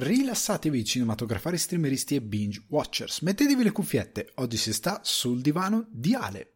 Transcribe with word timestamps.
rilassatevi 0.00 0.84
cinematografari, 0.84 1.58
streameristi 1.58 2.14
e 2.14 2.22
binge 2.22 2.62
watchers. 2.68 3.20
Mettetevi 3.20 3.62
le 3.62 3.72
cuffiette, 3.72 4.32
oggi 4.36 4.56
si 4.56 4.72
sta 4.72 5.00
sul 5.02 5.40
divano 5.40 5.86
di 5.90 6.14
Ale. 6.14 6.52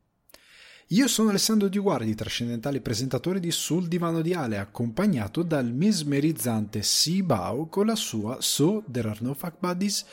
Io 0.88 1.08
sono 1.08 1.30
Alessandro 1.30 1.68
Di 1.68 1.78
Guardi, 1.78 2.14
trascendentale 2.14 2.80
presentatore 2.80 3.40
di 3.40 3.50
Sul 3.50 3.88
Divano 3.88 4.20
di 4.20 4.34
Ale, 4.34 4.58
accompagnato 4.58 5.42
dal 5.42 5.72
mesmerizzante 5.72 6.82
Sibao 6.82 7.68
con 7.68 7.86
la 7.86 7.94
sua 7.94 8.36
So 8.40 8.84
There 8.90 9.08
Are 9.08 9.18
No 9.22 9.32
Fuck 9.32 9.56
Buddies. 9.58 10.04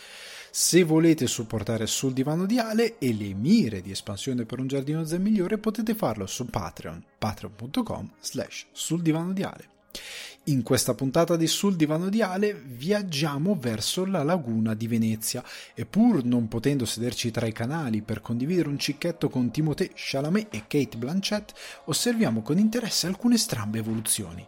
Se 0.49 0.83
volete 0.83 1.27
supportare 1.27 1.87
Sul 1.87 2.13
Divano 2.13 2.45
di 2.45 2.57
Ale 2.57 2.97
e 2.99 3.13
le 3.13 3.33
mire 3.33 3.81
di 3.81 3.91
espansione 3.91 4.45
per 4.45 4.59
un 4.59 4.67
giardino 4.67 5.03
zen 5.03 5.21
migliore 5.21 5.57
potete 5.57 5.93
farlo 5.93 6.25
su 6.25 6.45
Patreon, 6.45 7.03
patreon.com 7.17 8.13
slash 8.21 8.67
sul 8.71 9.01
divano 9.01 9.33
di 9.33 9.43
Ale. 9.43 9.69
In 10.45 10.63
questa 10.63 10.95
puntata 10.95 11.35
di 11.35 11.45
Sul 11.45 11.75
Divano 11.75 12.09
di 12.09 12.23
Ale 12.23 12.55
viaggiamo 12.55 13.55
verso 13.55 14.05
la 14.05 14.23
laguna 14.23 14.73
di 14.73 14.87
Venezia 14.87 15.43
e 15.75 15.85
pur 15.85 16.25
non 16.25 16.47
potendo 16.47 16.83
sederci 16.83 17.29
tra 17.29 17.45
i 17.45 17.51
canali 17.51 18.01
per 18.01 18.21
condividere 18.21 18.67
un 18.67 18.79
cicchetto 18.79 19.29
con 19.29 19.51
Timothée 19.51 19.91
Chalamet 19.93 20.47
e 20.51 20.63
Kate 20.65 20.97
Blanchett, 20.97 21.53
osserviamo 21.85 22.41
con 22.41 22.57
interesse 22.57 23.05
alcune 23.05 23.37
strambe 23.37 23.77
evoluzioni. 23.77 24.43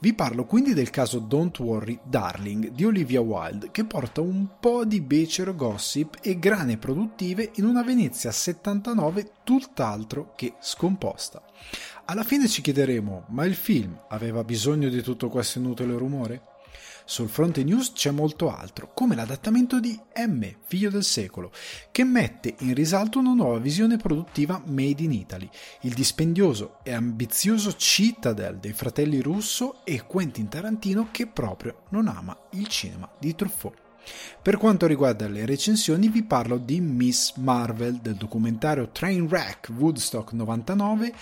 Vi 0.00 0.12
parlo 0.12 0.44
quindi 0.44 0.74
del 0.74 0.90
caso 0.90 1.18
Don't 1.18 1.58
Worry 1.60 1.98
Darling 2.04 2.68
di 2.72 2.84
Olivia 2.84 3.22
Wilde 3.22 3.70
che 3.70 3.86
porta 3.86 4.20
un 4.20 4.48
po' 4.60 4.84
di 4.84 5.00
becero 5.00 5.54
gossip 5.54 6.18
e 6.20 6.38
grane 6.38 6.76
produttive 6.76 7.52
in 7.54 7.64
una 7.64 7.82
Venezia 7.82 8.30
79 8.30 9.30
tutt'altro 9.44 10.34
che 10.36 10.56
scomposta. 10.60 11.42
Alla 12.10 12.24
fine 12.24 12.48
ci 12.48 12.62
chiederemo, 12.62 13.26
ma 13.28 13.44
il 13.44 13.54
film 13.54 13.94
aveva 14.08 14.42
bisogno 14.42 14.88
di 14.88 15.02
tutto 15.02 15.28
questo 15.28 15.58
inutile 15.58 15.94
rumore? 15.94 16.40
Sul 17.04 17.28
fronte 17.28 17.62
news 17.62 17.92
c'è 17.92 18.10
molto 18.10 18.50
altro, 18.50 18.92
come 18.94 19.14
l'adattamento 19.14 19.78
di 19.78 19.98
M, 20.26 20.42
figlio 20.66 20.88
del 20.88 21.04
secolo, 21.04 21.52
che 21.90 22.04
mette 22.04 22.54
in 22.60 22.72
risalto 22.72 23.18
una 23.18 23.34
nuova 23.34 23.58
visione 23.58 23.98
produttiva 23.98 24.62
made 24.64 25.02
in 25.02 25.12
Italy, 25.12 25.50
il 25.82 25.92
dispendioso 25.92 26.78
e 26.82 26.94
ambizioso 26.94 27.76
Citadel 27.76 28.56
dei 28.56 28.72
fratelli 28.72 29.20
Russo 29.20 29.84
e 29.84 30.06
Quentin 30.06 30.48
Tarantino 30.48 31.08
che 31.10 31.26
proprio 31.26 31.82
non 31.90 32.08
ama 32.08 32.34
il 32.52 32.68
cinema 32.68 33.06
di 33.18 33.34
Truffaut. 33.34 33.86
Per 34.40 34.56
quanto 34.56 34.86
riguarda 34.86 35.28
le 35.28 35.44
recensioni 35.44 36.08
vi 36.08 36.22
parlo 36.22 36.56
di 36.56 36.80
Miss 36.80 37.34
Marvel 37.36 37.96
del 37.96 38.14
documentario 38.14 38.88
Trainwreck 38.88 39.70
Woodstock 39.76 40.32
99 40.32 41.12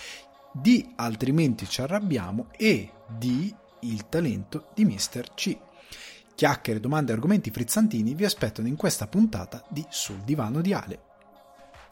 di 0.58 0.92
Altrimenti 0.96 1.68
ci 1.68 1.82
arrabbiamo 1.82 2.46
e 2.56 2.90
di 3.06 3.54
Il 3.80 4.08
talento 4.08 4.68
di 4.74 4.86
Mr. 4.86 5.34
C. 5.34 5.56
Chiacchiere, 6.34 6.80
domande 6.80 7.12
e 7.12 7.14
argomenti 7.14 7.50
frizzantini 7.50 8.14
vi 8.14 8.24
aspettano 8.24 8.66
in 8.66 8.76
questa 8.76 9.06
puntata 9.06 9.62
di 9.68 9.84
Sul 9.90 10.20
divano 10.20 10.60
di 10.62 10.72
Ale. 10.72 11.00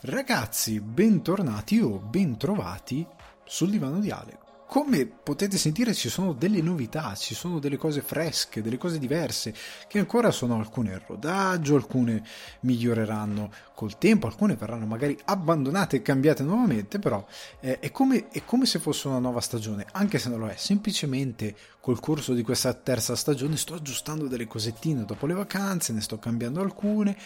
Ragazzi, 0.01 0.81
bentornati 0.81 1.79
o 1.81 1.99
bentrovati 1.99 3.07
sul 3.45 3.71
divano 3.71 4.01
di 4.01 4.11
Ale 4.11 4.44
come 4.67 5.07
potete 5.07 5.59
sentire 5.59 5.95
ci 5.95 6.09
sono 6.09 6.33
delle 6.33 6.61
novità, 6.61 7.15
ci 7.15 7.35
sono 7.35 7.59
delle 7.59 7.77
cose 7.77 8.01
fresche, 8.01 8.63
delle 8.63 8.79
cose 8.79 8.99
diverse, 8.99 9.55
che 9.87 9.99
ancora 9.99 10.31
sono 10.31 10.57
alcune 10.57 10.93
in 10.93 11.01
rodaggio, 11.07 11.77
alcune 11.77 12.23
miglioreranno 12.61 13.51
col 13.75 13.99
tempo, 13.99 14.27
alcune 14.27 14.57
verranno 14.57 14.87
magari 14.87 15.19
abbandonate 15.27 15.97
e 15.97 16.03
cambiate 16.03 16.43
nuovamente, 16.43 16.99
però 16.99 17.25
eh, 17.61 17.79
è, 17.79 17.91
come, 17.91 18.29
è 18.31 18.45
come 18.45 18.67
se 18.67 18.79
fosse 18.79 19.09
una 19.09 19.19
nuova 19.19 19.41
stagione, 19.41 19.87
anche 19.93 20.19
se 20.19 20.29
non 20.29 20.41
lo 20.41 20.49
è, 20.49 20.57
semplicemente 20.57 21.55
col 21.81 22.01
corso 22.01 22.33
di 22.33 22.43
questa 22.43 22.73
terza 22.73 23.15
stagione 23.15 23.57
sto 23.57 23.75
aggiustando 23.75 24.27
delle 24.27 24.47
cosettine 24.47 25.05
dopo 25.05 25.27
le 25.27 25.35
vacanze, 25.35 25.93
ne 25.93 26.01
sto 26.01 26.19
cambiando 26.19 26.61
alcune, 26.61 27.17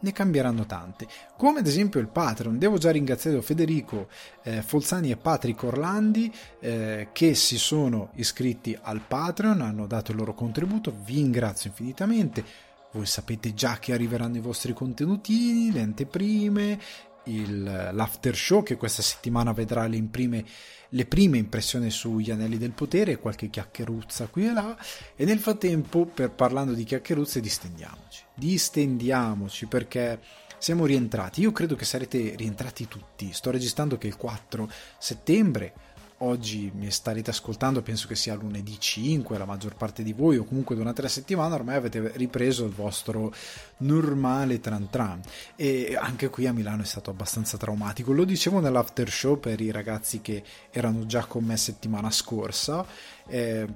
ne 0.00 0.12
cambieranno 0.12 0.66
tante, 0.66 1.06
come 1.36 1.60
ad 1.60 1.66
esempio 1.66 2.00
il 2.00 2.08
Patreon. 2.08 2.58
Devo 2.58 2.78
già 2.78 2.90
ringraziare 2.90 3.40
Federico 3.42 4.08
eh, 4.42 4.62
Folzani 4.62 5.10
e 5.10 5.16
Patrick 5.16 5.62
Orlandi 5.62 6.32
eh, 6.60 7.08
che 7.12 7.34
si 7.34 7.58
sono 7.58 8.10
iscritti 8.14 8.76
al 8.80 9.00
Patreon, 9.00 9.60
hanno 9.60 9.86
dato 9.86 10.10
il 10.10 10.18
loro 10.18 10.34
contributo, 10.34 10.94
vi 11.04 11.14
ringrazio 11.14 11.70
infinitamente. 11.70 12.44
Voi 12.92 13.06
sapete 13.06 13.52
già 13.52 13.78
che 13.78 13.92
arriveranno 13.92 14.36
i 14.36 14.40
vostri 14.40 14.72
contenutini, 14.72 15.70
le 15.70 15.82
anteprime, 15.82 16.78
il, 17.26 17.62
l'after 17.92 18.36
show 18.36 18.62
che 18.62 18.76
questa 18.76 19.02
settimana 19.02 19.52
vedrà 19.52 19.86
le, 19.86 19.96
imprime, 19.96 20.44
le 20.90 21.06
prime 21.06 21.38
impressioni 21.38 21.90
sugli 21.90 22.30
anelli 22.30 22.58
del 22.58 22.72
potere, 22.72 23.18
qualche 23.18 23.48
chiacchieruzza 23.48 24.26
qui 24.26 24.46
e 24.46 24.52
là 24.52 24.76
e 25.14 25.24
nel 25.24 25.38
frattempo 25.38 26.06
per 26.06 26.30
parlando 26.30 26.72
di 26.72 26.84
chiacchieruzze 26.84 27.40
distendiamoci, 27.40 28.22
distendiamoci 28.34 29.66
perché 29.66 30.20
siamo 30.58 30.86
rientrati, 30.86 31.42
io 31.42 31.52
credo 31.52 31.74
che 31.76 31.84
sarete 31.84 32.34
rientrati 32.36 32.88
tutti, 32.88 33.32
sto 33.32 33.50
registrando 33.50 33.98
che 33.98 34.06
il 34.06 34.16
4 34.16 34.68
settembre 34.98 35.72
oggi 36.18 36.70
mi 36.74 36.90
starete 36.90 37.30
ascoltando, 37.30 37.82
penso 37.82 38.06
che 38.06 38.14
sia 38.14 38.34
lunedì 38.34 38.78
5, 38.78 39.36
la 39.36 39.44
maggior 39.44 39.74
parte 39.74 40.02
di 40.02 40.12
voi, 40.12 40.38
o 40.38 40.44
comunque 40.44 40.74
durante 40.74 41.02
la 41.02 41.08
settimana 41.08 41.54
ormai 41.54 41.76
avete 41.76 42.12
ripreso 42.14 42.64
il 42.64 42.72
vostro 42.72 43.34
normale 43.78 44.60
tran 44.60 44.88
tran. 44.88 45.20
E 45.56 45.96
anche 45.98 46.30
qui 46.30 46.46
a 46.46 46.52
Milano 46.52 46.82
è 46.82 46.86
stato 46.86 47.10
abbastanza 47.10 47.56
traumatico. 47.56 48.12
Lo 48.12 48.24
dicevo 48.24 48.60
nell'after 48.60 49.10
show 49.10 49.38
per 49.38 49.60
i 49.60 49.70
ragazzi 49.70 50.20
che 50.20 50.42
erano 50.70 51.06
già 51.06 51.26
con 51.26 51.44
me 51.44 51.56
settimana 51.56 52.10
scorsa. 52.10 52.86
Eh, 53.28 53.66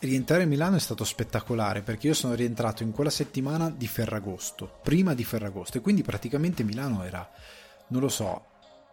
rientrare 0.00 0.44
a 0.44 0.46
Milano 0.46 0.76
è 0.76 0.80
stato 0.80 1.04
spettacolare 1.04 1.82
perché 1.82 2.08
io 2.08 2.14
sono 2.14 2.34
rientrato 2.34 2.82
in 2.82 2.92
quella 2.92 3.10
settimana 3.10 3.70
di 3.70 3.86
Ferragosto, 3.86 4.78
prima 4.82 5.14
di 5.14 5.24
Ferragosto, 5.24 5.78
e 5.78 5.80
quindi 5.80 6.02
praticamente 6.02 6.64
Milano 6.64 7.04
era, 7.04 7.28
non 7.88 8.00
lo 8.00 8.08
so, 8.08 8.46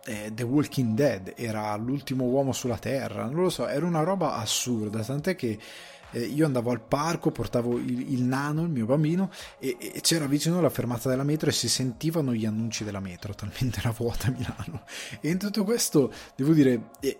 eh, 0.06 0.32
The 0.34 0.44
Walking 0.44 0.94
Dead, 0.94 1.34
era 1.36 1.76
l'ultimo 1.76 2.26
uomo 2.26 2.52
sulla 2.52 2.78
Terra, 2.78 3.26
non 3.26 3.44
lo 3.44 3.50
so, 3.50 3.68
era 3.68 3.86
una 3.86 4.04
roba 4.04 4.36
assurda, 4.36 5.04
tant'è 5.04 5.36
che 5.36 5.60
eh, 6.12 6.22
io 6.22 6.46
andavo 6.46 6.72
al 6.72 6.82
parco, 6.82 7.32
portavo 7.32 7.78
il, 7.78 8.14
il 8.14 8.24
nano, 8.24 8.64
il 8.64 8.70
mio 8.70 8.86
bambino, 8.86 9.30
e, 9.60 9.78
e, 9.80 10.02
c'era 10.02 10.26
vicino 10.26 10.62
la 10.62 10.70
fermata 10.70 11.10
della 11.10 11.24
metro 11.24 11.50
e 11.50 11.54
si 11.54 11.70
sentivano 11.70 12.34
gli 12.34 12.46
annunci 12.46 12.84
della 12.84 13.00
metro, 13.00 13.34
talmente 13.34 13.80
era 13.80 13.92
vuota 13.92 14.32
Milano. 14.32 14.84
E 15.20 15.30
in 15.30 15.38
tutto 15.38 15.64
questo, 15.64 16.12
devo 16.36 16.54
dire, 16.54 16.90
eh, 17.00 17.20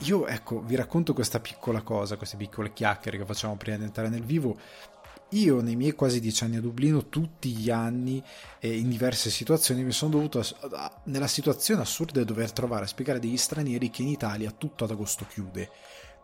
io 0.00 0.26
ecco, 0.26 0.60
vi 0.60 0.74
racconto 0.74 1.12
questa 1.12 1.40
piccola 1.40 1.82
cosa, 1.82 2.16
queste 2.16 2.36
piccole 2.36 2.72
chiacchiere 2.72 3.18
che 3.18 3.24
facciamo 3.24 3.56
prima 3.56 3.76
di 3.76 3.84
entrare 3.84 4.08
nel 4.08 4.24
vivo. 4.24 4.56
Io 5.34 5.60
nei 5.60 5.74
miei 5.74 5.92
quasi 5.92 6.20
dieci 6.20 6.44
anni 6.44 6.56
a 6.56 6.60
Dublino, 6.60 7.08
tutti 7.08 7.50
gli 7.50 7.68
anni 7.68 8.22
e 8.60 8.76
in 8.76 8.88
diverse 8.88 9.30
situazioni, 9.30 9.82
mi 9.82 9.90
sono 9.90 10.12
dovuto, 10.12 10.44
nella 11.04 11.26
situazione 11.26 11.80
assurda 11.80 12.20
di 12.20 12.24
dover 12.24 12.52
trovare 12.52 12.84
a 12.84 12.88
spiegare 12.88 13.18
degli 13.18 13.36
stranieri 13.36 13.90
che 13.90 14.02
in 14.02 14.08
Italia 14.08 14.52
tutto 14.56 14.84
ad 14.84 14.92
agosto 14.92 15.26
chiude. 15.28 15.68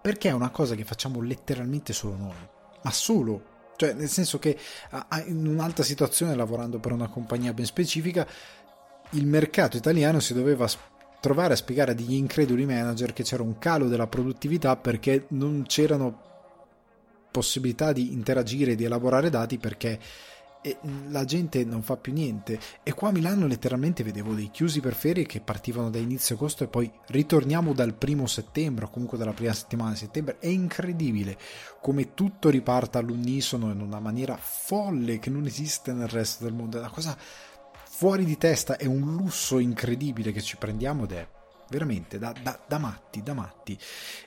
Perché 0.01 0.29
è 0.29 0.33
una 0.33 0.51
cosa 0.51 0.77
che 0.77 0.85
facciamo 0.85 1.21
letteralmente 1.21 1.93
solo 1.93 2.15
noi. 2.17 2.49
Ma 2.83 2.91
solo. 2.93 3.59
Cioè, 3.75 3.95
nel 3.95 4.09
senso 4.09 4.39
che 4.39 4.57
in 5.27 5.45
un'altra 5.45 5.83
situazione, 5.83 6.37
lavorando 6.37 6.79
per 6.79 6.93
una 6.93 7.09
compagnia 7.09 7.53
ben 7.53 7.67
specifica, 7.67 8.25
il 9.11 9.27
mercato 9.27 9.77
italiano 9.77 10.21
si 10.21 10.35
doveva 10.35 10.69
trovare 11.19 11.55
a 11.55 11.57
spiegare 11.57 11.91
a 11.91 11.95
degli 11.95 12.15
increduli 12.15 12.65
manager 12.65 13.13
che 13.13 13.25
c'era 13.25 13.43
un 13.43 13.59
calo 13.59 13.89
della 13.89 14.07
produttività 14.07 14.77
perché 14.77 15.27
non 15.31 15.65
c'erano 15.67 16.30
possibilità 17.31 17.93
di 17.93 18.13
interagire, 18.13 18.75
di 18.75 18.85
elaborare 18.85 19.31
dati 19.31 19.59
perché 19.59 19.99
e 20.63 20.77
la 21.09 21.25
gente 21.25 21.65
non 21.65 21.83
fa 21.83 21.97
più 21.97 22.13
niente. 22.13 22.59
E 22.83 22.93
qua 22.93 23.09
a 23.09 23.13
Milano 23.13 23.47
letteralmente 23.47 24.03
vedevo 24.03 24.35
dei 24.35 24.51
chiusi 24.51 24.81
per 24.81 24.95
ferie 24.95 25.25
che 25.25 25.41
partivano 25.41 25.91
da 25.91 25.99
inizio 25.99 26.35
agosto 26.35 26.65
e 26.65 26.69
poi 26.69 26.91
ritorniamo 27.07 27.73
dal 27.73 27.95
primo 27.95 28.27
settembre 28.27 28.85
o 28.85 28.91
comunque 28.91 29.17
dalla 29.17 29.33
prima 29.33 29.55
settimana 29.55 29.93
di 29.93 29.97
settembre. 29.97 30.39
È 30.39 30.49
incredibile 30.49 31.39
come 31.81 32.13
tutto 32.15 32.51
riparta 32.51 32.99
all'unisono 32.99 33.71
in 33.71 33.81
una 33.81 34.01
maniera 34.01 34.37
folle 34.37 35.19
che 35.19 35.31
non 35.31 35.47
esiste 35.47 35.93
nel 35.93 36.09
resto 36.09 36.45
del 36.45 36.53
mondo. 36.53 36.77
È 36.77 36.81
una 36.81 36.91
cosa 36.91 37.17
fuori 38.01 38.25
di 38.25 38.39
testa 38.39 38.77
è 38.77 38.87
un 38.87 39.15
lusso 39.15 39.59
incredibile 39.59 40.33
che 40.33 40.41
ci 40.41 40.57
prendiamo 40.57 41.05
ed 41.05 41.13
è 41.13 41.29
veramente 41.71 42.19
da, 42.19 42.35
da, 42.43 42.59
da 42.67 42.79
matti, 42.79 43.23
da 43.23 43.33
matti. 43.33 43.79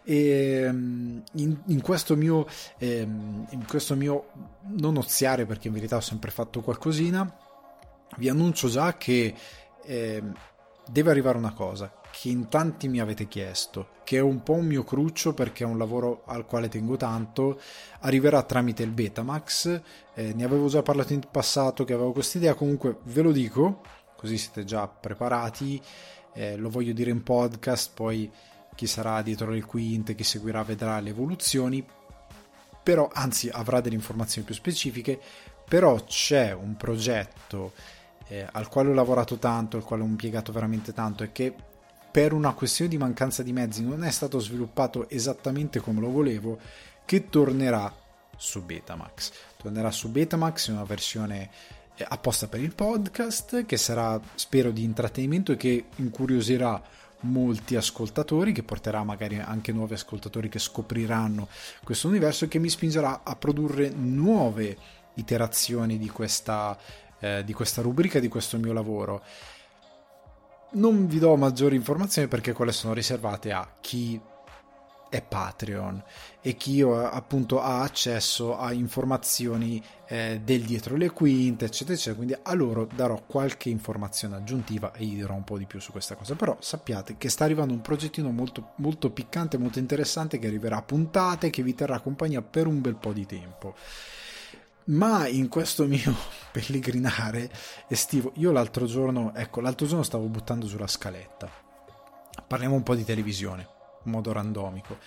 E, 0.03 0.63
ehm, 0.65 1.23
in, 1.33 1.61
in, 1.67 1.81
questo 1.81 2.15
mio, 2.15 2.47
ehm, 2.77 3.47
in 3.51 3.65
questo 3.67 3.95
mio 3.95 4.29
non 4.77 4.97
oziare, 4.97 5.45
perché 5.45 5.67
in 5.67 5.73
verità 5.73 5.97
ho 5.97 6.01
sempre 6.01 6.31
fatto 6.31 6.61
qualcosina, 6.61 7.37
vi 8.17 8.29
annuncio 8.29 8.67
già 8.67 8.97
che 8.97 9.33
eh, 9.83 10.23
deve 10.89 11.11
arrivare 11.11 11.37
una 11.37 11.53
cosa 11.53 11.91
che 12.11 12.29
in 12.29 12.47
tanti 12.47 12.87
mi 12.87 12.99
avete 12.99 13.27
chiesto, 13.27 13.87
che 14.03 14.17
è 14.17 14.21
un 14.21 14.43
po' 14.43 14.53
un 14.53 14.67
mio 14.67 14.83
cruccio 14.83 15.33
perché 15.33 15.63
è 15.63 15.67
un 15.67 15.79
lavoro 15.79 16.21
al 16.27 16.45
quale 16.45 16.69
tengo 16.69 16.95
tanto, 16.95 17.59
arriverà 18.01 18.43
tramite 18.43 18.83
il 18.83 18.91
Betamax, 18.91 19.81
eh, 20.13 20.33
ne 20.33 20.43
avevo 20.43 20.67
già 20.67 20.83
parlato 20.83 21.13
in 21.13 21.21
passato 21.29 21.83
che 21.83 21.93
avevo 21.93 22.11
questa 22.11 22.37
idea, 22.37 22.53
comunque 22.53 22.99
ve 23.05 23.23
lo 23.23 23.31
dico, 23.31 23.81
così 24.15 24.37
siete 24.37 24.63
già 24.63 24.87
preparati 24.87 25.81
eh, 26.33 26.55
lo 26.57 26.69
voglio 26.69 26.93
dire 26.93 27.11
in 27.11 27.23
podcast, 27.23 27.91
poi 27.93 28.29
chi 28.75 28.87
sarà 28.87 29.21
dietro 29.21 29.51
le 29.51 29.63
quinte, 29.63 30.15
chi 30.15 30.23
seguirà 30.23 30.63
vedrà 30.63 30.99
le 30.99 31.09
evoluzioni. 31.09 31.85
però 32.83 33.09
anzi 33.13 33.47
avrà 33.49 33.79
delle 33.79 33.95
informazioni 33.95 34.45
più 34.45 34.53
specifiche, 34.53 35.19
però 35.67 36.03
c'è 36.03 36.51
un 36.51 36.75
progetto 36.75 37.71
eh, 38.27 38.45
al 38.51 38.67
quale 38.67 38.89
ho 38.89 38.93
lavorato 38.93 39.37
tanto, 39.37 39.77
al 39.77 39.83
quale 39.83 40.03
ho 40.03 40.05
impiegato 40.05 40.51
veramente 40.51 40.91
tanto 40.91 41.23
e 41.23 41.31
che 41.31 41.55
per 42.11 42.33
una 42.33 42.53
questione 42.53 42.91
di 42.91 42.97
mancanza 42.97 43.41
di 43.41 43.53
mezzi 43.53 43.83
non 43.83 44.03
è 44.03 44.11
stato 44.11 44.39
sviluppato 44.39 45.09
esattamente 45.09 45.79
come 45.79 45.99
lo 45.99 46.09
volevo, 46.11 46.59
che 47.05 47.29
tornerà 47.29 47.91
su 48.35 48.63
Betamax. 48.63 49.31
Tornerà 49.57 49.91
su 49.91 50.09
Betamax 50.09 50.67
in 50.67 50.75
una 50.75 50.83
versione 50.83 51.49
apposta 52.07 52.47
per 52.47 52.59
il 52.59 52.73
podcast 52.73 53.65
che 53.65 53.77
sarà 53.77 54.19
spero 54.35 54.71
di 54.71 54.83
intrattenimento 54.83 55.51
e 55.51 55.57
che 55.57 55.85
incuriosirà 55.97 56.81
molti 57.23 57.75
ascoltatori 57.75 58.51
che 58.51 58.63
porterà 58.63 59.03
magari 59.03 59.39
anche 59.39 59.71
nuovi 59.71 59.93
ascoltatori 59.93 60.49
che 60.49 60.59
scopriranno 60.59 61.47
questo 61.83 62.07
universo 62.07 62.45
e 62.45 62.47
che 62.47 62.59
mi 62.59 62.69
spingerà 62.69 63.21
a 63.23 63.35
produrre 63.35 63.89
nuove 63.89 64.77
iterazioni 65.15 65.97
di 65.97 66.09
questa, 66.09 66.77
eh, 67.19 67.43
di 67.43 67.53
questa 67.53 67.81
rubrica 67.81 68.19
di 68.19 68.27
questo 68.27 68.57
mio 68.57 68.73
lavoro. 68.73 69.23
Non 70.71 71.07
vi 71.07 71.19
do 71.19 71.35
maggiori 71.35 71.75
informazioni 71.75 72.27
perché 72.27 72.51
quelle 72.51 72.71
sono 72.71 72.93
riservate 72.93 73.51
a 73.51 73.75
chi 73.79 74.19
è 75.09 75.21
Patreon 75.21 76.03
e 76.45 76.57
chi 76.57 76.81
appunto 76.81 77.61
ha 77.61 77.81
accesso 77.83 78.57
a 78.57 78.73
informazioni 78.73 79.81
eh, 80.07 80.41
del 80.43 80.63
dietro 80.63 80.97
le 80.97 81.09
quinte 81.09 81.63
eccetera 81.63 81.93
eccetera. 81.93 82.15
Quindi 82.17 82.35
a 82.39 82.53
loro 82.53 82.85
darò 82.93 83.23
qualche 83.25 83.69
informazione 83.69 84.35
aggiuntiva 84.35 84.91
e 84.91 85.05
gli 85.05 85.15
dirò 85.15 85.35
un 85.35 85.45
po' 85.45 85.57
di 85.57 85.65
più 85.65 85.79
su 85.79 85.91
questa 85.91 86.15
cosa. 86.15 86.35
Però 86.35 86.57
sappiate 86.59 87.15
che 87.17 87.29
sta 87.29 87.45
arrivando 87.45 87.73
un 87.73 87.79
progettino 87.79 88.29
molto, 88.31 88.73
molto 88.77 89.09
piccante 89.09 89.57
molto 89.57 89.79
interessante 89.79 90.37
che 90.37 90.47
arriverà 90.47 90.77
a 90.77 90.81
puntate 90.81 91.49
che 91.49 91.63
vi 91.63 91.73
terrà 91.73 92.01
compagnia 92.01 92.41
per 92.41 92.67
un 92.67 92.81
bel 92.81 92.97
po' 92.97 93.13
di 93.13 93.25
tempo. 93.25 93.75
Ma 94.85 95.27
in 95.27 95.47
questo 95.47 95.85
mio 95.85 96.13
pellegrinare 96.51 97.49
estivo 97.87 98.33
io 98.35 98.51
l'altro 98.51 98.85
giorno 98.85 99.33
ecco 99.33 99.61
l'altro 99.61 99.87
giorno 99.87 100.03
stavo 100.03 100.25
buttando 100.25 100.67
sulla 100.67 100.87
scaletta. 100.87 101.49
Parliamo 102.45 102.75
un 102.75 102.83
po' 102.83 102.95
di 102.95 103.05
televisione 103.05 103.65
in 104.03 104.11
modo 104.11 104.33
randomico. 104.33 104.97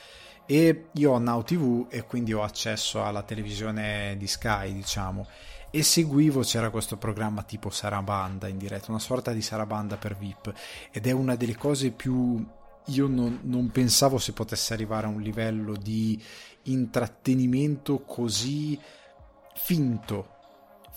E 0.47 0.87
io 0.93 1.13
ho 1.13 1.19
Now 1.19 1.43
TV 1.43 1.87
e 1.91 2.05
quindi 2.05 2.33
ho 2.33 2.43
accesso 2.43 3.05
alla 3.05 3.23
televisione 3.23 4.15
di 4.17 4.27
Sky, 4.27 4.73
diciamo. 4.73 5.27
E 5.71 5.83
seguivo, 5.83 6.41
c'era 6.41 6.71
questo 6.71 6.97
programma 6.97 7.43
tipo 7.43 7.69
Sarabanda 7.69 8.47
in 8.47 8.57
diretta, 8.57 8.91
una 8.91 9.01
sorta 9.01 9.33
di 9.33 9.43
Sarabanda 9.43 9.97
per 9.97 10.17
VIP. 10.17 10.53
Ed 10.93 11.07
è 11.07 11.11
una 11.11 11.35
delle 11.35 11.57
cose 11.57 11.91
più 11.91 12.47
io 12.91 13.09
non, 13.09 13.41
non, 13.43 13.71
pensavo 13.71 14.19
si 14.19 14.31
potesse 14.33 14.73
arrivare 14.73 15.07
a 15.07 15.11
un 15.11 15.21
livello 15.21 15.75
di 15.75 16.23
intrattenimento 16.65 18.05
così 18.05 18.79
finto 19.55 20.36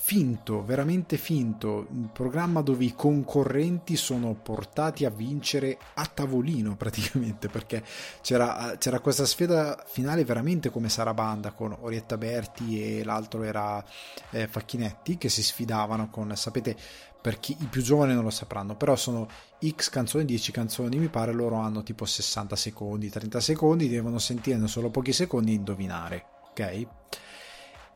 finto, 0.10 0.66
veramente 0.66 1.18
finto, 1.18 1.86
un 1.92 2.12
programma 2.12 2.62
dove 2.62 2.84
i 2.84 2.96
concorrenti 2.96 3.96
sono 3.96 4.34
portati 4.34 5.06
a 5.06 5.12
vincere 5.12 5.78
a 5.94 6.06
tavolino 6.08 6.76
praticamente, 6.76 7.48
perché 7.48 7.84
c'era, 8.22 8.76
c'era 8.80 9.02
questa 9.02 9.28
sfida 9.28 9.86
finale 9.88 10.26
veramente 10.26 10.72
come 10.72 10.90
Sarabanda 10.90 11.52
con 11.52 11.78
Orietta 11.82 12.18
Berti 12.18 12.98
e 12.98 13.04
l'altro 13.04 13.44
era 13.44 13.86
eh, 14.32 14.48
Facchinetti 14.48 15.20
che 15.20 15.30
si 15.30 15.44
sfidavano 15.44 16.10
con, 16.10 16.36
sapete, 16.36 16.76
per 17.22 17.40
chi 17.40 17.56
i 17.60 17.68
più 17.68 17.84
giovani 17.84 18.16
non 18.16 18.24
lo 18.24 18.32
sapranno, 18.32 18.76
però 18.76 18.96
sono 18.96 19.30
X 19.64 19.92
canzoni, 19.92 20.26
10 20.26 20.52
canzoni, 20.52 20.98
mi 20.98 21.10
pare 21.10 21.34
loro 21.34 21.58
hanno 21.58 21.84
tipo 21.84 22.06
60 22.06 22.56
secondi, 22.56 23.12
30 23.12 23.40
secondi, 23.40 23.88
devono 23.88 24.18
sentire 24.18 24.66
solo 24.66 24.90
pochi 24.90 25.14
secondi 25.14 25.52
e 25.52 25.56
indovinare, 25.56 26.26
ok? 26.50 26.88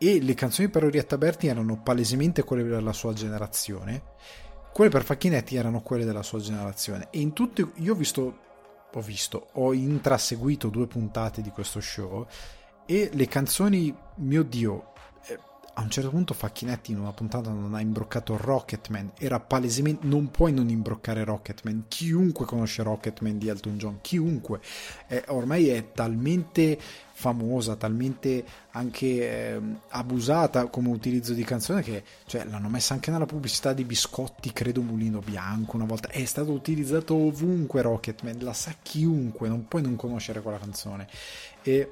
E 0.07 0.21
le 0.21 0.33
canzoni 0.33 0.69
per 0.69 0.83
Orietta 0.83 1.17
Berti 1.17 1.47
erano 1.47 1.81
palesemente 1.81 2.43
quelle 2.43 2.63
della 2.63 2.93
sua 2.93 3.13
generazione, 3.13 4.03
quelle 4.73 4.89
per 4.89 5.03
Facchinetti 5.03 5.55
erano 5.55 5.81
quelle 5.81 6.03
della 6.03 6.23
sua 6.23 6.39
generazione. 6.39 7.07
E 7.09 7.19
in 7.19 7.31
tutte 7.33 7.71
io 7.75 7.93
ho 7.93 7.95
visto 7.95 8.37
ho 8.95 9.01
visto, 9.01 9.47
ho 9.53 9.73
intraseguito 9.73 10.67
due 10.67 10.85
puntate 10.85 11.41
di 11.41 11.49
questo 11.49 11.79
show 11.79 12.27
e 12.85 13.09
le 13.13 13.27
canzoni, 13.27 13.95
mio 14.17 14.43
dio, 14.43 14.92
a 15.75 15.81
un 15.81 15.89
certo 15.89 16.09
punto 16.09 16.33
Facchinetti 16.33 16.91
in 16.91 16.99
una 16.99 17.13
puntata 17.13 17.49
non 17.49 17.73
ha 17.73 17.81
imbroccato 17.81 18.37
Rocketman. 18.37 19.13
Era 19.17 19.39
palesemente 19.39 20.05
non 20.05 20.29
puoi 20.29 20.53
non 20.53 20.69
imbroccare 20.69 21.23
Rocketman. 21.23 21.85
Chiunque 21.87 22.45
conosce 22.45 22.83
Rocketman 22.83 23.37
di 23.37 23.47
Elton 23.47 23.77
John 23.77 23.97
chiunque. 24.01 24.59
È, 25.07 25.23
ormai 25.27 25.69
è 25.69 25.91
talmente 25.91 26.79
famosa 27.15 27.75
talmente 27.75 28.43
anche 28.71 29.05
eh, 29.05 29.61
abusata 29.89 30.65
come 30.65 30.89
utilizzo 30.89 31.33
di 31.33 31.43
canzone 31.43 31.83
che 31.83 32.03
cioè, 32.25 32.43
l'hanno 32.45 32.69
messa 32.69 32.95
anche 32.95 33.11
nella 33.11 33.27
pubblicità 33.27 33.71
di 33.71 33.83
biscotti 33.83 34.51
credo 34.51 34.81
Mulino 34.81 35.19
Bianco 35.19 35.75
una 35.75 35.85
volta. 35.85 36.09
È 36.09 36.23
stato 36.25 36.51
utilizzato 36.51 37.15
ovunque 37.15 37.81
Rocketman 37.81 38.37
la 38.39 38.53
sa 38.53 38.75
chiunque 38.81 39.47
non 39.47 39.67
puoi 39.67 39.81
non 39.81 39.95
conoscere 39.95 40.41
quella 40.41 40.59
canzone. 40.59 41.07
E 41.63 41.89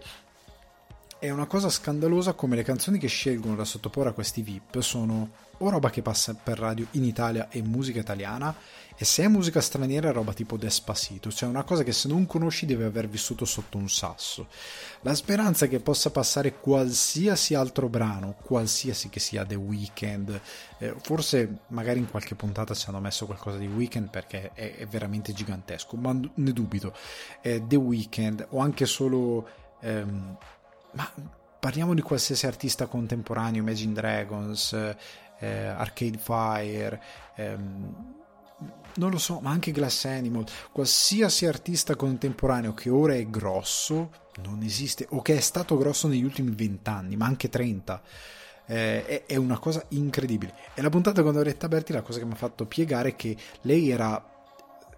è 1.21 1.29
una 1.29 1.45
cosa 1.45 1.69
scandalosa 1.69 2.33
come 2.33 2.55
le 2.55 2.63
canzoni 2.63 2.97
che 2.97 3.05
scelgono 3.05 3.53
da 3.53 3.63
sottoporre 3.63 4.09
a 4.09 4.13
questi 4.13 4.41
VIP 4.41 4.79
sono 4.79 5.29
o 5.59 5.69
roba 5.69 5.91
che 5.91 6.01
passa 6.01 6.33
per 6.33 6.57
radio 6.57 6.87
in 6.93 7.03
Italia 7.03 7.47
e 7.49 7.61
musica 7.61 7.99
italiana, 7.99 8.55
e 8.97 9.05
se 9.05 9.25
è 9.25 9.27
musica 9.27 9.61
straniera 9.61 10.09
è 10.09 10.13
roba 10.13 10.33
tipo 10.33 10.57
Despacito, 10.57 11.29
cioè 11.29 11.47
una 11.47 11.61
cosa 11.63 11.83
che 11.83 11.91
se 11.91 12.07
non 12.07 12.25
conosci 12.25 12.65
devi 12.65 12.81
aver 12.81 13.07
vissuto 13.07 13.45
sotto 13.45 13.77
un 13.77 13.87
sasso. 13.87 14.47
La 15.01 15.13
speranza 15.13 15.67
che 15.67 15.79
possa 15.79 16.09
passare 16.09 16.59
qualsiasi 16.59 17.53
altro 17.53 17.87
brano, 17.87 18.33
qualsiasi 18.41 19.09
che 19.09 19.19
sia 19.19 19.45
The 19.45 19.53
Weeknd, 19.53 20.41
eh, 20.79 20.95
forse 21.03 21.59
magari 21.67 21.99
in 21.99 22.09
qualche 22.09 22.33
puntata 22.33 22.73
ci 22.73 22.89
hanno 22.89 22.99
messo 22.99 23.27
qualcosa 23.27 23.59
di 23.59 23.67
Weeknd 23.67 24.09
perché 24.09 24.53
è, 24.55 24.77
è 24.77 24.87
veramente 24.87 25.33
gigantesco, 25.33 25.95
ma 25.97 26.19
ne 26.19 26.51
dubito. 26.51 26.95
Eh, 27.41 27.61
The 27.67 27.75
Weeknd 27.75 28.47
o 28.49 28.57
anche 28.57 28.87
solo... 28.87 29.47
Ehm, 29.81 30.37
ma 30.93 31.09
parliamo 31.59 31.93
di 31.93 32.01
qualsiasi 32.01 32.47
artista 32.47 32.87
contemporaneo, 32.87 33.61
Imagine 33.61 33.93
Dragons, 33.93 34.73
eh, 35.39 35.65
Arcade 35.65 36.17
Fire, 36.17 37.01
ehm, 37.35 38.19
non 38.95 39.09
lo 39.09 39.17
so, 39.17 39.39
ma 39.39 39.51
anche 39.51 39.71
Glass 39.71 40.05
Animal, 40.05 40.45
qualsiasi 40.71 41.45
artista 41.45 41.95
contemporaneo 41.95 42.73
che 42.73 42.89
ora 42.89 43.13
è 43.13 43.25
grosso, 43.27 44.11
non 44.43 44.61
esiste, 44.63 45.07
o 45.11 45.21
che 45.21 45.37
è 45.37 45.39
stato 45.39 45.77
grosso 45.77 46.07
negli 46.07 46.23
ultimi 46.23 46.51
vent'anni, 46.51 47.15
ma 47.15 47.25
anche 47.25 47.49
30. 47.49 48.01
Eh, 48.65 49.25
è, 49.25 49.35
una 49.35 49.59
cosa 49.59 49.83
incredibile. 49.89 50.53
E 50.73 50.81
la 50.81 50.89
puntata 50.89 51.23
con 51.23 51.33
Loretta 51.33 51.67
Berti, 51.67 51.93
la 51.93 52.01
cosa 52.01 52.19
che 52.19 52.25
mi 52.25 52.33
ha 52.33 52.37
fatto 52.37 52.65
piegare 52.65 53.09
è 53.09 53.15
che 53.15 53.35
lei 53.61 53.89
era 53.89 54.23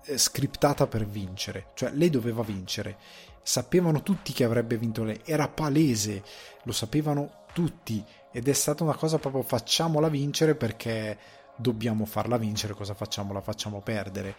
eh, 0.06 0.18
scriptata 0.18 0.88
per 0.88 1.06
vincere, 1.06 1.68
cioè 1.74 1.92
lei 1.92 2.10
doveva 2.10 2.44
vincere 2.44 2.98
sapevano 3.44 4.02
tutti 4.02 4.34
che 4.34 4.44
avrebbe 4.44 4.78
vinto 4.78 5.04
lei, 5.04 5.20
era 5.26 5.48
palese, 5.48 6.24
lo 6.64 6.72
sapevano 6.72 7.42
tutti 7.54 8.04
ed 8.32 8.48
è 8.48 8.54
stata 8.54 8.84
una 8.84 8.96
cosa 8.96 9.20
proprio 9.20 9.44
facciamola 9.44 10.08
vincere 10.08 10.56
perché 10.56 11.18
dobbiamo 11.56 12.06
farla 12.06 12.38
vincere, 12.38 12.74
cosa 12.74 12.94
facciamo? 12.94 13.34
La 13.34 13.42
facciamo 13.42 13.82
perdere. 13.82 14.36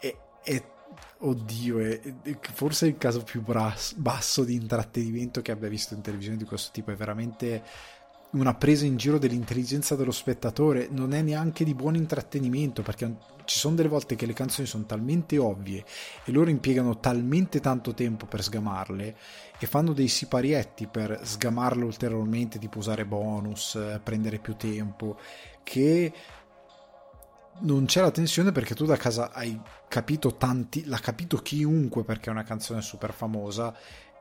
E, 0.00 0.16
e 0.42 0.64
oddio, 1.18 1.78
è, 1.78 2.00
è, 2.22 2.38
forse 2.52 2.86
il 2.86 2.98
caso 2.98 3.22
più 3.22 3.42
bras, 3.42 3.94
basso 3.94 4.42
di 4.44 4.54
intrattenimento 4.54 5.42
che 5.42 5.52
abbia 5.52 5.68
visto 5.68 5.94
in 5.94 6.00
televisione 6.00 6.36
di 6.36 6.44
questo 6.44 6.70
tipo, 6.72 6.90
è 6.90 6.96
veramente 6.96 7.62
una 8.32 8.54
presa 8.54 8.84
in 8.84 8.96
giro 8.96 9.18
dell'intelligenza 9.18 9.96
dello 9.96 10.10
spettatore, 10.10 10.88
non 10.90 11.14
è 11.14 11.22
neanche 11.22 11.64
di 11.64 11.74
buon 11.74 11.96
intrattenimento 11.96 12.82
perché 12.82 13.16
ci 13.44 13.58
sono 13.58 13.74
delle 13.74 13.88
volte 13.88 14.16
che 14.16 14.26
le 14.26 14.34
canzoni 14.34 14.66
sono 14.66 14.84
talmente 14.84 15.38
ovvie 15.38 15.82
e 16.24 16.32
loro 16.32 16.50
impiegano 16.50 16.98
talmente 16.98 17.60
tanto 17.60 17.94
tempo 17.94 18.26
per 18.26 18.42
sgamarle 18.42 19.16
e 19.58 19.66
fanno 19.66 19.94
dei 19.94 20.08
siparietti 20.08 20.86
per 20.86 21.20
sgamarle 21.22 21.84
ulteriormente, 21.84 22.58
tipo 22.58 22.78
usare 22.78 23.06
bonus, 23.06 23.78
prendere 24.02 24.38
più 24.38 24.54
tempo, 24.56 25.18
che 25.62 26.12
non 27.60 27.86
c'è 27.86 28.02
la 28.02 28.10
tensione 28.10 28.52
perché 28.52 28.74
tu 28.74 28.84
da 28.84 28.96
casa 28.96 29.32
hai 29.32 29.58
capito 29.88 30.36
tanti, 30.36 30.84
l'ha 30.84 30.98
capito 30.98 31.38
chiunque 31.38 32.04
perché 32.04 32.28
è 32.28 32.32
una 32.32 32.44
canzone 32.44 32.82
super 32.82 33.12
famosa 33.12 33.74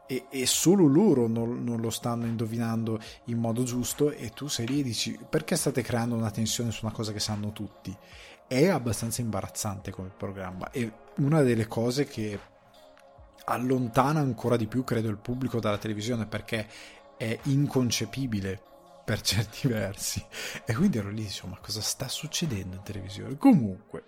e, 0.08 0.26
e 0.30 0.46
solo 0.46 0.88
loro 0.88 1.28
non, 1.28 1.64
non, 1.64 1.80
lo 1.82 1.90
stanno 1.90 2.26
indovinando 2.26 3.00
in 3.26 3.38
modo 3.38 3.64
giusto 3.64 4.12
e 4.12 4.30
tu 4.30 4.48
sei 4.48 4.66
lì 4.66 4.80
e 4.80 4.84
dici 4.84 5.20
perché 5.30 5.56
state 5.56 5.82
creando 5.82 6.16
una 6.16 6.32
tensione 6.32 6.72
su 6.72 6.86
una 6.86 6.94
cosa 6.94 7.12
che 7.12 7.20
sanno 7.20 7.52
tutti? 7.52 7.96
È 8.48 8.68
abbastanza 8.68 9.22
imbarazzante 9.22 9.92
come 9.92 10.10
programma 10.16 10.72
e 10.72 10.92
una 11.18 11.42
delle 11.42 11.68
cose 11.68 12.06
che 12.06 12.40
allontana 13.46 14.20
ancora 14.20 14.56
di 14.56 14.68
più 14.68 14.84
credo 14.84 15.10
il 15.10 15.18
pubblico 15.18 15.60
dalla 15.60 15.78
televisione 15.78 16.26
perché 16.26 16.68
è 17.18 17.38
inconcepibile 17.44 18.62
per 19.04 19.22
certi 19.22 19.68
versi. 19.68 20.24
E 20.66 20.74
quindi 20.74 20.98
ero 20.98 21.10
lì 21.10 21.24
insomma 21.24 21.58
cosa 21.62 21.82
sta 21.82 22.08
succedendo 22.08 22.76
in 22.76 22.84
televisione? 22.84 23.38
Comunque 23.38 24.06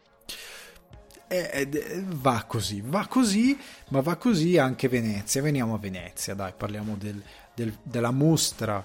eh, 1.30 1.70
eh, 1.72 2.04
va 2.08 2.44
così, 2.48 2.82
va 2.84 3.06
così, 3.08 3.58
ma 3.90 4.02
va 4.02 4.16
così 4.16 4.58
anche 4.58 4.90
Venezia. 4.90 5.42
Veniamo 5.42 5.76
a 5.76 5.78
Venezia, 5.78 6.34
dai, 6.34 6.54
parliamo 6.58 6.96
del, 6.98 7.22
del, 7.54 7.78
della 7.84 8.12
mostra 8.12 8.84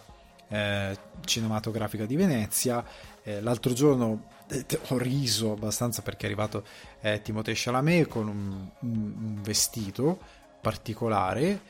eh, 0.49 0.97
cinematografica 1.25 2.05
di 2.05 2.17
Venezia. 2.17 2.85
Eh, 3.23 3.41
l'altro 3.41 3.73
giorno 3.73 4.29
eh, 4.49 4.67
ho 4.89 4.99
riso 4.99 5.53
abbastanza 5.53 6.03
perché 6.03 6.25
è 6.25 6.27
arrivato 6.27 6.65
eh, 7.01 7.23
Timothée 7.23 7.55
Chalamet 7.57 8.09
con 8.09 8.29
un, 8.29 8.69
un, 8.81 9.43
vestito 9.43 10.19
particolare 10.61 11.61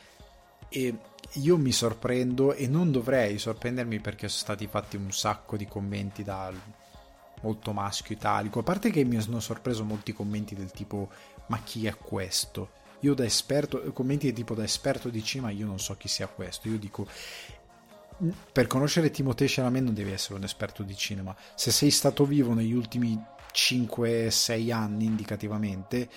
e 0.69 0.93
io 1.35 1.57
mi 1.57 1.71
sorprendo 1.71 2.53
e 2.53 2.67
non 2.67 2.91
dovrei 2.91 3.39
sorprendermi 3.39 4.01
perché 4.01 4.29
sono 4.29 4.41
stati 4.41 4.67
fatti 4.67 4.97
un 4.97 5.13
sacco 5.13 5.57
di 5.57 5.67
commenti 5.67 6.25
da 6.25 6.53
molto 7.43 7.73
maschio 7.73 8.15
italico. 8.15 8.61
A 8.61 8.63
parte 8.63 8.91
che 8.91 9.05
mi 9.05 9.17
hanno 9.17 9.41
sorpreso 9.41 9.85
molti 9.85 10.13
commenti 10.13 10.55
del 10.55 10.71
tipo 10.71 11.11
ma 11.47 11.59
chi 11.63 11.87
è 11.87 11.97
questo? 11.97 12.71
Io 13.01 13.15
da 13.15 13.25
esperto 13.25 13.93
commenti 13.93 14.27
del 14.27 14.35
tipo 14.35 14.55
da 14.55 14.65
esperto 14.65 15.11
di 15.11 15.23
cinema 15.23 15.51
io 15.51 15.67
non 15.67 15.79
so 15.79 15.95
chi 15.97 16.09
sia 16.09 16.27
questo. 16.27 16.69
Io 16.69 16.79
dico 16.79 17.07
per 18.53 18.67
conoscere 18.67 19.11
Timothée 19.11 19.49
Chalamet 19.49 19.83
non 19.83 19.95
devi 19.95 20.13
essere 20.13 20.35
un 20.35 20.45
esperto 20.45 20.83
di 20.83 20.97
cinema. 20.97 21.35
Se 21.55 21.71
sei 21.71 21.91
stato 21.91 22.25
vivo 22.25 22.55
negli 22.55 22.73
ultimi 22.73 23.21
5-6 23.53 24.73
anni 24.73 25.05
indicativamente, 25.05 26.09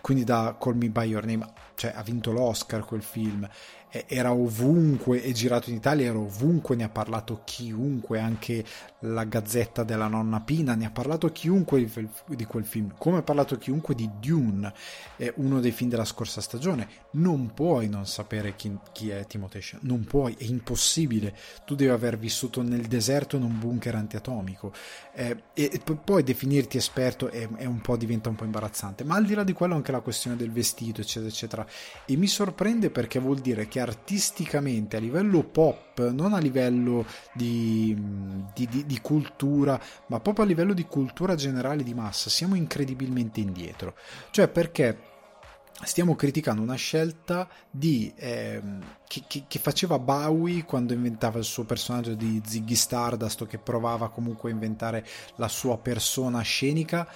quindi 0.00 0.24
da 0.24 0.56
Call 0.58 0.76
Me 0.76 0.88
By 0.88 1.08
Your 1.08 1.24
Name, 1.24 1.52
cioè 1.74 1.92
ha 1.94 2.02
vinto 2.02 2.32
l'Oscar 2.32 2.84
quel 2.84 3.02
film, 3.02 3.48
era 3.90 4.32
ovunque, 4.32 5.22
è 5.22 5.32
girato 5.32 5.70
in 5.70 5.76
Italia, 5.76 6.06
era 6.06 6.18
ovunque, 6.18 6.76
ne 6.76 6.84
ha 6.84 6.88
parlato 6.88 7.42
chiunque, 7.44 8.18
anche 8.18 8.64
la 9.00 9.24
Gazzetta 9.24 9.84
della 9.84 10.08
nonna 10.08 10.40
Pina, 10.40 10.74
ne 10.74 10.86
ha 10.86 10.90
parlato 10.90 11.30
chiunque 11.32 11.88
di 12.26 12.44
quel 12.44 12.64
film, 12.64 12.94
come 12.98 13.18
ha 13.18 13.22
parlato 13.22 13.56
chiunque 13.56 13.94
di 13.94 14.10
Dune, 14.20 14.72
uno 15.36 15.60
dei 15.60 15.72
film 15.72 15.90
della 15.90 16.04
scorsa 16.04 16.40
stagione. 16.40 17.04
Non 17.12 17.52
puoi 17.54 17.88
non 17.88 18.06
sapere 18.06 18.54
chi, 18.56 18.76
chi 18.92 19.10
è 19.10 19.26
Timothée 19.26 19.60
Chalamet, 19.62 19.88
non 19.88 20.04
puoi, 20.04 20.34
è 20.38 20.44
impossibile. 20.44 21.34
Tu 21.64 21.74
devi 21.74 21.90
aver 21.90 22.18
vissuto 22.18 22.62
nel 22.62 22.86
deserto 22.86 23.36
in 23.36 23.42
un 23.42 23.58
bunker 23.58 23.94
antiatomico 23.94 24.72
eh, 25.14 25.44
e, 25.54 25.70
e, 25.72 25.94
poi 25.94 26.22
definirti 26.22 26.76
esperto 26.76 27.30
è, 27.30 27.48
è 27.56 27.64
un 27.64 27.80
diventa 27.96 28.28
un 28.28 28.34
po' 28.34 28.44
imbarazzante. 28.44 29.04
Ma 29.04 29.14
al 29.14 29.24
di 29.24 29.34
là 29.34 29.44
di 29.44 29.52
quello 29.52 29.74
anche 29.74 29.92
la 29.92 30.00
questione 30.00 30.36
del 30.36 30.50
vestito, 30.50 31.00
eccetera, 31.00 31.28
eccetera. 31.28 31.66
E 32.04 32.16
mi 32.16 32.26
sorprende 32.26 32.90
perché 32.90 33.18
vuol 33.18 33.38
dire 33.38 33.68
che 33.68 33.75
artisticamente 33.80 34.96
a 34.96 35.00
livello 35.00 35.42
pop, 35.42 36.10
non 36.10 36.32
a 36.34 36.38
livello 36.38 37.06
di, 37.32 37.96
di, 38.54 38.66
di, 38.66 38.86
di 38.86 39.00
cultura, 39.00 39.80
ma 40.06 40.20
proprio 40.20 40.44
a 40.44 40.48
livello 40.48 40.72
di 40.72 40.84
cultura 40.84 41.34
generale 41.34 41.82
di 41.82 41.94
massa, 41.94 42.30
siamo 42.30 42.54
incredibilmente 42.54 43.40
indietro. 43.40 43.94
Cioè 44.30 44.48
perché 44.48 45.14
stiamo 45.82 46.14
criticando 46.14 46.62
una 46.62 46.76
scelta 46.76 47.48
di, 47.70 48.12
eh, 48.16 48.62
che, 49.06 49.24
che, 49.26 49.44
che, 49.46 49.58
faceva 49.58 49.98
Bowie 49.98 50.64
quando 50.64 50.94
inventava 50.94 51.38
il 51.38 51.44
suo 51.44 51.64
personaggio 51.64 52.14
di 52.14 52.40
Ziggy 52.44 52.74
Stardust 52.74 53.42
o 53.42 53.46
che 53.46 53.58
provava 53.58 54.08
comunque 54.08 54.50
a 54.50 54.54
inventare 54.54 55.06
la 55.36 55.48
sua 55.48 55.76
persona 55.76 56.40
scenica 56.40 57.06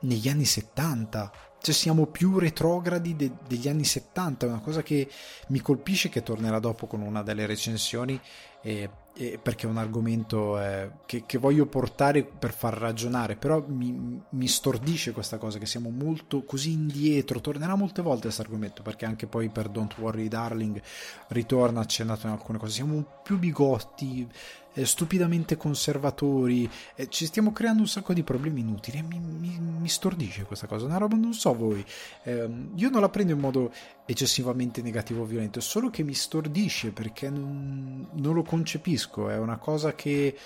negli 0.00 0.28
anni 0.28 0.44
70 0.44 1.30
cioè 1.66 1.74
siamo 1.74 2.06
più 2.06 2.38
retrogradi 2.38 3.16
de- 3.16 3.32
degli 3.44 3.66
anni 3.66 3.82
70, 3.82 4.46
è 4.46 4.48
una 4.48 4.60
cosa 4.60 4.84
che 4.84 5.10
mi 5.48 5.58
colpisce 5.58 6.08
che 6.08 6.22
tornerà 6.22 6.60
dopo 6.60 6.86
con 6.86 7.00
una 7.00 7.24
delle 7.24 7.44
recensioni 7.44 8.20
e, 8.62 8.88
e 9.12 9.40
perché 9.42 9.66
è 9.66 9.68
un 9.70 9.76
argomento 9.76 10.60
eh, 10.60 10.90
che, 11.06 11.24
che, 11.26 11.38
voglio 11.38 11.66
portare 11.66 12.22
per 12.22 12.52
far 12.52 12.74
ragionare, 12.74 13.34
però 13.34 13.64
mi, 13.66 14.22
mi, 14.28 14.46
stordisce 14.46 15.10
questa 15.10 15.38
cosa 15.38 15.58
che 15.58 15.66
siamo 15.66 15.90
molto 15.90 16.44
così 16.44 16.70
indietro, 16.70 17.40
tornerà 17.40 17.74
molte 17.74 18.00
volte 18.00 18.22
questo 18.22 18.42
argomento 18.42 18.82
perché 18.82 19.04
anche 19.04 19.26
poi 19.26 19.48
per 19.48 19.68
Don't 19.68 19.98
Worry 19.98 20.28
Darling 20.28 20.80
ritorna 21.28 21.80
accennato 21.80 22.28
in 22.28 22.32
alcune 22.32 22.58
cose, 22.58 22.74
siamo 22.74 23.04
più 23.24 23.40
bigotti, 23.40 24.28
eh, 24.76 24.84
stupidamente 24.84 25.56
conservatori, 25.56 26.70
eh, 26.94 27.08
ci 27.08 27.24
stiamo 27.24 27.50
creando 27.50 27.80
un 27.80 27.88
sacco 27.88 28.12
di 28.12 28.22
problemi 28.22 28.60
inutili. 28.60 28.98
E 28.98 29.02
mi, 29.02 29.18
mi, 29.18 29.58
mi 29.58 29.88
stordisce 29.88 30.44
questa 30.44 30.66
cosa, 30.66 30.84
una 30.84 30.98
roba 30.98 31.16
non 31.16 31.32
so 31.32 31.54
voi, 31.54 31.84
eh, 32.24 32.48
io 32.74 32.90
non 32.90 33.00
la 33.00 33.08
prendo 33.08 33.32
in 33.32 33.38
modo 33.38 33.72
eccessivamente 34.04 34.82
negativo 34.82 35.22
o 35.22 35.24
violento, 35.24 35.60
solo 35.60 35.88
che 35.88 36.02
mi 36.02 36.14
stordisce 36.14 36.90
perché 36.90 37.30
non, 37.30 38.06
non 38.12 38.34
lo 38.34 38.42
concepisco, 38.42 39.30
è 39.30 39.38
una 39.38 39.56
cosa 39.56 39.94
che 39.94 40.36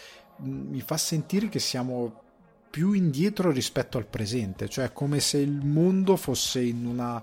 mm, 0.41 0.71
mi 0.71 0.81
fa 0.81 0.97
sentire 0.97 1.49
che 1.49 1.59
siamo 1.59 2.23
più 2.71 2.93
indietro 2.93 3.51
rispetto 3.51 3.99
al 3.99 4.07
presente, 4.07 4.69
cioè 4.69 4.93
come 4.93 5.19
se 5.19 5.39
il 5.39 5.65
mondo 5.65 6.17
fosse 6.17 6.61
in 6.61 6.87
una 6.87 7.21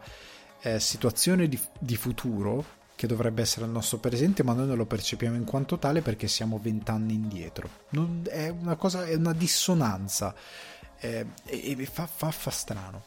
eh, 0.59 0.77
situazione 0.81 1.47
di, 1.47 1.57
di 1.79 1.95
futuro 1.95 2.75
che 2.97 3.05
dovrebbe 3.05 3.43
essere 3.43 3.65
il 3.65 3.71
nostro 3.71 3.99
presente, 3.99 4.41
ma 4.41 4.53
noi 4.53 4.65
non 4.65 4.75
lo 4.75 4.87
percepiamo 4.87 5.35
in 5.35 5.43
quanto 5.43 5.77
tale 5.77 6.01
perché 6.01 6.27
siamo 6.27 6.59
vent'anni 6.59 7.13
indietro. 7.13 7.69
Non, 7.89 8.23
è 8.27 8.49
una 8.49 8.75
cosa, 8.75 9.05
è 9.05 9.13
una 9.13 9.33
dissonanza. 9.33 10.33
Eh, 10.99 11.27
e, 11.45 11.85
fa, 11.85 12.07
fa, 12.07 12.31
fa, 12.31 12.49
strano. 12.49 13.03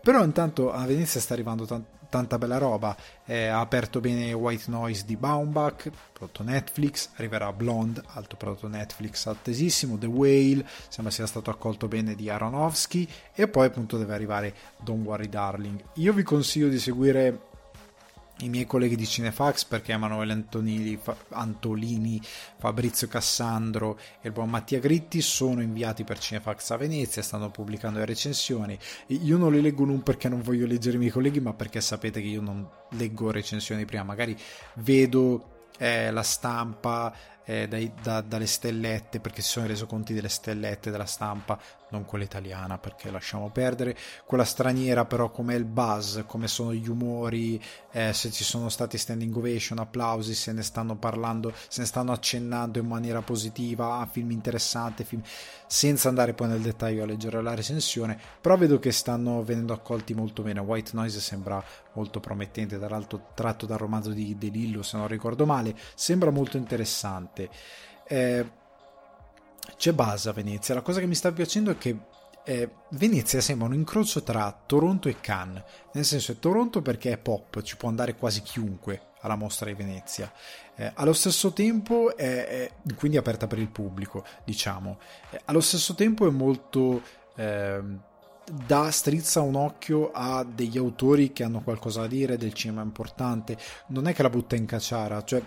Però 0.00 0.24
intanto 0.24 0.72
a 0.72 0.86
Venezia 0.86 1.20
sta 1.20 1.34
arrivando 1.34 1.66
t- 1.66 1.78
tanta 2.08 2.38
bella 2.38 2.56
roba. 2.56 2.96
Eh, 3.26 3.48
ha 3.48 3.60
aperto 3.60 4.00
bene 4.00 4.32
White 4.32 4.70
Noise 4.70 5.04
di 5.04 5.16
Baumbach, 5.16 5.90
prodotto 6.14 6.42
Netflix. 6.42 7.10
Arriverà 7.16 7.52
Blonde, 7.52 8.02
altro 8.14 8.38
prodotto 8.38 8.66
Netflix 8.66 9.26
attesissimo. 9.26 9.98
The 9.98 10.06
Whale, 10.06 10.66
sembra 10.88 11.12
sia 11.12 11.26
stato 11.26 11.50
accolto 11.50 11.86
bene 11.86 12.14
di 12.14 12.30
Aronofsky. 12.30 13.06
E 13.34 13.46
poi 13.46 13.66
appunto 13.66 13.98
deve 13.98 14.14
arrivare 14.14 14.54
Don't 14.82 15.04
Worry 15.04 15.28
Darling. 15.28 15.84
Io 15.96 16.14
vi 16.14 16.22
consiglio 16.22 16.68
di 16.68 16.78
seguire 16.78 17.52
i 18.38 18.48
miei 18.48 18.66
colleghi 18.66 18.96
di 18.96 19.06
Cinefax 19.06 19.64
perché 19.64 19.92
Emanuele 19.92 20.32
Antonini, 20.32 20.96
Fa- 20.96 21.16
Antolini, 21.30 22.20
Fabrizio 22.58 23.06
Cassandro 23.06 23.98
e 24.20 24.28
il 24.28 24.32
buon 24.32 24.50
Mattia 24.50 24.80
Gritti 24.80 25.20
sono 25.20 25.62
inviati 25.62 26.04
per 26.04 26.18
Cinefax 26.18 26.70
a 26.70 26.76
Venezia, 26.76 27.22
stanno 27.22 27.50
pubblicando 27.50 28.00
le 28.00 28.04
recensioni. 28.04 28.76
Io 29.08 29.36
non 29.36 29.52
le 29.52 29.60
leggo 29.60 29.84
non 29.84 30.02
perché 30.02 30.28
non 30.28 30.42
voglio 30.42 30.66
leggere 30.66 30.96
i 30.96 30.98
miei 30.98 31.12
colleghi, 31.12 31.40
ma 31.40 31.54
perché 31.54 31.80
sapete 31.80 32.20
che 32.20 32.28
io 32.28 32.40
non 32.40 32.68
leggo 32.90 33.30
recensioni 33.30 33.84
prima, 33.84 34.02
magari 34.02 34.36
vedo 34.74 35.68
eh, 35.78 36.10
la 36.10 36.22
stampa 36.22 37.14
eh, 37.44 37.68
dai, 37.68 37.92
da, 38.00 38.20
dalle 38.20 38.46
stellette 38.46 39.20
perché 39.20 39.42
si 39.42 39.50
sono 39.50 39.66
reso 39.66 39.86
conti 39.86 40.14
delle 40.14 40.28
stellette 40.28 40.90
della 40.90 41.04
stampa 41.04 41.60
non 41.94 42.04
quella 42.04 42.24
italiana 42.24 42.78
perché 42.78 43.10
lasciamo 43.10 43.50
perdere, 43.50 43.96
quella 44.26 44.44
straniera 44.44 45.04
però 45.04 45.30
com'è 45.30 45.54
il 45.54 45.64
buzz, 45.64 46.20
come 46.26 46.48
sono 46.48 46.74
gli 46.74 46.88
umori, 46.88 47.62
eh, 47.92 48.12
se 48.12 48.30
ci 48.30 48.44
sono 48.44 48.68
stati 48.68 48.98
standing 48.98 49.34
ovation, 49.34 49.78
applausi, 49.78 50.34
se 50.34 50.52
ne 50.52 50.62
stanno 50.62 50.96
parlando, 50.96 51.52
se 51.68 51.80
ne 51.80 51.86
stanno 51.86 52.12
accennando 52.12 52.78
in 52.78 52.86
maniera 52.86 53.22
positiva, 53.22 53.98
ah, 53.98 54.06
film 54.06 54.30
interessante, 54.32 55.04
film... 55.04 55.22
senza 55.66 56.08
andare 56.08 56.34
poi 56.34 56.48
nel 56.48 56.60
dettaglio 56.60 57.04
a 57.04 57.06
leggere 57.06 57.42
la 57.42 57.54
recensione, 57.54 58.18
però 58.40 58.56
vedo 58.56 58.78
che 58.78 58.92
stanno 58.92 59.42
venendo 59.42 59.72
accolti 59.72 60.14
molto 60.14 60.42
bene, 60.42 60.60
White 60.60 60.90
Noise 60.94 61.20
sembra 61.20 61.62
molto 61.94 62.20
promettente, 62.20 62.78
tra 62.78 62.88
l'altro 62.88 63.28
tratto 63.34 63.66
dal 63.66 63.78
romanzo 63.78 64.10
di 64.10 64.36
De 64.36 64.48
Lillo 64.48 64.82
se 64.82 64.96
non 64.96 65.08
ricordo 65.08 65.46
male, 65.46 65.74
sembra 65.94 66.30
molto 66.30 66.56
interessante. 66.56 67.48
Eh, 68.06 68.62
c'è 69.76 69.92
base 69.92 70.28
a 70.28 70.32
Venezia. 70.32 70.74
La 70.74 70.82
cosa 70.82 71.00
che 71.00 71.06
mi 71.06 71.14
sta 71.14 71.32
piacendo 71.32 71.70
è 71.70 71.78
che 71.78 71.96
eh, 72.44 72.70
Venezia 72.90 73.40
sembra 73.40 73.66
un 73.66 73.74
incrocio 73.74 74.22
tra 74.22 74.56
Toronto 74.66 75.08
e 75.08 75.20
Cannes. 75.20 75.62
Nel 75.92 76.04
senso 76.04 76.32
è 76.32 76.38
Toronto 76.38 76.82
perché 76.82 77.12
è 77.12 77.18
pop, 77.18 77.62
ci 77.62 77.76
può 77.76 77.88
andare 77.88 78.14
quasi 78.14 78.42
chiunque 78.42 79.12
alla 79.20 79.36
mostra 79.36 79.66
di 79.66 79.74
Venezia. 79.74 80.30
Eh, 80.76 80.90
allo 80.94 81.14
stesso 81.14 81.52
tempo 81.52 82.16
è, 82.16 82.46
è, 82.46 82.70
quindi 82.96 83.16
aperta 83.16 83.46
per 83.46 83.58
il 83.58 83.68
pubblico, 83.68 84.24
diciamo. 84.44 84.98
Eh, 85.30 85.40
allo 85.46 85.60
stesso 85.60 85.94
tempo 85.94 86.26
è 86.26 86.30
molto 86.30 87.02
ehm, 87.36 88.02
da 88.66 88.90
strizza 88.90 89.40
un 89.40 89.54
occhio 89.54 90.10
a 90.12 90.44
degli 90.44 90.76
autori 90.76 91.32
che 91.32 91.44
hanno 91.44 91.62
qualcosa 91.62 92.02
da 92.02 92.06
dire 92.08 92.36
del 92.36 92.52
cinema 92.52 92.82
importante. 92.82 93.56
Non 93.88 94.06
è 94.06 94.12
che 94.12 94.22
la 94.22 94.30
butta 94.30 94.56
in 94.56 94.66
cacciara, 94.66 95.24
cioè 95.24 95.42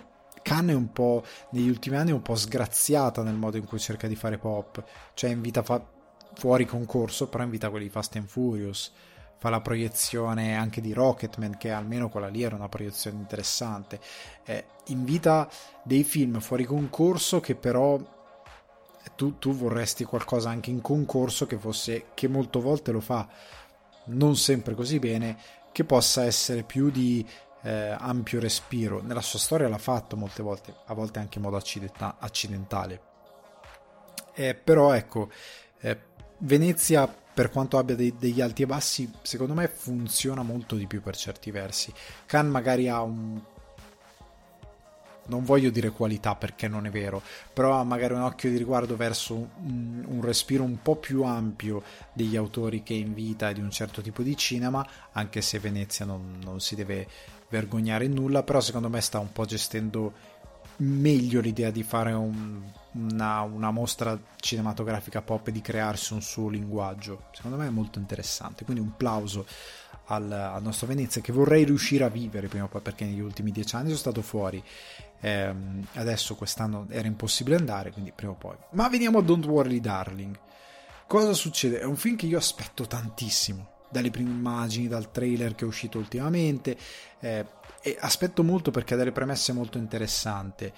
Khan 0.48 0.70
è 0.70 0.72
un 0.72 0.92
po' 0.92 1.22
negli 1.50 1.68
ultimi 1.68 1.96
anni 1.96 2.10
un 2.10 2.22
po' 2.22 2.34
sgraziata 2.34 3.22
nel 3.22 3.34
modo 3.34 3.58
in 3.58 3.66
cui 3.66 3.78
cerca 3.78 4.08
di 4.08 4.16
fare 4.16 4.38
pop, 4.38 4.82
cioè 5.12 5.28
invita 5.28 5.62
fa- 5.62 5.84
fuori 6.32 6.64
concorso, 6.64 7.28
però 7.28 7.44
invita 7.44 7.68
quelli 7.68 7.84
di 7.84 7.90
Fast 7.90 8.16
and 8.16 8.28
Furious, 8.28 8.90
fa 9.36 9.50
la 9.50 9.60
proiezione 9.60 10.56
anche 10.56 10.80
di 10.80 10.94
Rocketman, 10.94 11.58
che 11.58 11.70
almeno 11.70 12.08
quella 12.08 12.28
lì 12.28 12.42
era 12.42 12.56
una 12.56 12.70
proiezione 12.70 13.18
interessante, 13.18 14.00
eh, 14.46 14.64
invita 14.86 15.50
dei 15.82 16.02
film 16.02 16.40
fuori 16.40 16.64
concorso 16.64 17.40
che 17.40 17.54
però 17.54 18.00
tu, 19.16 19.38
tu 19.38 19.52
vorresti 19.52 20.04
qualcosa 20.04 20.48
anche 20.48 20.70
in 20.70 20.80
concorso 20.80 21.44
che 21.44 21.58
fosse, 21.58 22.06
che 22.14 22.26
molte 22.26 22.58
volte 22.58 22.90
lo 22.90 23.00
fa, 23.00 23.28
non 24.06 24.34
sempre 24.34 24.74
così 24.74 24.98
bene, 24.98 25.36
che 25.72 25.84
possa 25.84 26.24
essere 26.24 26.62
più 26.62 26.90
di 26.90 27.26
eh, 27.62 27.94
ampio 27.98 28.40
respiro. 28.40 29.02
Nella 29.02 29.20
sua 29.20 29.38
storia 29.38 29.68
l'ha 29.68 29.78
fatto 29.78 30.16
molte 30.16 30.42
volte, 30.42 30.74
a 30.86 30.94
volte 30.94 31.18
anche 31.18 31.38
in 31.38 31.44
modo 31.44 31.56
accidenta- 31.56 32.16
accidentale. 32.18 33.00
Eh, 34.34 34.54
però 34.54 34.92
ecco, 34.92 35.30
eh, 35.80 35.98
Venezia, 36.38 37.06
per 37.08 37.50
quanto 37.50 37.78
abbia 37.78 37.96
dei, 37.96 38.14
degli 38.16 38.40
alti 38.40 38.62
e 38.62 38.66
bassi, 38.66 39.10
secondo 39.22 39.54
me 39.54 39.68
funziona 39.68 40.42
molto 40.42 40.76
di 40.76 40.86
più 40.86 41.02
per 41.02 41.16
certi 41.16 41.50
versi. 41.50 41.92
Khan 42.26 42.48
magari 42.48 42.88
ha 42.88 43.02
un 43.02 43.40
non 45.28 45.44
voglio 45.44 45.70
dire 45.70 45.90
qualità 45.90 46.34
perché 46.34 46.68
non 46.68 46.86
è 46.86 46.90
vero, 46.90 47.22
però 47.52 47.82
magari 47.84 48.14
un 48.14 48.22
occhio 48.22 48.50
di 48.50 48.56
riguardo 48.56 48.96
verso 48.96 49.34
un, 49.34 50.04
un, 50.06 50.22
respiro 50.22 50.64
un 50.64 50.80
po' 50.82 50.96
più 50.96 51.22
ampio 51.22 51.82
degli 52.12 52.36
autori 52.36 52.82
che 52.82 52.94
invita 52.94 53.52
di 53.52 53.60
un 53.60 53.70
certo 53.70 54.00
tipo 54.02 54.22
di 54.22 54.36
cinema, 54.36 54.86
anche 55.12 55.40
se 55.40 55.58
Venezia 55.58 56.04
non, 56.04 56.38
non 56.42 56.60
si 56.60 56.74
deve 56.74 57.06
vergognare 57.48 58.04
in 58.04 58.12
nulla, 58.12 58.42
però 58.42 58.60
secondo 58.60 58.88
me 58.88 59.00
sta 59.00 59.18
un 59.18 59.32
po' 59.32 59.44
gestendo 59.44 60.36
meglio 60.78 61.40
l'idea 61.40 61.70
di 61.70 61.82
fare 61.82 62.12
un, 62.12 62.62
una, 62.92 63.40
una, 63.40 63.70
mostra 63.70 64.18
cinematografica 64.36 65.22
pop 65.22 65.48
e 65.48 65.52
di 65.52 65.60
crearsi 65.60 66.12
un 66.12 66.22
suo 66.22 66.48
linguaggio. 66.48 67.24
Secondo 67.32 67.56
me 67.56 67.66
è 67.66 67.70
molto 67.70 67.98
interessante, 67.98 68.64
quindi 68.64 68.82
un 68.82 68.96
plauso 68.96 69.46
al, 70.06 70.30
al 70.30 70.62
nostro 70.62 70.86
Venezia 70.86 71.20
che 71.20 71.32
vorrei 71.32 71.64
riuscire 71.64 72.04
a 72.04 72.08
vivere 72.08 72.48
prima 72.48 72.64
o 72.64 72.68
poi 72.68 72.80
perché 72.80 73.04
negli 73.04 73.20
ultimi 73.20 73.50
dieci 73.50 73.74
anni 73.74 73.86
sono 73.86 73.98
stato 73.98 74.22
fuori. 74.22 74.62
Eh, 75.20 75.54
adesso 75.94 76.36
quest'anno 76.36 76.86
era 76.90 77.08
impossibile 77.08 77.56
andare, 77.56 77.90
quindi 77.90 78.12
prima 78.14 78.32
o 78.32 78.36
poi. 78.36 78.56
Ma 78.72 78.88
veniamo 78.88 79.18
a 79.18 79.22
Don't 79.22 79.46
Worry 79.46 79.80
Darling. 79.80 80.38
Cosa 81.06 81.32
succede? 81.32 81.80
È 81.80 81.84
un 81.84 81.96
film 81.96 82.16
che 82.16 82.26
io 82.26 82.38
aspetto 82.38 82.86
tantissimo 82.86 83.76
dalle 83.90 84.10
prime 84.10 84.30
immagini, 84.30 84.88
dal 84.88 85.10
trailer 85.10 85.54
che 85.54 85.64
è 85.64 85.68
uscito 85.68 85.98
ultimamente. 85.98 86.76
Eh, 87.20 87.44
e 87.80 87.96
aspetto 88.00 88.42
molto 88.42 88.70
perché 88.70 88.94
ha 88.94 88.96
delle 88.96 89.12
premesse 89.12 89.52
molto 89.52 89.78
interessanti. 89.78 90.70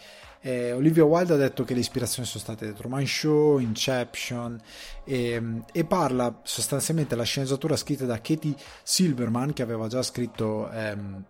Eh, 0.42 0.72
Olivia 0.72 1.04
Wilde 1.04 1.34
ha 1.34 1.36
detto 1.36 1.64
che 1.64 1.74
le 1.74 1.80
ispirazioni 1.80 2.26
sono 2.26 2.42
state 2.42 2.66
The 2.66 2.74
Truman 2.74 3.06
Show, 3.06 3.58
Inception 3.58 4.58
e, 5.04 5.62
e, 5.70 5.84
parla 5.84 6.40
sostanzialmente 6.42 7.14
la 7.14 7.24
sceneggiatura 7.24 7.76
scritta 7.76 8.06
da 8.06 8.20
Katie 8.20 8.54
Silverman 8.82 9.52
che 9.52 9.62
aveva 9.62 9.86
già 9.86 10.02
scritto 10.02 10.70
ehm, 10.70 11.24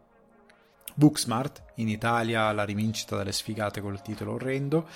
Booksmart 0.94 1.62
in 1.76 1.88
Italia, 1.88 2.52
la 2.52 2.64
rivincita 2.64 3.16
delle 3.16 3.32
sfigate 3.32 3.80
col 3.80 4.02
titolo 4.02 4.34
orrendo. 4.34 4.86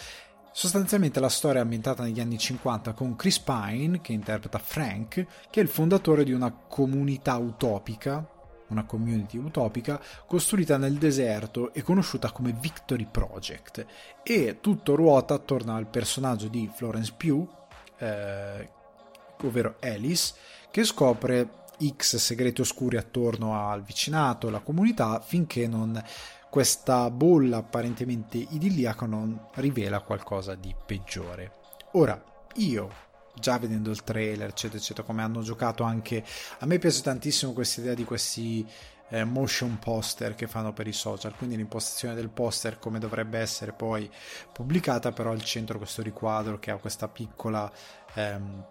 Sostanzialmente 0.56 1.18
la 1.18 1.28
storia 1.28 1.58
è 1.58 1.64
ambientata 1.64 2.04
negli 2.04 2.20
anni 2.20 2.38
50 2.38 2.92
con 2.92 3.16
Chris 3.16 3.40
Pine 3.40 4.00
che 4.00 4.12
interpreta 4.12 4.60
Frank, 4.60 5.26
che 5.50 5.58
è 5.58 5.62
il 5.64 5.68
fondatore 5.68 6.22
di 6.22 6.30
una 6.30 6.52
comunità 6.52 7.34
utopica 7.36 8.24
una 8.68 8.84
community 8.84 9.36
utopica 9.36 10.00
costruita 10.26 10.76
nel 10.76 10.94
deserto 10.94 11.74
e 11.74 11.82
conosciuta 11.82 12.30
come 12.30 12.52
Victory 12.52 13.06
Project. 13.10 13.84
E 14.22 14.58
tutto 14.60 14.94
ruota 14.94 15.34
attorno 15.34 15.74
al 15.74 15.88
personaggio 15.88 16.46
di 16.46 16.70
Florence 16.72 17.12
Pugh, 17.16 17.48
eh, 17.98 18.70
ovvero 19.42 19.76
Alice, 19.80 20.34
che 20.70 20.84
scopre 20.84 21.62
X 21.84 22.16
segreti 22.16 22.60
oscuri 22.60 22.96
attorno 22.96 23.68
al 23.68 23.82
vicinato, 23.82 24.50
la 24.50 24.60
comunità, 24.60 25.20
finché 25.20 25.66
non 25.66 26.00
questa 26.54 27.10
bolla 27.10 27.56
apparentemente 27.56 28.36
idilliaca 28.36 29.06
non 29.06 29.48
rivela 29.54 30.02
qualcosa 30.02 30.54
di 30.54 30.72
peggiore. 30.86 31.50
Ora, 31.94 32.22
io 32.54 32.92
già 33.34 33.58
vedendo 33.58 33.90
il 33.90 34.04
trailer, 34.04 34.50
eccetera, 34.50 34.78
eccetera, 34.78 35.04
come 35.04 35.22
hanno 35.22 35.42
giocato 35.42 35.82
anche. 35.82 36.24
A 36.60 36.66
me 36.66 36.78
piace 36.78 37.02
tantissimo 37.02 37.52
questa 37.52 37.80
idea 37.80 37.94
di 37.94 38.04
questi 38.04 38.64
eh, 39.08 39.24
motion 39.24 39.80
poster 39.80 40.36
che 40.36 40.46
fanno 40.46 40.72
per 40.72 40.86
i 40.86 40.92
social, 40.92 41.34
quindi 41.34 41.56
l'impostazione 41.56 42.14
del 42.14 42.30
poster 42.30 42.78
come 42.78 43.00
dovrebbe 43.00 43.40
essere 43.40 43.72
poi 43.72 44.08
pubblicata, 44.52 45.10
però 45.10 45.32
al 45.32 45.42
centro 45.42 45.78
questo 45.78 46.02
riquadro 46.02 46.60
che 46.60 46.70
ha 46.70 46.76
questa 46.76 47.08
piccola. 47.08 47.68
Ehm, 48.14 48.64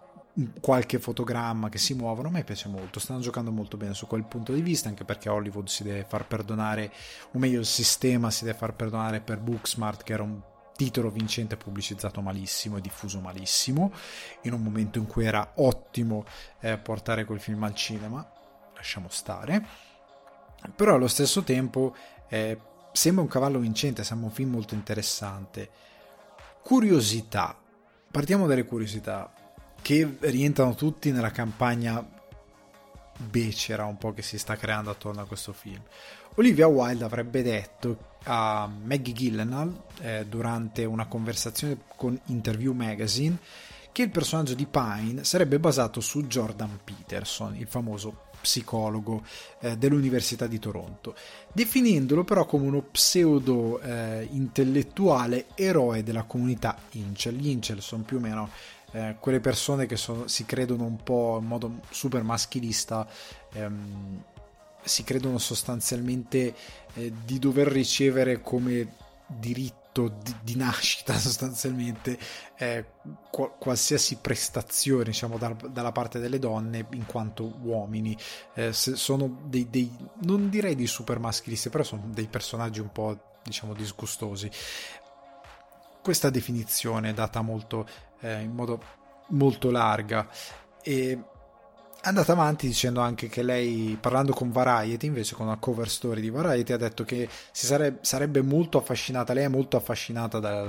qualche 0.60 0.98
fotogramma 0.98 1.68
che 1.68 1.78
si 1.78 1.94
muovono 1.94 2.28
a 2.28 2.30
me 2.30 2.44
piace 2.44 2.68
molto. 2.68 2.98
Stanno 2.98 3.20
giocando 3.20 3.52
molto 3.52 3.76
bene 3.76 3.94
su 3.94 4.06
quel 4.06 4.24
punto 4.24 4.52
di 4.52 4.62
vista 4.62 4.88
anche 4.88 5.04
perché 5.04 5.28
Hollywood 5.28 5.68
si 5.68 5.82
deve 5.82 6.04
far 6.04 6.26
perdonare 6.26 6.92
o 7.32 7.38
meglio 7.38 7.60
il 7.60 7.66
sistema 7.66 8.30
si 8.30 8.44
deve 8.44 8.58
far 8.58 8.74
perdonare 8.74 9.20
per 9.20 9.38
Booksmart 9.38 10.02
che 10.02 10.12
era 10.12 10.22
un 10.22 10.40
titolo 10.76 11.08
vincente 11.10 11.56
pubblicizzato 11.56 12.20
malissimo 12.20 12.76
e 12.76 12.80
diffuso 12.80 13.20
malissimo, 13.20 13.92
in 14.42 14.52
un 14.52 14.62
momento 14.62 14.98
in 14.98 15.06
cui 15.06 15.24
era 15.24 15.52
ottimo 15.56 16.24
eh, 16.60 16.78
portare 16.78 17.24
quel 17.24 17.38
film 17.40 17.62
al 17.62 17.74
cinema, 17.74 18.28
lasciamo 18.74 19.06
stare, 19.08 19.64
però 20.74 20.94
allo 20.94 21.06
stesso 21.06 21.42
tempo 21.42 21.94
eh, 22.28 22.58
sembra 22.90 23.22
un 23.22 23.28
cavallo 23.28 23.60
vincente, 23.60 24.02
sembra 24.02 24.26
un 24.26 24.34
film 24.34 24.50
molto 24.50 24.74
interessante. 24.74 25.70
Curiosità, 26.60 27.56
partiamo 28.10 28.48
dalle 28.48 28.64
curiosità 28.64 29.32
che 29.84 30.16
rientrano 30.20 30.74
tutti 30.74 31.12
nella 31.12 31.30
campagna 31.30 32.02
becera 33.18 33.84
un 33.84 33.98
po' 33.98 34.14
che 34.14 34.22
si 34.22 34.38
sta 34.38 34.56
creando 34.56 34.88
attorno 34.88 35.20
a 35.20 35.26
questo 35.26 35.52
film. 35.52 35.82
Olivia 36.36 36.66
Wilde 36.66 37.04
avrebbe 37.04 37.42
detto 37.42 38.12
a 38.22 38.66
Maggie 38.66 39.12
Gyllenhaal 39.12 39.82
eh, 40.00 40.24
durante 40.26 40.86
una 40.86 41.04
conversazione 41.06 41.80
con 41.96 42.18
Interview 42.28 42.72
Magazine 42.72 43.36
che 43.92 44.00
il 44.00 44.10
personaggio 44.10 44.54
di 44.54 44.66
Pine 44.66 45.22
sarebbe 45.22 45.58
basato 45.58 46.00
su 46.00 46.26
Jordan 46.26 46.80
Peterson, 46.82 47.54
il 47.54 47.66
famoso 47.66 48.22
psicologo 48.40 49.22
eh, 49.60 49.76
dell'Università 49.76 50.46
di 50.46 50.58
Toronto, 50.58 51.14
definendolo 51.52 52.24
però 52.24 52.46
come 52.46 52.66
uno 52.66 52.80
pseudo 52.80 53.80
eh, 53.80 54.26
intellettuale 54.32 55.46
eroe 55.54 56.02
della 56.02 56.22
comunità 56.22 56.76
Incel. 56.92 57.36
Gli 57.36 57.48
Incel 57.48 57.82
sono 57.82 58.02
più 58.02 58.16
o 58.16 58.20
meno 58.20 58.48
eh, 58.94 59.16
quelle 59.18 59.40
persone 59.40 59.86
che 59.86 59.96
sono, 59.96 60.28
si 60.28 60.44
credono 60.44 60.84
un 60.84 61.02
po' 61.02 61.38
in 61.40 61.46
modo 61.46 61.80
super 61.90 62.22
maschilista, 62.22 63.06
ehm, 63.52 64.22
si 64.84 65.02
credono 65.02 65.38
sostanzialmente 65.38 66.54
eh, 66.94 67.12
di 67.24 67.40
dover 67.40 67.66
ricevere 67.66 68.40
come 68.40 68.94
diritto 69.26 70.14
di, 70.22 70.34
di 70.42 70.56
nascita 70.56 71.14
sostanzialmente 71.18 72.16
eh, 72.56 72.84
qu- 73.30 73.58
qualsiasi 73.58 74.18
prestazione 74.20 75.04
diciamo 75.04 75.38
da, 75.38 75.56
dalla 75.70 75.92
parte 75.92 76.20
delle 76.20 76.38
donne 76.38 76.86
in 76.92 77.04
quanto 77.04 77.52
uomini. 77.62 78.16
Eh, 78.54 78.72
sono 78.72 79.40
dei, 79.46 79.68
dei, 79.68 79.90
non 80.22 80.48
direi 80.48 80.76
di 80.76 80.86
super 80.86 81.18
maschilisti 81.18 81.68
però 81.68 81.82
sono 81.82 82.04
dei 82.12 82.28
personaggi 82.28 82.78
un 82.78 82.92
po' 82.92 83.18
diciamo 83.42 83.74
disgustosi 83.74 84.48
questa 86.04 86.28
definizione 86.28 87.08
è 87.08 87.14
data 87.14 87.40
molto 87.40 87.88
eh, 88.20 88.42
in 88.42 88.52
modo 88.52 88.82
molto 89.28 89.70
larga. 89.70 90.28
E 90.82 91.18
è 92.04 92.08
andata 92.08 92.32
avanti 92.32 92.66
dicendo 92.66 93.00
anche 93.00 93.30
che 93.30 93.42
lei, 93.42 93.96
parlando 93.98 94.34
con 94.34 94.52
Variety, 94.52 95.06
invece 95.06 95.34
con 95.34 95.46
una 95.46 95.56
cover 95.56 95.88
story 95.88 96.20
di 96.20 96.28
Variety, 96.28 96.74
ha 96.74 96.76
detto 96.76 97.02
che 97.04 97.26
si 97.50 97.64
sarebbe, 97.64 98.00
sarebbe 98.02 98.42
molto 98.42 98.76
affascinata, 98.76 99.32
lei 99.32 99.44
è 99.44 99.48
molto 99.48 99.78
affascinata 99.78 100.38
da 100.38 100.68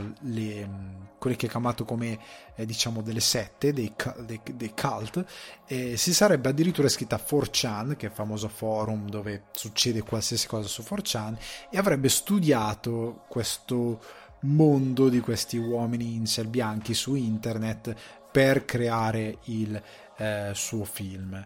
quelli 1.17 1.35
che 1.35 1.47
ha 1.47 1.49
chiamato 1.49 1.83
come 1.83 2.17
eh, 2.55 2.65
diciamo 2.65 3.01
delle 3.01 3.19
sette, 3.19 3.73
dei, 3.73 3.93
dei, 4.19 4.39
dei 4.53 4.73
cult, 4.73 5.25
e 5.67 5.97
si 5.97 6.13
sarebbe 6.13 6.47
addirittura 6.47 6.87
iscritta 6.87 7.17
a 7.17 7.23
4chan, 7.29 7.97
che 7.97 8.05
è 8.05 8.09
il 8.09 8.15
famoso 8.15 8.47
forum 8.47 9.09
dove 9.09 9.47
succede 9.51 10.03
qualsiasi 10.03 10.47
cosa 10.47 10.69
su 10.69 10.83
4chan, 10.89 11.35
e 11.69 11.77
avrebbe 11.77 12.07
studiato 12.07 13.25
questo 13.27 13.99
mondo 14.45 15.09
di 15.09 15.19
questi 15.19 15.57
uomini 15.57 16.15
incel 16.15 16.47
bianchi 16.47 16.93
su 16.93 17.15
internet 17.15 17.95
per 18.31 18.65
creare 18.65 19.37
il 19.45 19.81
eh, 20.17 20.51
suo 20.53 20.83
film. 20.83 21.45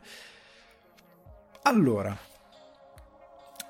Allora, 1.64 2.18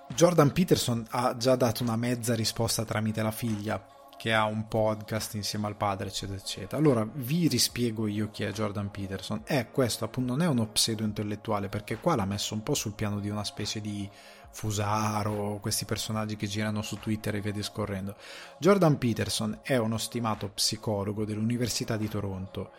Jordan 0.08 0.52
Peterson 0.52 1.06
ha 1.10 1.36
già 1.38 1.56
dato 1.56 1.84
una 1.84 1.96
mezza 1.96 2.34
risposta 2.34 2.86
tramite 2.86 3.22
la 3.22 3.32
figlia 3.32 3.84
che 4.20 4.34
ha 4.34 4.44
un 4.44 4.68
podcast 4.68 5.36
insieme 5.36 5.68
al 5.68 5.78
padre, 5.78 6.10
eccetera, 6.10 6.38
eccetera. 6.38 6.76
Allora 6.76 7.08
vi 7.10 7.48
rispiego 7.48 8.06
io 8.06 8.30
chi 8.32 8.44
è 8.44 8.52
Jordan 8.52 8.92
Peterson. 8.92 9.44
È 9.46 9.70
questo 9.72 10.04
appunto 10.04 10.34
non 10.34 10.42
è 10.42 10.48
uno 10.48 10.68
pseudo 10.68 11.04
intellettuale, 11.04 11.70
perché 11.70 12.00
qua 12.00 12.16
l'ha 12.16 12.26
messo 12.26 12.54
un 12.54 12.62
po' 12.62 12.74
sul 12.74 12.96
piano 12.96 13.22
di 13.22 13.30
una 13.30 13.46
specie 13.46 13.80
di 13.80 14.10
Fusaro, 14.52 15.60
questi 15.62 15.86
personaggi 15.86 16.36
che 16.36 16.48
girano 16.48 16.82
su 16.82 16.98
Twitter 16.98 17.36
e 17.36 17.42
via 17.42 17.52
discorrendo. 17.52 18.16
Jordan 18.60 18.98
Peterson 18.98 19.60
è 19.62 19.78
uno 19.78 19.98
stimato 19.98 20.50
psicologo 20.50 21.26
dell'Università 21.26 21.98
di 21.98 22.08
Toronto 22.08 22.72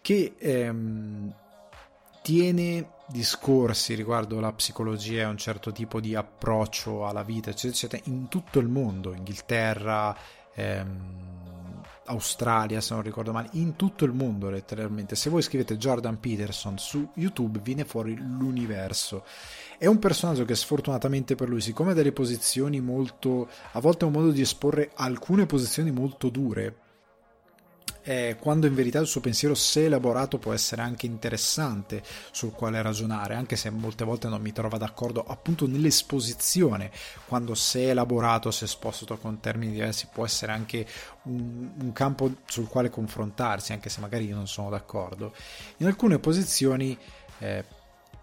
che 0.00 0.34
ehm, 0.38 1.34
tiene 2.22 2.90
discorsi 3.06 3.94
riguardo 3.94 4.40
la 4.40 4.52
psicologia 4.52 5.22
e 5.22 5.26
un 5.26 5.38
certo 5.38 5.72
tipo 5.72 6.00
di 6.00 6.14
approccio 6.14 7.06
alla 7.06 7.22
vita, 7.22 7.50
eccetera, 7.50 7.72
eccetera, 7.72 8.02
in 8.06 8.28
tutto 8.28 8.58
il 8.58 8.68
mondo, 8.68 9.14
Inghilterra, 9.14 10.16
ehm, 10.54 11.30
Australia, 12.06 12.80
se 12.80 12.94
non 12.94 13.02
ricordo 13.02 13.32
male, 13.32 13.48
in 13.52 13.76
tutto 13.76 14.04
il 14.04 14.12
mondo 14.12 14.50
letteralmente. 14.50 15.14
Se 15.14 15.30
voi 15.30 15.42
scrivete 15.42 15.76
Jordan 15.76 16.18
Peterson 16.18 16.78
su 16.78 17.08
YouTube 17.14 17.60
viene 17.60 17.84
fuori 17.84 18.16
l'universo. 18.16 19.24
È 19.80 19.86
un 19.86 19.98
personaggio 19.98 20.44
che 20.44 20.54
sfortunatamente 20.54 21.34
per 21.34 21.48
lui, 21.48 21.62
siccome 21.62 21.92
ha 21.92 21.94
delle 21.94 22.12
posizioni 22.12 22.82
molto, 22.82 23.48
a 23.72 23.80
volte 23.80 24.04
ha 24.04 24.08
un 24.08 24.12
modo 24.12 24.30
di 24.30 24.42
esporre 24.42 24.90
alcune 24.94 25.46
posizioni 25.46 25.90
molto 25.90 26.28
dure, 26.28 26.76
eh, 28.02 28.36
quando 28.38 28.66
in 28.66 28.74
verità 28.74 28.98
il 28.98 29.06
suo 29.06 29.22
pensiero, 29.22 29.54
se 29.54 29.86
elaborato, 29.86 30.36
può 30.36 30.52
essere 30.52 30.82
anche 30.82 31.06
interessante 31.06 32.02
sul 32.30 32.52
quale 32.52 32.82
ragionare, 32.82 33.36
anche 33.36 33.56
se 33.56 33.70
molte 33.70 34.04
volte 34.04 34.28
non 34.28 34.42
mi 34.42 34.52
trova 34.52 34.76
d'accordo 34.76 35.24
appunto 35.26 35.66
nell'esposizione, 35.66 36.90
quando 37.26 37.54
se 37.54 37.88
elaborato, 37.88 38.50
se 38.50 38.66
esposto 38.66 39.16
con 39.16 39.40
termini 39.40 39.72
diversi, 39.72 40.08
può 40.12 40.26
essere 40.26 40.52
anche 40.52 40.86
un, 41.22 41.70
un 41.80 41.92
campo 41.94 42.30
sul 42.44 42.68
quale 42.68 42.90
confrontarsi, 42.90 43.72
anche 43.72 43.88
se 43.88 44.02
magari 44.02 44.26
io 44.26 44.36
non 44.36 44.46
sono 44.46 44.68
d'accordo. 44.68 45.32
In 45.78 45.86
alcune 45.86 46.18
posizioni, 46.18 46.98
eh, 47.38 47.64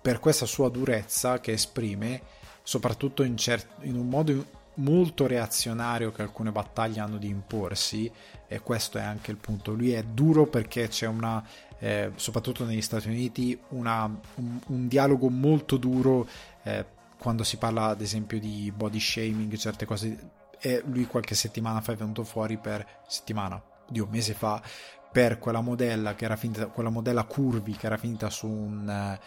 per 0.08 0.22
questa 0.22 0.46
sua 0.46 0.70
durezza 0.70 1.42
che 1.42 1.52
esprime, 1.52 2.22
soprattutto 2.64 3.24
in, 3.24 3.36
cer- 3.36 3.68
in 3.82 3.98
un 3.98 4.08
modo 4.08 4.46
molto 4.76 5.28
reazionario 5.28 6.14
che 6.14 6.22
alcune 6.22 6.50
battaglie 6.50 7.02
hanno 7.02 7.18
di 7.18 7.28
imporsi 7.28 8.10
e 8.48 8.62
questo 8.62 9.00
è 9.00 9.02
anche 9.02 9.32
il 9.32 9.38
punto. 9.38 9.74
Lui 9.74 9.92
è 9.92 10.04
duro 10.04 10.46
perché 10.46 10.88
c'è 10.88 11.08
una 11.08 11.46
eh, 11.80 12.14
soprattutto 12.16 12.64
negli 12.64 12.82
Stati 12.82 13.10
Uniti 13.10 13.60
una, 13.72 14.06
un, 14.36 14.60
un, 14.68 14.88
dialogo 14.88 15.28
molto 15.28 15.76
duro 15.76 16.26
eh, 16.64 16.86
quando 17.20 17.44
si 17.44 17.58
parla 17.58 17.88
ad 17.88 18.00
esempio 18.00 18.40
di 18.40 18.72
body 18.74 19.02
shaming 19.02 19.58
certe 19.58 19.86
cose 19.86 20.30
e 20.58 20.84
lui 20.86 21.06
qualche 21.06 21.36
settimana 21.36 21.82
fa 21.82 21.92
è 21.92 21.96
venuto 21.98 22.24
fuori 22.24 22.56
per 22.56 23.02
settimana 23.08 23.62
di 23.90 24.00
un 24.00 24.08
mese 24.10 24.34
fa 24.34 24.62
per 25.12 25.38
quella 25.38 25.62
modella 25.62 26.16
che 26.16 26.26
era 26.26 26.38
finita 26.38 26.68
quella 26.68 26.90
modella 26.90 27.26
curvi 27.26 27.74
che 27.74 27.86
era 27.86 27.98
finita 27.98 28.30
su 28.30 28.48
un 28.48 29.18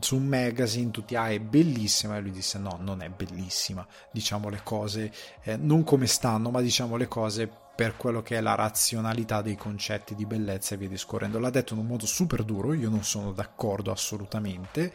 su 0.00 0.16
un 0.16 0.26
magazine 0.26 0.90
tutti 0.90 1.16
ah 1.16 1.28
è 1.28 1.38
bellissima. 1.40 2.16
E 2.16 2.20
lui 2.20 2.30
disse 2.30 2.58
no 2.58 2.78
non 2.80 3.02
è 3.02 3.08
bellissima 3.08 3.86
diciamo 4.10 4.48
le 4.48 4.60
cose 4.62 5.12
eh, 5.42 5.56
non 5.56 5.84
come 5.84 6.06
stanno 6.06 6.50
ma 6.50 6.60
diciamo 6.60 6.96
le 6.96 7.08
cose 7.08 7.50
per 7.74 7.96
quello 7.96 8.22
che 8.22 8.36
è 8.36 8.40
la 8.40 8.54
razionalità 8.54 9.40
dei 9.40 9.56
concetti 9.56 10.14
di 10.14 10.26
bellezza 10.26 10.74
e 10.74 10.78
via 10.78 10.88
discorrendo. 10.88 11.38
L'ha 11.38 11.50
detto 11.50 11.74
in 11.74 11.80
un 11.80 11.86
modo 11.86 12.06
super 12.06 12.44
duro 12.44 12.74
io 12.74 12.90
non 12.90 13.02
sono 13.02 13.32
d'accordo 13.32 13.90
assolutamente. 13.90 14.92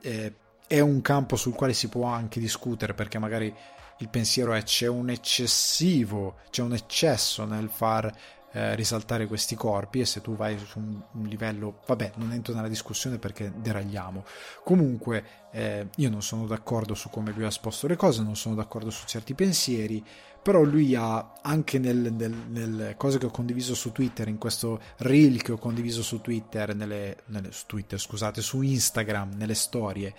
Eh, 0.00 0.34
è 0.66 0.80
un 0.80 1.00
campo 1.00 1.36
sul 1.36 1.54
quale 1.54 1.72
si 1.72 1.88
può 1.88 2.04
anche 2.04 2.40
discutere 2.40 2.94
perché 2.94 3.18
magari 3.18 3.54
il 4.00 4.08
pensiero 4.08 4.52
è 4.52 4.62
c'è 4.62 4.86
un 4.86 5.10
eccessivo 5.10 6.36
c'è 6.50 6.62
un 6.62 6.74
eccesso 6.74 7.44
nel 7.44 7.68
far 7.68 8.12
eh, 8.52 8.74
risaltare 8.74 9.26
questi 9.26 9.54
corpi 9.54 10.00
e 10.00 10.06
se 10.06 10.20
tu 10.20 10.34
vai 10.34 10.58
su 10.58 10.78
un, 10.78 11.00
un, 11.12 11.26
livello 11.26 11.80
vabbè 11.86 12.12
non 12.16 12.32
entro 12.32 12.54
nella 12.54 12.68
discussione 12.68 13.18
perché 13.18 13.52
deragliamo. 13.54 14.24
Comunque 14.64 15.24
eh, 15.52 15.88
io 15.96 16.10
non 16.10 16.22
sono 16.22 16.46
d'accordo 16.46 16.94
su 16.94 17.10
come 17.10 17.32
lui 17.32 17.44
ha 17.44 17.48
esposto 17.48 17.86
le 17.86 17.96
cose 17.96 18.22
non 18.22 18.36
sono 18.36 18.54
d'accordo 18.54 18.90
su 18.90 19.06
certi 19.06 19.34
pensieri 19.34 20.04
però 20.40 20.62
lui 20.62 20.94
ha 20.94 21.34
anche 21.42 21.78
nel, 21.78 22.12
nel, 22.12 22.32
nelle 22.48 22.94
cose 22.96 23.18
che 23.18 23.26
ho 23.26 23.30
condiviso 23.30 23.74
su 23.74 23.92
Twitter 23.92 24.28
in 24.28 24.38
questo 24.38 24.80
reel 24.98 25.42
che 25.42 25.52
ho 25.52 25.58
condiviso 25.58 26.02
su 26.02 26.20
Twitter 26.20 26.74
nelle, 26.74 27.18
nelle, 27.26 27.52
su 27.52 27.66
Twitter 27.66 27.98
scusate 27.98 28.40
su 28.40 28.62
Instagram 28.62 29.34
nelle 29.36 29.54
storie 29.54 30.14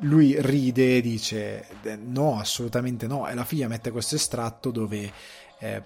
lui 0.00 0.34
ride 0.40 0.96
e 0.96 1.00
dice 1.00 1.66
no 1.98 2.38
assolutamente 2.38 3.06
no. 3.06 3.28
E 3.28 3.34
la 3.34 3.44
figlia 3.44 3.68
mette 3.68 3.90
questo 3.90 4.16
estratto 4.16 4.70
dove 4.70 5.12
eh, 5.58 5.82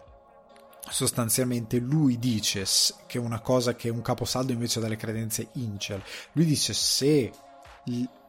sostanzialmente 0.88 1.79
lui 1.79 2.18
dice 2.18 2.64
che 3.07 3.18
è 3.18 3.20
una 3.20 3.40
cosa 3.40 3.75
che 3.75 3.88
è 3.88 3.90
un 3.90 4.03
caposaldo 4.03 4.53
invece 4.53 4.81
dalle 4.81 4.96
credenze 4.96 5.49
incel 5.53 6.03
lui 6.33 6.44
dice 6.44 6.72
se 6.72 7.33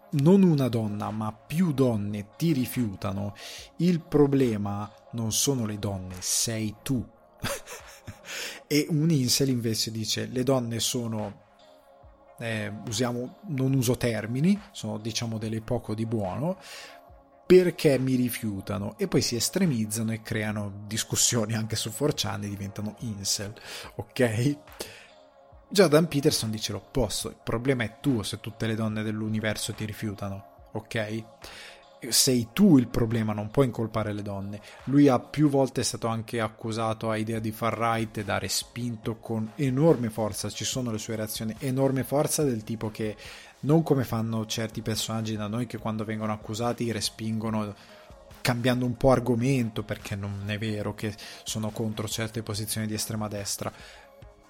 non 0.10 0.44
una 0.44 0.68
donna 0.70 1.12
ma 1.12 1.34
più 1.34 1.74
donne 1.74 2.30
ti 2.38 2.54
rifiutano 2.54 3.36
il 3.78 4.00
problema 4.00 4.90
non 5.12 5.32
sono 5.32 5.66
le 5.66 5.80
donne 5.80 6.16
sei 6.20 6.76
tu. 6.82 7.06
E 8.70 8.86
un 8.90 9.10
incel 9.10 9.48
invece 9.48 9.90
dice 9.90 10.26
le 10.26 10.44
donne 10.44 10.82
sono 10.82 11.46
eh, 12.40 12.70
usiamo 12.86 13.38
non 13.48 13.74
uso 13.74 13.96
termini 13.96 14.60
sono 14.72 14.98
diciamo 14.98 15.38
delle 15.38 15.62
poco 15.62 15.96
di 15.96 16.06
buono 16.06 16.58
perché 17.48 17.98
mi 17.98 18.16
rifiutano 18.16 18.96
e 18.98 19.08
poi 19.08 19.22
si 19.22 19.38
estremizzano 19.38 20.12
e 20.12 20.22
creano 20.22 20.84
discussioni 20.86 21.56
anche 21.56 21.78
su 21.78 21.90
4chan 21.90 22.44
e 22.44 22.50
diventano 22.50 22.96
incel, 23.00 23.54
ok? 23.96 24.58
Jordan 25.70 26.08
Peterson 26.08 26.52
dice 26.52 26.74
l'opposto, 26.74 27.30
il 27.30 27.38
problema 27.42 27.84
è 27.84 27.98
tuo 28.02 28.24
se 28.24 28.42
tutte 28.42 28.68
le 28.68 28.76
donne 28.76 29.02
dell'universo 29.02 29.74
ti 29.74 29.86
rifiutano, 29.86 30.70
ok? 30.74 31.24
Sei 32.10 32.50
tu 32.54 32.78
il 32.78 32.90
problema, 32.90 33.34
non 33.34 33.50
puoi 33.50 33.66
incolpare 33.66 34.14
le 34.14 34.22
donne. 34.22 34.62
Lui 34.86 35.08
ha 35.08 35.20
più 35.20 35.50
volte 35.50 35.84
stato 35.84 36.08
anche 36.08 36.40
accusato 36.40 37.10
a 37.10 37.18
idea 37.18 37.40
di 37.40 37.52
far 37.52 37.78
right 37.78 38.18
ed 38.18 38.30
ha 38.30 38.38
respinto 38.38 39.18
con 39.18 39.54
enorme 39.56 40.10
forza, 40.10 40.50
ci 40.50 40.66
sono 40.66 40.92
le 40.92 41.00
sue 41.00 41.16
reazioni, 41.16 41.56
enorme 41.60 42.04
forza 42.04 42.44
del 42.44 42.64
tipo 42.64 42.92
che 42.92 43.16
non 43.62 43.84
come 43.84 44.04
fanno 44.04 44.46
certi 44.46 44.82
personaggi 44.82 45.36
da 45.36 45.48
noi 45.48 45.66
che 45.66 45.78
quando 45.78 46.04
vengono 46.04 46.34
accusati 46.34 46.92
respingono 46.92 47.74
cambiando 48.42 48.86
un 48.86 48.96
po' 48.96 49.12
argomento 49.12 49.84
perché 49.84 50.16
non 50.16 50.44
è 50.48 50.58
vero 50.58 50.94
che 50.94 51.14
sono 51.44 51.70
contro 51.72 52.08
certe 52.08 52.44
posizioni 52.44 52.88
di 52.88 52.94
estrema 52.94 53.28
destra. 53.28 53.72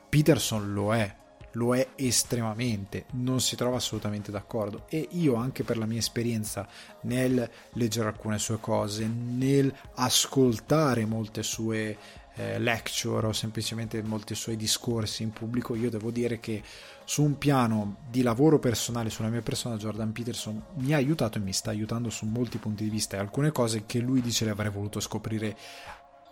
Peterson 0.10 0.72
lo 0.72 0.94
è, 0.94 1.16
lo 1.54 1.76
è 1.76 1.88
estremamente, 1.96 3.06
non 3.14 3.42
si 3.42 3.56
trova 3.56 3.78
assolutamente 3.78 4.32
d'accordo 4.32 4.86
e 4.90 5.08
io 5.12 5.36
anche 5.36 5.64
per 5.64 5.78
la 5.78 5.86
mia 5.86 6.00
esperienza 6.00 6.68
nel 7.02 7.50
leggere 7.74 8.10
alcune 8.10 8.38
sue 8.38 8.60
cose, 8.60 9.08
nel 9.08 9.74
ascoltare 9.96 11.06
molte 11.06 11.42
sue 11.42 11.98
eh, 12.38 12.60
lecture 12.60 13.28
o 13.28 13.34
semplicemente 13.34 14.02
molti 14.04 14.36
suoi 14.36 14.56
discorsi 14.56 15.24
in 15.24 15.32
pubblico, 15.32 15.76
io 15.76 15.90
devo 15.90 16.12
dire 16.12 16.40
che 16.40 16.62
su 17.04 17.24
un 17.24 17.38
piano 17.38 17.98
di 18.10 18.22
lavoro 18.22 18.60
personale 18.60 19.10
sulla 19.10 19.30
mia 19.30 19.42
persona 19.42 19.78
Jordan 19.78 20.12
Peterson 20.12 20.64
mi 20.76 20.94
ha 20.94 20.98
aiutato 20.98 21.38
e 21.38 21.42
mi 21.42 21.54
sta 21.54 21.72
aiutando 21.72 22.10
su 22.10 22.26
molti 22.26 22.58
punti 22.58 22.84
di 22.84 22.90
vista 22.90 23.18
e 23.18 23.20
alcune 23.20 23.52
cose 23.52 23.86
che 23.86 24.00
lui 24.00 24.22
dice 24.22 24.46
le 24.46 24.52
avrei 24.52 24.72
voluto 24.72 25.00
scoprire 25.00 25.58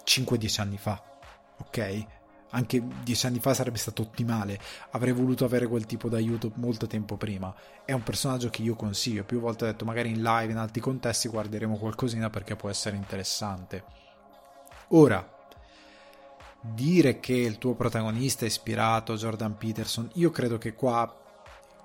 5-10 0.05 0.61
anni 0.61 0.77
fa, 0.77 1.01
ok? 1.57 2.05
Anche 2.51 2.81
10 3.03 3.25
anni 3.25 3.39
fa 3.39 3.53
sarebbe 3.53 3.79
stato 3.79 4.03
ottimale, 4.03 4.59
avrei 4.91 5.11
voluto 5.11 5.43
avere 5.43 5.67
quel 5.67 5.85
tipo 5.85 6.07
d'aiuto 6.07 6.51
molto 6.55 6.87
tempo 6.87 7.17
prima. 7.17 7.53
È 7.83 7.91
un 7.91 8.03
personaggio 8.03 8.49
che 8.49 8.61
io 8.61 8.75
consiglio, 8.75 9.25
più 9.25 9.39
volte 9.39 9.65
ho 9.65 9.67
detto 9.67 9.83
magari 9.83 10.09
in 10.09 10.21
live, 10.21 10.51
in 10.51 10.57
altri 10.57 10.79
contesti 10.79 11.27
guarderemo 11.27 11.75
qualcosina 11.77 12.29
perché 12.29 12.55
può 12.55 12.69
essere 12.69 12.95
interessante. 12.95 13.83
Ora, 14.89 15.34
dire 16.73 17.19
che 17.19 17.33
il 17.33 17.57
tuo 17.57 17.73
protagonista 17.73 18.45
è 18.45 18.47
ispirato 18.47 19.13
a 19.13 19.17
Jordan 19.17 19.57
Peterson, 19.57 20.09
io 20.13 20.31
credo 20.31 20.57
che 20.57 20.73
qua, 20.73 21.13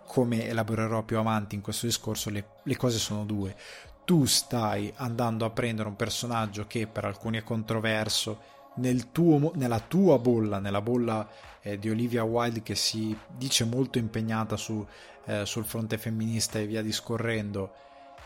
come 0.06 0.46
elaborerò 0.46 1.02
più 1.02 1.18
avanti 1.18 1.54
in 1.54 1.60
questo 1.60 1.86
discorso, 1.86 2.30
le, 2.30 2.44
le 2.62 2.76
cose 2.76 2.98
sono 2.98 3.24
due. 3.24 3.56
Tu 4.04 4.24
stai 4.24 4.92
andando 4.96 5.44
a 5.44 5.50
prendere 5.50 5.88
un 5.88 5.96
personaggio 5.96 6.66
che 6.66 6.86
per 6.86 7.04
alcuni 7.04 7.38
è 7.38 7.42
controverso, 7.42 8.58
nel 8.76 9.10
tuo, 9.12 9.52
nella 9.54 9.80
tua 9.80 10.18
bolla, 10.18 10.58
nella 10.58 10.80
bolla 10.80 11.28
eh, 11.60 11.78
di 11.78 11.90
Olivia 11.90 12.24
Wilde 12.24 12.62
che 12.62 12.74
si 12.74 13.16
dice 13.36 13.64
molto 13.64 13.98
impegnata 13.98 14.56
su, 14.56 14.84
eh, 15.26 15.44
sul 15.44 15.64
fronte 15.64 15.98
femminista 15.98 16.58
e 16.58 16.66
via 16.66 16.82
discorrendo, 16.82 17.72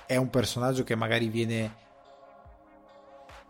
è 0.06 0.16
un 0.16 0.30
personaggio 0.30 0.84
che 0.84 0.94
magari 0.94 1.28
viene 1.28 1.82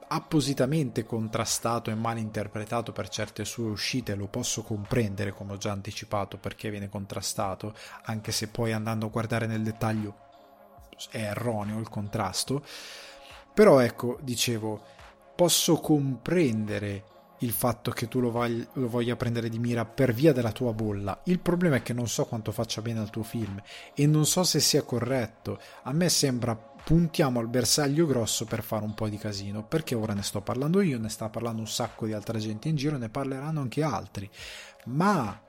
appositamente 0.09 1.05
contrastato 1.05 1.91
e 1.91 1.95
mal 1.95 2.19
interpretato 2.19 2.93
per 2.93 3.09
certe 3.09 3.45
sue 3.45 3.69
uscite, 3.69 4.15
lo 4.15 4.27
posso 4.27 4.63
comprendere 4.63 5.33
come 5.33 5.53
ho 5.53 5.57
già 5.57 5.73
anticipato 5.73 6.37
perché 6.39 6.71
viene 6.71 6.89
contrastato, 6.89 7.75
anche 8.05 8.33
se 8.33 8.49
poi 8.49 8.73
andando 8.73 9.07
a 9.07 9.11
guardare 9.11 9.47
nel 9.47 9.63
dettaglio 9.63 10.17
è 11.11 11.19
erroneo 11.19 11.79
il 11.79 11.89
contrasto. 11.89 12.65
Però 13.53 13.79
ecco, 13.79 14.19
dicevo, 14.21 14.83
posso 15.35 15.79
comprendere 15.81 17.13
il 17.39 17.53
fatto 17.53 17.91
che 17.91 18.09
tu 18.09 18.21
lo, 18.21 18.31
voglia, 18.31 18.67
lo 18.75 18.89
voglia 18.89 19.17
prendere 19.17 19.49
di 19.49 19.59
mira 19.59 19.85
per 19.85 20.13
via 20.13 20.33
della 20.33 20.53
tua 20.53 20.73
bolla. 20.73 21.21
Il 21.25 21.41
problema 21.41 21.77
è 21.77 21.83
che 21.83 21.93
non 21.93 22.09
so 22.09 22.25
quanto 22.25 22.53
faccia 22.53 22.81
bene 22.81 23.01
al 23.01 23.11
tuo 23.11 23.23
film 23.23 23.61
e 23.95 24.07
non 24.07 24.27
so 24.27 24.45
se 24.45 24.61
sia 24.61 24.83
corretto. 24.83 25.61
A 25.83 25.93
me 25.93 26.09
sembra 26.09 26.73
puntiamo 26.85 27.41
al 27.41 27.49
bersaglio 27.49 28.07
grosso 28.07 28.45
per 28.45 28.63
fare 28.63 28.85
un 28.85 28.95
po' 28.95 29.09
di 29.09 29.17
casino, 29.17 29.65
perché 29.65 29.95
ora 29.95 30.13
ne 30.13 30.23
sto 30.23 30.43
parlando 30.43 30.81
io, 30.81 30.99
ne 30.99 31.09
sta 31.09 31.29
parlando 31.29 31.61
un 31.61 31.69
sacco 31.69 32.07
di 32.07 32.13
altra 32.13 32.39
gente 32.39 32.69
in 32.69 32.77
giro, 32.77 32.99
ne 32.99 33.09
parleranno 33.09 33.61
anche 33.61 33.83
altri. 33.83 34.29
Ma 34.87 35.41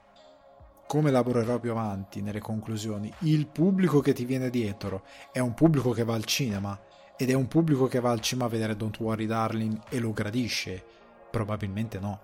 come 0.88 1.12
lavorerò 1.12 1.60
più 1.60 1.72
avanti 1.72 2.22
nelle 2.22 2.40
conclusioni, 2.40 3.12
il 3.20 3.48
pubblico 3.48 4.00
che 4.00 4.14
ti 4.14 4.24
viene 4.24 4.50
dietro 4.50 5.04
è 5.32 5.40
un 5.40 5.54
pubblico 5.54 5.92
che 5.92 6.04
va 6.04 6.14
al 6.14 6.26
cinema 6.26 6.80
ed 7.18 7.30
è 7.30 7.34
un 7.34 7.48
pubblico 7.48 7.88
che 7.88 8.00
va 8.00 8.12
al 8.12 8.22
cinema 8.22 8.48
a 8.48 8.50
vedere 8.50 8.76
Don't 8.76 9.00
Worry 9.00 9.26
Darling 9.26 9.82
e 9.90 10.00
lo 10.00 10.12
gradisce 10.12 10.84
Probabilmente 11.36 12.00
no. 12.00 12.22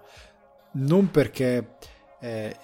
Non 0.74 1.12
perché 1.12 1.76
eh, 2.22 2.56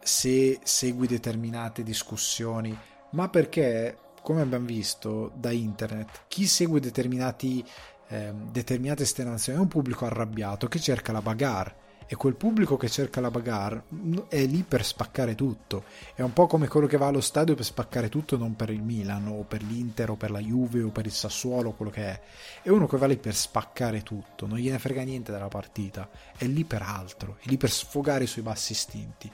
se 0.00 0.58
segui 0.62 1.06
determinate 1.06 1.82
discussioni, 1.82 2.74
ma 3.10 3.28
perché, 3.28 3.98
come 4.26 4.40
abbiamo 4.40 4.66
visto 4.66 5.30
da 5.36 5.52
internet, 5.52 6.22
chi 6.26 6.48
segue 6.48 6.80
determinati, 6.80 7.64
eh, 8.08 8.32
determinate 8.50 9.04
esternazioni 9.04 9.56
è 9.56 9.62
un 9.62 9.68
pubblico 9.68 10.04
arrabbiato 10.04 10.66
che 10.66 10.80
cerca 10.80 11.12
la 11.12 11.22
bagarre 11.22 11.84
e 12.08 12.16
quel 12.16 12.34
pubblico 12.34 12.76
che 12.76 12.88
cerca 12.88 13.20
la 13.20 13.30
bagarre 13.30 13.84
è 14.26 14.44
lì 14.46 14.64
per 14.66 14.84
spaccare 14.84 15.36
tutto. 15.36 15.84
È 16.12 16.22
un 16.22 16.32
po' 16.32 16.48
come 16.48 16.66
quello 16.66 16.88
che 16.88 16.96
va 16.96 17.06
allo 17.06 17.20
stadio 17.20 17.54
per 17.54 17.64
spaccare 17.64 18.08
tutto, 18.08 18.36
non 18.36 18.56
per 18.56 18.70
il 18.70 18.82
Milan 18.82 19.28
o 19.28 19.44
per 19.44 19.62
l'Inter 19.62 20.10
o 20.10 20.16
per 20.16 20.32
la 20.32 20.40
Juve 20.40 20.82
o 20.82 20.88
per 20.88 21.06
il 21.06 21.12
Sassuolo, 21.12 21.70
quello 21.70 21.92
che 21.92 22.02
è. 22.02 22.20
È 22.62 22.68
uno 22.68 22.88
che 22.88 22.96
va 22.96 23.06
lì 23.06 23.18
per 23.18 23.36
spaccare 23.36 24.02
tutto, 24.02 24.48
non 24.48 24.58
gliene 24.58 24.80
frega 24.80 25.02
niente 25.02 25.30
della 25.30 25.46
partita, 25.46 26.10
è 26.36 26.46
lì 26.46 26.64
per 26.64 26.82
altro, 26.82 27.36
è 27.40 27.48
lì 27.48 27.56
per 27.56 27.70
sfogare 27.70 28.24
i 28.24 28.26
suoi 28.26 28.42
bassi 28.42 28.72
istinti. 28.72 29.30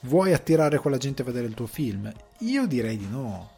Vuoi 0.00 0.32
attirare 0.32 0.78
quella 0.78 0.96
gente 0.96 1.20
a 1.20 1.26
vedere 1.26 1.48
il 1.48 1.54
tuo 1.54 1.66
film? 1.66 2.10
Io 2.38 2.66
direi 2.66 2.96
di 2.96 3.08
no. 3.10 3.55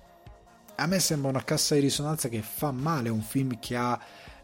A 0.80 0.86
me 0.86 1.00
sembra 1.00 1.30
una 1.30 1.44
cassa 1.44 1.74
di 1.74 1.80
risonanza 1.80 2.28
che 2.28 2.42
fa 2.42 2.70
male 2.70 3.08
un 3.08 3.22
film 3.22 3.58
che 3.58 3.76
ha 3.76 3.98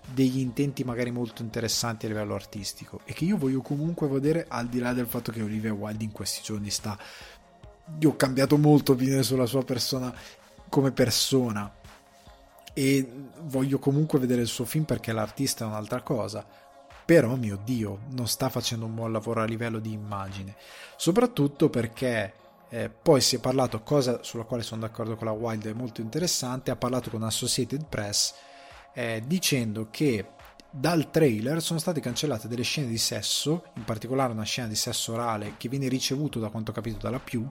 degli 0.06 0.38
intenti 0.38 0.84
magari 0.84 1.10
molto 1.10 1.42
interessanti 1.42 2.04
a 2.04 2.08
livello 2.08 2.34
artistico 2.34 3.00
e 3.04 3.12
che 3.14 3.24
io 3.24 3.38
voglio 3.38 3.62
comunque 3.62 4.06
vedere 4.06 4.44
al 4.48 4.66
di 4.66 4.78
là 4.78 4.92
del 4.92 5.06
fatto 5.06 5.32
che 5.32 5.42
Olivia 5.42 5.72
Wilde 5.72 6.04
in 6.04 6.12
questi 6.12 6.42
giorni 6.42 6.70
sta 6.70 6.98
io 7.98 8.10
ho 8.10 8.16
cambiato 8.16 8.56
molto 8.56 8.92
opinione 8.92 9.22
sulla 9.22 9.46
sua 9.46 9.62
persona 9.62 10.14
come 10.68 10.92
persona. 10.92 11.72
E 12.72 13.08
voglio 13.42 13.78
comunque 13.78 14.18
vedere 14.18 14.42
il 14.42 14.48
suo 14.48 14.64
film 14.64 14.84
perché 14.84 15.12
l'artista 15.12 15.64
è 15.64 15.68
un'altra 15.68 16.02
cosa. 16.02 16.44
Però 17.04 17.34
mio 17.36 17.60
dio 17.62 18.00
non 18.10 18.26
sta 18.26 18.48
facendo 18.48 18.86
un 18.86 18.94
buon 18.94 19.12
lavoro 19.12 19.42
a 19.42 19.44
livello 19.44 19.78
di 19.78 19.92
immagine. 19.92 20.56
Soprattutto 20.96 21.68
perché 21.68 22.32
eh, 22.74 22.90
poi 22.90 23.20
si 23.20 23.36
è 23.36 23.38
parlato 23.38 23.82
cosa 23.82 24.24
sulla 24.24 24.42
quale 24.42 24.64
sono 24.64 24.80
d'accordo 24.80 25.14
con 25.14 25.28
la 25.28 25.32
Wilde 25.32 25.70
è 25.70 25.74
molto 25.74 26.00
interessante 26.00 26.72
ha 26.72 26.76
parlato 26.76 27.08
con 27.08 27.22
Associated 27.22 27.86
Press 27.86 28.34
eh, 28.92 29.22
dicendo 29.24 29.86
che 29.90 30.30
dal 30.68 31.08
trailer 31.08 31.62
sono 31.62 31.78
state 31.78 32.00
cancellate 32.00 32.48
delle 32.48 32.64
scene 32.64 32.88
di 32.88 32.98
sesso, 32.98 33.66
in 33.74 33.84
particolare 33.84 34.32
una 34.32 34.42
scena 34.42 34.66
di 34.66 34.74
sesso 34.74 35.12
orale 35.12 35.54
che 35.56 35.68
viene 35.68 35.86
ricevuto 35.86 36.40
da 36.40 36.48
quanto 36.48 36.72
ho 36.72 36.74
capito 36.74 36.98
dalla 36.98 37.20
più 37.20 37.48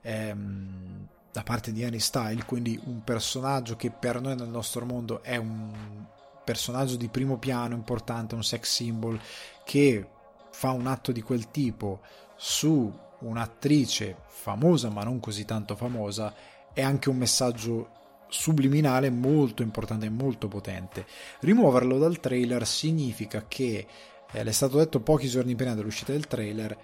ehm, 0.00 1.06
da 1.30 1.42
parte 1.44 1.70
di 1.70 1.84
Annie 1.84 2.00
Style, 2.00 2.44
quindi 2.44 2.80
un 2.86 3.04
personaggio 3.04 3.76
che 3.76 3.92
per 3.92 4.20
noi 4.20 4.34
nel 4.34 4.48
nostro 4.48 4.84
mondo 4.84 5.22
è 5.22 5.36
un 5.36 6.04
personaggio 6.42 6.96
di 6.96 7.08
primo 7.08 7.38
piano 7.38 7.76
importante, 7.76 8.34
un 8.34 8.42
sex 8.42 8.68
symbol 8.68 9.20
che 9.64 10.08
fa 10.50 10.72
un 10.72 10.88
atto 10.88 11.12
di 11.12 11.22
quel 11.22 11.48
tipo 11.52 12.00
su 12.34 13.06
un'attrice 13.20 14.16
famosa 14.26 14.90
ma 14.90 15.02
non 15.02 15.20
così 15.20 15.44
tanto 15.44 15.74
famosa 15.76 16.34
è 16.72 16.82
anche 16.82 17.08
un 17.08 17.16
messaggio 17.16 17.90
subliminale 18.28 19.10
molto 19.10 19.62
importante 19.62 20.06
e 20.06 20.10
molto 20.10 20.48
potente. 20.48 21.06
Rimuoverlo 21.40 21.98
dal 21.98 22.20
trailer 22.20 22.66
significa 22.66 23.46
che, 23.48 23.86
eh, 24.30 24.44
le 24.44 24.50
è 24.50 24.52
stato 24.52 24.78
detto 24.78 25.00
pochi 25.00 25.28
giorni 25.28 25.54
prima 25.54 25.74
dell'uscita 25.74 26.12
del 26.12 26.26
trailer, 26.26 26.76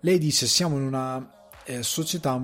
lei 0.00 0.18
dice 0.18 0.46
siamo 0.46 0.76
in 0.76 0.82
una 0.82 1.48
eh, 1.64 1.82
società 1.82 2.40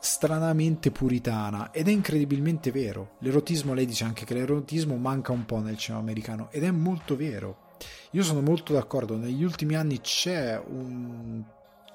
stranamente 0.00 0.90
puritana 0.90 1.72
ed 1.72 1.88
è 1.88 1.90
incredibilmente 1.90 2.70
vero. 2.70 3.16
L'erotismo, 3.20 3.74
lei 3.74 3.86
dice 3.86 4.04
anche 4.04 4.24
che 4.24 4.34
l'erotismo 4.34 4.96
manca 4.96 5.32
un 5.32 5.44
po' 5.44 5.58
nel 5.60 5.78
cinema 5.78 6.02
americano 6.02 6.48
ed 6.50 6.64
è 6.64 6.70
molto 6.70 7.16
vero. 7.16 7.66
Io 8.12 8.22
sono 8.22 8.40
molto 8.40 8.72
d'accordo, 8.72 9.16
negli 9.16 9.42
ultimi 9.42 9.74
anni 9.74 10.00
c'è 10.00 10.60
un 10.64 11.42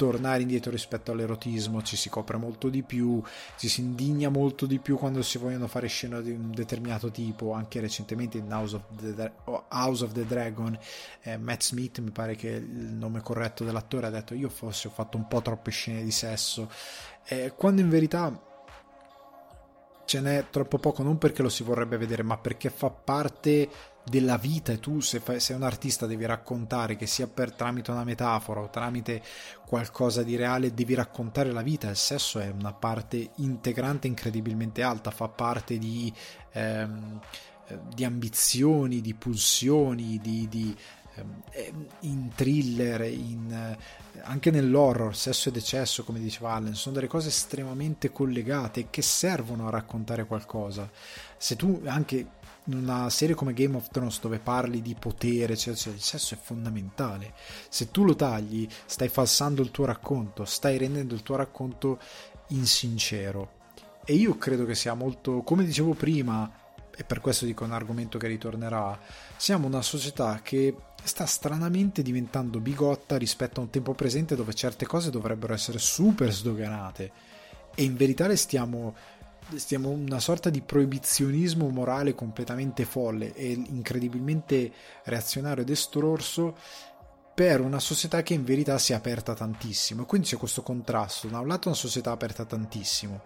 tornare 0.03 0.41
indietro 0.41 0.69
rispetto 0.69 1.13
all'erotismo, 1.13 1.81
ci 1.81 1.95
si 1.95 2.09
copre 2.09 2.35
molto 2.35 2.67
di 2.67 2.83
più, 2.83 3.23
ci 3.57 3.69
si 3.69 3.79
indigna 3.79 4.27
molto 4.27 4.65
di 4.65 4.79
più 4.79 4.97
quando 4.97 5.21
si 5.21 5.37
vogliono 5.37 5.67
fare 5.67 5.87
scene 5.87 6.21
di 6.21 6.31
un 6.31 6.51
determinato 6.51 7.09
tipo, 7.09 7.53
anche 7.53 7.79
recentemente 7.79 8.37
in 8.37 8.51
House 8.51 8.75
of 8.75 8.83
the, 8.99 9.31
House 9.69 10.03
of 10.03 10.11
the 10.11 10.25
Dragon, 10.25 10.77
eh, 11.21 11.37
Matt 11.37 11.63
Smith, 11.63 11.99
mi 11.99 12.11
pare 12.11 12.35
che 12.35 12.49
il 12.49 12.93
nome 12.93 13.21
corretto 13.21 13.63
dell'attore, 13.63 14.07
ha 14.07 14.09
detto 14.09 14.33
io 14.33 14.49
forse 14.49 14.89
ho 14.89 14.91
fatto 14.91 15.15
un 15.15 15.25
po' 15.25 15.41
troppe 15.41 15.71
scene 15.71 16.03
di 16.03 16.11
sesso, 16.11 16.69
eh, 17.25 17.53
quando 17.55 17.79
in 17.79 17.87
verità 17.87 18.37
ce 20.13 20.21
n'è 20.21 20.45
troppo 20.51 20.77
poco 20.77 21.01
non 21.01 21.17
perché 21.17 21.41
lo 21.41 21.49
si 21.49 21.63
vorrebbe 21.63 21.97
vedere 21.97 22.21
ma 22.21 22.37
perché 22.37 22.69
fa 22.69 22.91
parte 22.91 23.67
della 24.05 24.37
vita. 24.37 24.71
E 24.71 24.79
tu 24.79 24.99
se 24.99 25.19
sei 25.37 25.55
un 25.55 25.63
artista 25.63 26.05
devi 26.05 26.25
raccontare 26.25 26.95
che 26.95 27.07
sia 27.07 27.25
per 27.25 27.53
tramite 27.53 27.89
una 27.89 28.03
metafora 28.03 28.61
o 28.61 28.69
tramite 28.69 29.23
qualcosa 29.65 30.21
di 30.21 30.35
reale 30.35 30.75
devi 30.75 30.93
raccontare 30.93 31.51
la 31.51 31.63
vita. 31.63 31.89
Il 31.89 31.95
sesso 31.95 32.39
è 32.39 32.49
una 32.49 32.73
parte 32.73 33.31
integrante 33.37 34.05
incredibilmente 34.05 34.83
alta 34.83 35.09
fa 35.09 35.29
parte 35.29 35.79
di, 35.79 36.13
ehm, 36.51 37.19
di 37.91 38.05
ambizioni 38.05 39.01
di 39.01 39.15
pulsioni 39.15 40.19
di, 40.21 40.47
di 40.47 40.77
in 42.01 42.29
thriller 42.33 43.01
in, 43.01 43.77
anche 44.23 44.49
nell'horror 44.51 45.15
sesso 45.15 45.49
ed 45.49 45.57
eccesso 45.57 46.03
come 46.03 46.19
diceva 46.19 46.53
Allen 46.53 46.73
sono 46.73 46.95
delle 46.95 47.07
cose 47.07 47.27
estremamente 47.27 48.11
collegate 48.11 48.87
che 48.89 49.01
servono 49.01 49.67
a 49.67 49.71
raccontare 49.71 50.25
qualcosa 50.25 50.89
se 51.37 51.55
tu 51.55 51.81
anche 51.85 52.27
in 52.65 52.75
una 52.75 53.09
serie 53.09 53.35
come 53.35 53.53
Game 53.53 53.75
of 53.75 53.89
Thrones 53.89 54.21
dove 54.21 54.39
parli 54.39 54.81
di 54.81 54.95
potere, 54.95 55.57
cioè, 55.57 55.75
cioè, 55.75 55.93
il 55.93 56.01
sesso 56.01 56.33
è 56.33 56.37
fondamentale. 56.37 57.33
Se 57.67 57.91
tu 57.91 58.05
lo 58.05 58.15
tagli, 58.15 58.67
stai 58.85 59.09
falsando 59.09 59.61
il 59.61 59.71
tuo 59.71 59.83
racconto, 59.85 60.45
stai 60.45 60.77
rendendo 60.77 61.13
il 61.13 61.23
tuo 61.23 61.35
racconto 61.35 61.99
insincero. 62.49 63.59
E 64.05 64.13
io 64.13 64.37
credo 64.37 64.65
che 64.65 64.75
sia 64.75 64.93
molto, 64.93 65.41
come 65.41 65.65
dicevo 65.65 65.93
prima, 65.93 66.49
e 66.95 67.03
per 67.03 67.19
questo 67.19 67.45
dico 67.45 67.63
un 67.63 67.71
argomento 67.71 68.17
che 68.17 68.27
ritornerà, 68.27 68.97
siamo 69.35 69.67
una 69.67 69.81
società 69.81 70.39
che 70.41 70.75
sta 71.03 71.25
stranamente 71.25 72.01
diventando 72.01 72.59
bigotta 72.59 73.17
rispetto 73.17 73.59
a 73.59 73.63
un 73.63 73.69
tempo 73.69 73.93
presente 73.93 74.35
dove 74.35 74.53
certe 74.53 74.85
cose 74.85 75.09
dovrebbero 75.09 75.53
essere 75.53 75.79
super 75.79 76.31
sdoganate 76.31 77.11
e 77.75 77.83
in 77.83 77.95
verità 77.95 78.27
le 78.27 78.35
stiamo 78.35 78.95
stiamo 79.55 79.89
una 79.89 80.19
sorta 80.19 80.49
di 80.49 80.61
proibizionismo 80.61 81.67
morale 81.69 82.15
completamente 82.15 82.85
folle 82.85 83.33
e 83.33 83.51
incredibilmente 83.51 84.71
reazionario 85.03 85.63
ed 85.63 85.69
estorso 85.69 86.55
per 87.33 87.61
una 87.61 87.79
società 87.79 88.21
che 88.21 88.33
in 88.33 88.43
verità 88.43 88.77
si 88.77 88.93
è 88.93 88.95
aperta 88.95 89.33
tantissimo. 89.33 90.03
E 90.03 90.05
quindi 90.05 90.27
c'è 90.27 90.37
questo 90.37 90.61
contrasto. 90.61 91.27
Da 91.27 91.39
un 91.39 91.47
lato 91.47 91.67
una 91.67 91.77
società 91.77 92.11
aperta 92.11 92.45
tantissimo, 92.45 93.21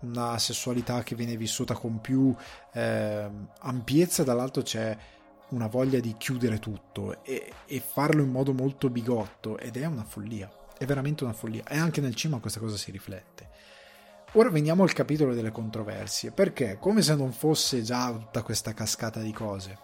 una 0.00 0.38
sessualità 0.38 1.02
che 1.02 1.14
viene 1.14 1.36
vissuta 1.36 1.74
con 1.74 2.00
più 2.00 2.34
eh, 2.72 3.28
ampiezza, 3.58 4.22
dall'altro 4.22 4.62
c'è 4.62 4.96
una 5.50 5.66
voglia 5.66 6.00
di 6.00 6.14
chiudere 6.16 6.58
tutto 6.58 7.22
e, 7.24 7.52
e 7.66 7.80
farlo 7.80 8.22
in 8.22 8.30
modo 8.30 8.52
molto 8.52 8.88
bigotto 8.90 9.58
ed 9.58 9.76
è 9.76 9.84
una 9.86 10.04
follia. 10.04 10.50
È 10.76 10.84
veramente 10.84 11.24
una 11.24 11.32
follia. 11.32 11.64
E 11.68 11.76
anche 11.76 12.00
nel 12.00 12.14
cinema 12.14 12.40
questa 12.40 12.60
cosa 12.60 12.76
si 12.76 12.90
riflette. 12.90 13.48
Ora 14.34 14.48
veniamo 14.48 14.84
al 14.84 14.92
capitolo 14.92 15.34
delle 15.34 15.50
controversie, 15.50 16.30
perché 16.30 16.78
come 16.78 17.02
se 17.02 17.16
non 17.16 17.32
fosse 17.32 17.82
già 17.82 18.12
tutta 18.12 18.42
questa 18.42 18.72
cascata 18.72 19.20
di 19.20 19.32
cose, 19.32 19.76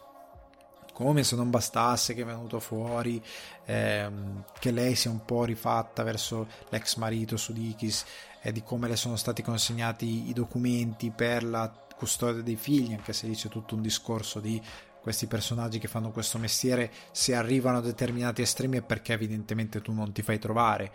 come 0.92 1.24
se 1.24 1.34
non 1.34 1.50
bastasse 1.50 2.14
che 2.14 2.22
è 2.22 2.24
venuto 2.24 2.60
fuori 2.60 3.20
ehm, 3.64 4.44
che 4.58 4.70
lei 4.70 4.94
si 4.94 5.08
è 5.08 5.10
un 5.10 5.24
po' 5.24 5.44
rifatta 5.44 6.04
verso 6.04 6.46
l'ex 6.70 6.94
marito 6.94 7.36
su 7.36 7.52
Dikis 7.52 8.04
e 8.40 8.52
di 8.52 8.62
come 8.62 8.86
le 8.88 8.96
sono 8.96 9.16
stati 9.16 9.42
consegnati 9.42 10.28
i 10.28 10.32
documenti 10.32 11.10
per 11.10 11.42
la 11.42 11.70
custodia 11.96 12.40
dei 12.40 12.56
figli, 12.56 12.92
anche 12.92 13.12
se 13.12 13.26
dice 13.26 13.48
tutto 13.48 13.74
un 13.74 13.82
discorso 13.82 14.38
di 14.38 14.62
questi 15.06 15.28
personaggi 15.28 15.78
che 15.78 15.86
fanno 15.86 16.10
questo 16.10 16.36
mestiere, 16.36 16.90
se 17.12 17.36
arrivano 17.36 17.78
a 17.78 17.80
determinati 17.80 18.42
estremi 18.42 18.78
è 18.78 18.82
perché 18.82 19.12
evidentemente 19.12 19.80
tu 19.80 19.92
non 19.92 20.10
ti 20.10 20.20
fai 20.20 20.40
trovare. 20.40 20.90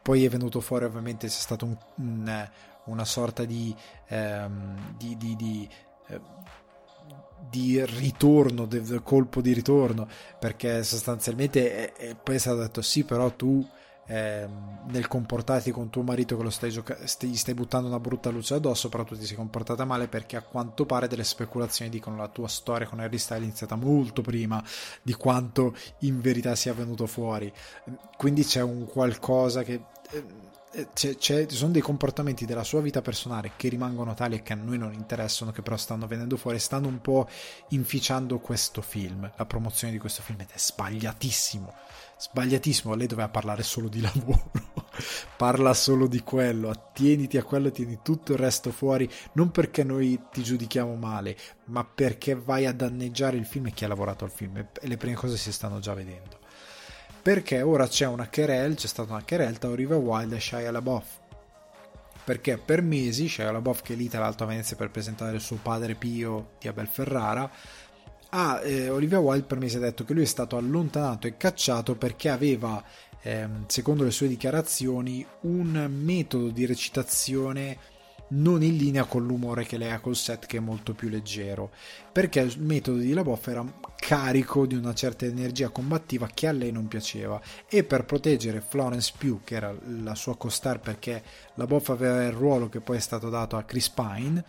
Poi 0.00 0.24
è 0.24 0.28
venuto 0.28 0.60
fuori 0.60 0.84
ovviamente 0.84 1.26
c'è 1.26 1.32
stato 1.32 1.64
un, 1.64 1.76
un, 1.96 2.50
una 2.84 3.04
sorta 3.04 3.44
di, 3.44 3.74
ehm, 4.06 4.94
di, 4.96 5.16
di, 5.16 5.34
di, 5.34 5.68
eh, 6.10 6.20
di 7.50 7.84
ritorno, 7.84 8.66
del 8.66 9.02
colpo 9.02 9.40
di 9.40 9.52
ritorno, 9.52 10.06
perché 10.38 10.84
sostanzialmente 10.84 11.92
è, 11.92 12.10
è, 12.10 12.14
poi 12.14 12.36
è 12.36 12.38
stato 12.38 12.58
detto 12.58 12.82
sì, 12.82 13.02
però 13.02 13.32
tu 13.32 13.68
eh, 14.06 14.46
nel 14.86 15.08
comportarti 15.08 15.70
con 15.70 15.90
tuo 15.90 16.02
marito 16.02 16.36
che 16.36 16.42
lo 16.42 16.50
stai, 16.50 16.70
gioca- 16.70 17.06
stai, 17.06 17.34
stai 17.36 17.54
buttando 17.54 17.88
una 17.88 18.00
brutta 18.00 18.30
luce 18.30 18.54
addosso, 18.54 18.88
però 18.88 19.04
tu 19.04 19.16
ti 19.16 19.24
sei 19.24 19.36
comportata 19.36 19.84
male 19.84 20.08
perché 20.08 20.36
a 20.36 20.42
quanto 20.42 20.84
pare 20.84 21.08
delle 21.08 21.24
speculazioni 21.24 21.90
dicono 21.90 22.16
la 22.16 22.28
tua 22.28 22.48
storia 22.48 22.86
con 22.86 23.00
Harry 23.00 23.18
Styles 23.18 23.42
è 23.42 23.46
iniziata 23.46 23.76
molto 23.76 24.22
prima 24.22 24.62
di 25.02 25.14
quanto 25.14 25.74
in 26.00 26.20
verità 26.20 26.54
sia 26.54 26.74
venuto 26.74 27.06
fuori. 27.06 27.52
Quindi 28.16 28.44
c'è 28.44 28.62
un 28.62 28.86
qualcosa 28.86 29.62
che... 29.62 29.80
Eh, 30.10 30.52
c'è, 30.92 31.14
c'è, 31.14 31.46
ci 31.46 31.54
sono 31.54 31.70
dei 31.70 31.80
comportamenti 31.80 32.46
della 32.46 32.64
sua 32.64 32.80
vita 32.80 33.00
personale 33.00 33.52
che 33.54 33.68
rimangono 33.68 34.12
tali 34.12 34.34
e 34.34 34.42
che 34.42 34.54
a 34.54 34.56
noi 34.56 34.76
non 34.76 34.92
interessano, 34.92 35.52
che 35.52 35.62
però 35.62 35.76
stanno 35.76 36.08
venendo 36.08 36.36
fuori, 36.36 36.58
stanno 36.58 36.88
un 36.88 37.00
po' 37.00 37.28
inficiando 37.68 38.40
questo 38.40 38.82
film, 38.82 39.30
la 39.36 39.46
promozione 39.46 39.92
di 39.92 40.00
questo 40.00 40.22
film 40.22 40.40
ed 40.40 40.48
è 40.52 40.58
sbagliatissimo 40.58 41.72
sbagliatissimo, 42.30 42.94
lei 42.94 43.06
doveva 43.06 43.28
parlare 43.28 43.62
solo 43.62 43.88
di 43.88 44.00
lavoro, 44.00 44.50
parla 45.36 45.74
solo 45.74 46.06
di 46.06 46.20
quello, 46.20 46.70
attieniti 46.70 47.36
a 47.36 47.42
quello, 47.42 47.70
tieni 47.70 47.98
tutto 48.02 48.32
il 48.32 48.38
resto 48.38 48.70
fuori, 48.72 49.10
non 49.32 49.50
perché 49.50 49.84
noi 49.84 50.18
ti 50.32 50.42
giudichiamo 50.42 50.94
male, 50.94 51.36
ma 51.66 51.84
perché 51.84 52.34
vai 52.34 52.64
a 52.66 52.72
danneggiare 52.72 53.36
il 53.36 53.44
film 53.44 53.66
e 53.66 53.72
chi 53.72 53.84
ha 53.84 53.88
lavorato 53.88 54.24
al 54.24 54.30
film 54.30 54.56
e 54.56 54.88
le 54.88 54.96
prime 54.96 55.16
cose 55.16 55.36
si 55.36 55.52
stanno 55.52 55.80
già 55.80 55.92
vedendo. 55.94 56.38
perché 57.22 57.62
ora 57.62 57.86
c'è 57.88 58.06
una 58.06 58.28
querel, 58.28 58.74
c'è 58.74 58.86
stata 58.86 59.12
una 59.12 59.24
querel 59.24 59.58
tra 59.58 59.70
Olivia 59.70 59.96
Wilde 59.96 60.36
e 60.36 60.40
Shia 60.40 60.70
LaBeouf 60.70 61.22
perché 62.24 62.56
per 62.56 62.82
mesi 62.82 63.28
Shia 63.28 63.52
LaBeouf 63.52 63.82
che 63.82 63.92
è 63.92 63.96
lì 63.96 64.08
tra 64.08 64.20
l'altro 64.20 64.46
a 64.46 64.48
Venezia 64.48 64.76
per 64.76 64.90
presentare 64.90 65.34
il 65.36 65.42
suo 65.42 65.56
padre 65.56 65.94
Pio 65.94 66.52
di 66.58 66.68
Abel 66.68 66.86
Ferrara 66.86 67.50
a 68.36 68.60
eh, 68.62 68.88
Olivia 68.88 69.20
Wilde 69.20 69.46
per 69.46 69.58
mesi 69.58 69.76
ha 69.76 69.80
detto 69.80 70.04
che 70.04 70.12
lui 70.12 70.24
è 70.24 70.26
stato 70.26 70.56
allontanato 70.56 71.28
e 71.28 71.36
cacciato 71.36 71.94
perché 71.94 72.30
aveva 72.30 72.82
ehm, 73.22 73.66
secondo 73.68 74.02
le 74.02 74.10
sue 74.10 74.26
dichiarazioni 74.26 75.24
un 75.42 75.88
metodo 75.88 76.48
di 76.48 76.66
recitazione 76.66 77.92
non 78.26 78.62
in 78.64 78.76
linea 78.76 79.04
con 79.04 79.24
l'umore 79.24 79.64
che 79.64 79.76
lei 79.76 79.92
ha 79.92 80.00
col 80.00 80.16
set 80.16 80.46
che 80.46 80.56
è 80.56 80.60
molto 80.60 80.94
più 80.94 81.08
leggero. 81.08 81.70
Perché 82.10 82.40
il 82.40 82.60
metodo 82.60 82.98
di 82.98 83.12
Laboff 83.12 83.46
era 83.46 83.64
carico 83.94 84.66
di 84.66 84.74
una 84.74 84.94
certa 84.94 85.26
energia 85.26 85.68
combattiva 85.68 86.26
che 86.26 86.48
a 86.48 86.52
lei 86.52 86.72
non 86.72 86.88
piaceva. 86.88 87.40
E 87.68 87.84
per 87.84 88.04
proteggere 88.04 88.64
Florence 88.66 89.12
Pugh 89.16 89.44
che 89.44 89.54
era 89.54 89.72
la 90.02 90.16
sua 90.16 90.36
co-star 90.36 90.80
perché 90.80 91.22
Laboff 91.54 91.90
aveva 91.90 92.24
il 92.24 92.32
ruolo 92.32 92.68
che 92.68 92.80
poi 92.80 92.96
è 92.96 93.00
stato 93.00 93.28
dato 93.28 93.56
a 93.56 93.62
Chris 93.62 93.90
Pine 93.90 94.44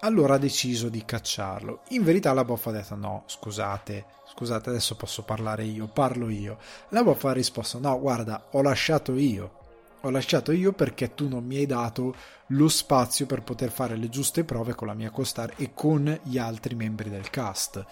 allora 0.00 0.34
ha 0.34 0.38
deciso 0.38 0.88
di 0.88 1.04
cacciarlo. 1.04 1.80
In 1.88 2.04
verità 2.04 2.32
Laboff 2.32 2.66
ha 2.66 2.70
detto 2.70 2.94
no 2.94 3.24
scusate 3.26 4.16
scusate 4.28 4.68
adesso 4.68 4.94
posso 4.94 5.22
parlare 5.22 5.64
io 5.64 5.88
parlo 5.88 6.28
io. 6.28 6.58
Laboff 6.90 7.24
ha 7.24 7.32
risposto 7.32 7.78
no 7.78 7.98
guarda 7.98 8.46
ho 8.50 8.62
lasciato 8.62 9.14
io. 9.16 9.56
Ho 10.02 10.10
lasciato 10.10 10.52
io 10.52 10.72
perché 10.72 11.14
tu 11.14 11.28
non 11.28 11.44
mi 11.44 11.56
hai 11.56 11.66
dato 11.66 12.14
lo 12.48 12.68
spazio 12.68 13.26
per 13.26 13.42
poter 13.42 13.70
fare 13.70 13.96
le 13.96 14.08
giuste 14.08 14.44
prove 14.44 14.74
con 14.74 14.86
la 14.86 14.94
mia 14.94 15.10
co-star 15.10 15.54
e 15.56 15.72
con 15.74 16.20
gli 16.22 16.38
altri 16.38 16.76
membri 16.76 17.10
del 17.10 17.30
cast. 17.30 17.84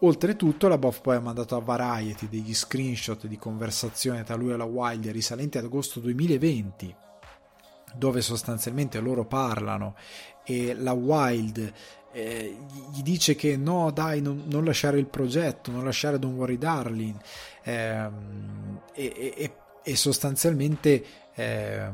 Oltretutto 0.00 0.68
la 0.68 0.76
Boff 0.76 1.00
poi 1.00 1.16
ha 1.16 1.20
mandato 1.20 1.56
a 1.56 1.60
Variety 1.60 2.28
degli 2.28 2.54
screenshot 2.54 3.26
di 3.26 3.38
conversazione 3.38 4.24
tra 4.24 4.34
lui 4.34 4.52
e 4.52 4.56
la 4.56 4.64
Wilder 4.64 5.14
risalenti 5.14 5.56
ad 5.56 5.64
agosto 5.64 6.00
2020 6.00 6.94
dove 7.94 8.20
sostanzialmente 8.20 9.00
loro 9.00 9.24
parlano 9.24 9.94
e 10.46 10.74
la 10.74 10.92
Wild 10.92 11.72
eh, 12.12 12.56
gli 12.92 13.02
dice 13.02 13.34
che 13.34 13.56
no 13.56 13.90
dai 13.90 14.22
non, 14.22 14.44
non, 14.46 14.64
lasciare 14.64 14.98
il 14.98 15.06
progetto 15.06 15.70
non 15.70 15.84
lasciare 15.84 16.18
Don't 16.18 16.36
Worry 16.36 16.56
Darling. 16.56 17.16
Eh, 17.62 18.08
e, 18.94 19.34
e, 19.36 19.56
e, 19.82 19.96
sostanzialmente 19.96 21.04
eh, 21.34 21.90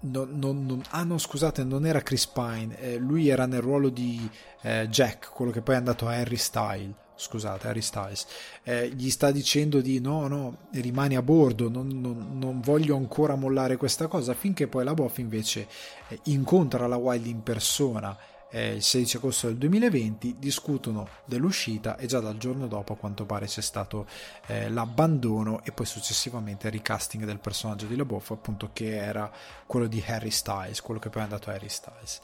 non, 0.00 0.38
non, 0.38 0.82
ah 0.90 1.02
no 1.02 1.18
scusate 1.18 1.64
non 1.64 1.84
era 1.84 2.00
Chris 2.02 2.26
Pine 2.28 2.78
eh, 2.78 2.96
lui 2.96 3.28
era 3.28 3.46
nel 3.46 3.60
ruolo 3.60 3.88
di 3.88 4.30
eh, 4.62 4.86
Jack 4.88 5.32
quello 5.32 5.50
che 5.50 5.60
poi 5.60 5.74
è 5.74 5.78
andato 5.78 6.06
a 6.06 6.12
Harry 6.12 6.36
Styles 6.36 6.94
scusate 7.18 7.66
Harry 7.66 7.82
Styles 7.82 8.26
eh, 8.62 8.88
gli 8.90 9.10
sta 9.10 9.30
dicendo 9.32 9.80
di 9.80 10.00
no 10.00 10.28
no 10.28 10.56
rimani 10.72 11.16
a 11.16 11.22
bordo 11.22 11.68
non, 11.68 11.88
non, 11.88 12.60
voglio 12.60 12.96
ancora 12.96 13.34
mollare 13.34 13.76
questa 13.76 14.06
cosa 14.06 14.34
finché 14.34 14.68
poi 14.68 14.84
la 14.84 14.94
Boff 14.94 15.18
invece 15.18 15.66
eh, 16.08 16.20
incontra 16.24 16.86
la 16.86 16.96
Wild 16.96 17.26
in 17.26 17.42
persona 17.42 18.16
eh, 18.50 18.74
il 18.76 18.82
16 18.82 19.16
agosto 19.16 19.46
del 19.48 19.56
2020 19.56 20.36
discutono 20.38 21.08
dell'uscita 21.24 21.96
e 21.96 22.06
già 22.06 22.20
dal 22.20 22.38
giorno 22.38 22.66
dopo 22.66 22.94
a 22.94 22.96
quanto 22.96 23.26
pare 23.26 23.46
c'è 23.46 23.60
stato 23.60 24.06
eh, 24.46 24.70
l'abbandono 24.70 25.62
e 25.64 25.72
poi 25.72 25.86
successivamente 25.86 26.68
il 26.68 26.74
recasting 26.74 27.24
del 27.24 27.40
personaggio 27.40 27.86
di 27.86 27.96
LaBeouf 27.96 28.30
appunto 28.30 28.70
che 28.72 28.96
era 28.96 29.30
quello 29.66 29.86
di 29.86 30.02
Harry 30.06 30.30
Styles 30.30 30.80
quello 30.80 31.00
che 31.00 31.10
poi 31.10 31.22
è 31.22 31.24
andato 31.24 31.50
a 31.50 31.54
Harry 31.54 31.68
Styles. 31.68 32.20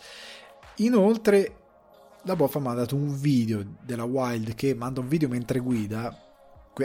Inoltre 0.77 1.64
la 2.25 2.37
Boff 2.37 2.57
ha 2.57 2.61
mandato 2.61 2.97
un 2.97 3.19
video 3.19 3.65
della 3.83 4.05
Wild 4.05 4.55
che 4.55 4.75
manda 4.75 5.01
un 5.01 5.09
video 5.09 5.29
mentre 5.29 5.59
guida 5.61 6.19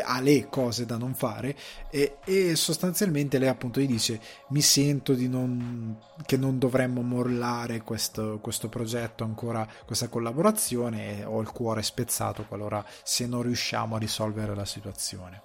ha 0.04 0.20
le 0.20 0.48
cose 0.50 0.86
da 0.86 0.98
non 0.98 1.16
fare 1.16 1.58
e, 1.90 2.18
e, 2.24 2.56
sostanzialmente 2.56 3.40
lei 3.40 3.48
appunto 3.48 3.80
gli 3.80 3.88
dice 3.88 4.22
mi 4.50 4.62
sento 4.62 5.14
di 5.14 5.28
non, 5.28 5.98
che 6.26 6.38
non 6.38 6.60
dovremmo 6.60 7.02
mollare 7.02 7.82
questo, 7.82 8.40
questo 8.40 8.70
progetto 8.70 9.24
ancora 9.24 9.68
questa 9.86 10.08
collaborazione 10.08 11.20
e 11.20 11.26
ho 11.26 11.42
il 11.42 11.50
cuore 11.52 11.82
spezzato 11.82 12.46
qualora 12.46 12.86
se 13.04 13.26
non 13.26 13.42
riusciamo 13.42 13.96
a 13.96 14.00
risolvere 14.00 14.54
la 14.54 14.66
situazione. 14.66 15.42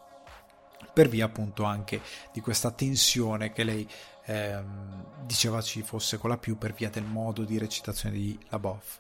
Per 0.93 1.09
via 1.09 1.25
appunto 1.25 1.65
anche 1.65 2.01
di 2.31 2.41
questa 2.41 2.71
tensione 2.71 3.51
che 3.51 3.65
lei 3.65 3.89
ehm, 4.27 5.25
diceva 5.25 5.63
ci 5.63 5.83
fosse 5.83 6.19
con 6.19 6.29
la 6.29 6.37
più 6.37 6.59
per 6.59 6.75
via 6.75 6.91
del 6.91 7.05
modo 7.05 7.45
di 7.45 7.59
recitazione 7.59 8.15
di 8.15 8.39
La 8.51 8.59
Boff 8.59 8.99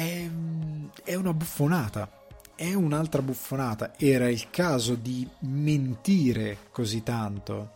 è, 0.00 0.30
è 1.04 1.14
una 1.14 1.34
buffonata 1.34 2.18
è 2.54 2.74
un'altra 2.74 3.22
buffonata. 3.22 3.94
Era 3.96 4.28
il 4.28 4.50
caso 4.50 4.94
di 4.94 5.26
mentire 5.40 6.58
così 6.72 7.02
tanto. 7.02 7.70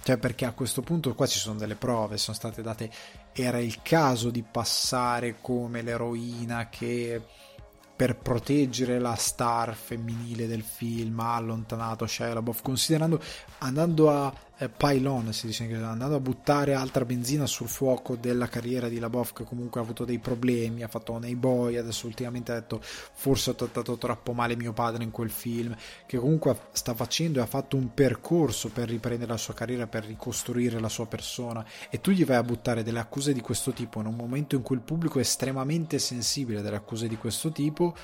Cioè, 0.00 0.16
perché 0.16 0.44
a 0.44 0.52
questo 0.52 0.80
punto 0.80 1.12
qua 1.16 1.26
ci 1.26 1.40
sono 1.40 1.58
delle 1.58 1.74
prove, 1.74 2.18
sono 2.18 2.36
state 2.36 2.62
date. 2.62 2.88
Era 3.32 3.58
il 3.58 3.82
caso 3.82 4.30
di 4.30 4.44
passare 4.44 5.40
come 5.40 5.82
l'eroina 5.82 6.68
che 6.68 7.20
per 7.96 8.16
proteggere 8.16 9.00
la 9.00 9.16
star 9.16 9.74
femminile 9.74 10.46
del 10.46 10.62
film 10.62 11.18
ha 11.18 11.34
allontanato 11.34 12.06
LaBeouf, 12.16 12.62
considerando 12.62 13.20
andando 13.58 14.08
a 14.08 14.32
eh, 14.60 14.68
pylon, 14.68 15.32
si 15.32 15.46
dice 15.46 15.64
andando 15.72 16.16
a 16.16 16.20
buttare 16.20 16.74
altra 16.74 17.04
benzina 17.04 17.46
sul 17.46 17.68
fuoco 17.68 18.16
della 18.16 18.48
carriera 18.48 18.88
di 18.88 18.98
Labov 18.98 19.32
che 19.32 19.44
comunque 19.44 19.80
ha 19.80 19.84
avuto 19.84 20.04
dei 20.04 20.18
problemi, 20.18 20.82
ha 20.82 20.88
fatto 20.88 21.16
nei 21.18 21.36
boy, 21.36 21.76
adesso 21.76 22.06
ultimamente 22.06 22.50
ha 22.50 22.56
detto 22.56 22.80
forse 22.82 23.50
ho 23.50 23.54
trattato 23.54 23.96
troppo 23.96 24.32
male 24.32 24.56
mio 24.56 24.72
padre 24.72 25.04
in 25.04 25.12
quel 25.12 25.30
film, 25.30 25.76
che 26.06 26.18
comunque 26.18 26.58
sta 26.72 26.92
facendo 26.94 27.38
e 27.38 27.42
ha 27.42 27.46
fatto 27.46 27.76
un 27.76 27.94
percorso 27.94 28.70
per 28.70 28.88
riprendere 28.88 29.30
la 29.30 29.36
sua 29.36 29.54
carriera, 29.54 29.86
per 29.86 30.04
ricostruire 30.04 30.80
la 30.80 30.88
sua 30.88 31.06
persona. 31.06 31.64
E 31.88 32.00
tu 32.00 32.10
gli 32.10 32.24
vai 32.24 32.36
a 32.36 32.42
buttare 32.42 32.82
delle 32.82 32.98
accuse 32.98 33.32
di 33.32 33.40
questo 33.40 33.72
tipo 33.72 34.00
in 34.00 34.06
un 34.06 34.16
momento 34.16 34.56
in 34.56 34.62
cui 34.62 34.74
il 34.74 34.82
pubblico 34.82 35.18
è 35.18 35.22
estremamente 35.22 36.00
sensibile 36.00 36.62
delle 36.62 36.76
accuse 36.76 37.06
di 37.06 37.16
questo 37.16 37.52
tipo 37.52 37.94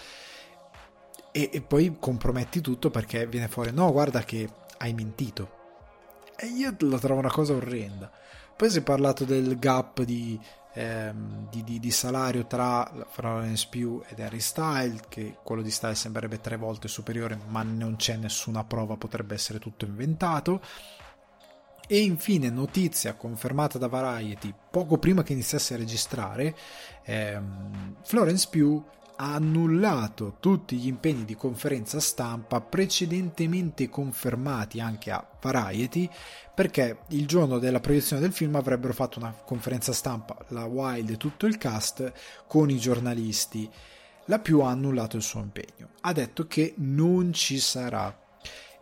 e, 1.32 1.50
e 1.52 1.60
poi 1.62 1.96
comprometti 1.98 2.60
tutto 2.60 2.90
perché 2.90 3.26
viene 3.26 3.48
fuori 3.48 3.72
no 3.72 3.90
guarda 3.90 4.22
che 4.22 4.48
hai 4.78 4.92
mentito 4.94 5.62
e 6.36 6.46
io 6.46 6.74
la 6.80 6.98
trovo 6.98 7.20
una 7.20 7.30
cosa 7.30 7.54
orrenda. 7.54 8.10
Poi 8.56 8.70
si 8.70 8.78
è 8.78 8.82
parlato 8.82 9.24
del 9.24 9.58
gap 9.58 10.02
di, 10.02 10.38
ehm, 10.74 11.48
di, 11.50 11.64
di, 11.64 11.80
di 11.80 11.90
salario 11.90 12.46
tra 12.46 13.06
Florence 13.08 13.66
Pugh 13.68 14.04
ed 14.08 14.20
Harry 14.20 14.40
Styles, 14.40 15.00
che 15.08 15.38
quello 15.42 15.62
di 15.62 15.70
Styles 15.70 15.98
sembrerebbe 15.98 16.40
tre 16.40 16.56
volte 16.56 16.88
superiore, 16.88 17.38
ma 17.48 17.62
non 17.62 17.96
c'è 17.96 18.16
nessuna 18.16 18.64
prova, 18.64 18.96
potrebbe 18.96 19.34
essere 19.34 19.58
tutto 19.58 19.84
inventato. 19.84 20.60
E 21.86 21.98
infine, 21.98 22.48
notizia 22.48 23.14
confermata 23.14 23.76
da 23.76 23.88
Variety 23.88 24.54
poco 24.70 24.96
prima 24.98 25.22
che 25.22 25.32
iniziasse 25.32 25.74
a 25.74 25.76
registrare, 25.76 26.56
ehm, 27.04 27.96
Florence 28.02 28.48
Pugh 28.50 28.84
ha 29.16 29.34
annullato 29.34 30.36
tutti 30.40 30.76
gli 30.76 30.86
impegni 30.86 31.24
di 31.24 31.36
conferenza 31.36 32.00
stampa 32.00 32.60
precedentemente 32.60 33.88
confermati 33.88 34.80
anche 34.80 35.10
a 35.10 35.26
Variety 35.40 36.08
perché 36.54 36.98
il 37.08 37.26
giorno 37.26 37.58
della 37.58 37.80
proiezione 37.80 38.22
del 38.22 38.32
film 38.32 38.56
avrebbero 38.56 38.92
fatto 38.92 39.18
una 39.18 39.32
conferenza 39.32 39.92
stampa 39.92 40.36
la 40.48 40.64
Wild 40.64 41.10
e 41.10 41.16
tutto 41.16 41.46
il 41.46 41.58
cast 41.58 42.12
con 42.46 42.70
i 42.70 42.78
giornalisti. 42.78 43.70
La 44.26 44.38
più 44.38 44.60
ha 44.60 44.70
annullato 44.70 45.16
il 45.16 45.22
suo 45.22 45.40
impegno. 45.40 45.90
Ha 46.00 46.12
detto 46.12 46.46
che 46.46 46.74
non 46.78 47.32
ci 47.32 47.58
sarà. 47.58 48.16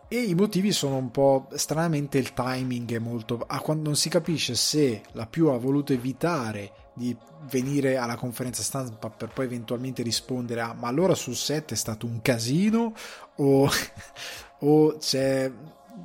E 0.07 0.21
i 0.21 0.35
motivi 0.35 0.71
sono 0.71 0.97
un 0.97 1.11
po' 1.11 1.47
stranamente 1.53 2.17
il 2.17 2.33
timing 2.33 2.93
è 2.93 2.99
molto 2.99 3.43
ah, 3.47 3.59
quando 3.59 3.83
non 3.83 3.95
si 3.95 4.09
capisce 4.09 4.53
se 4.53 5.01
la 5.13 5.25
più 5.25 5.47
ha 5.47 5.57
voluto 5.57 5.91
evitare 5.91 6.82
di 6.93 7.15
venire 7.49 7.97
alla 7.97 8.15
conferenza 8.15 8.61
stampa 8.61 9.09
per 9.09 9.29
poi 9.29 9.45
eventualmente 9.45 10.03
rispondere 10.03 10.61
a 10.61 10.73
ma 10.73 10.87
allora 10.87 11.15
sul 11.15 11.35
set 11.35 11.71
è 11.71 11.75
stato 11.75 12.05
un 12.05 12.21
casino 12.21 12.93
o, 13.37 13.69
o 14.59 14.97
c'è 14.97 15.51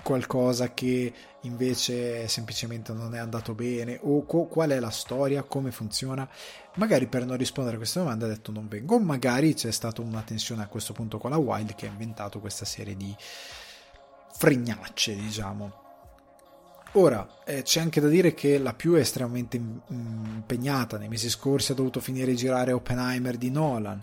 qualcosa 0.02 0.72
che 0.74 1.12
invece 1.42 2.28
semplicemente 2.28 2.92
non 2.92 3.14
è 3.14 3.18
andato 3.18 3.54
bene 3.54 3.98
o 4.02 4.24
co- 4.24 4.46
qual 4.46 4.70
è 4.70 4.80
la 4.80 4.90
storia, 4.90 5.42
come 5.42 5.70
funziona. 5.70 6.28
Magari 6.74 7.06
per 7.06 7.24
non 7.24 7.36
rispondere 7.36 7.76
a 7.76 7.78
queste 7.78 7.98
domande 7.98 8.24
ha 8.24 8.28
detto 8.28 8.52
non 8.52 8.68
vengo, 8.68 8.98
magari 8.98 9.54
c'è 9.54 9.70
stata 9.70 10.00
una 10.00 10.22
tensione 10.22 10.62
a 10.62 10.68
questo 10.68 10.92
punto 10.92 11.18
con 11.18 11.30
la 11.30 11.36
Wild 11.36 11.74
che 11.74 11.86
ha 11.86 11.90
inventato 11.90 12.40
questa 12.40 12.64
serie 12.64 12.96
di 12.96 13.14
fregnacce, 14.32 15.14
diciamo. 15.14 15.86
Ora, 16.92 17.42
eh, 17.44 17.62
c'è 17.62 17.80
anche 17.80 18.00
da 18.00 18.08
dire 18.08 18.32
che 18.32 18.58
la 18.58 18.72
più 18.72 18.94
è 18.94 19.00
estremamente 19.00 19.56
impegnata. 19.56 20.96
Nei 20.96 21.08
mesi 21.08 21.28
scorsi 21.28 21.72
ha 21.72 21.74
dovuto 21.74 22.00
finire 22.00 22.30
di 22.30 22.36
girare 22.36 22.72
Oppenheimer 22.72 23.36
di 23.36 23.50
Nolan. 23.50 24.02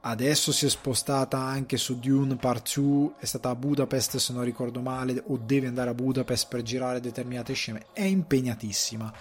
Adesso 0.00 0.52
si 0.52 0.66
è 0.66 0.68
spostata 0.68 1.38
anche 1.38 1.76
su 1.76 1.98
Dune 1.98 2.36
Part 2.36 2.78
2, 2.78 3.14
è 3.18 3.24
stata 3.24 3.48
a 3.48 3.54
Budapest 3.54 4.18
se 4.18 4.32
non 4.32 4.44
ricordo 4.44 4.80
male, 4.80 5.22
o 5.26 5.38
deve 5.38 5.66
andare 5.66 5.90
a 5.90 5.94
Budapest 5.94 6.48
per 6.48 6.62
girare 6.62 7.00
determinate 7.00 7.54
scene. 7.54 7.86
È 7.92 8.02
impegnatissima. 8.02 9.12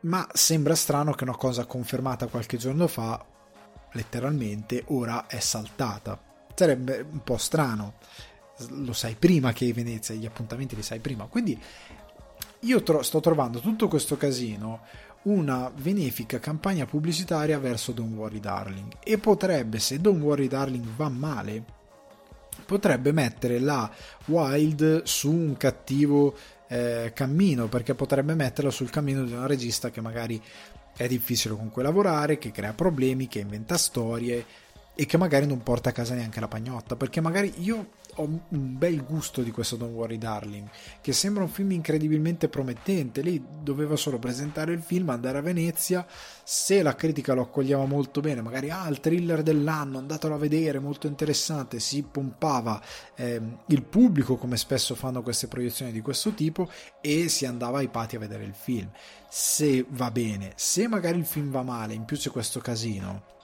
Ma 0.00 0.28
sembra 0.32 0.74
strano 0.74 1.12
che 1.12 1.24
una 1.24 1.36
cosa 1.36 1.64
confermata 1.64 2.26
qualche 2.26 2.56
giorno 2.56 2.88
fa, 2.88 3.24
letteralmente, 3.92 4.82
ora 4.88 5.26
è 5.28 5.38
saltata. 5.38 6.20
Sarebbe 6.54 7.06
un 7.08 7.22
po' 7.22 7.38
strano 7.38 7.94
lo 8.68 8.92
sai 8.92 9.16
prima 9.18 9.52
che 9.52 9.72
Venezia, 9.72 10.14
gli 10.14 10.26
appuntamenti 10.26 10.76
li 10.76 10.82
sai 10.82 11.00
prima. 11.00 11.26
Quindi 11.26 11.58
io 12.60 12.82
tro- 12.82 13.02
sto 13.02 13.20
trovando 13.20 13.60
tutto 13.60 13.88
questo 13.88 14.16
casino 14.16 14.80
una 15.22 15.70
benefica 15.70 16.38
campagna 16.38 16.84
pubblicitaria 16.84 17.58
verso 17.58 17.92
Don't 17.92 18.14
Worry 18.14 18.40
Darling 18.40 18.92
e 19.04 19.18
potrebbe, 19.18 19.78
se 19.78 20.00
Don't 20.00 20.20
Worry 20.20 20.48
Darling 20.48 20.84
va 20.96 21.08
male, 21.08 21.64
potrebbe 22.66 23.12
mettere 23.12 23.58
la 23.60 23.90
Wild 24.26 25.02
su 25.04 25.30
un 25.30 25.56
cattivo 25.56 26.34
eh, 26.68 27.12
cammino, 27.14 27.68
perché 27.68 27.94
potrebbe 27.94 28.34
metterla 28.34 28.70
sul 28.70 28.90
cammino 28.90 29.24
di 29.24 29.32
una 29.32 29.46
regista 29.46 29.90
che 29.90 30.00
magari 30.00 30.40
è 30.96 31.06
difficile 31.06 31.54
con 31.54 31.70
cui 31.70 31.82
lavorare, 31.82 32.38
che 32.38 32.50
crea 32.50 32.72
problemi, 32.72 33.28
che 33.28 33.40
inventa 33.40 33.76
storie 33.76 34.44
e 34.94 35.06
che 35.06 35.16
magari 35.16 35.46
non 35.46 35.62
porta 35.62 35.90
a 35.90 35.92
casa 35.92 36.14
neanche 36.14 36.40
la 36.40 36.48
pagnotta, 36.48 36.96
perché 36.96 37.20
magari 37.20 37.52
io 37.58 37.90
ho 38.16 38.22
un 38.24 38.76
bel 38.78 39.04
gusto 39.04 39.42
di 39.42 39.50
questo 39.50 39.76
Don't 39.76 39.94
Worry 39.94 40.18
Darling, 40.18 40.68
che 41.00 41.12
sembra 41.12 41.42
un 41.42 41.48
film 41.48 41.72
incredibilmente 41.72 42.48
promettente. 42.48 43.22
Lei 43.22 43.42
doveva 43.62 43.96
solo 43.96 44.18
presentare 44.18 44.72
il 44.72 44.80
film, 44.80 45.08
andare 45.10 45.38
a 45.38 45.42
Venezia, 45.42 46.06
se 46.42 46.82
la 46.82 46.94
critica 46.94 47.32
lo 47.32 47.42
accoglieva 47.42 47.84
molto 47.86 48.20
bene, 48.20 48.42
magari 48.42 48.70
ah, 48.70 48.88
il 48.88 49.00
thriller 49.00 49.42
dell'anno, 49.42 49.98
andatelo 49.98 50.34
a 50.34 50.38
vedere, 50.38 50.78
molto 50.78 51.06
interessante, 51.06 51.80
si 51.80 52.02
pompava 52.02 52.80
eh, 53.14 53.40
il 53.66 53.82
pubblico 53.82 54.36
come 54.36 54.56
spesso 54.56 54.94
fanno 54.94 55.22
queste 55.22 55.48
proiezioni 55.48 55.92
di 55.92 56.00
questo 56.00 56.32
tipo 56.32 56.68
e 57.00 57.28
si 57.28 57.46
andava 57.46 57.78
ai 57.78 57.88
pati 57.88 58.16
a 58.16 58.18
vedere 58.18 58.44
il 58.44 58.54
film. 58.54 58.90
Se 59.28 59.86
va 59.88 60.10
bene, 60.10 60.52
se 60.56 60.86
magari 60.88 61.18
il 61.18 61.24
film 61.24 61.50
va 61.50 61.62
male, 61.62 61.94
in 61.94 62.04
più 62.04 62.16
c'è 62.16 62.30
questo 62.30 62.60
casino, 62.60 63.40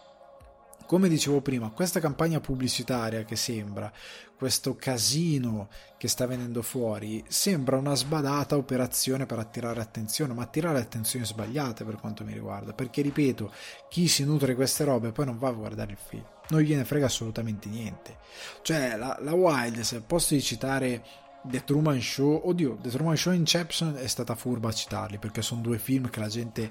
come 0.89 1.11
dicevo 1.11 1.43
prima, 1.43 1.68
questa 1.68 2.01
campagna 2.01 2.41
pubblicitaria 2.41 3.22
che 3.24 3.36
sembra, 3.36 3.93
questo 4.34 4.74
casino 4.74 5.68
che 5.99 6.09
sta 6.09 6.24
venendo 6.24 6.62
fuori, 6.62 7.22
sembra 7.28 7.76
una 7.76 7.95
sbadata 7.95 8.57
operazione 8.57 9.26
per 9.26 9.39
attirare 9.39 9.82
attenzione, 9.82 10.32
ma 10.32 10.45
attirare 10.45 10.78
attenzioni 10.78 11.26
sbagliate 11.26 11.84
per 11.84 11.97
quanto 11.97 12.24
mi 12.24 12.32
riguarda, 12.32 12.72
perché 12.72 13.03
ripeto, 13.03 13.53
chi 13.91 14.09
si 14.09 14.24
nutre 14.24 14.49
di 14.49 14.55
queste 14.55 14.84
robe 14.84 15.12
poi 15.12 15.26
non 15.26 15.36
va 15.36 15.49
a 15.49 15.53
guardare 15.53 15.93
il 15.93 15.99
film, 15.99 16.24
non 16.49 16.62
gliene 16.62 16.86
frega 16.86 17.05
assolutamente 17.05 17.68
niente. 17.68 18.16
Cioè, 18.62 18.97
la, 18.97 19.18
la 19.20 19.34
Wild, 19.34 19.80
se 19.80 19.97
al 19.97 20.05
posto 20.05 20.32
di 20.32 20.41
citare 20.41 21.05
The 21.49 21.64
Truman 21.64 22.01
Show, 22.01 22.42
oddio, 22.44 22.78
The 22.80 22.90
Truman 22.90 23.16
Show 23.16 23.32
e 23.32 23.36
Inception 23.36 23.96
è 23.96 24.07
stata 24.07 24.34
furba 24.34 24.68
a 24.68 24.72
citarli 24.72 25.18
perché 25.18 25.40
sono 25.40 25.62
due 25.62 25.78
film 25.78 26.11
che 26.11 26.20
la 26.20 26.28
gente 26.28 26.70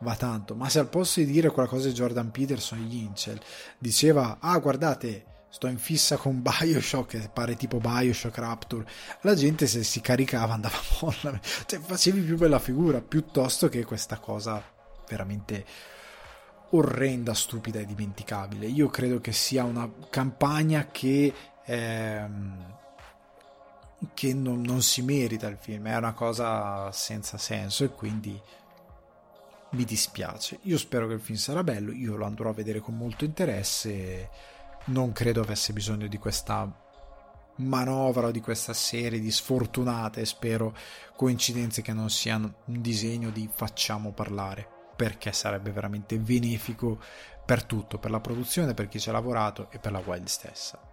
va 0.00 0.14
tanto, 0.14 0.54
ma 0.54 0.68
se 0.68 0.78
al 0.78 0.88
posto 0.88 1.20
di 1.20 1.26
dire 1.26 1.50
qualcosa 1.50 1.88
di 1.88 1.94
Jordan 1.94 2.30
Peterson 2.30 2.78
e 2.78 2.94
Incel 2.94 3.40
diceva, 3.78 4.36
ah 4.40 4.58
guardate, 4.58 5.24
sto 5.48 5.66
in 5.66 5.78
fissa 5.78 6.16
con 6.16 6.42
Bioshock, 6.42 7.30
pare 7.30 7.56
tipo 7.56 7.78
Bioshock 7.78 8.36
Rapture, 8.36 8.86
la 9.22 9.34
gente 9.34 9.66
se 9.66 9.82
si 9.82 10.00
caricava 10.00 10.54
andava 10.54 10.78
molla, 11.00 11.40
cioè 11.66 11.80
facevi 11.80 12.20
più 12.20 12.36
bella 12.36 12.58
figura 12.58 13.00
piuttosto 13.00 13.68
che 13.68 13.84
questa 13.84 14.18
cosa 14.18 14.62
veramente 15.08 15.64
orrenda, 16.70 17.32
stupida 17.32 17.80
e 17.80 17.86
dimenticabile. 17.86 18.66
Io 18.66 18.88
credo 18.88 19.20
che 19.20 19.32
sia 19.32 19.64
una 19.64 19.90
campagna 20.10 20.88
che... 20.90 21.32
Ehm, 21.64 22.76
che 24.14 24.32
non, 24.32 24.60
non, 24.60 24.82
si 24.82 25.02
merita 25.02 25.48
il 25.48 25.56
film, 25.56 25.88
è 25.88 25.96
una 25.96 26.12
cosa 26.12 26.90
senza 26.92 27.36
senso 27.36 27.84
e 27.84 27.90
quindi 27.90 28.40
mi 29.70 29.84
dispiace. 29.84 30.60
Io 30.62 30.78
spero 30.78 31.06
che 31.06 31.14
il 31.14 31.20
film 31.20 31.38
sarà 31.38 31.64
bello, 31.64 31.92
io 31.92 32.16
lo 32.16 32.24
andrò 32.24 32.50
a 32.50 32.54
vedere 32.54 32.80
con 32.80 32.96
molto 32.96 33.24
interesse, 33.24 34.30
non 34.86 35.12
credo 35.12 35.42
avesse 35.42 35.72
bisogno 35.72 36.06
di 36.06 36.18
questa 36.18 36.86
manovra 37.56 38.28
o 38.28 38.30
di 38.30 38.40
questa 38.40 38.72
serie 38.72 39.20
di 39.20 39.30
sfortunate, 39.30 40.24
spero 40.24 40.76
coincidenze 41.16 41.82
che 41.82 41.92
non 41.92 42.08
siano 42.08 42.54
un 42.66 42.80
disegno 42.80 43.30
di 43.30 43.48
facciamo 43.52 44.12
parlare, 44.12 44.66
perché 44.94 45.32
sarebbe 45.32 45.72
veramente 45.72 46.18
benefico 46.18 47.00
per 47.44 47.64
tutto, 47.64 47.98
per 47.98 48.10
la 48.10 48.20
produzione, 48.20 48.74
per 48.74 48.88
chi 48.88 49.00
ci 49.00 49.08
ha 49.08 49.12
lavorato 49.12 49.68
e 49.70 49.78
per 49.78 49.92
la 49.92 50.02
Wild 50.04 50.26
stessa. 50.26 50.87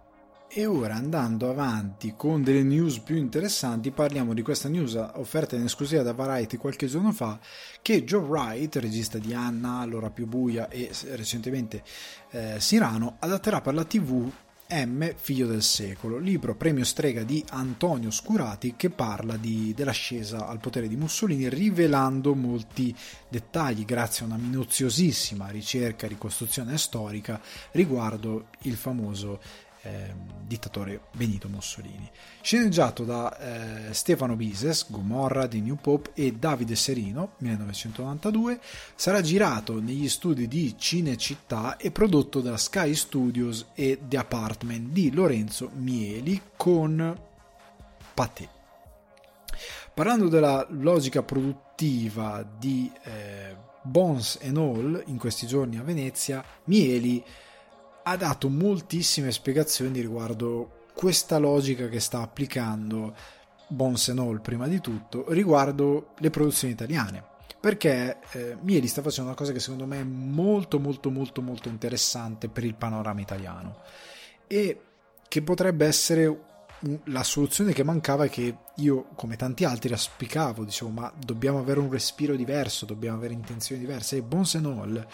E 0.48 0.64
ora 0.64 0.94
andando 0.94 1.50
avanti 1.50 2.14
con 2.16 2.42
delle 2.42 2.62
news 2.62 3.00
più 3.00 3.16
interessanti, 3.16 3.90
parliamo 3.90 4.32
di 4.32 4.42
questa 4.42 4.68
news 4.68 4.94
offerta 4.94 5.56
in 5.56 5.64
esclusiva 5.64 6.02
da 6.02 6.14
Variety 6.14 6.56
qualche 6.56 6.86
giorno 6.86 7.12
fa, 7.12 7.38
che 7.82 8.04
Joe 8.04 8.22
Wright, 8.22 8.76
regista 8.76 9.18
di 9.18 9.34
Anna, 9.34 9.84
L'ora 9.84 10.10
più 10.10 10.26
buia 10.26 10.68
e 10.68 10.90
recentemente 11.10 11.82
eh, 12.30 12.54
Sirano, 12.58 13.16
adatterà 13.18 13.60
per 13.60 13.74
la 13.74 13.84
TV 13.84 14.32
M, 14.68 15.14
figlio 15.14 15.46
del 15.46 15.62
secolo, 15.62 16.18
libro 16.18 16.56
premio 16.56 16.84
strega 16.84 17.22
di 17.22 17.44
Antonio 17.50 18.10
Scurati 18.10 18.74
che 18.76 18.90
parla 18.90 19.36
di, 19.36 19.72
dell'ascesa 19.76 20.48
al 20.48 20.58
potere 20.58 20.88
di 20.88 20.96
Mussolini 20.96 21.48
rivelando 21.48 22.34
molti 22.34 22.92
dettagli 23.28 23.84
grazie 23.84 24.24
a 24.24 24.28
una 24.28 24.38
minuziosissima 24.38 25.50
ricerca 25.50 26.08
ricostruzione 26.08 26.78
storica 26.78 27.40
riguardo 27.72 28.48
il 28.62 28.74
famoso 28.74 29.38
eh, 29.86 30.14
dittatore 30.46 31.00
Benito 31.12 31.48
Mussolini. 31.48 32.10
Sceneggiato 32.40 33.04
da 33.04 33.88
eh, 33.88 33.94
Stefano 33.94 34.36
Bises, 34.36 34.90
Gomorra 34.90 35.46
di 35.46 35.60
New 35.60 35.76
Pope 35.76 36.10
e 36.14 36.32
Davide 36.32 36.76
Serino, 36.76 37.34
1992, 37.38 38.60
sarà 38.94 39.20
girato 39.20 39.80
negli 39.80 40.08
studi 40.08 40.46
di 40.46 40.74
Cinecittà 40.76 41.76
e 41.76 41.90
prodotto 41.90 42.40
da 42.40 42.56
Sky 42.56 42.94
Studios 42.94 43.66
e 43.74 44.00
The 44.06 44.18
Apartment 44.18 44.90
di 44.90 45.12
Lorenzo 45.12 45.70
Mieli 45.74 46.40
con 46.56 47.18
Paté. 48.14 48.48
Parlando 49.94 50.28
della 50.28 50.66
logica 50.70 51.22
produttiva 51.22 52.46
di 52.58 52.90
eh, 53.04 53.56
Bones 53.82 54.38
and 54.42 54.56
All 54.58 55.02
in 55.06 55.16
questi 55.16 55.46
giorni 55.46 55.78
a 55.78 55.82
Venezia, 55.82 56.44
Mieli 56.64 57.24
ha 58.08 58.16
dato 58.16 58.48
moltissime 58.48 59.32
spiegazioni 59.32 60.00
riguardo 60.00 60.84
questa 60.94 61.38
logica 61.38 61.88
che 61.88 61.98
sta 61.98 62.20
applicando 62.20 63.14
Bonsenol 63.68 64.40
prima 64.40 64.68
di 64.68 64.80
tutto 64.80 65.32
riguardo 65.32 66.14
le 66.18 66.30
produzioni 66.30 66.72
italiane. 66.72 67.34
Perché 67.58 68.18
eh, 68.30 68.56
Mieli 68.60 68.86
sta 68.86 69.02
facendo 69.02 69.30
una 69.30 69.38
cosa 69.38 69.52
che 69.52 69.58
secondo 69.58 69.86
me 69.86 70.00
è 70.00 70.04
molto 70.04 70.78
molto 70.78 71.10
molto 71.10 71.42
molto 71.42 71.68
interessante 71.68 72.48
per 72.48 72.64
il 72.64 72.76
panorama 72.76 73.20
italiano 73.20 73.80
e 74.46 74.80
che 75.26 75.42
potrebbe 75.42 75.84
essere 75.84 76.44
la 77.04 77.24
soluzione 77.24 77.72
che 77.72 77.82
mancava 77.82 78.24
e 78.24 78.28
che 78.28 78.56
io 78.76 79.06
come 79.16 79.34
tanti 79.34 79.64
altri 79.64 79.90
auspicavo 79.92 80.62
dicevo 80.62 80.90
ma 80.90 81.12
dobbiamo 81.18 81.58
avere 81.58 81.80
un 81.80 81.90
respiro 81.90 82.36
diverso 82.36 82.86
dobbiamo 82.86 83.16
avere 83.16 83.32
intenzioni 83.32 83.80
diverse. 83.80 84.16
E 84.16 84.22
Bonsenol 84.22 85.04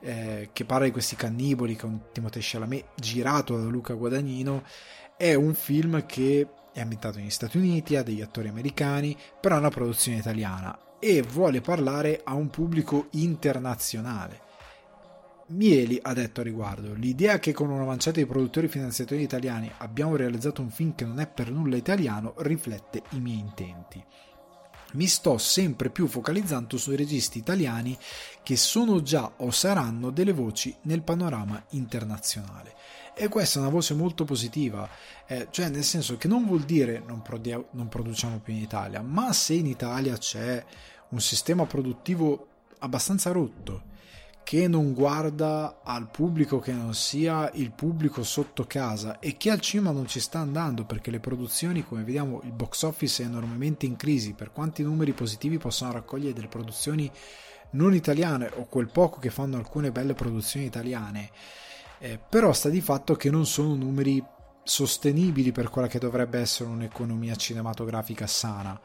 eh, 0.00 0.50
che 0.52 0.64
parla 0.64 0.86
di 0.86 0.92
questi 0.92 1.16
cannibali 1.16 1.76
con 1.76 2.06
Timothée 2.12 2.42
Chalamet 2.42 2.84
girato 2.96 3.56
da 3.56 3.64
Luca 3.64 3.94
Guadagnino 3.94 4.64
è 5.16 5.34
un 5.34 5.54
film 5.54 6.04
che 6.06 6.48
è 6.72 6.80
ambientato 6.80 7.18
negli 7.18 7.30
Stati 7.30 7.56
Uniti 7.56 7.96
ha 7.96 8.02
degli 8.02 8.20
attori 8.20 8.48
americani 8.48 9.16
però 9.40 9.56
è 9.56 9.58
una 9.58 9.70
produzione 9.70 10.18
italiana 10.18 10.78
e 10.98 11.22
vuole 11.22 11.60
parlare 11.60 12.20
a 12.24 12.34
un 12.34 12.48
pubblico 12.48 13.08
internazionale. 13.12 14.40
Mieli 15.48 15.98
ha 16.02 16.12
detto 16.12 16.40
a 16.40 16.44
riguardo: 16.44 16.92
L'idea 16.94 17.38
che 17.38 17.52
con 17.52 17.70
una 17.70 17.84
manciata 17.84 18.18
di 18.18 18.26
produttori 18.26 18.66
e 18.66 18.70
finanziatori 18.70 19.22
italiani 19.22 19.70
abbiamo 19.78 20.16
realizzato 20.16 20.62
un 20.62 20.70
film 20.70 20.94
che 20.94 21.04
non 21.04 21.20
è 21.20 21.28
per 21.28 21.50
nulla 21.50 21.76
italiano 21.76 22.34
riflette 22.38 23.02
i 23.10 23.20
miei 23.20 23.38
intenti 23.38 24.04
mi 24.96 25.06
sto 25.06 25.36
sempre 25.38 25.90
più 25.90 26.06
focalizzando 26.06 26.78
sui 26.78 26.96
registi 26.96 27.38
italiani 27.38 27.96
che 28.42 28.56
sono 28.56 29.02
già 29.02 29.30
o 29.36 29.50
saranno 29.50 30.10
delle 30.10 30.32
voci 30.32 30.74
nel 30.82 31.02
panorama 31.02 31.62
internazionale. 31.70 32.74
E 33.14 33.28
questa 33.28 33.58
è 33.58 33.62
una 33.62 33.70
voce 33.70 33.94
molto 33.94 34.24
positiva, 34.24 34.88
eh, 35.26 35.48
cioè 35.50 35.68
nel 35.68 35.84
senso 35.84 36.16
che 36.16 36.28
non 36.28 36.44
vuol 36.44 36.62
dire 36.62 37.02
non, 37.06 37.22
produ- 37.22 37.68
non 37.70 37.88
produciamo 37.88 38.40
più 38.40 38.52
in 38.52 38.60
Italia, 38.60 39.00
ma 39.02 39.32
se 39.32 39.54
in 39.54 39.66
Italia 39.66 40.16
c'è 40.16 40.64
un 41.10 41.20
sistema 41.20 41.64
produttivo 41.66 42.48
abbastanza 42.78 43.32
rotto, 43.32 43.94
che 44.46 44.68
non 44.68 44.92
guarda 44.92 45.80
al 45.82 46.08
pubblico 46.08 46.60
che 46.60 46.70
non 46.70 46.94
sia 46.94 47.50
il 47.54 47.72
pubblico 47.72 48.22
sotto 48.22 48.64
casa 48.64 49.18
e 49.18 49.36
che 49.36 49.50
al 49.50 49.58
cinema 49.58 49.90
non 49.90 50.06
ci 50.06 50.20
sta 50.20 50.38
andando 50.38 50.84
perché 50.84 51.10
le 51.10 51.18
produzioni, 51.18 51.84
come 51.84 52.04
vediamo, 52.04 52.40
il 52.44 52.52
box 52.52 52.82
office 52.82 53.24
è 53.24 53.26
enormemente 53.26 53.86
in 53.86 53.96
crisi, 53.96 54.34
per 54.34 54.52
quanti 54.52 54.84
numeri 54.84 55.14
positivi 55.14 55.58
possono 55.58 55.90
raccogliere 55.90 56.32
delle 56.32 56.46
produzioni 56.46 57.10
non 57.70 57.92
italiane 57.92 58.48
o 58.54 58.66
quel 58.66 58.88
poco 58.88 59.18
che 59.18 59.30
fanno 59.30 59.56
alcune 59.56 59.90
belle 59.90 60.14
produzioni 60.14 60.66
italiane, 60.66 61.30
eh, 61.98 62.16
però 62.16 62.52
sta 62.52 62.68
di 62.68 62.80
fatto 62.80 63.16
che 63.16 63.30
non 63.30 63.46
sono 63.46 63.74
numeri 63.74 64.24
sostenibili 64.62 65.50
per 65.50 65.70
quella 65.70 65.88
che 65.88 65.98
dovrebbe 65.98 66.38
essere 66.38 66.68
un'economia 66.68 67.34
cinematografica 67.34 68.28
sana. 68.28 68.80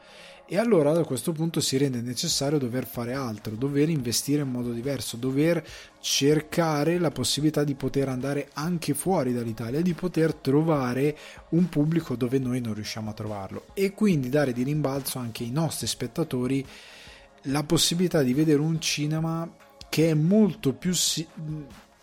E 0.52 0.58
allora 0.58 0.92
da 0.92 1.06
questo 1.06 1.32
punto 1.32 1.62
si 1.62 1.78
rende 1.78 2.02
necessario 2.02 2.58
dover 2.58 2.86
fare 2.86 3.14
altro, 3.14 3.56
dover 3.56 3.88
investire 3.88 4.42
in 4.42 4.50
modo 4.50 4.74
diverso, 4.74 5.16
dover 5.16 5.66
cercare 6.02 7.00
la 7.00 7.10
possibilità 7.10 7.64
di 7.64 7.74
poter 7.74 8.10
andare 8.10 8.50
anche 8.56 8.94
fuori 8.94 9.32
dall'Italia, 9.32 9.82
di 9.82 9.94
poter 9.94 10.34
trovare 10.34 11.18
un 11.52 11.70
pubblico 11.70 12.18
dove 12.18 12.38
noi 12.38 12.60
non 12.60 12.74
riusciamo 12.74 13.12
a 13.12 13.14
trovarlo. 13.14 13.68
E 13.72 13.94
quindi 13.94 14.28
dare 14.28 14.52
di 14.52 14.64
rimbalzo 14.64 15.20
anche 15.20 15.46
ai 15.46 15.52
nostri 15.52 15.88
spettatori 15.88 16.68
la 17.44 17.64
possibilità 17.64 18.22
di 18.22 18.34
vedere 18.34 18.60
un 18.60 18.82
cinema 18.82 19.50
che 19.88 20.10
è 20.10 20.14
molto 20.14 20.74
più 20.74 20.92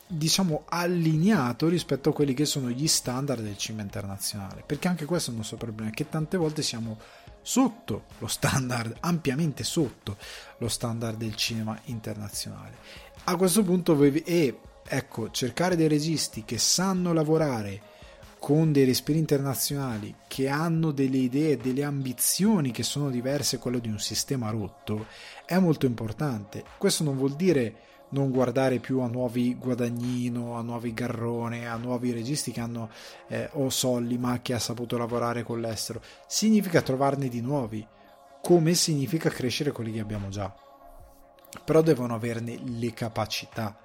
diciamo 0.06 0.62
allineato 0.70 1.68
rispetto 1.68 2.08
a 2.08 2.14
quelli 2.14 2.32
che 2.32 2.46
sono 2.46 2.70
gli 2.70 2.88
standard 2.88 3.42
del 3.42 3.58
cinema 3.58 3.82
internazionale. 3.82 4.62
Perché 4.64 4.88
anche 4.88 5.04
questo 5.04 5.28
è 5.28 5.32
il 5.32 5.38
nostro 5.38 5.58
problema 5.58 5.90
che 5.90 6.08
tante 6.08 6.38
volte 6.38 6.62
siamo 6.62 6.98
sotto 7.48 8.04
lo 8.18 8.26
standard 8.26 8.94
ampiamente 9.00 9.64
sotto 9.64 10.18
lo 10.58 10.68
standard 10.68 11.16
del 11.16 11.34
cinema 11.34 11.80
internazionale 11.84 12.76
a 13.24 13.36
questo 13.36 13.62
punto 13.62 13.98
e 14.02 14.58
ecco 14.86 15.30
cercare 15.30 15.74
dei 15.74 15.88
registi 15.88 16.44
che 16.44 16.58
sanno 16.58 17.14
lavorare 17.14 17.80
con 18.38 18.70
dei 18.70 18.84
respiri 18.84 19.18
internazionali 19.18 20.14
che 20.28 20.48
hanno 20.48 20.90
delle 20.90 21.16
idee, 21.16 21.56
delle 21.56 21.84
ambizioni 21.84 22.70
che 22.70 22.82
sono 22.82 23.08
diverse 23.08 23.56
da 23.56 23.62
quello 23.62 23.78
di 23.78 23.88
un 23.88 23.98
sistema 23.98 24.50
rotto, 24.50 25.06
è 25.44 25.58
molto 25.58 25.86
importante. 25.86 26.64
Questo 26.76 27.02
non 27.02 27.16
vuol 27.16 27.34
dire 27.34 27.87
non 28.10 28.30
guardare 28.30 28.78
più 28.78 29.00
a 29.00 29.06
nuovi 29.06 29.54
Guadagnino, 29.54 30.56
a 30.56 30.62
nuovi 30.62 30.94
Garrone, 30.94 31.68
a 31.68 31.76
nuovi 31.76 32.12
registi 32.12 32.52
che 32.52 32.60
hanno 32.60 32.90
eh, 33.28 33.48
o 33.52 33.68
Sollima 33.68 34.40
che 34.40 34.54
ha 34.54 34.58
saputo 34.58 34.96
lavorare 34.96 35.42
con 35.42 35.60
l'estero. 35.60 36.00
Significa 36.26 36.80
trovarne 36.82 37.28
di 37.28 37.40
nuovi, 37.40 37.86
come 38.40 38.74
significa 38.74 39.28
crescere 39.28 39.72
quelli 39.72 39.92
che 39.92 40.00
abbiamo 40.00 40.28
già. 40.28 40.54
Però 41.64 41.82
devono 41.82 42.14
averne 42.14 42.58
le 42.62 42.92
capacità, 42.92 43.76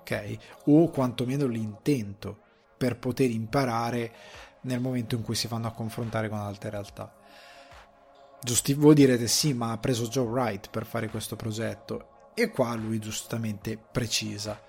ok? 0.00 0.36
O 0.66 0.88
quantomeno 0.90 1.46
l'intento 1.46 2.38
per 2.76 2.98
poter 2.98 3.30
imparare 3.30 4.12
nel 4.62 4.80
momento 4.80 5.14
in 5.14 5.22
cui 5.22 5.34
si 5.34 5.48
vanno 5.48 5.68
a 5.68 5.72
confrontare 5.72 6.28
con 6.28 6.38
altre 6.38 6.70
realtà. 6.70 7.14
Giusti, 8.44 8.74
voi 8.74 8.94
direte 8.94 9.28
sì, 9.28 9.54
ma 9.54 9.70
ha 9.70 9.78
preso 9.78 10.08
Joe 10.08 10.26
Wright 10.26 10.68
per 10.68 10.84
fare 10.84 11.08
questo 11.08 11.36
progetto 11.36 12.11
e 12.34 12.50
qua 12.50 12.74
lui 12.74 12.98
giustamente 12.98 13.78
precisa. 13.78 14.60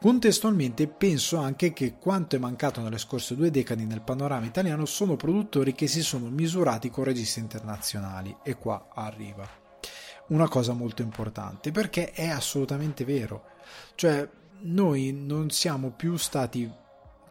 Contestualmente 0.00 0.86
penso 0.86 1.38
anche 1.38 1.72
che 1.72 1.94
quanto 1.98 2.36
è 2.36 2.38
mancato 2.38 2.80
nelle 2.80 2.98
scorse 2.98 3.34
due 3.34 3.50
decadi 3.50 3.84
nel 3.84 4.00
panorama 4.00 4.46
italiano 4.46 4.84
sono 4.86 5.16
produttori 5.16 5.74
che 5.74 5.88
si 5.88 6.02
sono 6.02 6.28
misurati 6.28 6.88
con 6.88 7.02
registi 7.02 7.40
internazionali 7.40 8.36
e 8.44 8.54
qua 8.54 8.90
arriva 8.94 9.66
una 10.28 10.48
cosa 10.48 10.72
molto 10.72 11.02
importante 11.02 11.72
perché 11.72 12.12
è 12.12 12.28
assolutamente 12.28 13.04
vero 13.04 13.44
cioè 13.94 14.28
noi 14.60 15.12
non 15.12 15.50
siamo 15.50 15.90
più 15.90 16.16
stati 16.16 16.70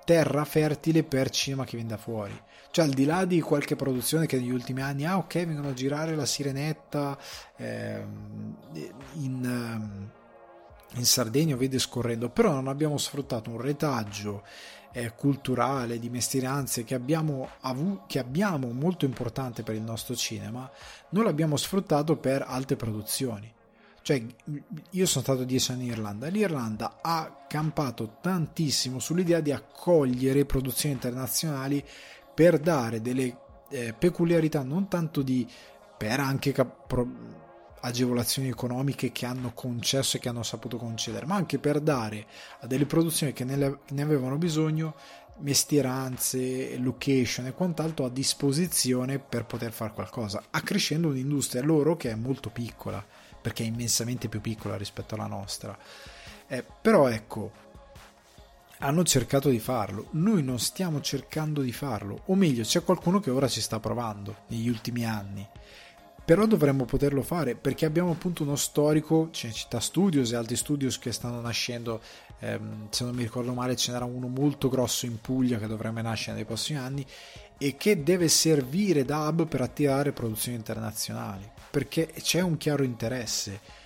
terra 0.04 0.44
fertile 0.46 1.04
per 1.04 1.30
cinema 1.30 1.64
che 1.64 1.76
viene 1.76 1.92
da 1.92 1.98
fuori 1.98 2.42
cioè 2.72 2.86
al 2.86 2.92
di 2.92 3.06
là 3.06 3.26
di 3.26 3.42
qualche 3.42 3.76
produzione 3.76 4.26
che 4.26 4.38
negli 4.38 4.52
ultimi 4.52 4.82
anni 4.82 5.06
ah 5.06 5.18
ok 5.18 5.46
vengono 5.46 5.70
a 5.70 5.74
girare 5.74 6.16
la 6.16 6.26
sirenetta 6.26 7.18
eh, 7.56 8.06
in, 9.14 9.44
ehm, 9.44 10.10
in 10.96 11.06
Sardegna 11.06 11.56
vede 11.56 11.80
scorrendo 11.80 12.30
però 12.30 12.52
non 12.54 12.68
abbiamo 12.68 12.98
sfruttato 12.98 13.50
un 13.50 13.62
retaggio 13.62 14.44
eh, 14.92 15.14
culturale 15.16 16.00
di 16.00 16.10
mestieranze 16.10 16.84
che 16.84 16.96
abbiamo, 16.96 17.50
avu- 17.62 18.06
che 18.08 18.20
abbiamo 18.20 18.72
molto 18.72 19.06
importante 19.06 19.64
per 19.64 19.76
il 19.76 19.82
nostro 19.82 20.16
cinema 20.16 20.70
non 21.10 21.24
l'abbiamo 21.24 21.58
sfruttato 21.58 22.18
per 22.18 22.44
altre 22.48 22.76
produzioni 22.76 23.54
cioè, 24.08 24.24
io 24.92 25.06
sono 25.06 25.22
stato 25.22 25.44
dieci 25.44 25.74
anni 25.74 25.84
in 25.84 25.92
Irlanda. 25.92 26.28
L'Irlanda 26.28 27.00
ha 27.02 27.44
campato 27.46 28.20
tantissimo 28.22 29.00
sull'idea 29.00 29.42
di 29.42 29.52
accogliere 29.52 30.46
produzioni 30.46 30.96
internazionali 30.96 31.84
per 32.38 32.60
dare 32.60 33.02
delle 33.02 33.36
eh, 33.72 33.96
peculiarità 33.98 34.62
non 34.62 34.88
tanto 34.88 35.24
di 35.24 35.50
per 35.98 36.20
anche 36.20 36.52
cap- 36.52 37.04
agevolazioni 37.80 38.48
economiche 38.48 39.12
che 39.12 39.26
hanno 39.26 39.54
concesso 39.56 40.18
e 40.18 40.20
che 40.20 40.30
hanno 40.30 40.44
saputo 40.44 40.78
concedere, 40.78 41.26
ma 41.26 41.34
anche 41.34 41.58
per 41.58 41.80
dare 41.80 42.28
a 42.60 42.68
delle 42.68 42.86
produzioni 42.86 43.34
che 43.34 43.44
ne, 43.44 43.80
ne 43.88 44.02
avevano 44.04 44.38
bisogno 44.38 44.94
mestieranze, 45.38 46.78
location 46.78 47.48
e 47.48 47.54
quant'altro 47.54 48.06
a 48.06 48.10
disposizione 48.12 49.18
per 49.18 49.46
poter 49.46 49.72
fare 49.72 49.94
qualcosa, 49.94 50.44
accrescendo 50.52 51.08
un'industria 51.08 51.64
loro 51.64 51.98
che 51.98 52.12
è 52.12 52.16
molto 52.16 52.52
piccola, 52.52 53.04
perché 53.42 53.64
è 53.64 53.66
immensamente 53.66 54.30
più 54.30 54.42
piccola 54.42 54.78
rispetto 54.78 55.16
alla 55.16 55.26
nostra. 55.26 55.76
Eh, 56.46 56.64
però 56.82 57.08
ecco, 57.08 57.52
hanno 58.80 59.04
cercato 59.04 59.50
di 59.50 59.60
farlo, 59.60 60.08
noi 60.12 60.44
non 60.44 60.60
stiamo 60.60 61.02
cercando 61.02 61.62
di 61.62 61.72
farlo, 61.72 62.22
o 62.26 62.36
meglio 62.36 62.64
c'è 62.64 62.84
qualcuno 62.84 63.20
che 63.20 63.32
ora 63.32 63.48
ci 63.48 63.62
sta 63.62 63.80
provando 63.80 64.44
negli 64.48 64.70
ultimi 64.70 65.06
anni, 65.06 65.48
però 66.24 66.46
dovremmo 66.46 66.86
poterlo 66.86 67.22
fare 67.22 67.56
perché 67.56 67.86
abbiamo 67.86 68.12
appunto 68.12 68.44
uno 68.44 68.58
storico, 68.58 69.30
c'è 69.32 69.50
Città 69.50 69.80
Studios 69.80 70.32
e 70.32 70.36
altri 70.36 70.58
studios 70.58 71.00
che 71.00 71.12
stanno 71.12 71.40
nascendo, 71.40 72.02
ehm, 72.40 72.90
se 72.90 73.06
non 73.06 73.16
mi 73.16 73.24
ricordo 73.24 73.54
male 73.54 73.78
ce 73.78 73.94
n'era 73.94 74.06
uno 74.06 74.28
molto 74.28 74.68
grosso 74.68 75.06
in 75.06 75.22
Puglia 75.22 75.58
che 75.58 75.68
dovrebbe 75.68 76.02
nascere 76.02 76.36
nei 76.36 76.46
prossimi 76.46 76.78
anni 76.78 77.06
e 77.58 77.78
che 77.78 78.04
deve 78.04 78.28
servire 78.28 79.06
da 79.06 79.28
hub 79.28 79.48
per 79.48 79.62
attirare 79.62 80.12
produzioni 80.12 80.58
internazionali, 80.58 81.50
perché 81.72 82.12
c'è 82.22 82.42
un 82.42 82.58
chiaro 82.58 82.84
interesse 82.84 83.77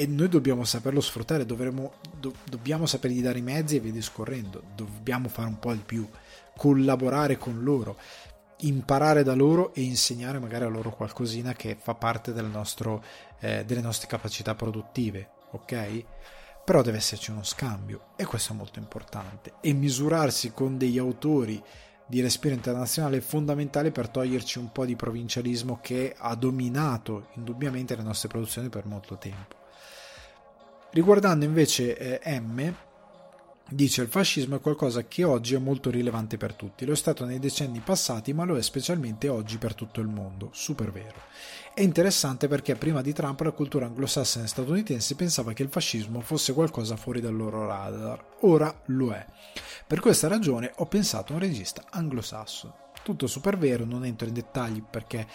e 0.00 0.06
noi 0.06 0.28
dobbiamo 0.28 0.62
saperlo 0.62 1.00
sfruttare, 1.00 1.44
dovremo, 1.44 1.94
do, 2.20 2.32
dobbiamo 2.48 2.86
sapergli 2.86 3.20
dare 3.20 3.40
i 3.40 3.42
mezzi 3.42 3.74
e 3.74 3.80
via 3.80 3.90
discorrendo, 3.90 4.62
dobbiamo 4.76 5.28
fare 5.28 5.48
un 5.48 5.58
po' 5.58 5.72
di 5.72 5.82
più, 5.84 6.08
collaborare 6.56 7.36
con 7.36 7.64
loro, 7.64 7.98
imparare 8.58 9.24
da 9.24 9.34
loro 9.34 9.74
e 9.74 9.82
insegnare 9.82 10.38
magari 10.38 10.62
a 10.62 10.68
loro 10.68 10.90
qualcosina 10.90 11.52
che 11.54 11.76
fa 11.80 11.94
parte 11.94 12.32
del 12.32 12.44
nostro, 12.44 13.02
eh, 13.40 13.64
delle 13.64 13.80
nostre 13.80 14.06
capacità 14.06 14.54
produttive, 14.54 15.30
ok? 15.50 16.04
Però 16.64 16.80
deve 16.82 16.98
esserci 16.98 17.32
uno 17.32 17.42
scambio 17.42 18.10
e 18.14 18.24
questo 18.24 18.52
è 18.52 18.56
molto 18.56 18.78
importante 18.78 19.54
e 19.60 19.72
misurarsi 19.72 20.52
con 20.52 20.78
degli 20.78 20.98
autori 20.98 21.60
di 22.06 22.20
respiro 22.20 22.54
internazionale 22.54 23.16
è 23.16 23.20
fondamentale 23.20 23.90
per 23.90 24.08
toglierci 24.08 24.60
un 24.60 24.70
po' 24.70 24.84
di 24.84 24.94
provincialismo 24.94 25.80
che 25.82 26.14
ha 26.16 26.36
dominato 26.36 27.30
indubbiamente 27.34 27.96
le 27.96 28.04
nostre 28.04 28.28
produzioni 28.28 28.68
per 28.68 28.86
molto 28.86 29.18
tempo. 29.18 29.57
Riguardando 30.90 31.44
invece 31.44 32.20
eh, 32.20 32.40
M, 32.40 32.74
dice 33.68 34.00
il 34.00 34.08
fascismo 34.08 34.56
è 34.56 34.60
qualcosa 34.60 35.04
che 35.04 35.22
oggi 35.22 35.54
è 35.54 35.58
molto 35.58 35.90
rilevante 35.90 36.38
per 36.38 36.54
tutti, 36.54 36.86
lo 36.86 36.92
è 36.92 36.96
stato 36.96 37.26
nei 37.26 37.38
decenni 37.38 37.80
passati 37.80 38.32
ma 38.32 38.44
lo 38.44 38.56
è 38.56 38.62
specialmente 38.62 39.28
oggi 39.28 39.58
per 39.58 39.74
tutto 39.74 40.00
il 40.00 40.06
mondo, 40.06 40.48
super 40.52 40.90
vero. 40.90 41.26
È 41.74 41.82
interessante 41.82 42.48
perché 42.48 42.74
prima 42.74 43.02
di 43.02 43.12
Trump 43.12 43.38
la 43.40 43.52
cultura 43.52 43.84
anglosassone 43.84 44.46
statunitense 44.46 45.14
pensava 45.14 45.52
che 45.52 45.62
il 45.62 45.68
fascismo 45.68 46.22
fosse 46.22 46.54
qualcosa 46.54 46.96
fuori 46.96 47.20
dal 47.20 47.36
loro 47.36 47.66
radar, 47.66 48.24
ora 48.40 48.74
lo 48.86 49.12
è. 49.12 49.26
Per 49.86 50.00
questa 50.00 50.26
ragione 50.26 50.72
ho 50.76 50.86
pensato 50.86 51.32
a 51.32 51.36
un 51.36 51.42
regista 51.42 51.84
anglosassone. 51.90 52.86
Tutto 53.02 53.26
super 53.26 53.58
vero, 53.58 53.84
non 53.84 54.06
entro 54.06 54.26
in 54.26 54.34
dettagli 54.34 54.82
perché 54.82 55.26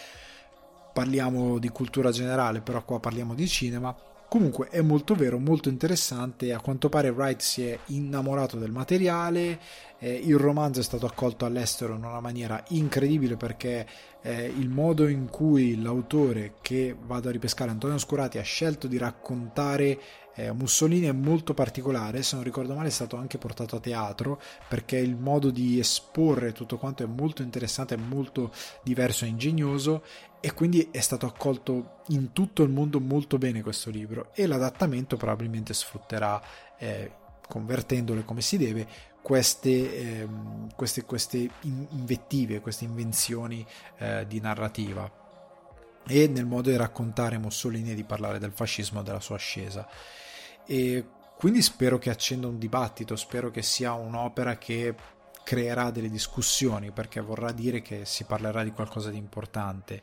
parliamo 0.92 1.58
di 1.58 1.68
cultura 1.68 2.10
generale, 2.10 2.60
però 2.60 2.84
qua 2.84 2.98
parliamo 2.98 3.34
di 3.34 3.48
cinema 3.48 3.96
Comunque 4.28 4.68
è 4.68 4.80
molto 4.80 5.14
vero, 5.14 5.38
molto 5.38 5.68
interessante. 5.68 6.52
A 6.52 6.60
quanto 6.60 6.88
pare 6.88 7.10
Wright 7.10 7.40
si 7.40 7.66
è 7.66 7.78
innamorato 7.86 8.58
del 8.58 8.72
materiale. 8.72 9.60
Eh, 9.98 10.12
il 10.12 10.36
romanzo 10.36 10.80
è 10.80 10.82
stato 10.82 11.06
accolto 11.06 11.44
all'estero 11.44 11.94
in 11.94 12.02
una 12.02 12.20
maniera 12.20 12.62
incredibile 12.68 13.36
perché 13.36 13.86
eh, 14.22 14.46
il 14.46 14.68
modo 14.68 15.06
in 15.06 15.28
cui 15.28 15.80
l'autore 15.80 16.54
che 16.62 16.96
vado 16.98 17.28
a 17.28 17.32
ripescare, 17.32 17.70
Antonio 17.70 17.98
Scurati, 17.98 18.38
ha 18.38 18.42
scelto 18.42 18.86
di 18.88 18.98
raccontare 18.98 19.98
eh, 20.34 20.52
Mussolini 20.52 21.06
è 21.06 21.12
molto 21.12 21.54
particolare. 21.54 22.22
Se 22.22 22.34
non 22.34 22.44
ricordo 22.44 22.74
male, 22.74 22.88
è 22.88 22.92
stato 22.92 23.16
anche 23.16 23.38
portato 23.38 23.76
a 23.76 23.80
teatro 23.80 24.40
perché 24.68 24.96
il 24.96 25.16
modo 25.16 25.50
di 25.50 25.78
esporre 25.78 26.52
tutto 26.52 26.76
quanto 26.76 27.02
è 27.02 27.06
molto 27.06 27.42
interessante, 27.42 27.94
è 27.94 27.98
molto 27.98 28.52
diverso 28.82 29.24
e 29.24 29.28
ingegnoso 29.28 30.02
e 30.40 30.52
quindi 30.52 30.88
è 30.90 31.00
stato 31.00 31.26
accolto 31.26 32.00
in 32.08 32.32
tutto 32.32 32.62
il 32.62 32.70
mondo 32.70 33.00
molto 33.00 33.38
bene 33.38 33.62
questo 33.62 33.90
libro 33.90 34.30
e 34.34 34.46
l'adattamento 34.46 35.16
probabilmente 35.16 35.72
sfrutterà, 35.72 36.42
eh, 36.76 37.12
convertendole 37.48 38.24
come 38.24 38.42
si 38.42 38.58
deve, 38.58 38.86
queste, 39.22 39.70
eh, 39.70 40.28
queste, 40.76 41.04
queste 41.06 41.48
invettive, 41.62 42.60
queste 42.60 42.84
invenzioni 42.84 43.64
eh, 43.96 44.26
di 44.28 44.38
narrativa 44.38 45.10
e 46.06 46.28
nel 46.28 46.44
modo 46.44 46.68
di 46.68 46.76
raccontare 46.76 47.38
Mussolini 47.38 47.92
e 47.92 47.94
di 47.94 48.04
parlare 48.04 48.38
del 48.38 48.52
fascismo 48.52 49.00
e 49.00 49.02
della 49.02 49.20
sua 49.20 49.36
ascesa. 49.36 49.88
E 50.66 51.04
quindi 51.36 51.62
spero 51.62 51.98
che 51.98 52.10
accenda 52.10 52.46
un 52.46 52.58
dibattito, 52.58 53.16
spero 53.16 53.50
che 53.50 53.62
sia 53.62 53.92
un'opera 53.92 54.56
che 54.56 54.94
creerà 55.44 55.90
delle 55.90 56.08
discussioni 56.08 56.90
perché 56.90 57.20
vorrà 57.20 57.52
dire 57.52 57.82
che 57.82 58.04
si 58.06 58.24
parlerà 58.24 58.64
di 58.64 58.72
qualcosa 58.72 59.10
di 59.10 59.18
importante. 59.18 60.02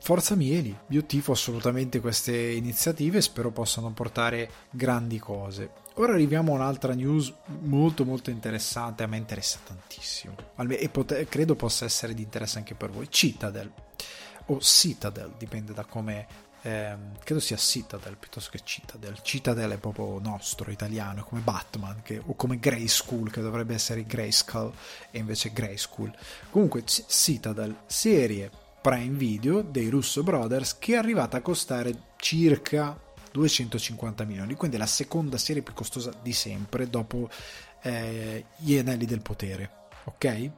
Forza 0.00 0.34
Mieli, 0.34 0.76
io 0.88 1.04
tifo 1.04 1.30
assolutamente 1.30 2.00
queste 2.00 2.36
iniziative 2.36 3.20
spero 3.20 3.52
possano 3.52 3.92
portare 3.92 4.50
grandi 4.70 5.20
cose. 5.20 5.70
Ora 5.94 6.14
arriviamo 6.14 6.52
a 6.52 6.56
un'altra 6.56 6.94
news 6.94 7.32
molto 7.60 8.04
molto 8.04 8.30
interessante, 8.30 9.04
a 9.04 9.06
me 9.06 9.18
interessa 9.18 9.60
tantissimo 9.64 10.34
e 10.70 10.88
pot- 10.88 11.24
credo 11.26 11.54
possa 11.54 11.84
essere 11.84 12.14
di 12.14 12.22
interesse 12.22 12.58
anche 12.58 12.74
per 12.74 12.90
voi. 12.90 13.08
Citadel 13.10 13.70
o 14.46 14.58
Citadel, 14.58 15.34
dipende 15.38 15.72
da 15.72 15.84
come 15.84 16.26
ehm, 16.62 17.18
credo 17.22 17.40
sia 17.40 17.56
Citadel 17.56 18.16
piuttosto 18.16 18.50
che 18.50 18.60
Citadel. 18.64 19.20
Citadel 19.22 19.72
è 19.72 19.78
proprio 19.78 20.18
nostro, 20.18 20.70
italiano, 20.70 21.24
come 21.24 21.40
Batman 21.40 22.02
che, 22.02 22.20
o 22.24 22.34
come 22.34 22.58
Grey 22.58 22.88
School 22.88 23.30
che 23.30 23.40
dovrebbe 23.40 23.74
essere 23.74 24.04
Grey 24.04 24.32
Skull 24.32 24.72
e 25.10 25.18
invece 25.18 25.52
Grey 25.52 25.76
School. 25.76 26.12
Comunque 26.50 26.84
Citadel, 26.84 27.76
serie 27.86 28.50
Prime 28.80 29.16
Video 29.16 29.62
dei 29.62 29.88
Russo 29.88 30.22
Brothers 30.22 30.78
che 30.78 30.94
è 30.94 30.96
arrivata 30.96 31.36
a 31.36 31.40
costare 31.42 32.10
circa 32.16 32.98
250 33.32 34.24
milioni, 34.24 34.54
quindi 34.54 34.76
la 34.76 34.86
seconda 34.86 35.38
serie 35.38 35.62
più 35.62 35.72
costosa 35.72 36.12
di 36.20 36.32
sempre 36.32 36.88
dopo 36.88 37.30
eh, 37.82 38.44
Gli 38.56 38.76
Anelli 38.76 39.06
del 39.06 39.22
Potere, 39.22 39.70
ok? 40.04 40.50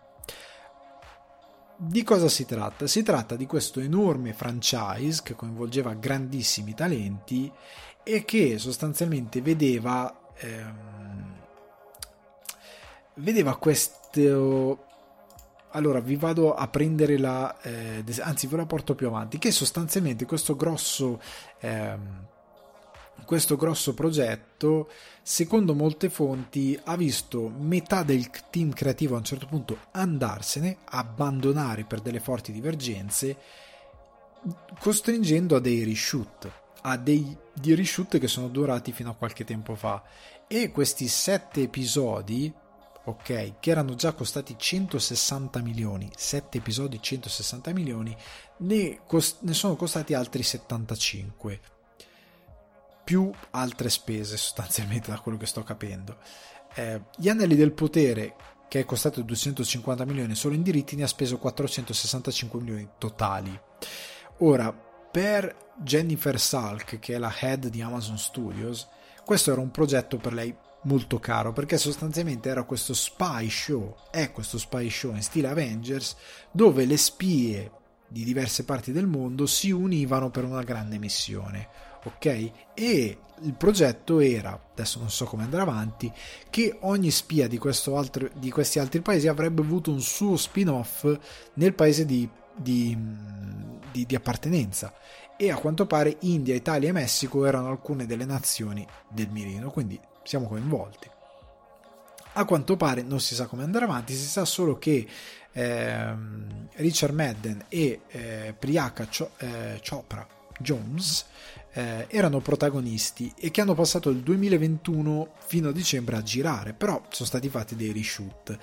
Di 1.76 2.02
cosa 2.04 2.28
si 2.28 2.44
tratta? 2.46 2.86
Si 2.86 3.02
tratta 3.02 3.34
di 3.34 3.46
questo 3.46 3.80
enorme 3.80 4.32
franchise 4.32 5.22
che 5.24 5.34
coinvolgeva 5.34 5.94
grandissimi 5.94 6.72
talenti 6.72 7.50
e 8.02 8.24
che 8.24 8.58
sostanzialmente 8.58 9.40
vedeva 9.40 10.30
ehm, 10.36 11.32
vedeva 13.14 13.56
questo 13.56 14.86
allora 15.70 16.00
vi 16.00 16.16
vado 16.16 16.54
a 16.54 16.68
prendere 16.68 17.18
la 17.18 17.60
eh, 17.60 18.04
anzi 18.20 18.46
ve 18.46 18.56
la 18.56 18.66
porto 18.66 18.94
più 18.94 19.08
avanti 19.08 19.38
che 19.38 19.50
sostanzialmente 19.50 20.26
questo 20.26 20.54
grosso 20.54 21.20
ehm, 21.60 22.26
questo 23.24 23.56
grosso 23.56 23.94
progetto 23.94 24.88
secondo 25.22 25.74
molte 25.74 26.10
fonti 26.10 26.78
ha 26.84 26.96
visto 26.96 27.48
metà 27.48 28.02
del 28.02 28.28
team 28.50 28.72
creativo 28.72 29.14
a 29.14 29.18
un 29.18 29.24
certo 29.24 29.46
punto 29.46 29.78
andarsene 29.92 30.78
abbandonare 30.84 31.84
per 31.84 32.00
delle 32.00 32.20
forti 32.20 32.52
divergenze 32.52 33.36
costringendo 34.78 35.56
a 35.56 35.60
dei 35.60 35.84
reshoot 35.84 36.62
a 36.86 36.96
dei 36.96 37.36
reshoot 37.62 38.18
che 38.18 38.28
sono 38.28 38.48
durati 38.48 38.92
fino 38.92 39.10
a 39.10 39.14
qualche 39.14 39.44
tempo 39.44 39.74
fa. 39.74 40.02
E 40.46 40.70
questi 40.70 41.08
sette 41.08 41.62
episodi 41.62 42.52
ok, 43.04 43.54
che 43.60 43.70
erano 43.70 43.94
già 43.94 44.12
costati 44.12 44.54
160 44.56 45.60
milioni, 45.60 46.10
7 46.14 46.58
episodi 46.58 47.00
160 47.00 47.72
milioni, 47.72 48.16
ne, 48.58 49.00
cost- 49.06 49.42
ne 49.42 49.52
sono 49.52 49.76
costati 49.76 50.14
altri 50.14 50.42
75, 50.42 51.60
più 53.04 53.30
altre 53.50 53.90
spese 53.90 54.36
sostanzialmente 54.36 55.10
da 55.10 55.20
quello 55.20 55.38
che 55.38 55.46
sto 55.46 55.62
capendo. 55.62 56.16
Eh, 56.74 57.02
gli 57.16 57.28
anelli 57.28 57.54
del 57.54 57.72
potere, 57.72 58.34
che 58.68 58.80
è 58.80 58.84
costato 58.84 59.22
250 59.22 60.04
milioni 60.04 60.34
solo 60.34 60.54
in 60.54 60.62
diritti, 60.62 60.96
ne 60.96 61.04
ha 61.04 61.08
speso 61.08 61.38
465 61.38 62.58
milioni 62.58 62.88
totali. 62.98 63.56
Ora, 64.38 64.72
per 64.72 65.72
Jennifer 65.76 66.40
Salk, 66.40 66.98
che 66.98 67.14
è 67.14 67.18
la 67.18 67.32
head 67.38 67.68
di 67.68 67.82
Amazon 67.82 68.18
Studios, 68.18 68.88
questo 69.24 69.52
era 69.52 69.60
un 69.60 69.70
progetto 69.70 70.16
per 70.16 70.32
lei 70.32 70.54
molto 70.84 71.18
caro 71.18 71.52
perché 71.52 71.78
sostanzialmente 71.78 72.48
era 72.48 72.64
questo 72.64 72.94
spy 72.94 73.48
show, 73.48 73.94
è 74.10 74.32
questo 74.32 74.58
spy 74.58 74.90
show 74.90 75.14
in 75.14 75.22
stile 75.22 75.48
Avengers 75.48 76.16
dove 76.50 76.84
le 76.84 76.96
spie 76.96 77.70
di 78.06 78.22
diverse 78.22 78.64
parti 78.64 78.92
del 78.92 79.06
mondo 79.06 79.46
si 79.46 79.70
univano 79.70 80.30
per 80.30 80.44
una 80.44 80.62
grande 80.62 80.98
missione, 80.98 81.68
ok? 82.04 82.50
E 82.74 83.18
il 83.42 83.54
progetto 83.54 84.20
era, 84.20 84.58
adesso 84.72 84.98
non 84.98 85.10
so 85.10 85.24
come 85.24 85.44
andrà 85.44 85.62
avanti, 85.62 86.12
che 86.50 86.76
ogni 86.80 87.10
spia 87.10 87.48
di, 87.48 87.60
altro, 87.94 88.30
di 88.34 88.50
questi 88.50 88.78
altri 88.78 89.00
paesi 89.00 89.28
avrebbe 89.28 89.62
avuto 89.62 89.90
un 89.90 90.00
suo 90.00 90.36
spin-off 90.36 91.06
nel 91.54 91.74
paese 91.74 92.06
di, 92.06 92.28
di, 92.54 92.96
di, 93.90 94.14
appartenenza 94.14 94.94
e 95.36 95.50
a 95.50 95.56
quanto 95.56 95.86
pare 95.86 96.16
India, 96.20 96.54
Italia 96.54 96.88
e 96.88 96.92
Messico 96.92 97.44
erano 97.44 97.68
alcune 97.68 98.06
delle 98.06 98.24
nazioni 98.24 98.86
del 99.08 99.28
mirino, 99.30 99.70
quindi 99.70 99.98
siamo 100.22 100.46
coinvolti. 100.46 101.10
A 102.36 102.44
quanto 102.44 102.76
pare 102.76 103.02
non 103.02 103.20
si 103.20 103.34
sa 103.34 103.46
come 103.46 103.62
andare 103.62 103.84
avanti, 103.84 104.14
si 104.14 104.26
sa 104.26 104.44
solo 104.44 104.76
che 104.76 105.06
ehm, 105.52 106.68
Richard 106.74 107.14
Madden 107.14 107.66
e 107.68 108.00
eh, 108.08 108.54
Priyanka 108.58 109.08
eh, 109.38 109.80
Chopra 109.88 110.26
Jones 110.58 111.26
eh, 111.74 112.06
erano 112.08 112.40
protagonisti 112.40 113.32
e 113.36 113.50
che 113.50 113.60
hanno 113.60 113.74
passato 113.74 114.08
il 114.08 114.18
2021 114.18 115.34
fino 115.46 115.68
a 115.68 115.72
dicembre 115.72 116.16
a 116.16 116.22
girare, 116.22 116.72
però 116.72 117.02
sono 117.10 117.28
stati 117.28 117.48
fatti 117.48 117.74
dei 117.74 117.92
reshoot 117.92 118.56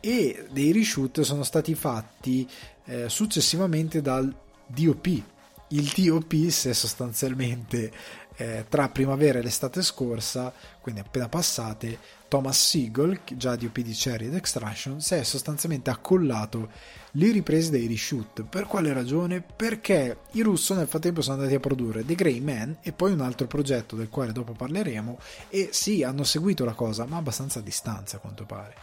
e 0.00 0.46
dei 0.50 0.72
reshoot 0.72 1.22
sono 1.22 1.42
stati 1.42 1.74
fatti 1.74 2.46
eh, 2.84 3.08
successivamente 3.08 4.02
dal 4.02 4.32
DOP. 4.66 5.22
Il 5.70 5.92
DOP 5.94 6.48
si 6.48 6.68
è 6.68 6.72
sostanzialmente 6.72 7.90
eh, 8.38 8.66
tra 8.68 8.88
primavera 8.88 9.40
e 9.40 9.42
l'estate 9.42 9.82
scorsa, 9.82 10.52
quindi 10.80 11.00
appena 11.00 11.28
passate, 11.28 11.98
Thomas 12.28 12.68
Siegel, 12.68 13.20
già 13.36 13.56
di 13.56 13.66
OP 13.66 13.80
di 13.80 13.92
Cherry 13.92 14.26
ed 14.26 14.34
Extraction, 14.34 15.00
si 15.00 15.14
è 15.14 15.24
sostanzialmente 15.24 15.90
accollato 15.90 16.70
le 17.12 17.32
riprese 17.32 17.70
dei 17.70 17.88
reshoot. 17.88 18.44
Per 18.44 18.66
quale 18.66 18.92
ragione? 18.92 19.42
Perché 19.42 20.18
i 20.32 20.42
russo 20.42 20.74
nel 20.74 20.86
frattempo 20.86 21.20
sono 21.20 21.36
andati 21.36 21.56
a 21.56 21.60
produrre 21.60 22.04
The 22.04 22.14
Grey 22.14 22.40
Man 22.40 22.78
e 22.80 22.92
poi 22.92 23.12
un 23.12 23.22
altro 23.22 23.48
progetto 23.48 23.96
del 23.96 24.08
quale 24.08 24.32
dopo 24.32 24.52
parleremo 24.52 25.18
e 25.48 25.70
sì, 25.72 26.04
hanno 26.04 26.22
seguito 26.22 26.64
la 26.64 26.74
cosa, 26.74 27.06
ma 27.06 27.16
abbastanza 27.16 27.58
a 27.58 27.62
distanza 27.62 28.16
a 28.16 28.20
quanto 28.20 28.44
pare. 28.44 28.74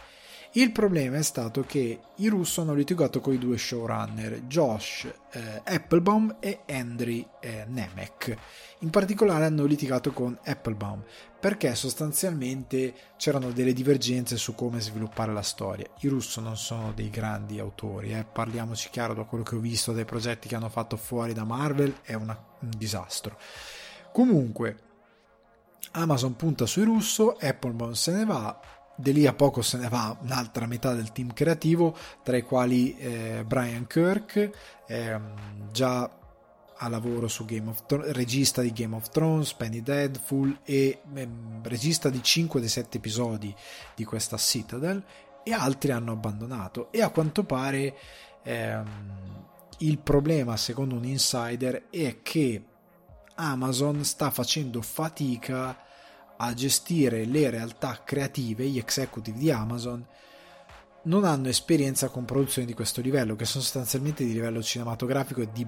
Il 0.56 0.72
problema 0.72 1.18
è 1.18 1.22
stato 1.22 1.64
che 1.66 2.00
i 2.16 2.28
russo 2.28 2.62
hanno 2.62 2.72
litigato 2.72 3.20
con 3.20 3.34
i 3.34 3.38
due 3.38 3.58
showrunner, 3.58 4.40
Josh 4.44 5.06
eh, 5.32 5.60
Applebaum 5.62 6.36
e 6.40 6.60
Henry 6.64 7.26
eh, 7.40 7.64
Nemec. 7.68 8.36
In 8.80 8.90
particolare 8.90 9.46
hanno 9.46 9.64
litigato 9.64 10.12
con 10.12 10.38
Applebaum 10.44 11.02
perché 11.40 11.74
sostanzialmente 11.74 12.94
c'erano 13.16 13.50
delle 13.50 13.72
divergenze 13.72 14.36
su 14.36 14.54
come 14.54 14.80
sviluppare 14.80 15.32
la 15.32 15.42
storia. 15.42 15.86
I 16.00 16.08
russo 16.08 16.42
non 16.42 16.58
sono 16.58 16.92
dei 16.92 17.08
grandi 17.08 17.58
autori, 17.58 18.12
eh? 18.12 18.24
parliamoci 18.24 18.90
chiaro 18.90 19.14
da 19.14 19.22
quello 19.22 19.44
che 19.44 19.54
ho 19.54 19.60
visto 19.60 19.92
dai 19.92 20.04
progetti 20.04 20.46
che 20.46 20.56
hanno 20.56 20.68
fatto 20.68 20.98
fuori 20.98 21.32
da 21.32 21.44
Marvel, 21.44 22.00
è 22.02 22.12
una, 22.12 22.38
un 22.58 22.70
disastro. 22.76 23.38
Comunque, 24.12 24.76
Amazon 25.92 26.36
punta 26.36 26.66
sui 26.66 26.84
russo, 26.84 27.38
Applebaum 27.40 27.92
se 27.92 28.12
ne 28.12 28.26
va, 28.26 28.60
di 28.94 29.12
lì 29.14 29.26
a 29.26 29.32
poco 29.32 29.62
se 29.62 29.78
ne 29.78 29.88
va 29.88 30.14
un'altra 30.20 30.66
metà 30.66 30.92
del 30.92 31.12
team 31.12 31.32
creativo, 31.32 31.96
tra 32.22 32.36
i 32.36 32.42
quali 32.42 32.94
eh, 32.98 33.42
Brian 33.46 33.86
Kirk, 33.86 34.50
eh, 34.86 35.20
già 35.70 36.10
a 36.78 36.88
lavoro 36.88 37.28
su 37.28 37.44
Game 37.44 37.68
of 37.68 37.86
Thrones, 37.86 38.12
regista 38.12 38.62
di 38.62 38.72
Game 38.72 38.94
of 38.94 39.08
Thrones, 39.08 39.54
Penny 39.54 39.82
Deadful 39.82 40.60
e 40.64 41.00
eh, 41.14 41.28
regista 41.62 42.10
di 42.10 42.22
5 42.22 42.60
dei 42.60 42.68
7 42.68 42.98
episodi 42.98 43.54
di 43.94 44.04
questa 44.04 44.36
Citadel 44.36 45.02
e 45.42 45.52
altri 45.52 45.92
hanno 45.92 46.12
abbandonato. 46.12 46.90
E 46.90 47.02
a 47.02 47.10
quanto 47.10 47.44
pare 47.44 47.96
ehm, 48.42 49.44
il 49.78 49.98
problema 49.98 50.56
secondo 50.56 50.94
un 50.94 51.04
insider 51.04 51.88
è 51.90 52.20
che 52.22 52.64
Amazon 53.36 54.04
sta 54.04 54.30
facendo 54.30 54.82
fatica 54.82 55.84
a 56.38 56.54
gestire 56.54 57.24
le 57.24 57.50
realtà 57.50 58.02
creative, 58.04 58.66
gli 58.66 58.78
executive 58.78 59.38
di 59.38 59.50
Amazon, 59.50 60.04
non 61.04 61.24
hanno 61.24 61.48
esperienza 61.48 62.08
con 62.08 62.24
produzioni 62.24 62.66
di 62.66 62.74
questo 62.74 63.00
livello, 63.00 63.36
che 63.36 63.44
sono 63.44 63.62
sostanzialmente 63.62 64.24
di 64.24 64.32
livello 64.32 64.62
cinematografico 64.62 65.40
e 65.40 65.48
di 65.52 65.66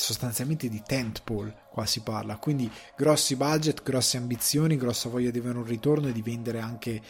sostanzialmente 0.00 0.68
di 0.68 0.82
tentpole, 0.82 1.66
qua 1.70 1.84
si 1.86 2.00
parla, 2.00 2.36
quindi 2.36 2.70
grossi 2.96 3.36
budget, 3.36 3.82
grosse 3.82 4.16
ambizioni, 4.16 4.76
grossa 4.76 5.08
voglia 5.08 5.30
di 5.30 5.38
avere 5.38 5.58
un 5.58 5.64
ritorno 5.64 6.08
e 6.08 6.12
di 6.12 6.22
vendere 6.22 6.60
anche 6.60 7.02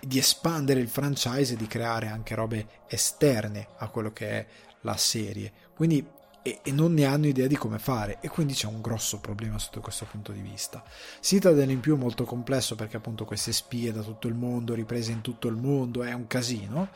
di 0.00 0.18
espandere 0.18 0.80
il 0.80 0.88
franchise 0.88 1.54
e 1.54 1.56
di 1.56 1.66
creare 1.66 2.08
anche 2.08 2.34
robe 2.34 2.66
esterne 2.88 3.68
a 3.78 3.88
quello 3.88 4.12
che 4.12 4.28
è 4.28 4.46
la 4.82 4.96
serie. 4.96 5.52
Quindi 5.74 6.06
e, 6.42 6.60
e, 6.62 6.70
non 6.70 6.94
ne 6.94 7.04
hanno 7.04 7.26
idea 7.26 7.48
di 7.48 7.56
come 7.56 7.78
fare 7.78 8.18
e 8.20 8.28
quindi 8.28 8.54
c'è 8.54 8.66
un 8.66 8.80
grosso 8.80 9.18
problema 9.18 9.58
sotto 9.58 9.80
questo 9.80 10.06
punto 10.08 10.32
di 10.32 10.40
vista. 10.40 10.82
Citadel 11.20 11.70
in 11.70 11.80
più 11.80 11.96
è 11.96 11.98
molto 11.98 12.24
complesso 12.24 12.76
perché 12.76 12.96
appunto 12.96 13.24
queste 13.24 13.52
spie 13.52 13.92
da 13.92 14.00
tutto 14.00 14.28
il 14.28 14.34
mondo, 14.34 14.74
riprese 14.74 15.10
in 15.12 15.22
tutto 15.22 15.48
il 15.48 15.56
mondo, 15.56 16.04
è 16.04 16.12
un 16.12 16.26
casino 16.28 16.88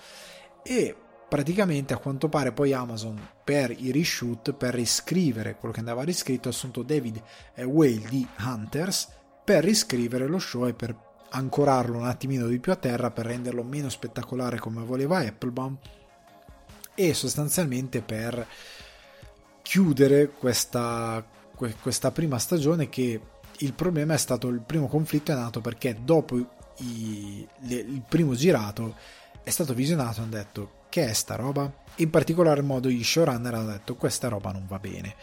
e 0.62 0.94
praticamente 1.28 1.94
a 1.94 1.98
quanto 1.98 2.28
pare 2.28 2.52
poi 2.52 2.72
Amazon 2.72 3.20
per 3.50 3.74
i 3.76 3.90
reshoot, 3.90 4.52
per 4.52 4.72
riscrivere 4.72 5.56
quello 5.56 5.74
che 5.74 5.80
andava 5.80 6.04
riscritto, 6.04 6.46
ha 6.46 6.52
assunto 6.52 6.84
David 6.84 7.20
Whale 7.56 8.06
di 8.08 8.24
Hunters 8.38 9.08
per 9.42 9.64
riscrivere 9.64 10.28
lo 10.28 10.38
show 10.38 10.68
e 10.68 10.72
per 10.72 10.96
ancorarlo 11.30 11.98
un 11.98 12.06
attimino 12.06 12.46
di 12.46 12.60
più 12.60 12.70
a 12.70 12.76
terra 12.76 13.10
per 13.10 13.26
renderlo 13.26 13.64
meno 13.64 13.88
spettacolare 13.88 14.60
come 14.60 14.84
voleva 14.84 15.18
Applebaum 15.18 15.76
e 16.94 17.12
sostanzialmente 17.12 18.02
per 18.02 18.46
chiudere 19.62 20.30
questa, 20.30 21.24
questa 21.80 22.12
prima 22.12 22.38
stagione 22.38 22.88
che 22.88 23.20
il 23.58 23.72
problema 23.72 24.14
è 24.14 24.18
stato 24.18 24.46
il 24.46 24.60
primo 24.60 24.86
conflitto 24.86 25.32
è 25.32 25.34
nato 25.34 25.60
perché 25.60 25.98
dopo 26.04 26.36
i, 26.76 27.44
le, 27.62 27.74
il 27.74 28.04
primo 28.08 28.34
girato 28.34 28.94
è 29.42 29.50
stato 29.50 29.74
visionato 29.74 30.20
e 30.20 30.22
hanno 30.22 30.30
detto 30.30 30.78
che 30.90 31.08
è 31.08 31.12
sta 31.14 31.36
roba? 31.36 31.72
In 31.96 32.10
particolar 32.10 32.62
modo 32.62 32.90
gli 32.90 33.02
showrunner 33.02 33.54
hanno 33.54 33.70
detto 33.70 33.94
questa 33.94 34.28
roba 34.28 34.52
non 34.52 34.66
va 34.66 34.78
bene. 34.78 35.14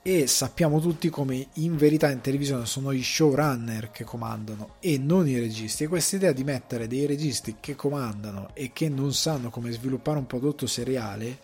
E 0.00 0.26
sappiamo 0.26 0.80
tutti 0.80 1.10
come 1.10 1.48
in 1.54 1.76
verità 1.76 2.10
in 2.10 2.20
televisione 2.20 2.64
sono 2.64 2.92
i 2.92 3.02
showrunner 3.02 3.90
che 3.90 4.04
comandano 4.04 4.76
e 4.80 4.98
non 4.98 5.28
i 5.28 5.38
registi. 5.38 5.84
E 5.84 5.88
questa 5.88 6.16
idea 6.16 6.32
di 6.32 6.44
mettere 6.44 6.86
dei 6.86 7.06
registi 7.06 7.56
che 7.60 7.74
comandano 7.74 8.50
e 8.54 8.70
che 8.72 8.88
non 8.88 9.12
sanno 9.12 9.50
come 9.50 9.72
sviluppare 9.72 10.18
un 10.18 10.26
prodotto 10.26 10.66
seriale 10.66 11.38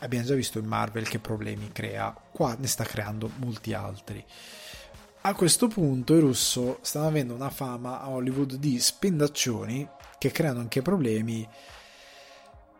abbiamo 0.00 0.26
già 0.26 0.34
visto 0.34 0.58
in 0.58 0.66
Marvel 0.66 1.08
che 1.08 1.18
problemi 1.18 1.72
crea. 1.72 2.14
Qua 2.30 2.54
ne 2.58 2.66
sta 2.66 2.84
creando 2.84 3.30
molti 3.36 3.72
altri. 3.72 4.24
A 5.22 5.34
questo 5.34 5.68
punto 5.68 6.14
i 6.14 6.20
russo 6.20 6.78
stanno 6.82 7.06
avendo 7.06 7.34
una 7.34 7.48
fama 7.48 8.02
a 8.02 8.10
Hollywood 8.10 8.56
di 8.56 8.78
spendaccioni 8.78 9.88
che 10.18 10.30
creano 10.30 10.60
anche 10.60 10.82
problemi 10.82 11.48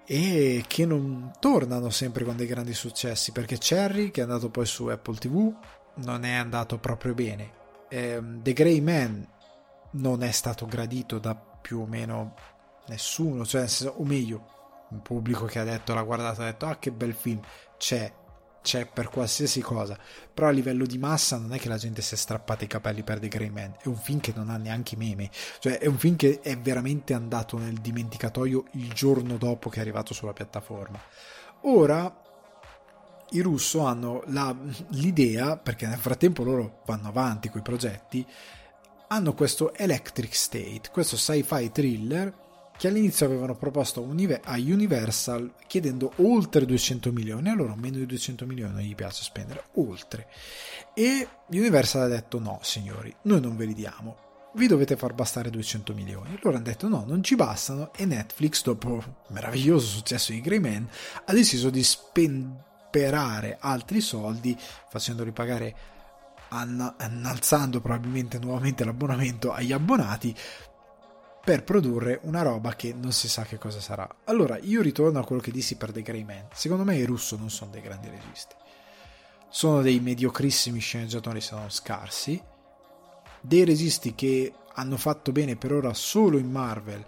e 0.06 0.64
che 0.66 0.84
non 0.86 1.32
tornano 1.40 1.90
sempre 1.90 2.24
con 2.24 2.36
dei 2.36 2.46
grandi 2.46 2.74
successi 2.74 3.32
perché 3.32 3.58
Cherry 3.58 4.10
che 4.10 4.20
è 4.20 4.24
andato 4.24 4.50
poi 4.50 4.66
su 4.66 4.86
Apple 4.86 5.16
TV 5.16 5.54
non 5.96 6.24
è 6.24 6.34
andato 6.34 6.78
proprio 6.78 7.14
bene. 7.14 7.62
Eh, 7.88 8.20
The 8.42 8.52
Grey 8.52 8.80
Man 8.80 9.26
non 9.92 10.22
è 10.22 10.30
stato 10.30 10.66
gradito 10.66 11.18
da 11.18 11.34
più 11.34 11.80
o 11.80 11.86
meno 11.86 12.34
nessuno 12.88 13.46
cioè, 13.46 13.66
o 13.96 14.04
meglio 14.04 14.52
un 14.90 15.00
pubblico 15.00 15.46
che 15.46 15.58
ha 15.58 15.64
detto 15.64 15.94
l'ha 15.94 16.02
guardato 16.02 16.42
ha 16.42 16.44
detto 16.44 16.66
ah 16.66 16.76
che 16.76 16.90
bel 16.92 17.14
film 17.14 17.40
c'è 17.78 18.12
c'è 18.64 18.86
per 18.86 19.10
qualsiasi 19.10 19.60
cosa, 19.60 19.98
però 20.32 20.48
a 20.48 20.50
livello 20.50 20.86
di 20.86 20.96
massa 20.96 21.36
non 21.36 21.52
è 21.52 21.58
che 21.58 21.68
la 21.68 21.76
gente 21.76 22.00
si 22.00 22.14
è 22.14 22.16
strappata 22.16 22.64
i 22.64 22.66
capelli 22.66 23.02
per 23.02 23.18
The 23.18 23.28
Grey 23.28 23.50
Man, 23.50 23.76
è 23.78 23.88
un 23.88 23.98
film 23.98 24.20
che 24.20 24.32
non 24.34 24.48
ha 24.48 24.56
neanche 24.56 24.96
meme, 24.96 25.30
cioè 25.58 25.78
è 25.78 25.86
un 25.86 25.98
film 25.98 26.16
che 26.16 26.40
è 26.40 26.58
veramente 26.58 27.12
andato 27.12 27.58
nel 27.58 27.74
dimenticatoio 27.74 28.64
il 28.72 28.90
giorno 28.94 29.36
dopo 29.36 29.68
che 29.68 29.76
è 29.76 29.80
arrivato 29.82 30.14
sulla 30.14 30.32
piattaforma. 30.32 30.98
Ora 31.64 32.22
i 33.30 33.40
russo 33.40 33.84
hanno 33.84 34.22
la, 34.28 34.56
l'idea, 34.92 35.58
perché 35.58 35.86
nel 35.86 35.98
frattempo 35.98 36.42
loro 36.42 36.80
vanno 36.86 37.08
avanti 37.08 37.50
con 37.50 37.60
i 37.60 37.64
progetti, 37.64 38.26
hanno 39.08 39.34
questo 39.34 39.74
Electric 39.74 40.34
State, 40.34 40.88
questo 40.90 41.18
sci-fi 41.18 41.70
thriller 41.70 42.43
che 42.76 42.88
all'inizio 42.88 43.26
avevano 43.26 43.54
proposto 43.54 44.00
a 44.00 44.52
Universal 44.56 45.54
chiedendo 45.66 46.12
oltre 46.16 46.64
200 46.64 47.12
milioni, 47.12 47.48
allora 47.48 47.74
meno 47.76 47.96
di 47.98 48.06
200 48.06 48.46
milioni 48.46 48.84
gli 48.84 48.94
piace 48.94 49.22
spendere, 49.22 49.64
oltre. 49.74 50.28
E 50.94 51.28
Universal 51.48 52.02
ha 52.02 52.08
detto 52.08 52.38
no 52.38 52.58
signori, 52.62 53.14
noi 53.22 53.40
non 53.40 53.56
ve 53.56 53.66
li 53.66 53.74
diamo, 53.74 54.16
vi 54.54 54.66
dovete 54.66 54.96
far 54.96 55.14
bastare 55.14 55.50
200 55.50 55.94
milioni. 55.94 56.38
Loro 56.42 56.56
hanno 56.56 56.66
detto 56.66 56.88
no, 56.88 57.04
non 57.06 57.22
ci 57.22 57.36
bastano 57.36 57.92
e 57.94 58.04
Netflix, 58.04 58.62
dopo 58.62 58.96
il 58.96 59.14
meraviglioso 59.28 59.86
successo 59.86 60.32
di 60.32 60.40
Grey 60.40 60.58
Man, 60.60 60.88
ha 61.24 61.32
deciso 61.32 61.70
di 61.70 61.82
spenderare 61.82 63.56
altri 63.60 64.00
soldi 64.00 64.56
facendoli 64.88 65.32
pagare 65.32 65.76
annalzando 66.48 67.80
probabilmente 67.80 68.38
nuovamente 68.38 68.84
l'abbonamento 68.84 69.52
agli 69.52 69.72
abbonati 69.72 70.32
per 71.44 71.62
produrre 71.62 72.20
una 72.22 72.40
roba 72.40 72.74
che 72.74 72.94
non 72.94 73.12
si 73.12 73.28
sa 73.28 73.42
che 73.42 73.58
cosa 73.58 73.78
sarà. 73.78 74.08
Allora, 74.24 74.58
io 74.58 74.80
ritorno 74.80 75.18
a 75.18 75.24
quello 75.24 75.42
che 75.42 75.50
dissi 75.50 75.76
per 75.76 75.92
The 75.92 76.00
Grey 76.00 76.24
Man. 76.24 76.46
Secondo 76.54 76.84
me 76.84 76.96
i 76.96 77.04
russo 77.04 77.36
non 77.36 77.50
sono 77.50 77.70
dei 77.70 77.82
grandi 77.82 78.08
registi. 78.08 78.54
Sono 79.50 79.82
dei 79.82 80.00
mediocrissimi 80.00 80.78
sceneggiatori, 80.78 81.42
se 81.42 81.54
non 81.54 81.70
scarsi. 81.70 82.42
Dei 83.42 83.64
registi 83.64 84.14
che 84.14 84.54
hanno 84.76 84.96
fatto 84.96 85.32
bene 85.32 85.56
per 85.56 85.72
ora 85.72 85.92
solo 85.92 86.38
in 86.38 86.50
Marvel, 86.50 87.04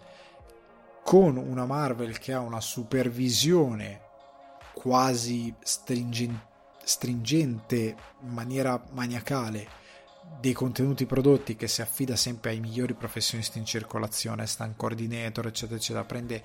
con 1.02 1.38
una 1.38 1.64
Marvel 1.64 2.18
che 2.18 2.34
ha 2.34 2.40
una 2.40 2.60
supervisione 2.60 4.02
quasi 4.74 5.52
stringente, 5.60 6.44
stringente 6.84 7.96
in 8.20 8.28
maniera 8.28 8.80
maniacale 8.90 9.84
dei 10.40 10.52
contenuti 10.52 11.06
prodotti 11.06 11.56
che 11.56 11.66
si 11.66 11.82
affida 11.82 12.14
sempre 12.16 12.50
ai 12.50 12.60
migliori 12.60 12.94
professionisti 12.94 13.58
in 13.58 13.64
circolazione, 13.64 14.46
stand 14.46 14.76
coordinator, 14.76 15.46
eccetera, 15.46 15.78
eccetera, 15.78 16.04
prende 16.04 16.42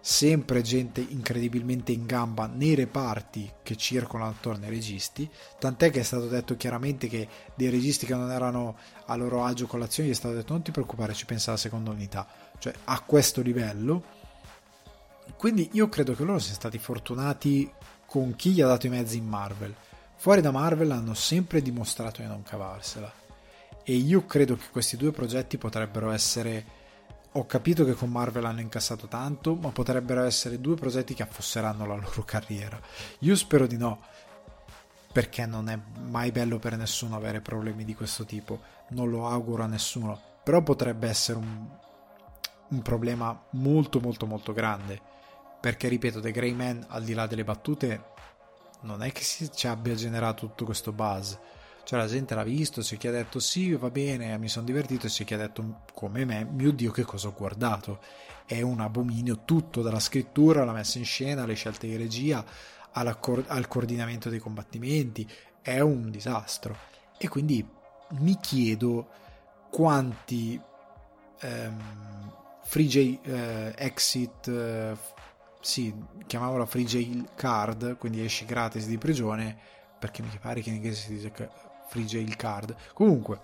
sempre 0.00 0.62
gente 0.62 1.04
incredibilmente 1.06 1.92
in 1.92 2.06
gamba 2.06 2.46
nei 2.46 2.74
reparti 2.74 3.52
che 3.62 3.76
circolano 3.76 4.30
attorno 4.30 4.64
ai 4.64 4.70
registi, 4.70 5.28
tant'è 5.58 5.90
che 5.90 6.00
è 6.00 6.04
stato 6.04 6.28
detto 6.28 6.56
chiaramente 6.56 7.08
che 7.08 7.28
dei 7.54 7.68
registi 7.68 8.06
che 8.06 8.14
non 8.14 8.30
erano 8.30 8.78
a 9.06 9.16
loro 9.16 9.44
agio 9.44 9.66
con 9.66 9.80
l'azione 9.80 10.08
gli 10.08 10.12
è 10.12 10.14
stato 10.14 10.34
detto 10.34 10.52
non 10.52 10.62
ti 10.62 10.70
preoccupare, 10.70 11.14
ci 11.14 11.26
pensa 11.26 11.50
la 11.50 11.56
seconda 11.56 11.90
unità, 11.90 12.26
cioè 12.58 12.72
a 12.84 13.00
questo 13.00 13.42
livello. 13.42 14.16
Quindi 15.36 15.68
io 15.72 15.88
credo 15.88 16.14
che 16.14 16.24
loro 16.24 16.38
siano 16.38 16.56
stati 16.56 16.78
fortunati 16.78 17.70
con 18.06 18.34
chi 18.34 18.52
gli 18.52 18.62
ha 18.62 18.66
dato 18.66 18.86
i 18.86 18.90
mezzi 18.90 19.18
in 19.18 19.26
Marvel 19.26 19.74
Fuori 20.20 20.40
da 20.40 20.50
Marvel 20.50 20.90
hanno 20.90 21.14
sempre 21.14 21.62
dimostrato 21.62 22.22
di 22.22 22.26
non 22.26 22.42
cavarsela. 22.42 23.10
E 23.84 23.94
io 23.94 24.26
credo 24.26 24.56
che 24.56 24.66
questi 24.72 24.96
due 24.96 25.12
progetti 25.12 25.58
potrebbero 25.58 26.10
essere. 26.10 26.76
Ho 27.32 27.46
capito 27.46 27.84
che 27.84 27.92
con 27.92 28.10
Marvel 28.10 28.44
hanno 28.44 28.60
incassato 28.60 29.06
tanto, 29.06 29.54
ma 29.54 29.70
potrebbero 29.70 30.24
essere 30.24 30.60
due 30.60 30.74
progetti 30.74 31.14
che 31.14 31.22
affosseranno 31.22 31.86
la 31.86 31.94
loro 31.94 32.24
carriera. 32.24 32.80
Io 33.20 33.36
spero 33.36 33.68
di 33.68 33.76
no, 33.76 34.00
perché 35.12 35.46
non 35.46 35.68
è 35.68 35.78
mai 36.08 36.32
bello 36.32 36.58
per 36.58 36.76
nessuno 36.76 37.14
avere 37.14 37.40
problemi 37.40 37.84
di 37.84 37.94
questo 37.94 38.24
tipo. 38.24 38.60
Non 38.88 39.10
lo 39.10 39.28
auguro 39.28 39.62
a 39.62 39.66
nessuno. 39.66 40.20
Però 40.42 40.62
potrebbe 40.62 41.08
essere 41.08 41.38
un, 41.38 41.64
un 42.70 42.82
problema 42.82 43.40
molto 43.50 44.00
molto 44.00 44.26
molto 44.26 44.52
grande. 44.52 45.00
Perché 45.60 45.86
ripeto, 45.86 46.18
The 46.18 46.32
Grey 46.32 46.54
Man, 46.54 46.84
al 46.88 47.04
di 47.04 47.14
là 47.14 47.28
delle 47.28 47.44
battute, 47.44 48.16
non 48.82 49.02
è 49.02 49.12
che 49.12 49.22
si, 49.22 49.50
ci 49.52 49.66
abbia 49.66 49.94
generato 49.94 50.46
tutto 50.46 50.64
questo 50.64 50.92
buzz. 50.92 51.34
Cioè 51.84 51.98
la 51.98 52.06
gente 52.06 52.34
l'ha 52.34 52.42
visto, 52.42 52.82
c'è 52.82 52.98
chi 52.98 53.08
ha 53.08 53.10
detto 53.10 53.40
sì, 53.40 53.72
va 53.72 53.90
bene, 53.90 54.36
mi 54.36 54.48
sono 54.48 54.66
divertito, 54.66 55.06
c'è 55.06 55.24
chi 55.24 55.32
ha 55.32 55.38
detto 55.38 55.84
come 55.94 56.26
me, 56.26 56.44
mio 56.44 56.70
Dio 56.70 56.90
che 56.90 57.04
cosa 57.04 57.28
ho 57.28 57.34
guardato. 57.34 58.00
È 58.44 58.60
un 58.60 58.80
abominio 58.80 59.44
tutto, 59.44 59.80
dalla 59.80 60.00
scrittura 60.00 60.62
alla 60.62 60.72
messa 60.72 60.98
in 60.98 61.06
scena, 61.06 61.44
alle 61.44 61.54
scelte 61.54 61.86
di 61.86 61.96
regia, 61.96 62.44
al 62.92 63.66
coordinamento 63.68 64.28
dei 64.28 64.38
combattimenti, 64.38 65.26
è 65.62 65.80
un 65.80 66.10
disastro. 66.10 66.76
E 67.16 67.28
quindi 67.28 67.66
mi 68.18 68.38
chiedo 68.38 69.08
quanti 69.70 70.60
ehm, 71.40 72.32
Free 72.64 72.86
J 72.86 73.18
eh, 73.22 73.74
Exit 73.76 74.48
eh, 74.48 74.96
sì, 75.60 75.94
chiamavano 76.26 76.66
free 76.66 76.84
jail 76.84 77.30
card, 77.34 77.96
quindi 77.96 78.24
esci 78.24 78.44
gratis 78.44 78.86
di 78.86 78.98
prigione, 78.98 79.56
perché 79.98 80.22
mi 80.22 80.30
pare 80.40 80.60
che 80.60 80.68
in 80.68 80.76
inglese 80.76 81.02
si 81.02 81.14
dice 81.14 81.50
free 81.88 82.04
jail 82.04 82.36
card. 82.36 82.74
Comunque, 82.92 83.40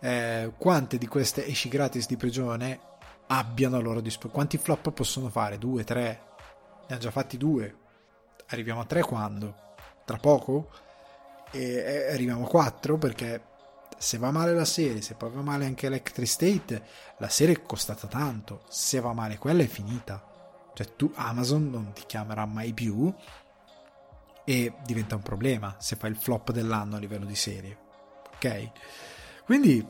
eh, 0.00 0.52
quante 0.56 0.98
di 0.98 1.06
queste 1.06 1.46
esci 1.46 1.68
gratis 1.68 2.06
di 2.06 2.16
prigione 2.16 2.80
abbiano 3.28 3.76
a 3.76 3.80
loro 3.80 4.00
disposizione? 4.00 4.34
Quanti 4.34 4.58
flop 4.58 4.90
possono 4.90 5.28
fare? 5.28 5.58
Due, 5.58 5.84
tre? 5.84 6.04
Ne 6.88 6.94
hanno 6.94 6.98
già 6.98 7.10
fatti 7.10 7.36
due. 7.36 7.76
Arriviamo 8.48 8.80
a 8.80 8.86
tre 8.86 9.02
quando? 9.02 9.54
Tra 10.04 10.16
poco? 10.16 10.70
E 11.52 12.08
arriviamo 12.10 12.46
a 12.46 12.48
quattro 12.48 12.96
perché 12.98 13.50
se 13.98 14.18
va 14.18 14.30
male 14.30 14.52
la 14.52 14.64
serie, 14.64 15.00
se 15.00 15.14
poi 15.14 15.30
va 15.30 15.42
male 15.42 15.66
anche 15.66 15.86
Electric 15.86 16.26
State, 16.26 16.82
la 17.18 17.28
serie 17.28 17.54
è 17.54 17.62
costata 17.62 18.08
tanto. 18.08 18.64
Se 18.68 18.98
va 19.00 19.12
male 19.12 19.38
quella 19.38 19.62
è 19.62 19.66
finita 19.66 20.30
cioè 20.74 20.96
tu 20.96 21.12
Amazon 21.14 21.70
non 21.70 21.92
ti 21.92 22.04
chiamerà 22.06 22.46
mai 22.46 22.72
più 22.72 23.12
e 24.44 24.72
diventa 24.84 25.14
un 25.14 25.22
problema 25.22 25.76
se 25.78 25.96
fai 25.96 26.10
il 26.10 26.16
flop 26.16 26.50
dell'anno 26.50 26.96
a 26.96 26.98
livello 26.98 27.24
di 27.24 27.36
serie. 27.36 27.78
Ok? 28.34 28.70
Quindi, 29.44 29.86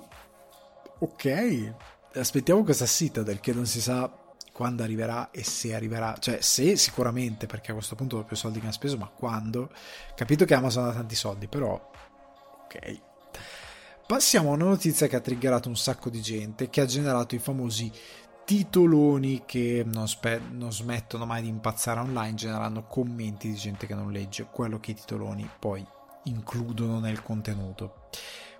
ok, 0.99 1.74
aspettiamo 2.14 2.64
questa 2.64 2.87
Citadel 2.87 3.41
che 3.41 3.53
non 3.53 3.66
si 3.66 3.80
sa 3.80 4.11
quando 4.53 4.83
arriverà 4.83 5.30
e 5.30 5.43
se 5.45 5.74
arriverà, 5.74 6.16
cioè 6.18 6.41
se 6.43 6.76
sicuramente 6.76 7.47
perché 7.47 7.70
a 7.70 7.74
questo 7.74 7.95
punto 7.95 8.18
ho 8.18 8.24
più 8.24 8.37
soldi 8.37 8.61
che 8.61 8.66
ha 8.66 8.72
speso, 8.72 8.99
ma 8.99 9.09
quando? 9.09 9.70
Capito 10.14 10.45
che 10.45 10.55
Amazon 10.55 10.89
ha 10.89 10.93
tanti 10.93 11.14
soldi, 11.14 11.49
però 11.49 11.91
ok. 12.64 13.01
Passiamo 14.07 14.51
a 14.51 14.55
una 14.55 14.64
notizia 14.64 15.07
che 15.07 15.16
ha 15.16 15.20
triggerato 15.20 15.68
un 15.68 15.76
sacco 15.76 16.11
di 16.11 16.20
gente, 16.20 16.68
che 16.68 16.83
ha 16.83 16.85
generato 16.85 17.35
i 17.35 17.39
famosi 17.39 17.91
titoloni 18.45 19.43
che 19.47 19.84
non, 19.86 20.09
spe- 20.09 20.40
non, 20.51 20.72
smettono 20.72 21.24
mai 21.24 21.43
di 21.43 21.49
impazzare 21.49 22.01
online 22.01 22.34
generando 22.34 22.82
commenti 22.82 23.49
di 23.49 23.55
gente 23.55 23.86
che 23.86 23.95
non 23.95 24.11
legge 24.11 24.47
quello 24.51 24.80
che 24.80 24.93
i 24.93 24.95
titoloni 24.95 25.49
poi 25.59 25.84
includono 26.24 27.01
nel 27.01 27.22
contenuto. 27.22 28.09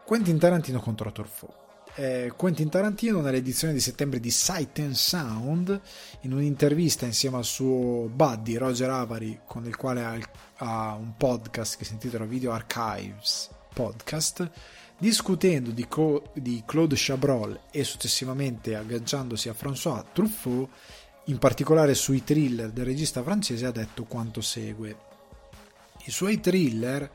Quentin 0.05 0.39
Tarantino 0.39 0.81
contro 0.81 1.13
Torfo. 1.13 1.55
eh, 1.95 2.33
Quentin 2.37 2.69
Tarantino 2.69 3.21
nell'edizione 3.21 3.73
di 3.73 3.81
settembre 3.81 4.19
di 4.19 4.31
Sight 4.31 4.79
and 4.79 4.95
Sound, 4.95 5.81
in 6.21 6.33
un'intervista 6.33 7.05
insieme 7.05 7.37
al 7.37 7.45
suo 7.45 8.09
buddy 8.09 8.57
Roger 8.57 8.91
Avary, 8.91 9.41
con 9.47 9.65
il 9.67 9.77
quale 9.77 10.03
ha, 10.05 10.19
ha 10.57 10.95
un 10.95 11.17
podcast 11.17 11.77
che 11.77 11.85
si 11.85 11.93
intitola 11.93 12.25
Video 12.25 12.53
Archives 12.53 13.51
Podcast, 13.73 14.51
discutendo 15.03 15.73
di, 15.73 15.89
Co- 15.89 16.31
di 16.33 16.63
Claude 16.65 16.95
Chabrol 16.97 17.59
e 17.73 17.83
successivamente 17.83 18.77
agganciandosi 18.77 19.49
a 19.49 19.57
François 19.61 20.05
Truffaut, 20.13 20.69
in 21.25 21.39
particolare 21.39 21.95
sui 21.95 22.23
thriller 22.23 22.71
del 22.71 22.85
regista 22.85 23.21
francese, 23.25 23.67
ha 23.67 23.73
detto 23.73 24.05
quanto 24.05 24.41
segue. 24.41 24.97
I 26.05 26.11
suoi 26.13 26.39
thriller 26.39 27.11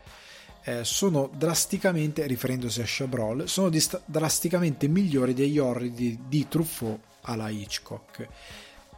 eh, 0.66 0.84
sono 0.84 1.32
drasticamente, 1.34 2.28
riferendosi 2.28 2.82
a 2.82 2.86
Chabrol, 2.86 3.48
sono 3.48 3.70
dist- 3.70 4.02
drasticamente 4.04 4.90
migliori 4.90 5.34
degli 5.34 5.58
horror 5.58 5.88
di, 5.88 6.20
di 6.28 6.46
Truffaut 6.50 7.00
alla 7.22 7.48
Hitchcock, 7.48 8.28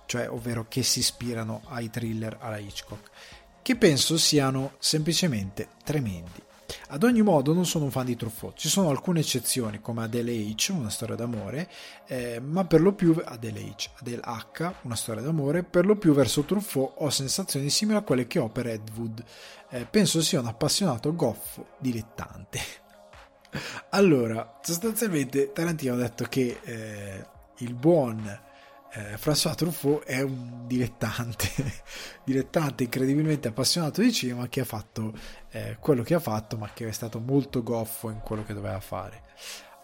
cioè 0.08 0.28
ovvero 0.32 0.66
che 0.68 0.82
si 0.82 0.98
ispirano 0.98 1.62
ai 1.68 1.92
thriller 1.92 2.38
alla 2.40 2.58
Hitchcock, 2.58 3.12
che 3.62 3.76
penso 3.76 4.18
siano 4.18 4.72
semplicemente 4.80 5.68
tremendi. 5.84 6.48
Ad 6.90 7.04
ogni 7.04 7.22
modo 7.22 7.54
non 7.54 7.66
sono 7.66 7.86
un 7.86 7.92
fan 7.92 8.06
di 8.06 8.16
Truffaut, 8.16 8.56
ci 8.56 8.70
sono 8.70 8.90
alcune 8.90 9.20
eccezioni 9.20 9.80
come 9.80 10.04
Adele 10.04 10.34
H, 10.34 10.70
una 10.72 10.90
storia 10.90 11.16
d'amore, 11.16 11.70
eh, 12.08 12.40
ma 12.40 12.66
per 12.66 12.82
lo 12.82 12.94
più 12.94 13.20
Adele 13.24 13.62
H, 13.62 13.90
Adele 14.00 14.22
H, 14.24 14.74
una 14.84 14.96
storia 14.96 15.22
d'amore, 15.22 15.64
per 15.64 15.86
lo 15.86 15.96
più 15.96 16.14
verso 16.14 16.44
Truffaut 16.44 16.94
ho 16.98 17.10
sensazioni 17.10 17.70
simili 17.70 17.98
a 17.98 18.02
quelle 18.02 18.28
che 18.28 18.40
ho 18.40 18.50
per 18.50 18.68
Ed 18.68 18.90
Wood. 18.96 19.24
Eh, 19.70 19.86
penso 19.86 20.22
sia 20.22 20.40
un 20.40 20.48
appassionato 20.48 21.16
goffo 21.16 21.70
dilettante. 21.80 22.60
allora, 23.90 24.60
sostanzialmente 24.62 25.52
Tarantino 25.52 25.94
ha 25.94 25.98
detto 25.98 26.26
che 26.26 26.60
eh, 26.64 27.26
il 27.58 27.74
buon 27.74 28.48
eh, 28.92 29.18
François 29.18 29.56
Truffaut 29.56 30.04
è 30.04 30.22
un 30.22 30.66
dilettante, 30.66 31.48
dilettante 32.24 32.84
incredibilmente 32.84 33.48
appassionato 33.48 34.02
di 34.02 34.12
cinema 34.12 34.48
che 34.48 34.62
ha 34.62 34.66
fatto 34.66 35.14
eh, 35.52 35.78
quello 35.80 36.04
che 36.04 36.16
ha 36.16 36.20
fatto, 36.20 36.58
ma 36.58 36.72
che 36.74 36.88
è 36.88 36.92
stato 36.92 37.20
molto 37.20 37.62
goffo 37.62 38.10
in 38.10 38.20
quello 38.20 38.44
che 38.44 38.54
doveva 38.54 38.80
fare. 38.80 39.24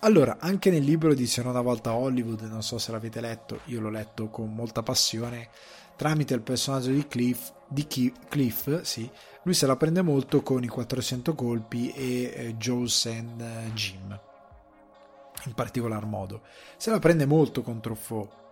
Allora, 0.01 0.37
anche 0.39 0.69
nel 0.69 0.83
libro 0.83 1.13
di 1.13 1.25
C'era 1.25 1.49
una 1.49 1.61
volta 1.61 1.93
Hollywood, 1.93 2.41
non 2.41 2.61
so 2.61 2.77
se 2.77 2.91
l'avete 2.91 3.21
letto, 3.21 3.61
io 3.65 3.79
l'ho 3.79 3.89
letto 3.89 4.29
con 4.29 4.53
molta 4.53 4.83
passione, 4.83 5.49
tramite 5.95 6.33
il 6.33 6.41
personaggio 6.41 6.91
di 6.91 7.07
Cliff, 7.07 7.51
di 7.67 7.87
Cliff 7.87 8.81
sì, 8.81 9.09
lui 9.43 9.53
se 9.53 9.65
la 9.65 9.75
prende 9.75 10.01
molto 10.01 10.41
con 10.43 10.63
i 10.63 10.67
400 10.67 11.33
colpi 11.33 11.91
e 11.91 12.33
eh, 12.35 12.55
Jules 12.57 13.05
and 13.05 13.41
eh, 13.41 13.71
Jim, 13.73 14.19
in 15.45 15.53
particolar 15.53 16.05
modo. 16.05 16.41
Se 16.77 16.91
la 16.91 16.99
prende 16.99 17.25
molto 17.25 17.61
con 17.61 17.81
Truffaut 17.81 18.43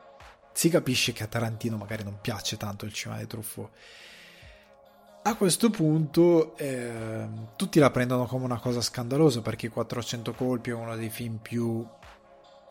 si 0.53 0.69
capisce 0.69 1.11
che 1.11 1.23
a 1.23 1.27
Tarantino 1.27 1.77
magari 1.77 2.03
non 2.03 2.19
piace 2.21 2.57
tanto 2.57 2.85
il 2.85 2.93
cinema 2.93 3.19
di 3.19 3.27
Truffaut. 3.27 3.69
A 5.25 5.35
questo 5.35 5.69
punto 5.69 6.57
eh, 6.57 7.27
tutti 7.55 7.79
la 7.79 7.91
prendono 7.91 8.25
come 8.25 8.43
una 8.43 8.59
cosa 8.59 8.81
scandalosa 8.81 9.41
perché 9.41 9.69
400 9.69 10.33
colpi 10.33 10.71
è 10.71 10.73
uno 10.73 10.95
dei 10.97 11.09
film 11.09 11.37
più 11.37 11.85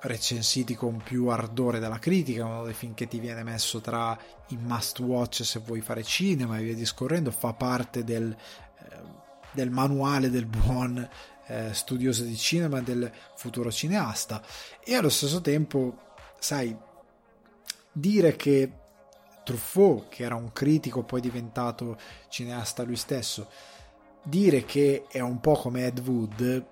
recensiti 0.02 0.74
con 0.74 1.00
più 1.02 1.28
ardore 1.28 1.78
dalla 1.78 1.98
critica, 1.98 2.44
uno 2.44 2.64
dei 2.64 2.74
film 2.74 2.92
che 2.92 3.08
ti 3.08 3.20
viene 3.20 3.42
messo 3.42 3.80
tra 3.80 4.18
i 4.48 4.56
must 4.56 4.98
watch 4.98 5.44
se 5.44 5.60
vuoi 5.60 5.80
fare 5.80 6.02
cinema 6.02 6.58
e 6.58 6.64
via 6.64 6.74
discorrendo, 6.74 7.30
fa 7.30 7.54
parte 7.54 8.04
del, 8.04 8.30
eh, 8.30 8.96
del 9.52 9.70
manuale 9.70 10.28
del 10.28 10.46
buon 10.46 11.08
eh, 11.46 11.72
studioso 11.72 12.22
di 12.22 12.36
cinema, 12.36 12.82
del 12.82 13.10
futuro 13.34 13.70
cineasta 13.70 14.42
e 14.84 14.94
allo 14.94 15.08
stesso 15.08 15.40
tempo, 15.40 16.14
sai, 16.38 16.76
dire 17.92 18.36
che 18.36 18.70
Truffaut, 19.44 20.08
che 20.08 20.24
era 20.24 20.34
un 20.34 20.52
critico 20.52 21.02
poi 21.02 21.20
diventato 21.20 21.98
cineasta 22.28 22.82
lui 22.84 22.96
stesso, 22.96 23.48
dire 24.22 24.64
che 24.64 25.06
è 25.08 25.20
un 25.20 25.40
po' 25.40 25.54
come 25.54 25.86
Ed 25.86 25.98
Wood, 26.06 26.66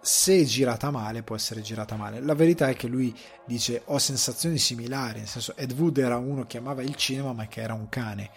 se 0.00 0.44
girata 0.44 0.90
male 0.90 1.22
può 1.22 1.34
essere 1.34 1.62
girata 1.62 1.96
male. 1.96 2.20
La 2.20 2.34
verità 2.34 2.68
è 2.68 2.76
che 2.76 2.88
lui 2.88 3.16
dice 3.46 3.82
ho 3.86 3.98
sensazioni 3.98 4.58
similari, 4.58 5.20
nel 5.20 5.28
senso 5.28 5.56
Ed 5.56 5.72
Wood 5.72 5.98
era 5.98 6.18
uno 6.18 6.44
che 6.46 6.58
amava 6.58 6.82
il 6.82 6.94
cinema 6.94 7.32
ma 7.32 7.46
che 7.46 7.62
era 7.62 7.72
un 7.72 7.88
cane. 7.88 8.30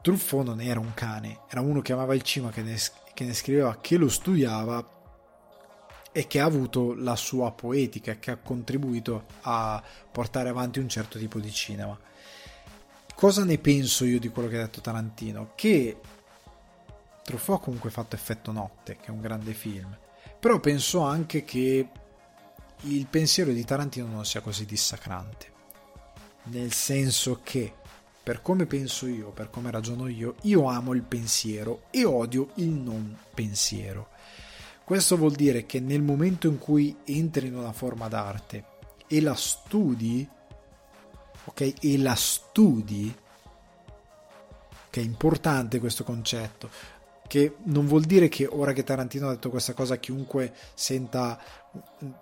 Truffaut 0.00 0.44
non 0.44 0.60
era 0.60 0.78
un 0.78 0.94
cane, 0.94 1.40
era 1.48 1.60
uno 1.60 1.80
che 1.80 1.92
amava 1.92 2.14
il 2.14 2.22
cinema, 2.22 2.52
che 2.52 2.62
ne, 2.62 2.76
che 3.14 3.24
ne 3.24 3.34
scriveva, 3.34 3.78
che 3.80 3.96
lo 3.96 4.08
studiava 4.08 4.86
e 6.16 6.28
che 6.28 6.38
ha 6.38 6.44
avuto 6.44 6.94
la 6.94 7.16
sua 7.16 7.50
poetica, 7.50 8.20
che 8.20 8.30
ha 8.30 8.36
contribuito 8.36 9.24
a 9.40 9.82
portare 10.12 10.48
avanti 10.48 10.78
un 10.78 10.88
certo 10.88 11.18
tipo 11.18 11.40
di 11.40 11.50
cinema. 11.50 11.98
Cosa 13.16 13.42
ne 13.42 13.58
penso 13.58 14.04
io 14.04 14.20
di 14.20 14.28
quello 14.28 14.48
che 14.48 14.58
ha 14.58 14.62
detto 14.62 14.80
Tarantino? 14.80 15.50
Che 15.56 15.98
Truffaut 17.24 17.60
ha 17.60 17.64
comunque 17.64 17.90
fatto 17.90 18.14
Effetto 18.14 18.52
Notte, 18.52 18.96
che 18.98 19.06
è 19.06 19.10
un 19.10 19.20
grande 19.20 19.54
film, 19.54 19.98
però 20.38 20.60
penso 20.60 21.00
anche 21.00 21.42
che 21.42 21.88
il 22.82 23.06
pensiero 23.06 23.50
di 23.50 23.64
Tarantino 23.64 24.06
non 24.06 24.24
sia 24.24 24.40
così 24.40 24.64
dissacrante, 24.66 25.52
nel 26.44 26.72
senso 26.72 27.40
che 27.42 27.72
per 28.22 28.40
come 28.40 28.66
penso 28.66 29.08
io, 29.08 29.30
per 29.30 29.50
come 29.50 29.72
ragiono 29.72 30.06
io, 30.06 30.36
io 30.42 30.68
amo 30.68 30.94
il 30.94 31.02
pensiero 31.02 31.86
e 31.90 32.04
odio 32.04 32.50
il 32.54 32.68
non 32.68 33.18
pensiero. 33.34 34.10
Questo 34.84 35.16
vuol 35.16 35.32
dire 35.32 35.64
che 35.64 35.80
nel 35.80 36.02
momento 36.02 36.46
in 36.46 36.58
cui 36.58 36.94
entri 37.04 37.46
in 37.46 37.56
una 37.56 37.72
forma 37.72 38.06
d'arte 38.06 38.64
e 39.06 39.20
la 39.22 39.34
studi, 39.34 40.28
ok? 41.44 41.74
E 41.80 41.98
la 41.98 42.14
studi, 42.14 43.16
che 44.90 45.00
è 45.00 45.02
importante 45.02 45.80
questo 45.80 46.04
concetto, 46.04 46.68
che 47.26 47.56
non 47.64 47.86
vuol 47.86 48.02
dire 48.02 48.28
che 48.28 48.46
ora 48.46 48.72
che 48.72 48.84
Tarantino 48.84 49.28
ha 49.28 49.32
detto 49.32 49.48
questa 49.48 49.72
cosa 49.72 49.96
chiunque 49.96 50.52
senta 50.74 51.40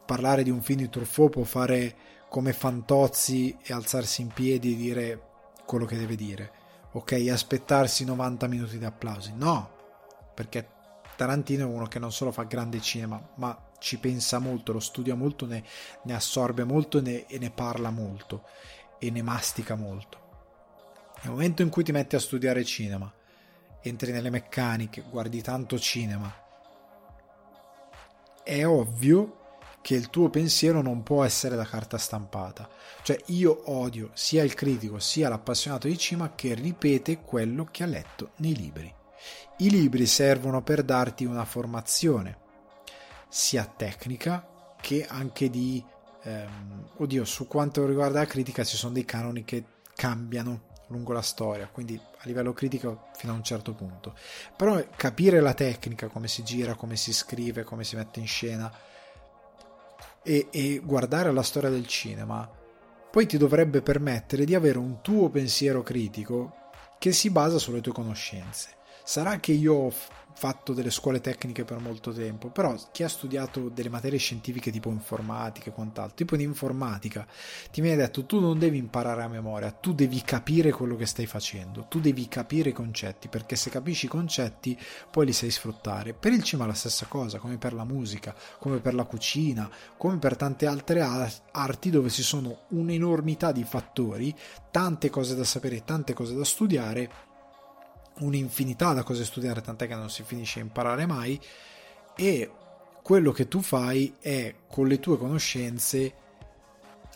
parlare 0.07 0.45
di 0.45 0.51
un 0.51 0.63
film 0.63 0.79
di 0.79 0.89
Truffaut 0.89 1.31
può 1.31 1.43
fare 1.43 1.97
come 2.29 2.53
Fantozzi 2.53 3.59
e 3.61 3.73
alzarsi 3.73 4.23
in 4.23 4.29
piedi 4.29 4.73
e 4.73 4.77
dire 4.77 5.23
quello 5.67 5.85
che 5.85 5.99
deve 5.99 6.15
dire, 6.15 6.53
ok? 6.93 7.27
Aspettarsi 7.29 8.05
90 8.05 8.47
minuti 8.47 8.79
di 8.79 8.85
applausi, 8.85 9.33
no, 9.35 9.71
perché 10.33 10.72
Tarantino 11.23 11.63
è 11.63 11.71
uno 11.71 11.87
che 11.87 12.01
non 12.01 12.11
solo 12.11 12.33
fa 12.33 12.43
grande 12.43 12.81
cinema, 12.81 13.31
ma 13.37 13.57
ci 13.79 13.99
pensa 13.99 14.41
molto, 14.41 14.73
lo 14.73 14.81
studia 14.81 15.15
molto, 15.15 15.47
ne, 15.47 15.63
ne 16.03 16.15
assorbe 16.15 16.65
molto 16.65 17.01
ne, 17.01 17.27
e 17.27 17.39
ne 17.39 17.51
parla 17.51 17.91
molto 17.91 18.43
e 18.99 19.09
ne 19.13 19.23
mastica 19.23 19.77
molto. 19.77 20.19
Nel 21.23 21.31
momento 21.31 21.63
in 21.63 21.69
cui 21.69 21.85
ti 21.85 21.93
metti 21.93 22.17
a 22.17 22.19
studiare 22.19 22.65
cinema, 22.65 23.09
entri 23.83 24.11
nelle 24.11 24.31
meccaniche, 24.31 25.05
guardi 25.09 25.41
tanto 25.43 25.79
cinema, 25.79 26.35
è 28.43 28.67
ovvio 28.67 29.61
che 29.81 29.95
il 29.95 30.11
tuo 30.11 30.29
pensiero 30.29 30.83
non 30.83 31.05
può 31.05 31.23
essere 31.23 31.55
da 31.55 31.65
carta 31.65 31.99
stampata. 31.99 32.69
Cioè 33.03 33.17
io 33.27 33.71
odio 33.71 34.11
sia 34.15 34.43
il 34.43 34.55
critico 34.55 34.99
sia 34.99 35.29
l'appassionato 35.29 35.87
di 35.87 35.97
cinema 35.97 36.35
che 36.35 36.55
ripete 36.55 37.21
quello 37.21 37.69
che 37.71 37.85
ha 37.85 37.87
letto 37.87 38.31
nei 38.39 38.57
libri. 38.57 38.93
I 39.59 39.71
libri 39.71 40.07
servono 40.07 40.63
per 40.63 40.83
darti 40.83 41.25
una 41.25 41.45
formazione, 41.45 42.39
sia 43.29 43.65
tecnica 43.65 44.75
che 44.81 45.07
anche 45.07 45.51
di... 45.51 45.83
Ehm, 46.25 46.89
oddio, 46.97 47.25
su 47.25 47.47
quanto 47.47 47.87
riguarda 47.87 48.21
la 48.21 48.27
critica 48.27 48.65
ci 48.65 48.77
sono 48.77 48.93
dei 48.93 49.05
canoni 49.05 49.45
che 49.45 49.65
cambiano 49.95 50.71
lungo 50.89 51.13
la 51.13 51.23
storia, 51.23 51.69
quindi 51.69 51.99
a 51.99 52.23
livello 52.25 52.53
critico 52.53 53.09
fino 53.15 53.33
a 53.33 53.37
un 53.37 53.43
certo 53.43 53.73
punto. 53.73 54.15
Però 54.57 54.83
capire 54.97 55.41
la 55.41 55.55
tecnica, 55.55 56.09
come 56.09 56.29
si 56.29 56.43
gira, 56.43 56.75
come 56.75 56.97
si 56.97 57.13
scrive, 57.13 57.65
come 57.65 57.85
si 57.85 57.97
mette 57.97 58.21
in 58.21 58.27
scena 58.27 58.71
e, 60.23 60.49
e 60.51 60.81
guardare 60.85 61.33
la 61.33 61.43
storia 61.43 61.71
del 61.71 61.87
cinema, 61.87 62.49
poi 63.11 63.27
ti 63.27 63.37
dovrebbe 63.37 63.83
permettere 63.83 64.45
di 64.45 64.55
avere 64.55 64.79
un 64.79 65.01
tuo 65.03 65.29
pensiero 65.29 65.83
critico 65.83 66.55
che 66.99 67.13
si 67.13 67.31
basa 67.31 67.59
sulle 67.59 67.81
tue 67.81 67.93
conoscenze. 67.93 68.81
Sarà 69.05 69.41
che 69.41 69.53
io 69.53 69.75
ho 69.75 69.93
fatto 70.35 70.73
delle 70.73 70.91
scuole 70.91 71.21
tecniche 71.21 71.65
per 71.65 71.79
molto 71.79 72.13
tempo, 72.13 72.49
però 72.49 72.75
chi 72.91 73.03
ha 73.03 73.09
studiato 73.09 73.69
delle 73.69 73.89
materie 73.89 74.19
scientifiche 74.19 74.71
tipo 74.71 74.91
informatica 74.91 75.71
e 75.71 75.73
quant'altro, 75.73 76.17
tipo 76.17 76.35
in 76.35 76.41
informatica, 76.41 77.27
ti 77.71 77.81
viene 77.81 77.97
detto 77.97 78.25
tu 78.25 78.41
non 78.41 78.59
devi 78.59 78.79
imparare 78.79 79.23
a 79.23 79.29
memoria, 79.29 79.71
tu 79.71 79.93
devi 79.93 80.23
capire 80.23 80.73
quello 80.73 80.97
che 80.97 81.07
stai 81.07 81.27
facendo, 81.27 81.87
tu 81.89 82.01
devi 82.01 82.27
capire 82.29 82.71
i 82.71 82.73
concetti, 82.73 83.29
perché 83.29 83.57
se 83.57 83.71
capisci 83.71 84.07
i 84.07 84.09
concetti 84.09 84.79
poi 85.11 85.27
li 85.27 85.33
sai 85.33 85.51
sfruttare. 85.51 86.13
Per 86.13 86.33
il 86.33 86.43
cinema 86.43 86.69
la 86.69 86.75
stessa 86.75 87.07
cosa, 87.07 87.39
come 87.39 87.59
per 87.59 87.73
la 87.75 87.85
musica, 87.85 88.35
come 88.59 88.79
per 88.79 88.95
la 88.95 89.05
cucina, 89.05 89.71
come 89.97 90.19
per 90.19 90.37
tante 90.37 90.67
altre 90.67 91.03
arti 91.53 91.91
dove 91.91 92.11
ci 92.11 92.23
sono 92.23 92.63
un'enormità 92.69 93.53
di 93.53 93.65
fattori, 93.65 94.35
tante 94.71 95.11
cose 95.11 95.37
da 95.37 95.45
sapere, 95.45 95.85
tante 95.85 96.15
cose 96.15 96.35
da 96.35 96.45
studiare 96.45 97.31
un'infinità 98.21 98.93
da 98.93 99.03
cose 99.03 99.25
studiare, 99.25 99.61
tant'è 99.61 99.87
che 99.87 99.95
non 99.95 100.11
si 100.11 100.23
finisce 100.23 100.61
a 100.61 100.63
imparare 100.63 101.07
mai. 101.07 101.41
E 102.17 102.51
quello 103.03 103.33
che 103.33 103.49
tu 103.49 103.61
fai 103.61 104.15
è 104.21 104.55
con 104.69 104.87
le 104.87 105.01
tue 105.01 105.19
conoscenze 105.19 106.15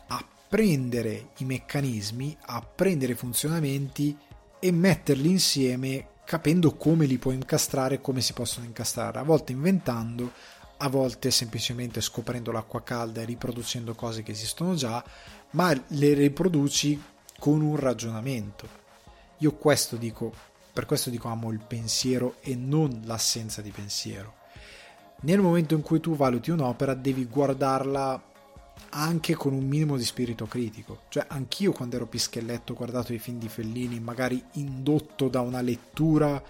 apprendere 0.09 1.31
i 1.39 1.45
meccanismi, 1.45 2.37
apprendere 2.47 3.13
i 3.13 3.17
funzionamenti 3.17 4.17
e 4.59 4.71
metterli 4.73 5.31
insieme 5.31 6.09
capendo 6.27 6.75
come 6.75 7.07
li 7.07 7.19
puoi 7.19 7.35
incastrare 7.35 8.01
come 8.01 8.21
si 8.21 8.33
possono 8.33 8.67
incastrare, 8.67 9.21
a 9.21 9.23
volte 9.23 9.53
inventando, 9.53 10.33
a 10.79 10.89
volte 10.89 11.31
semplicemente 11.31 12.01
scoprendo 12.01 12.51
l'acqua 12.51 12.83
calda 12.83 13.21
e 13.21 13.25
riproducendo 13.25 13.95
cose 13.95 14.25
che 14.25 14.33
esistono 14.33 14.75
già, 14.75 15.03
ma 15.51 15.73
le 15.89 16.15
riproduci 16.15 17.01
con 17.39 17.61
un 17.61 17.77
ragionamento. 17.77 18.69
Io 19.39 19.55
questo 19.55 19.97
dico, 19.97 20.33
per 20.77 20.85
questo 20.85 21.09
dico 21.09 21.29
amo 21.29 21.53
il 21.53 21.63
pensiero 21.67 22.35
e 22.43 22.55
non 22.55 23.01
l'assenza 23.07 23.63
di 23.63 23.71
pensiero. 23.71 24.35
Nel 25.23 25.41
momento 25.41 25.73
in 25.73 25.81
cui 25.81 26.01
tu 26.01 26.15
valuti 26.15 26.51
un'opera 26.51 26.93
devi 26.93 27.25
guardarla 27.25 28.23
anche 28.91 29.35
con 29.35 29.55
un 29.55 29.65
minimo 29.65 29.97
di 29.97 30.05
spirito 30.05 30.45
critico. 30.45 31.05
Cioè, 31.09 31.25
anch'io 31.29 31.73
quando 31.73 31.97
ero 31.97 32.07
pischelletto 32.07 32.75
ho 32.75 32.77
guardato 32.77 33.15
i 33.15 33.19
film 33.19 33.39
di 33.39 33.49
Fellini, 33.49 34.01
magari 34.01 34.45
indotto 34.53 35.29
da 35.29 35.41
una 35.41 35.63
lettura 35.63 36.43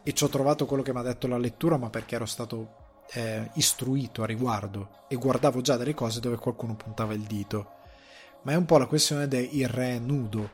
e 0.00 0.12
ci 0.12 0.22
ho 0.22 0.28
trovato 0.28 0.64
quello 0.64 0.84
che 0.84 0.92
mi 0.92 1.00
ha 1.00 1.02
detto 1.02 1.26
la 1.26 1.36
lettura, 1.36 1.76
ma 1.76 1.90
perché 1.90 2.14
ero 2.14 2.26
stato 2.26 2.74
eh, 3.14 3.50
istruito 3.54 4.22
a 4.22 4.26
riguardo 4.26 5.06
e 5.08 5.16
guardavo 5.16 5.60
già 5.60 5.76
delle 5.76 5.92
cose 5.92 6.20
dove 6.20 6.36
qualcuno 6.36 6.76
puntava 6.76 7.14
il 7.14 7.22
dito. 7.22 7.72
Ma 8.42 8.52
è 8.52 8.54
un 8.54 8.64
po' 8.64 8.78
la 8.78 8.86
questione 8.86 9.26
del 9.26 9.66
re 9.66 9.98
nudo. 9.98 10.52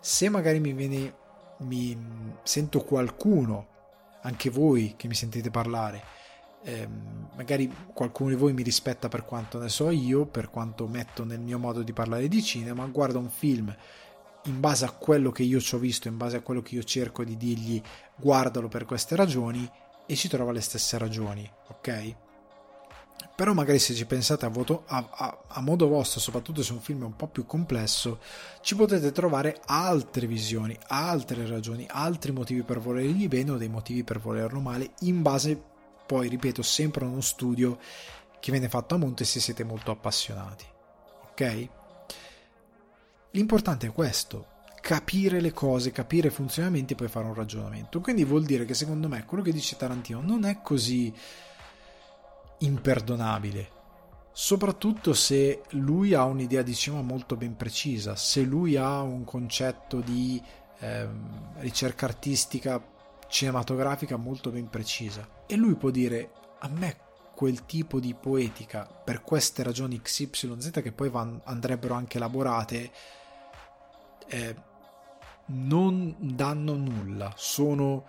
Se 0.00 0.30
magari 0.30 0.58
mi 0.58 0.72
viene, 0.72 1.20
mi 1.62 1.96
sento 2.42 2.80
qualcuno, 2.80 3.66
anche 4.22 4.50
voi 4.50 4.94
che 4.96 5.08
mi 5.08 5.14
sentite 5.14 5.50
parlare, 5.50 6.02
eh, 6.64 6.88
magari 7.34 7.72
qualcuno 7.92 8.30
di 8.30 8.36
voi 8.36 8.52
mi 8.52 8.62
rispetta 8.62 9.08
per 9.08 9.24
quanto 9.24 9.58
ne 9.58 9.68
so 9.68 9.90
io, 9.90 10.26
per 10.26 10.50
quanto 10.50 10.86
metto 10.86 11.24
nel 11.24 11.40
mio 11.40 11.58
modo 11.58 11.82
di 11.82 11.92
parlare 11.92 12.28
di 12.28 12.42
cinema, 12.42 12.86
guarda 12.86 13.18
un 13.18 13.30
film 13.30 13.74
in 14.46 14.60
base 14.60 14.84
a 14.84 14.90
quello 14.90 15.30
che 15.30 15.42
io 15.42 15.60
ci 15.60 15.74
ho 15.74 15.78
visto, 15.78 16.08
in 16.08 16.16
base 16.16 16.36
a 16.36 16.40
quello 16.40 16.62
che 16.62 16.74
io 16.74 16.82
cerco 16.82 17.24
di 17.24 17.36
dirgli 17.36 17.80
guardalo 18.16 18.68
per 18.68 18.84
queste 18.84 19.16
ragioni 19.16 19.68
e 20.06 20.16
ci 20.16 20.28
trova 20.28 20.52
le 20.52 20.60
stesse 20.60 20.98
ragioni, 20.98 21.48
ok? 21.68 22.14
Però 23.42 23.54
magari 23.54 23.80
se 23.80 23.92
ci 23.92 24.06
pensate 24.06 24.46
a, 24.46 24.48
voto, 24.48 24.84
a, 24.86 25.04
a, 25.10 25.38
a, 25.48 25.60
modo 25.60 25.88
vostro, 25.88 26.20
soprattutto 26.20 26.62
se 26.62 26.70
un 26.70 26.78
film 26.78 27.02
è 27.02 27.06
un 27.06 27.16
po' 27.16 27.26
più 27.26 27.44
complesso, 27.44 28.20
ci 28.60 28.76
potete 28.76 29.10
trovare 29.10 29.60
altre 29.64 30.28
visioni, 30.28 30.78
altre 30.86 31.44
ragioni, 31.48 31.84
altri 31.90 32.30
motivi 32.30 32.62
per 32.62 32.78
volergli 32.78 33.26
bene 33.26 33.50
o 33.50 33.56
dei 33.56 33.66
motivi 33.66 34.04
per 34.04 34.20
volerlo 34.20 34.60
male, 34.60 34.92
in 35.00 35.22
base 35.22 35.60
poi 36.06 36.28
ripeto 36.28 36.62
sempre 36.62 37.04
uno 37.04 37.20
studio 37.20 37.80
che 38.38 38.52
viene 38.52 38.68
fatto 38.68 38.94
a 38.94 38.98
monte 38.98 39.24
se 39.24 39.40
siete 39.40 39.64
molto 39.64 39.90
appassionati. 39.90 40.64
Ok? 41.30 41.68
L'importante 43.32 43.88
è 43.88 43.92
questo 43.92 44.46
capire 44.80 45.40
le 45.40 45.52
cose 45.52 45.90
capire 45.90 46.28
i 46.28 46.30
funzionamenti 46.30 46.92
e 46.92 46.96
poi 46.96 47.08
fare 47.08 47.26
un 47.26 47.34
ragionamento. 47.34 48.00
Quindi 48.00 48.22
vuol 48.22 48.44
dire 48.44 48.64
che 48.64 48.74
secondo 48.74 49.08
me 49.08 49.24
quello 49.24 49.42
che 49.42 49.50
dice 49.50 49.76
Tarantino 49.76 50.20
non 50.20 50.44
è 50.44 50.60
così 50.62 51.12
imperdonabile. 52.64 53.80
Soprattutto 54.32 55.12
se 55.12 55.62
lui 55.70 56.14
ha 56.14 56.24
un'idea 56.24 56.62
di 56.62 56.74
cinema 56.74 57.02
molto 57.02 57.36
ben 57.36 57.54
precisa 57.54 58.16
se 58.16 58.42
lui 58.42 58.76
ha 58.76 59.02
un 59.02 59.24
concetto 59.24 60.00
di 60.00 60.42
ehm, 60.78 61.58
ricerca 61.58 62.06
artistica 62.06 62.82
cinematografica 63.28 64.16
molto 64.16 64.50
ben 64.50 64.68
precisa. 64.68 65.44
E 65.46 65.56
lui 65.56 65.74
può 65.74 65.90
dire 65.90 66.30
a 66.60 66.68
me 66.68 66.96
quel 67.34 67.64
tipo 67.64 67.98
di 67.98 68.14
poetica 68.14 68.86
per 68.86 69.22
queste 69.22 69.62
ragioni 69.62 70.00
XYZ 70.00 70.70
che 70.82 70.92
poi 70.92 71.08
van, 71.08 71.40
andrebbero 71.44 71.94
anche 71.94 72.18
elaborate 72.18 72.90
eh, 74.28 74.54
non 75.46 76.14
danno 76.18 76.74
nulla 76.74 77.32
sono 77.36 78.04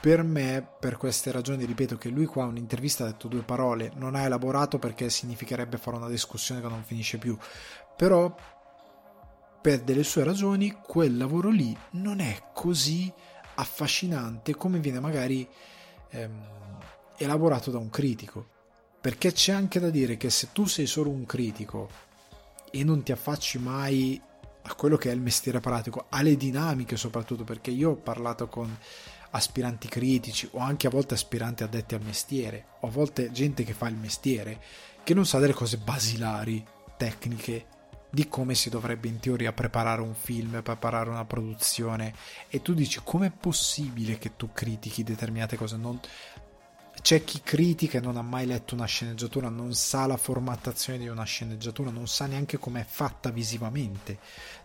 per 0.00 0.22
me 0.22 0.66
per 0.78 0.96
queste 0.96 1.32
ragioni 1.32 1.64
ripeto 1.64 1.96
che 1.96 2.08
lui 2.08 2.26
qua 2.26 2.44
in 2.44 2.50
un'intervista 2.50 3.04
ha 3.04 3.08
detto 3.08 3.28
due 3.28 3.42
parole 3.42 3.92
non 3.96 4.14
ha 4.14 4.22
elaborato 4.22 4.78
perché 4.78 5.10
significherebbe 5.10 5.76
fare 5.76 5.96
una 5.96 6.08
discussione 6.08 6.60
che 6.60 6.68
non 6.68 6.84
finisce 6.84 7.18
più 7.18 7.36
però 7.96 8.34
per 9.60 9.80
delle 9.80 10.04
sue 10.04 10.24
ragioni 10.24 10.76
quel 10.82 11.16
lavoro 11.16 11.50
lì 11.50 11.76
non 11.90 12.20
è 12.20 12.50
così 12.52 13.12
affascinante 13.56 14.54
come 14.54 14.78
viene 14.78 15.00
magari 15.00 15.46
ehm, 16.10 16.78
elaborato 17.16 17.70
da 17.70 17.78
un 17.78 17.90
critico. 17.90 18.56
Perché 19.00 19.32
c'è 19.32 19.52
anche 19.52 19.78
da 19.78 19.90
dire 19.90 20.16
che 20.16 20.30
se 20.30 20.48
tu 20.52 20.66
sei 20.66 20.86
solo 20.86 21.10
un 21.10 21.24
critico 21.24 21.88
e 22.70 22.82
non 22.84 23.02
ti 23.02 23.12
affacci 23.12 23.58
mai 23.58 24.20
a 24.62 24.74
quello 24.74 24.96
che 24.96 25.10
è 25.10 25.14
il 25.14 25.20
mestiere 25.20 25.60
pratico, 25.60 26.06
alle 26.10 26.36
dinamiche 26.36 26.96
soprattutto, 26.96 27.44
perché 27.44 27.70
io 27.70 27.90
ho 27.90 27.96
parlato 27.96 28.48
con 28.48 28.76
aspiranti 29.30 29.88
critici 29.88 30.48
o 30.52 30.58
anche 30.58 30.86
a 30.86 30.90
volte 30.90 31.14
aspiranti 31.14 31.62
addetti 31.62 31.94
al 31.94 32.02
mestiere, 32.02 32.66
o 32.80 32.88
a 32.88 32.90
volte 32.90 33.30
gente 33.30 33.64
che 33.64 33.72
fa 33.72 33.88
il 33.88 33.96
mestiere, 33.96 34.60
che 35.02 35.14
non 35.14 35.26
sa 35.26 35.38
delle 35.38 35.52
cose 35.52 35.78
basilari, 35.78 36.64
tecniche, 36.96 37.66
di 38.10 38.26
come 38.28 38.54
si 38.54 38.70
dovrebbe 38.70 39.08
in 39.08 39.18
teoria 39.20 39.52
preparare 39.52 40.00
un 40.00 40.14
film, 40.14 40.62
preparare 40.62 41.10
una 41.10 41.24
produzione 41.24 42.14
e 42.48 42.62
tu 42.62 42.72
dici 42.72 43.00
com'è 43.04 43.30
possibile 43.30 44.18
che 44.18 44.34
tu 44.36 44.50
critichi 44.52 45.02
determinate 45.02 45.56
cose? 45.56 45.76
Non... 45.76 46.00
C'è 47.00 47.24
chi 47.24 47.40
critica 47.42 47.98
e 47.98 48.00
non 48.00 48.16
ha 48.16 48.22
mai 48.22 48.44
letto 48.44 48.74
una 48.74 48.84
sceneggiatura, 48.84 49.48
non 49.48 49.72
sa 49.72 50.06
la 50.06 50.16
formattazione 50.16 50.98
di 50.98 51.08
una 51.08 51.24
sceneggiatura, 51.24 51.90
non 51.90 52.06
sa 52.06 52.26
neanche 52.26 52.58
com'è 52.58 52.84
fatta 52.84 53.30
visivamente 53.30 54.18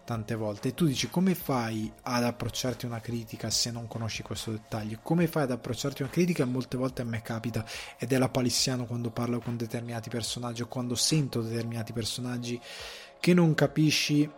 tante 0.04 0.36
volte. 0.36 0.70
E 0.70 0.74
tu 0.74 0.86
dici 0.86 1.10
come 1.10 1.36
fai 1.36 1.92
ad 2.02 2.24
approcciarti 2.24 2.86
una 2.86 3.00
critica 3.00 3.50
se 3.50 3.72
non 3.72 3.88
conosci 3.88 4.24
questo 4.24 4.52
dettaglio? 4.52 5.00
Come 5.02 5.28
fai 5.28 5.44
ad 5.44 5.52
approcciarti 5.52 6.02
una 6.02 6.12
critica? 6.12 6.44
Molte 6.46 6.76
volte 6.76 7.02
a 7.02 7.06
me 7.06 7.22
capita 7.22 7.66
ed 7.98 8.12
è 8.12 8.18
la 8.18 8.30
palissiano 8.30 8.86
quando 8.86 9.12
parlo 9.12 9.40
con 9.40 9.56
determinati 9.56 10.10
personaggi 10.10 10.64
o 10.64 10.68
quando 10.68 10.96
sento 10.96 11.42
determinati 11.42 11.94
personaggi 11.94 12.60
che 13.20 13.34
non 13.34 13.54
capisci 13.54 14.30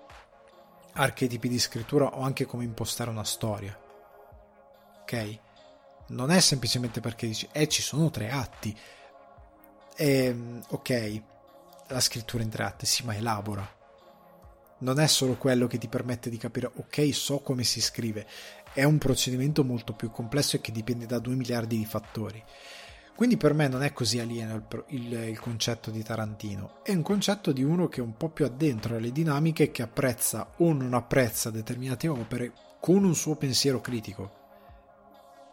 archetipi 0.93 1.47
di 1.47 1.59
scrittura 1.59 2.15
o 2.15 2.21
anche 2.21 2.45
come 2.45 2.63
impostare 2.65 3.09
una 3.09 3.23
storia. 3.23 3.77
Ok? 5.01 5.39
Non 6.07 6.29
è 6.31 6.39
semplicemente 6.39 7.01
perché 7.01 7.27
dici, 7.27 7.47
eh, 7.51 7.67
ci 7.67 7.81
sono 7.81 8.09
tre 8.09 8.29
atti. 8.29 8.75
E, 9.95 10.25
ehm, 10.25 10.63
ok, 10.69 11.21
la 11.87 11.99
scrittura 11.99 12.43
in 12.43 12.49
tre 12.49 12.63
atti, 12.63 12.85
sì, 12.85 13.03
ma 13.03 13.15
elabora. 13.15 13.67
Non 14.77 14.99
è 14.99 15.07
solo 15.07 15.35
quello 15.35 15.67
che 15.67 15.77
ti 15.77 15.87
permette 15.87 16.29
di 16.29 16.37
capire, 16.37 16.69
ok, 16.73 17.13
so 17.13 17.39
come 17.39 17.63
si 17.63 17.81
scrive. 17.81 18.27
È 18.73 18.83
un 18.83 18.97
procedimento 18.97 19.63
molto 19.63 19.93
più 19.93 20.11
complesso 20.11 20.57
e 20.57 20.61
che 20.61 20.71
dipende 20.71 21.05
da 21.05 21.19
due 21.19 21.35
miliardi 21.35 21.77
di 21.77 21.85
fattori. 21.85 22.43
Quindi 23.15 23.37
per 23.37 23.53
me 23.53 23.69
non 23.69 23.81
è 23.81 23.93
così 23.93 24.19
alieno 24.19 24.55
il, 24.55 24.83
il, 24.89 25.13
il, 25.13 25.39
concetto 25.39 25.89
di 25.89 26.03
Tarantino, 26.03 26.83
è 26.83 26.91
un 26.91 27.01
concetto 27.01 27.53
di 27.53 27.63
uno 27.63 27.87
che 27.87 28.01
è 28.01 28.03
un 28.03 28.17
po' 28.17 28.27
più 28.27 28.43
addentro 28.43 28.97
alle 28.97 29.13
dinamiche, 29.13 29.71
che 29.71 29.83
apprezza 29.83 30.51
o 30.57 30.73
non 30.73 30.93
apprezza 30.93 31.49
determinate 31.49 32.09
opere 32.09 32.51
con 32.81 33.05
un 33.05 33.15
suo 33.15 33.37
pensiero 33.37 33.79
critico, 33.79 34.44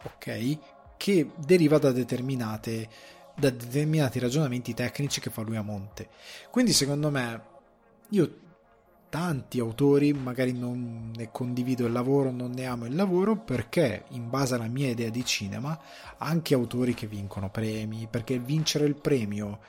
ok? 0.03 0.57
Che 0.97 1.31
deriva 1.35 1.77
da 1.77 1.91
determinate 1.91 2.89
da 3.35 3.49
determinati 3.49 4.19
ragionamenti 4.19 4.73
tecnici 4.73 5.19
che 5.19 5.29
fa 5.29 5.41
lui 5.41 5.55
a 5.55 5.61
monte. 5.61 6.07
Quindi 6.51 6.71
secondo 6.71 7.09
me 7.09 7.41
io 8.09 8.37
tanti 9.09 9.59
autori, 9.59 10.11
magari 10.11 10.53
non 10.53 11.11
ne 11.15 11.29
condivido 11.31 11.85
il 11.85 11.91
lavoro, 11.91 12.31
non 12.31 12.51
ne 12.51 12.65
amo 12.65 12.85
il 12.85 12.95
lavoro 12.95 13.35
perché 13.37 14.05
in 14.09 14.29
base 14.29 14.55
alla 14.55 14.67
mia 14.67 14.89
idea 14.89 15.09
di 15.09 15.23
cinema, 15.23 15.79
anche 16.17 16.55
autori 16.55 16.93
che 16.95 17.05
vincono 17.05 17.49
premi, 17.49 18.07
perché 18.09 18.39
vincere 18.39 18.85
il 18.85 18.95
premio 18.95 19.59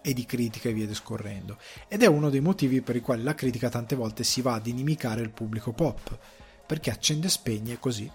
e 0.00 0.12
di 0.14 0.24
critica 0.24 0.70
e 0.70 0.72
via 0.72 0.86
discorrendo. 0.86 1.58
Ed 1.86 2.02
è 2.02 2.06
uno 2.06 2.30
dei 2.30 2.40
motivi 2.40 2.80
per 2.80 2.96
i 2.96 3.00
quali 3.00 3.22
la 3.22 3.34
critica 3.34 3.68
tante 3.68 3.96
volte 3.96 4.24
si 4.24 4.40
va 4.40 4.54
ad 4.54 4.66
inimicare 4.66 5.20
il 5.20 5.30
pubblico 5.30 5.72
pop, 5.72 6.18
perché 6.66 6.90
accende 6.90 7.26
e 7.26 7.30
spegne 7.30 7.78
così, 7.78 8.10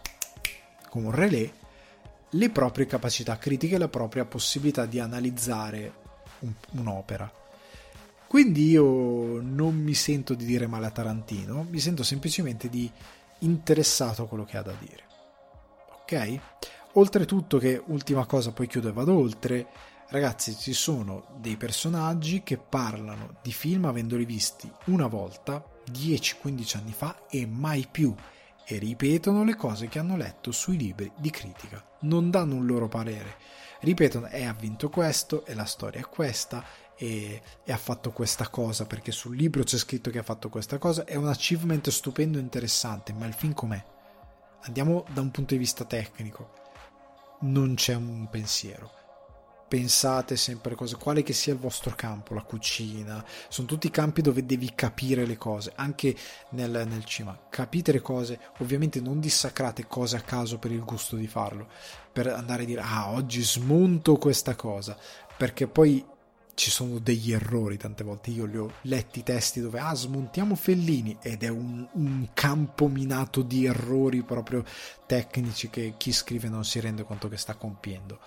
come 0.90 1.06
un 1.06 1.12
relè, 1.12 1.52
le 2.34 2.50
proprie 2.50 2.88
capacità 2.88 3.38
critiche 3.38 3.76
e 3.76 3.80
la 3.80 3.88
propria 3.88 4.26
possibilità 4.26 4.86
di 4.86 5.00
analizzare 5.00 5.94
un, 6.40 6.54
un'opera. 6.72 7.39
Quindi 8.30 8.70
io 8.70 9.42
non 9.42 9.76
mi 9.76 9.96
sento 9.96 10.36
di 10.36 10.46
dire 10.46 10.68
male 10.68 10.86
a 10.86 10.92
Tarantino, 10.92 11.66
mi 11.68 11.80
sento 11.80 12.04
semplicemente 12.04 12.70
di 12.70 12.88
interessato 13.40 14.22
a 14.22 14.28
quello 14.28 14.46
che 14.46 14.56
ha 14.56 14.62
da 14.62 14.76
dire. 14.80 15.04
Ok? 16.02 16.40
Oltretutto 16.94 17.58
che, 17.58 17.82
ultima 17.88 18.28
cosa, 18.28 18.52
poi 18.52 18.68
chiudo 18.68 18.90
e 18.90 18.92
vado 18.92 19.18
oltre, 19.18 19.70
ragazzi, 20.10 20.56
ci 20.56 20.74
sono 20.74 21.26
dei 21.40 21.58
personaggi 21.58 22.44
che 22.44 22.60
parlano 22.60 23.38
di 23.42 23.52
film 23.52 23.86
avendoli 23.86 24.26
visti 24.26 24.72
una 24.86 25.08
volta, 25.08 25.66
10-15 25.92 26.78
anni 26.78 26.94
fa 26.94 27.26
e 27.32 27.48
mai 27.48 27.88
più 27.90 28.14
e 28.64 28.78
ripetono 28.78 29.44
le 29.44 29.56
cose 29.56 29.88
che 29.88 29.98
hanno 29.98 30.16
letto 30.16 30.52
sui 30.52 30.78
libri 30.78 31.12
di 31.18 31.32
critica. 31.32 31.84
Non 32.02 32.30
danno 32.30 32.54
un 32.54 32.68
loro 32.68 32.88
parere. 32.88 33.38
Ripetono, 33.80 34.28
e 34.28 34.46
ha 34.46 34.54
vinto 34.54 34.90
questo, 34.90 35.48
e 35.48 35.56
la 35.56 35.66
storia 35.66 36.02
è 36.02 36.04
questa, 36.04 36.64
e, 37.02 37.42
e, 37.64 37.72
ha 37.72 37.78
fatto 37.78 38.12
questa 38.12 38.50
cosa, 38.50 38.86
perché 38.86 39.14
sul 39.14 39.38
libro 39.38 39.64
c'è 39.64 39.78
scritto 39.78 40.12
che 40.12 40.20
ha 40.20 40.24
fatto 40.24 40.50
questa 40.50 40.78
cosa. 40.78 41.06
È 41.06 41.16
un 41.16 41.30
achievement 41.30 41.90
stupendo 41.90 42.38
e 42.38 42.42
interessante, 42.42 43.14
ma 43.14 43.26
il 43.26 43.34
film 43.34 43.54
com'è? 43.54 43.82
Andiamo 44.64 45.06
da 45.14 45.22
un 45.22 45.32
punto 45.32 45.54
di 45.54 45.60
vista 45.60 45.86
tecnico. 45.86 46.52
Non 47.42 47.76
c'è 47.76 47.96
un 47.96 48.28
pensiero 48.30 48.98
pensate 49.70 50.36
sempre 50.36 50.74
cose, 50.74 50.98
quale 50.98 51.22
che 51.22 51.32
sia 51.32 51.54
il 51.54 51.60
vostro 51.60 51.94
campo, 51.96 52.34
la 52.34 52.42
cucina, 52.42 53.24
sono 53.50 53.68
tutti 53.68 53.92
campi 53.92 54.22
dove 54.24 54.44
devi 54.44 54.74
capire 54.74 55.28
le 55.28 55.38
cose, 55.38 55.72
anche 55.76 56.16
nel, 56.50 56.88
nel 56.90 57.06
cinema, 57.06 57.40
capite 57.50 57.92
le 57.92 58.02
cose, 58.02 58.40
ovviamente 58.58 59.00
non 59.00 59.20
dissacrate 59.20 59.86
cose 59.86 60.18
a 60.18 60.22
caso 60.22 60.58
per 60.58 60.72
il 60.72 60.84
gusto 60.84 61.16
di 61.16 61.28
farlo, 61.28 61.68
per 62.12 62.28
andare 62.28 62.64
a 62.64 62.66
dire 62.66 62.82
ah 62.82 63.12
oggi 63.12 63.44
smonto 63.44 64.18
questa 64.18 64.56
cosa, 64.56 64.98
perché 65.38 65.68
poi 65.68 66.04
ci 66.60 66.72
sono 66.72 67.00
degli 67.00 67.32
errori 67.32 67.78
tante 67.78 68.04
volte, 68.04 68.32
io 68.32 68.44
li 68.44 68.58
ho 68.58 68.70
letti 68.82 69.24
testi 69.24 69.62
dove 69.62 69.80
ah 69.80 69.96
smontiamo 69.96 70.56
Fellini 70.56 71.18
ed 71.22 71.44
è 71.44 71.48
un, 71.48 71.88
un 71.94 72.28
campo 72.34 72.90
minato 72.90 73.44
di 73.44 73.66
errori 73.66 74.24
proprio 74.24 74.66
tecnici 75.06 75.70
che 75.70 75.94
chi 75.96 76.12
scrive 76.12 76.50
non 76.50 76.66
si 76.66 76.82
rende 76.82 77.06
conto 77.06 77.30
che 77.30 77.38
sta 77.38 77.56
compiendo 77.56 78.20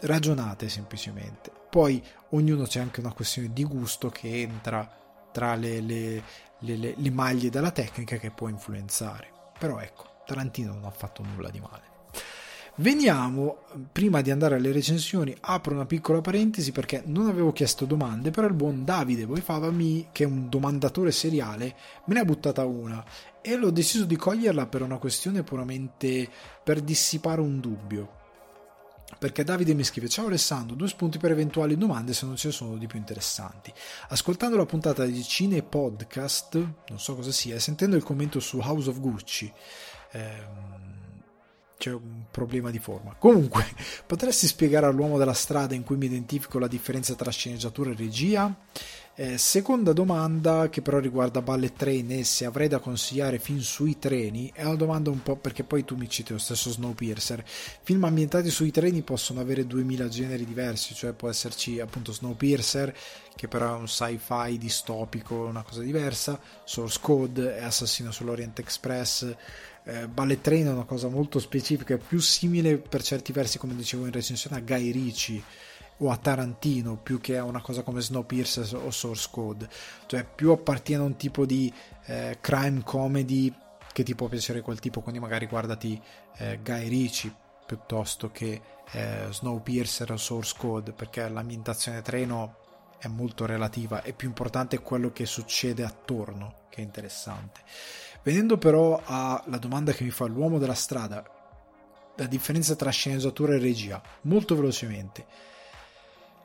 ragionate 0.00 0.68
semplicemente. 0.68 1.52
Poi 1.70 2.02
ognuno 2.30 2.64
c'è 2.64 2.80
anche 2.80 2.98
una 2.98 3.12
questione 3.12 3.52
di 3.52 3.62
gusto 3.62 4.08
che 4.08 4.40
entra 4.40 4.90
tra 5.30 5.54
le, 5.54 5.80
le, 5.80 6.24
le, 6.58 6.94
le 6.96 7.10
maglie 7.10 7.50
della 7.50 7.70
tecnica 7.70 8.16
che 8.16 8.32
può 8.32 8.48
influenzare. 8.48 9.30
Però 9.56 9.78
ecco, 9.78 10.22
Tarantino 10.26 10.74
non 10.74 10.86
ha 10.86 10.90
fatto 10.90 11.22
nulla 11.22 11.50
di 11.50 11.60
male. 11.60 11.91
Veniamo, 12.76 13.64
prima 13.92 14.22
di 14.22 14.30
andare 14.30 14.54
alle 14.54 14.72
recensioni, 14.72 15.36
apro 15.40 15.74
una 15.74 15.84
piccola 15.84 16.22
parentesi 16.22 16.72
perché 16.72 17.02
non 17.04 17.28
avevo 17.28 17.52
chiesto 17.52 17.84
domande, 17.84 18.30
però 18.30 18.46
il 18.46 18.54
buon 18.54 18.82
Davide 18.82 19.26
Voifavami, 19.26 20.08
che 20.10 20.24
è 20.24 20.26
un 20.26 20.48
domandatore 20.48 21.12
seriale, 21.12 21.76
me 22.06 22.14
ne 22.14 22.20
ha 22.20 22.24
buttata 22.24 22.64
una 22.64 23.04
e 23.42 23.56
l'ho 23.56 23.70
deciso 23.70 24.06
di 24.06 24.16
coglierla 24.16 24.66
per 24.66 24.80
una 24.80 24.96
questione 24.96 25.42
puramente 25.42 26.26
per 26.64 26.80
dissipare 26.80 27.42
un 27.42 27.60
dubbio. 27.60 28.20
Perché 29.18 29.44
Davide 29.44 29.74
mi 29.74 29.84
scrive 29.84 30.08
ciao 30.08 30.26
Alessandro 30.26 30.74
due 30.74 30.88
spunti 30.88 31.18
per 31.18 31.32
eventuali 31.32 31.76
domande 31.76 32.14
se 32.14 32.24
non 32.24 32.36
ce 32.36 32.48
ne 32.48 32.54
sono 32.54 32.78
di 32.78 32.86
più 32.86 32.98
interessanti. 32.98 33.70
Ascoltando 34.08 34.56
la 34.56 34.64
puntata 34.64 35.04
di 35.04 35.22
Cine 35.22 35.62
Podcast 35.62 36.54
non 36.88 36.98
so 36.98 37.16
cosa 37.16 37.32
sia 37.32 37.56
e 37.56 37.60
sentendo 37.60 37.96
il 37.96 38.02
commento 38.02 38.40
su 38.40 38.58
House 38.58 38.88
of 38.88 38.98
Gucci 38.98 39.52
ehm, 40.12 41.01
c'è 41.82 41.92
un 41.92 42.26
problema 42.30 42.70
di 42.70 42.78
forma. 42.78 43.16
Comunque 43.18 43.66
potresti 44.06 44.46
spiegare 44.46 44.86
all'uomo 44.86 45.18
della 45.18 45.32
strada 45.32 45.74
in 45.74 45.82
cui 45.82 45.96
mi 45.96 46.06
identifico 46.06 46.60
la 46.60 46.68
differenza 46.68 47.14
tra 47.14 47.32
sceneggiatura 47.32 47.90
e 47.90 47.96
regia 47.96 48.54
eh, 49.14 49.36
seconda 49.36 49.92
domanda 49.92 50.70
che 50.70 50.80
però 50.80 50.98
riguarda 50.98 51.42
Ballet 51.42 51.76
Train 51.76 52.10
e 52.12 52.24
se 52.24 52.46
avrei 52.46 52.66
da 52.66 52.78
consigliare 52.78 53.38
film 53.38 53.58
sui 53.58 53.98
treni 53.98 54.50
è 54.54 54.64
una 54.64 54.74
domanda 54.74 55.10
un 55.10 55.22
po' 55.22 55.36
perché 55.36 55.64
poi 55.64 55.84
tu 55.84 55.96
mi 55.96 56.08
citi 56.08 56.32
lo 56.32 56.38
stesso 56.38 56.70
Snowpiercer. 56.70 57.44
Film 57.82 58.04
ambientati 58.04 58.48
sui 58.48 58.70
treni 58.70 59.02
possono 59.02 59.40
avere 59.40 59.66
2000 59.66 60.08
generi 60.08 60.46
diversi 60.46 60.94
cioè 60.94 61.12
può 61.12 61.28
esserci 61.28 61.78
appunto 61.78 62.12
Snowpiercer 62.12 62.96
che 63.34 63.48
però 63.48 63.76
è 63.76 63.78
un 63.78 63.88
sci-fi 63.88 64.56
distopico 64.56 65.44
una 65.44 65.62
cosa 65.62 65.82
diversa 65.82 66.40
Source 66.64 66.98
Code 67.00 67.56
è 67.56 67.62
Assassino 67.62 68.10
sull'Orient 68.10 68.58
Express. 68.60 69.34
Eh, 69.84 70.08
Ballet 70.08 70.40
Train 70.40 70.68
è 70.68 70.72
una 70.72 70.84
cosa 70.84 71.08
molto 71.08 71.38
specifica 71.38 71.98
più 71.98 72.18
simile 72.18 72.78
per 72.78 73.02
certi 73.02 73.32
versi 73.32 73.58
come 73.58 73.74
dicevo 73.74 74.06
in 74.06 74.12
recensione 74.12 74.56
a 74.56 74.60
Guy 74.60 74.90
Ritchie 74.90 75.42
o 75.98 76.10
a 76.10 76.16
Tarantino 76.16 76.96
più 76.96 77.20
che 77.20 77.38
a 77.38 77.44
una 77.44 77.60
cosa 77.60 77.82
come 77.82 78.00
Snowpiercer 78.00 78.74
o 78.74 78.90
Source 78.90 79.28
Code, 79.30 79.68
cioè 80.06 80.24
più 80.24 80.50
appartiene 80.50 81.02
a 81.02 81.06
un 81.06 81.16
tipo 81.16 81.46
di 81.46 81.72
eh, 82.06 82.38
crime 82.40 82.82
comedy 82.82 83.54
che 83.92 84.02
ti 84.02 84.14
può 84.14 84.28
piacere 84.28 84.62
quel 84.62 84.80
tipo, 84.80 85.00
quindi 85.00 85.20
magari 85.20 85.46
guardati 85.46 86.00
eh, 86.38 86.58
Guy 86.62 86.88
Ritchie 86.88 87.34
piuttosto 87.66 88.30
che 88.30 88.60
eh, 88.90 89.26
Snowpiercer 89.30 90.10
o 90.12 90.16
Source 90.16 90.54
Code, 90.56 90.92
perché 90.92 91.28
l'ambientazione 91.28 92.02
treno 92.02 92.56
è 92.98 93.08
molto 93.08 93.46
relativa, 93.46 94.02
è 94.02 94.12
più 94.12 94.28
importante 94.28 94.80
quello 94.80 95.10
che 95.12 95.26
succede 95.26 95.84
attorno, 95.84 96.66
che 96.68 96.80
è 96.80 96.84
interessante. 96.84 97.60
Venendo 98.22 98.58
però 98.58 99.00
alla 99.04 99.58
domanda 99.58 99.92
che 99.92 100.04
mi 100.04 100.10
fa 100.10 100.26
l'uomo 100.26 100.58
della 100.58 100.74
strada, 100.74 101.24
la 102.16 102.26
differenza 102.26 102.76
tra 102.76 102.90
sceneggiatura 102.90 103.54
e 103.54 103.58
regia, 103.58 104.00
molto 104.22 104.54
velocemente 104.54 105.26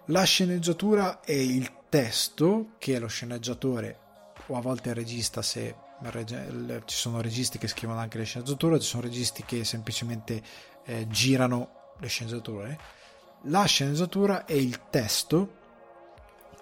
la 0.08 0.24
sceneggiatura 0.24 1.22
è 1.22 1.34
il 1.34 1.72
testo 1.90 2.74
che 2.78 3.00
lo 3.00 3.08
sceneggiatore 3.08 4.00
o 4.48 4.58
a 4.58 4.62
volte 4.62 4.90
il 4.90 4.96
regista 4.96 5.42
se 5.42 5.76
ci 6.86 6.96
sono 6.96 7.22
registi 7.22 7.58
che 7.58 7.68
scrivono 7.68 8.00
anche 8.00 8.20
le 8.20 8.24
sceneggiature, 8.24 8.80
ci 8.80 8.88
sono 8.88 9.02
registi 9.02 9.44
che 9.44 9.66
semplicemente 9.66 10.42
eh, 10.86 11.08
girano 11.08 11.94
le 12.00 12.08
sceneggiature. 12.08 12.80
La 13.44 13.66
sceneggiatura 13.66 14.46
è 14.46 14.54
il 14.54 14.90
testo 14.90 15.56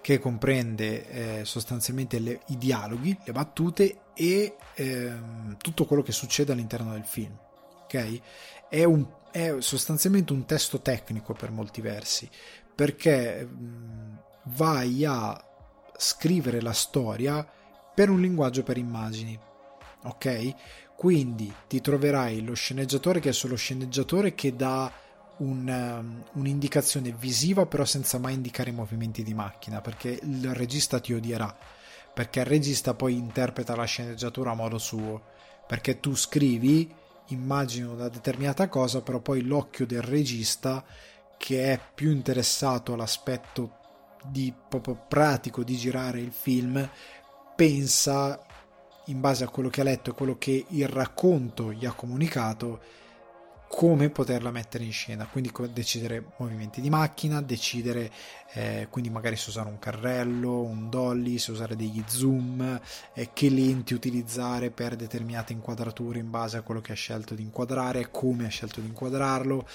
che 0.00 0.18
comprende 0.18 1.40
eh, 1.40 1.44
sostanzialmente 1.44 2.18
le, 2.18 2.40
i 2.46 2.58
dialoghi, 2.58 3.16
le 3.24 3.32
battute 3.32 3.98
e 4.14 4.56
eh, 4.74 5.12
tutto 5.58 5.84
quello 5.84 6.02
che 6.02 6.12
succede 6.12 6.52
all'interno 6.52 6.92
del 6.92 7.04
film. 7.04 7.36
Ok? 7.82 8.20
È, 8.68 8.84
un, 8.84 9.06
è 9.30 9.56
sostanzialmente 9.58 10.32
un 10.32 10.46
testo 10.46 10.80
tecnico 10.80 11.34
per 11.34 11.50
molti 11.50 11.80
versi, 11.80 12.28
perché 12.76 13.48
vai 14.44 15.04
a 15.04 15.42
scrivere 15.96 16.60
la 16.60 16.74
storia 16.74 17.44
per 17.94 18.10
un 18.10 18.20
linguaggio 18.20 18.62
per 18.62 18.76
immagini. 18.76 19.36
Ok? 20.04 20.54
Quindi 20.94 21.52
ti 21.66 21.80
troverai 21.80 22.44
lo 22.44 22.54
sceneggiatore 22.54 23.18
che 23.18 23.30
è 23.30 23.32
solo 23.32 23.56
sceneggiatore 23.56 24.34
che 24.34 24.54
dà 24.54 24.92
un, 25.38 25.68
um, 25.68 26.24
un'indicazione 26.40 27.12
visiva 27.12 27.66
però 27.66 27.84
senza 27.84 28.18
mai 28.18 28.34
indicare 28.34 28.70
i 28.70 28.74
movimenti 28.74 29.22
di 29.22 29.34
macchina 29.34 29.80
perché 29.80 30.18
il 30.22 30.54
regista 30.54 31.00
ti 31.00 31.12
odierà 31.12 31.54
perché 32.14 32.40
il 32.40 32.46
regista 32.46 32.94
poi 32.94 33.16
interpreta 33.16 33.76
la 33.76 33.84
sceneggiatura 33.84 34.52
a 34.52 34.54
modo 34.54 34.78
suo 34.78 35.22
perché 35.66 36.00
tu 36.00 36.14
scrivi 36.14 36.90
immagini 37.28 37.86
una 37.86 38.08
determinata 38.08 38.68
cosa 38.68 39.02
però 39.02 39.20
poi 39.20 39.42
l'occhio 39.42 39.84
del 39.84 40.00
regista 40.00 40.82
che 41.36 41.72
è 41.72 41.80
più 41.94 42.10
interessato 42.10 42.92
all'aspetto 42.92 43.78
di, 44.24 44.52
proprio 44.68 45.04
pratico 45.08 45.62
di 45.62 45.76
girare 45.76 46.20
il 46.20 46.32
film 46.32 46.88
pensa 47.54 48.44
in 49.06 49.20
base 49.20 49.44
a 49.44 49.48
quello 49.48 49.68
che 49.68 49.80
ha 49.80 49.84
letto 49.84 50.10
e 50.10 50.14
quello 50.14 50.36
che 50.36 50.66
il 50.68 50.88
racconto 50.88 51.72
gli 51.72 51.86
ha 51.86 51.92
comunicato 51.92 52.80
come 53.68 54.10
poterla 54.10 54.50
mettere 54.50 54.84
in 54.84 54.92
scena, 54.92 55.26
quindi 55.26 55.52
decidere 55.72 56.24
movimenti 56.36 56.80
di 56.80 56.88
macchina, 56.88 57.42
decidere 57.42 58.10
eh, 58.52 58.86
quindi 58.88 59.10
magari 59.10 59.36
se 59.36 59.50
usare 59.50 59.68
un 59.68 59.78
carrello, 59.78 60.62
un 60.62 60.88
dolly, 60.88 61.36
se 61.38 61.50
usare 61.50 61.76
degli 61.76 62.02
zoom, 62.06 62.80
eh, 63.12 63.30
che 63.32 63.50
lenti 63.50 63.92
utilizzare 63.92 64.70
per 64.70 64.96
determinate 64.96 65.52
inquadrature 65.52 66.20
in 66.20 66.30
base 66.30 66.56
a 66.56 66.62
quello 66.62 66.80
che 66.80 66.92
ha 66.92 66.96
scelto 66.96 67.34
di 67.34 67.42
inquadrare, 67.42 68.08
come 68.10 68.46
ha 68.46 68.50
scelto 68.50 68.80
di 68.80 68.86
inquadrarlo, 68.86 69.66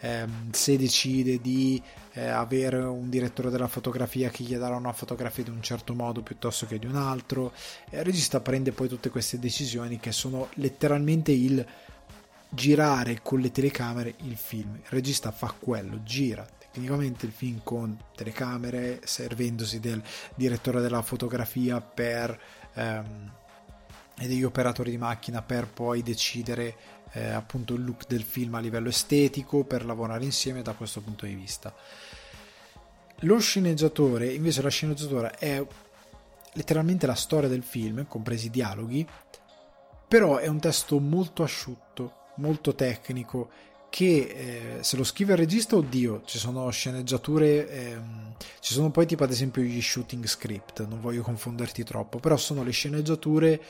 eh, 0.00 0.26
se 0.52 0.78
decide 0.78 1.40
di 1.40 1.82
eh, 2.12 2.28
avere 2.28 2.78
un 2.78 3.10
direttore 3.10 3.50
della 3.50 3.68
fotografia 3.68 4.30
che 4.30 4.44
gli 4.44 4.56
darà 4.56 4.76
una 4.76 4.92
fotografia 4.92 5.44
di 5.44 5.50
un 5.50 5.60
certo 5.60 5.92
modo 5.94 6.22
piuttosto 6.22 6.66
che 6.66 6.78
di 6.78 6.86
un 6.86 6.96
altro, 6.96 7.52
il 7.90 8.04
regista 8.04 8.40
prende 8.40 8.72
poi 8.72 8.88
tutte 8.88 9.10
queste 9.10 9.38
decisioni 9.38 9.98
che 9.98 10.12
sono 10.12 10.48
letteralmente 10.54 11.32
il 11.32 11.66
girare 12.50 13.20
con 13.22 13.40
le 13.40 13.50
telecamere 13.50 14.14
il 14.22 14.36
film. 14.36 14.74
Il 14.74 14.88
regista 14.88 15.30
fa 15.30 15.54
quello, 15.58 16.02
gira 16.02 16.46
tecnicamente 16.70 17.26
il 17.26 17.32
film 17.32 17.60
con 17.64 17.98
telecamere, 18.14 19.00
servendosi 19.04 19.80
del 19.80 20.02
direttore 20.34 20.80
della 20.80 21.02
fotografia 21.02 21.80
per, 21.80 22.38
ehm, 22.74 23.32
e 24.18 24.26
degli 24.26 24.44
operatori 24.44 24.90
di 24.90 24.98
macchina 24.98 25.42
per 25.42 25.66
poi 25.66 26.02
decidere 26.02 26.76
eh, 27.12 27.30
appunto 27.30 27.74
il 27.74 27.84
look 27.84 28.06
del 28.06 28.22
film 28.22 28.54
a 28.54 28.60
livello 28.60 28.88
estetico, 28.88 29.64
per 29.64 29.84
lavorare 29.84 30.24
insieme 30.24 30.62
da 30.62 30.74
questo 30.74 31.00
punto 31.00 31.26
di 31.26 31.34
vista. 31.34 31.74
Lo 33.24 33.38
sceneggiatore, 33.38 34.32
invece 34.32 34.62
la 34.62 34.70
sceneggiatura 34.70 35.36
è 35.36 35.64
letteralmente 36.52 37.06
la 37.06 37.14
storia 37.14 37.48
del 37.48 37.62
film, 37.62 38.06
compresi 38.06 38.46
i 38.46 38.50
dialoghi, 38.50 39.06
però 40.06 40.36
è 40.36 40.46
un 40.46 40.60
testo 40.60 40.98
molto 41.00 41.42
asciutto, 41.42 42.19
molto 42.40 42.74
tecnico 42.74 43.48
che 43.90 44.76
eh, 44.78 44.82
se 44.82 44.96
lo 44.96 45.04
scrive 45.04 45.32
il 45.32 45.38
regista, 45.38 45.76
oddio, 45.76 46.22
ci 46.24 46.38
sono 46.38 46.70
sceneggiature, 46.70 47.68
ehm, 47.68 48.34
ci 48.60 48.72
sono 48.72 48.90
poi 48.90 49.04
tipo 49.04 49.24
ad 49.24 49.30
esempio 49.30 49.62
gli 49.62 49.82
shooting 49.82 50.24
script, 50.26 50.86
non 50.86 51.00
voglio 51.00 51.22
confonderti 51.22 51.82
troppo, 51.82 52.18
però 52.18 52.36
sono 52.36 52.62
le 52.62 52.70
sceneggiature 52.70 53.60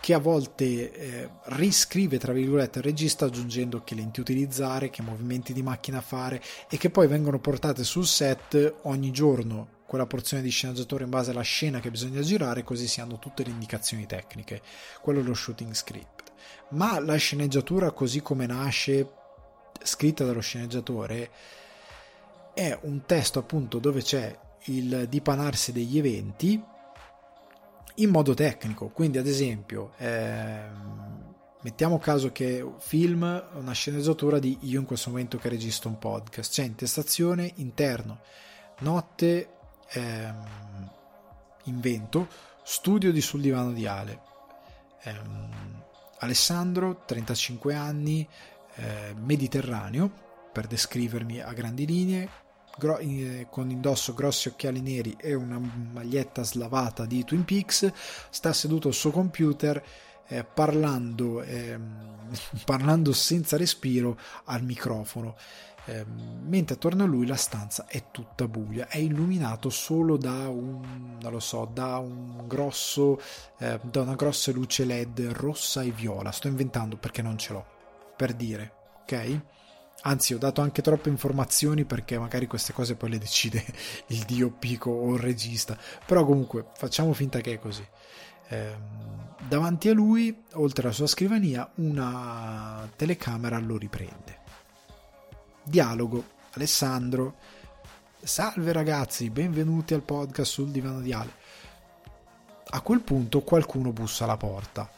che 0.00 0.14
a 0.14 0.18
volte 0.18 0.92
eh, 0.92 1.30
riscrive 1.44 2.18
tra 2.18 2.32
virgolette 2.32 2.78
il 2.78 2.84
regista 2.84 3.26
aggiungendo 3.26 3.82
che 3.84 3.94
lenti 3.94 4.20
utilizzare, 4.20 4.88
che 4.88 5.02
movimenti 5.02 5.52
di 5.52 5.62
macchina 5.62 6.00
fare 6.00 6.42
e 6.70 6.78
che 6.78 6.88
poi 6.88 7.06
vengono 7.06 7.38
portate 7.38 7.84
sul 7.84 8.06
set 8.06 8.76
ogni 8.84 9.10
giorno 9.10 9.78
quella 9.86 10.06
porzione 10.06 10.42
di 10.42 10.50
sceneggiatore 10.50 11.04
in 11.04 11.10
base 11.10 11.32
alla 11.32 11.42
scena 11.42 11.80
che 11.80 11.90
bisogna 11.90 12.22
girare 12.22 12.62
così 12.62 12.86
si 12.86 13.00
hanno 13.00 13.18
tutte 13.18 13.42
le 13.44 13.50
indicazioni 13.50 14.06
tecniche. 14.06 14.62
Quello 15.02 15.20
è 15.20 15.22
lo 15.22 15.34
shooting 15.34 15.74
script 15.74 16.29
ma 16.70 16.98
la 17.00 17.16
sceneggiatura 17.16 17.90
così 17.90 18.20
come 18.20 18.46
nasce 18.46 19.12
scritta 19.82 20.24
dallo 20.24 20.40
sceneggiatore 20.40 21.30
è 22.54 22.78
un 22.82 23.04
testo 23.06 23.38
appunto 23.38 23.78
dove 23.78 24.02
c'è 24.02 24.38
il 24.64 25.06
dipanarsi 25.08 25.72
degli 25.72 25.98
eventi 25.98 26.62
in 27.96 28.10
modo 28.10 28.34
tecnico. 28.34 28.88
Quindi 28.88 29.18
ad 29.18 29.26
esempio 29.26 29.92
ehm, 29.98 31.34
mettiamo 31.62 31.98
caso 31.98 32.32
che 32.32 32.66
film 32.78 33.48
una 33.54 33.72
sceneggiatura 33.72 34.38
di 34.38 34.58
io 34.62 34.80
in 34.80 34.86
questo 34.86 35.10
momento 35.10 35.38
che 35.38 35.48
registro 35.48 35.88
un 35.88 35.98
podcast. 35.98 36.52
C'è 36.52 36.64
intestazione 36.64 37.52
interno 37.56 38.20
notte 38.80 39.48
ehm, 39.92 40.90
invento 41.64 42.28
studio 42.62 43.12
di 43.12 43.20
sul 43.20 43.40
divano 43.40 43.72
di 43.72 43.86
Ale. 43.86 44.20
Ehm, 45.02 45.79
Alessandro, 46.20 47.02
35 47.04 47.74
anni, 47.74 48.26
eh, 48.76 49.14
mediterraneo, 49.14 50.10
per 50.52 50.66
descrivermi 50.66 51.40
a 51.40 51.52
grandi 51.52 51.86
linee, 51.86 52.28
gro- 52.78 52.98
eh, 52.98 53.46
con 53.50 53.70
indosso 53.70 54.14
grossi 54.14 54.48
occhiali 54.48 54.80
neri 54.80 55.16
e 55.18 55.34
una 55.34 55.58
maglietta 55.58 56.42
slavata 56.42 57.04
di 57.04 57.24
Twin 57.24 57.44
Peaks, 57.44 57.92
sta 58.30 58.52
seduto 58.52 58.88
al 58.88 58.94
suo 58.94 59.10
computer 59.10 59.82
eh, 60.26 60.44
parlando, 60.44 61.42
ehm, 61.42 62.28
parlando 62.64 63.12
senza 63.12 63.56
respiro 63.56 64.18
al 64.44 64.62
microfono. 64.62 65.36
Eh, 65.90 66.04
mentre 66.06 66.76
attorno 66.76 67.02
a 67.02 67.06
lui 67.06 67.26
la 67.26 67.34
stanza 67.34 67.86
è 67.86 68.12
tutta 68.12 68.46
buia, 68.46 68.86
è 68.86 68.98
illuminato 68.98 69.70
solo 69.70 70.16
da 70.16 70.48
un, 70.48 71.18
non 71.20 71.32
lo 71.32 71.40
so, 71.40 71.68
da 71.72 71.98
un 71.98 72.46
grosso, 72.46 73.20
eh, 73.58 73.80
da 73.82 74.02
una 74.02 74.14
grossa 74.14 74.52
luce 74.52 74.84
LED 74.84 75.32
rossa 75.32 75.82
e 75.82 75.90
viola. 75.90 76.30
Sto 76.30 76.46
inventando 76.46 76.96
perché 76.96 77.22
non 77.22 77.36
ce 77.38 77.52
l'ho, 77.52 77.66
per 78.16 78.34
dire, 78.34 78.72
ok? 79.02 79.40
Anzi, 80.02 80.32
ho 80.32 80.38
dato 80.38 80.60
anche 80.60 80.80
troppe 80.80 81.08
informazioni 81.08 81.84
perché 81.84 82.18
magari 82.20 82.46
queste 82.46 82.72
cose 82.72 82.94
poi 82.94 83.10
le 83.10 83.18
decide 83.18 83.64
il 84.08 84.22
dio 84.24 84.52
Pico 84.52 84.90
o 84.90 85.14
il 85.14 85.20
regista. 85.20 85.76
Però 86.06 86.24
comunque 86.24 86.66
facciamo 86.76 87.12
finta 87.14 87.40
che 87.40 87.54
è 87.54 87.58
così. 87.58 87.84
Eh, 88.48 88.76
davanti 89.48 89.88
a 89.88 89.92
lui, 89.92 90.44
oltre 90.52 90.84
alla 90.84 90.94
sua 90.94 91.08
scrivania, 91.08 91.68
una 91.76 92.88
telecamera 92.94 93.58
lo 93.58 93.76
riprende. 93.76 94.39
Dialogo. 95.62 96.38
Alessandro. 96.52 97.34
Salve 98.22 98.72
ragazzi, 98.72 99.30
benvenuti 99.30 99.94
al 99.94 100.02
podcast 100.02 100.52
sul 100.52 100.70
divano 100.70 101.00
di 101.00 101.12
Ale. 101.12 101.32
A 102.72 102.80
quel 102.82 103.00
punto 103.00 103.42
qualcuno 103.42 103.92
bussa 103.92 104.24
alla 104.24 104.36
porta. 104.36 104.90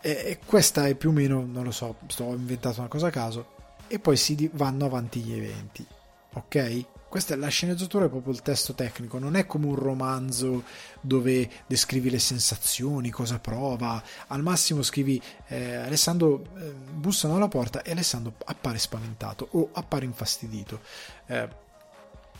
E 0.00 0.38
questa 0.44 0.86
è 0.86 0.94
più 0.94 1.10
o 1.10 1.12
meno, 1.12 1.44
non 1.44 1.64
lo 1.64 1.70
so, 1.70 1.96
sto 2.08 2.24
inventando 2.24 2.80
una 2.80 2.88
cosa 2.88 3.06
a 3.06 3.10
caso. 3.10 3.46
E 3.86 3.98
poi 3.98 4.16
si 4.16 4.50
vanno 4.54 4.86
avanti 4.86 5.20
gli 5.20 5.32
eventi. 5.32 5.86
Ok? 6.34 6.84
Questa 7.14 7.34
è 7.34 7.36
la 7.36 7.46
sceneggiatura, 7.46 8.06
è 8.06 8.08
proprio 8.08 8.32
il 8.32 8.42
testo 8.42 8.74
tecnico, 8.74 9.20
non 9.20 9.36
è 9.36 9.46
come 9.46 9.66
un 9.66 9.76
romanzo 9.76 10.64
dove 11.00 11.48
descrivi 11.64 12.10
le 12.10 12.18
sensazioni, 12.18 13.10
cosa 13.10 13.38
prova. 13.38 14.02
Al 14.26 14.42
massimo 14.42 14.82
scrivi 14.82 15.22
eh, 15.46 15.76
Alessandro 15.76 16.42
eh, 16.56 16.72
bussano 16.72 17.36
alla 17.36 17.46
porta 17.46 17.82
e 17.82 17.92
Alessandro 17.92 18.34
appare 18.46 18.78
spaventato 18.78 19.46
o 19.52 19.68
appare 19.74 20.06
infastidito. 20.06 20.80
Eh, 21.26 21.48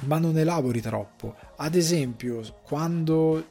ma 0.01 0.19
non 0.19 0.37
elabori 0.37 0.81
troppo. 0.81 1.37
Ad 1.55 1.77
esempio, 1.77 2.43
quando 2.65 3.47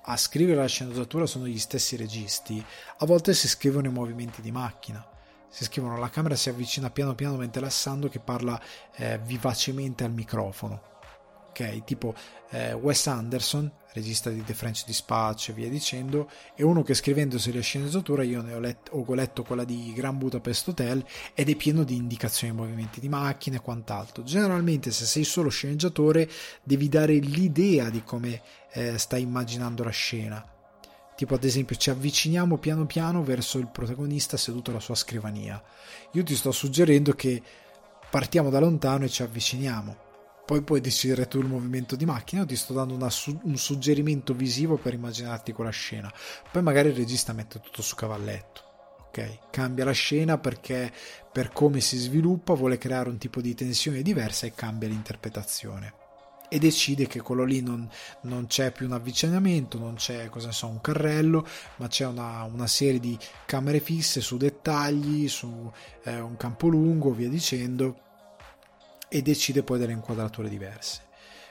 a 0.00 0.16
scrivere 0.16 0.62
la 0.62 0.66
sceneggiatura 0.66 1.26
sono 1.26 1.46
gli 1.46 1.58
stessi 1.58 1.94
registi, 1.96 2.64
a 2.96 3.04
volte 3.04 3.34
si 3.34 3.48
scrivono 3.48 3.88
i 3.88 3.92
movimenti 3.92 4.40
di 4.40 4.50
macchina 4.50 5.06
si 5.54 5.62
scrivono 5.62 5.96
la 5.98 6.10
camera 6.10 6.34
si 6.34 6.48
avvicina 6.48 6.90
piano 6.90 7.14
piano 7.14 7.36
mentre 7.36 7.60
Alessandro 7.60 8.08
che 8.08 8.18
parla 8.18 8.60
eh, 8.96 9.20
vivacemente 9.22 10.02
al 10.02 10.10
microfono. 10.10 10.82
Ok? 11.50 11.84
Tipo 11.84 12.12
eh, 12.50 12.72
Wes 12.72 13.06
Anderson 13.06 13.70
regista 13.92 14.30
di 14.30 14.42
The 14.42 14.52
French 14.52 14.84
Dispatch 14.84 15.50
e 15.50 15.52
via 15.52 15.68
dicendo 15.68 16.28
e 16.56 16.64
uno 16.64 16.82
che 16.82 16.94
scrivendosi 16.94 17.52
le 17.52 17.60
sceneggiature 17.60 18.26
io 18.26 18.42
ne 18.42 18.54
ho 18.54 18.58
letto, 18.58 18.96
ho 18.96 19.14
letto 19.14 19.44
quella 19.44 19.62
di 19.62 19.92
Grand 19.94 20.18
Budapest 20.18 20.66
Hotel 20.66 21.04
ed 21.34 21.48
è 21.48 21.54
pieno 21.54 21.84
di 21.84 21.94
indicazioni 21.94 22.52
di 22.52 22.58
movimenti 22.58 22.98
di 22.98 23.08
macchine 23.08 23.58
e 23.58 23.60
quant'altro. 23.60 24.24
Generalmente 24.24 24.90
se 24.90 25.04
sei 25.04 25.22
solo 25.22 25.50
sceneggiatore 25.50 26.28
devi 26.64 26.88
dare 26.88 27.14
l'idea 27.14 27.90
di 27.90 28.02
come 28.02 28.42
eh, 28.72 28.98
stai 28.98 29.22
immaginando 29.22 29.84
la 29.84 29.90
scena 29.90 30.53
Tipo 31.24 31.36
ad 31.36 31.44
esempio 31.44 31.74
ci 31.76 31.88
avviciniamo 31.88 32.58
piano 32.58 32.84
piano 32.84 33.22
verso 33.22 33.56
il 33.56 33.68
protagonista 33.68 34.36
seduto 34.36 34.70
alla 34.70 34.78
sua 34.78 34.94
scrivania. 34.94 35.58
Io 36.12 36.22
ti 36.22 36.36
sto 36.36 36.52
suggerendo 36.52 37.14
che 37.14 37.40
partiamo 38.10 38.50
da 38.50 38.60
lontano 38.60 39.06
e 39.06 39.08
ci 39.08 39.22
avviciniamo. 39.22 39.96
Poi 40.44 40.60
puoi 40.60 40.82
decidere 40.82 41.26
tu 41.26 41.38
il 41.38 41.46
movimento 41.46 41.96
di 41.96 42.04
macchina 42.04 42.42
o 42.42 42.44
ti 42.44 42.56
sto 42.56 42.74
dando 42.74 42.92
una, 42.92 43.08
un 43.44 43.56
suggerimento 43.56 44.34
visivo 44.34 44.76
per 44.76 44.92
immaginarti 44.92 45.52
quella 45.52 45.70
scena. 45.70 46.12
Poi 46.52 46.60
magari 46.60 46.90
il 46.90 46.94
regista 46.94 47.32
mette 47.32 47.58
tutto 47.58 47.80
su 47.80 47.94
cavalletto. 47.94 48.60
Ok? 49.08 49.48
Cambia 49.50 49.86
la 49.86 49.92
scena 49.92 50.36
perché 50.36 50.92
per 51.32 51.52
come 51.52 51.80
si 51.80 51.96
sviluppa 51.96 52.52
vuole 52.52 52.76
creare 52.76 53.08
un 53.08 53.16
tipo 53.16 53.40
di 53.40 53.54
tensione 53.54 54.02
diversa 54.02 54.44
e 54.44 54.52
cambia 54.52 54.88
l'interpretazione 54.88 56.02
e 56.54 56.60
decide 56.60 57.08
che 57.08 57.20
quello 57.20 57.42
lì 57.42 57.62
non, 57.62 57.90
non 58.20 58.46
c'è 58.46 58.70
più 58.70 58.86
un 58.86 58.92
avvicinamento, 58.92 59.76
non 59.76 59.94
c'è 59.96 60.30
so, 60.50 60.68
un 60.68 60.80
carrello, 60.80 61.44
ma 61.78 61.88
c'è 61.88 62.06
una, 62.06 62.44
una, 62.44 62.68
serie 62.68 63.00
di 63.00 63.18
camere 63.44 63.80
fisse 63.80 64.20
su 64.20 64.36
dettagli, 64.36 65.26
su 65.26 65.68
eh, 66.04 66.20
un 66.20 66.36
campo 66.36 66.68
lungo, 66.68 67.10
via 67.10 67.28
dicendo, 67.28 67.98
e 69.08 69.20
decide 69.20 69.64
poi 69.64 69.80
delle 69.80 69.94
inquadrature 69.94 70.48
diverse. 70.48 71.00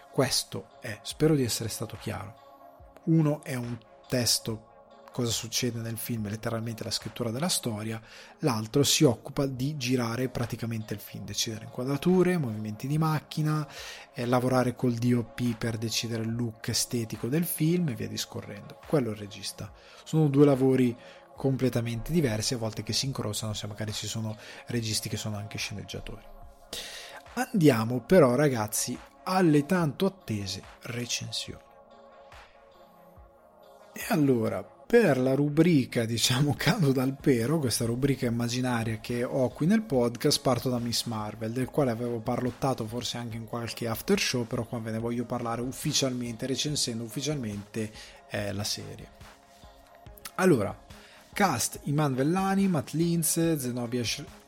Questo 0.10 0.70
è, 0.80 0.98
spero 1.02 1.36
di 1.36 1.44
essere 1.44 1.68
stato 1.68 1.98
chiaro. 2.00 3.02
Uno 3.04 3.44
è 3.44 3.56
un 3.56 3.78
testo 4.08 4.73
cosa 5.14 5.30
succede 5.30 5.80
nel 5.80 5.98
film, 5.98 6.28
letteralmente 6.28 6.84
la 6.84 6.90
scrittura 6.90 7.30
della 7.30 7.48
storia, 7.48 8.02
l'altro 8.40 8.84
si 8.84 9.04
occupa 9.04 9.46
di 9.46 9.78
girare 9.78 10.28
praticamente 10.28 10.96
il 10.96 11.00
film, 11.00 11.24
decidere 11.24 11.66
inquadrature, 11.66 12.40
movimenti 12.40 12.88
di 12.88 12.98
macchina, 12.98 13.66
eh, 14.14 14.26
lavorare 14.26 14.76
col 14.76 14.96
DOP 14.96 15.56
per 15.56 15.78
decidere 15.78 16.24
il 16.24 16.36
look 16.36 16.68
estetico 16.68 17.28
del 17.28 17.46
film 17.46 17.90
e 17.90 17.94
via 17.94 18.08
discorrendo. 18.08 18.80
Quello 18.88 19.10
è 19.10 19.14
il 19.14 19.20
regista. 19.20 19.72
Sono 20.04 20.28
due 20.28 20.46
lavori 20.46 20.98
completamente 21.36 22.12
diversi, 22.12 22.56
a 22.56 22.58
volte 22.58 22.82
che 22.82 22.92
si 22.92 23.06
incrociano, 23.06 23.54
se 23.54 23.68
magari 23.68 23.94
ci 23.94 24.08
sono 24.08 24.36
registi 24.68 25.10
che 25.10 25.18
sono 25.18 25.38
anche 25.38 25.60
sceneggiatori. 25.60 26.26
Andiamo 27.36 28.02
però 28.02 28.34
ragazzi 28.34 28.98
alle 29.26 29.66
tanto 29.68 30.08
attese 30.08 30.64
recensioni. 30.82 31.62
E 33.94 34.06
allora, 34.10 34.73
per 34.86 35.18
la 35.18 35.34
rubrica, 35.34 36.06
diciamo, 36.06 36.54
cado 36.58 36.92
dal 36.92 37.18
pero, 37.20 37.60
questa 37.60 37.86
rubrica 37.86 38.26
immaginaria 38.26 39.00
che 39.00 39.24
ho 39.24 39.50
qui 39.50 39.66
nel 39.66 39.82
podcast, 39.82 40.42
parto 40.42 40.70
da 40.70 40.80
Miss 40.80 41.04
Marvel, 41.06 41.52
del 41.52 41.68
quale 41.68 41.92
avevo 41.92 42.20
parlottato 42.20 42.86
forse 42.86 43.18
anche 43.18 43.38
in 43.38 43.46
qualche 43.46 43.88
after 43.88 44.20
show, 44.20 44.46
però 44.46 44.66
qua 44.66 44.80
ve 44.80 44.92
ne 44.92 45.00
voglio 45.00 45.26
parlare 45.26 45.62
ufficialmente, 45.62 46.46
recensendo 46.46 47.04
ufficialmente 47.04 47.92
eh, 48.30 48.52
la 48.54 48.64
serie. 48.64 49.22
Allora, 50.36 50.76
cast 51.34 51.80
Iman 51.84 52.16
Vellani, 52.16 52.68
Matt 52.68 52.92
Linz, 52.92 53.58
Zenobia 53.58 54.04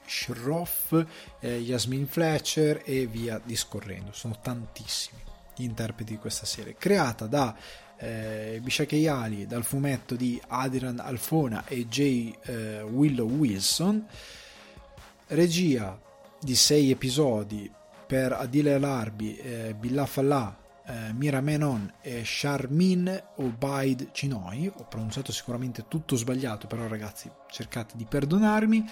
Shroff, 0.06 1.06
eh, 1.40 1.58
Yasmin 1.58 2.08
Fletcher 2.08 2.82
e 2.86 3.08
via 3.08 3.42
discorrendo. 3.44 4.12
Sono 4.14 4.40
tantissimi 4.42 5.22
gli 5.56 5.64
interpreti 5.64 6.14
di 6.14 6.20
questa 6.20 6.46
serie, 6.46 6.76
creata 6.78 7.28
da 7.28 7.56
eh, 7.98 8.60
Bishake 8.62 9.08
Ali 9.08 9.46
dal 9.46 9.64
fumetto 9.64 10.16
di 10.16 10.42
Adrian 10.48 11.00
Alfona 11.00 11.66
e 11.68 11.88
J. 11.88 12.34
Eh, 12.42 12.82
Willow 12.82 13.30
Wilson, 13.30 14.06
regia 15.28 16.00
di 16.40 16.56
sei 16.56 16.92
episodi 16.92 17.72
per 18.06 18.34
Adile 18.34 18.74
Alarbi, 18.74 19.36
eh, 19.38 19.74
Billah 19.74 20.06
Fallah, 20.06 20.58
eh, 20.86 21.14
Mira 21.14 21.42
Menon 21.42 21.92
e 22.02 22.22
Charmin 22.24 23.24
Obaid 23.38 24.10
Cinoi. 24.12 24.72
Ho 24.78 24.86
pronunciato 24.88 25.32
sicuramente 25.32 25.86
tutto 25.88 26.16
sbagliato, 26.16 26.68
però 26.68 26.88
ragazzi 26.88 27.30
cercate 27.50 27.96
di 27.98 28.06
perdonarmi. 28.06 28.86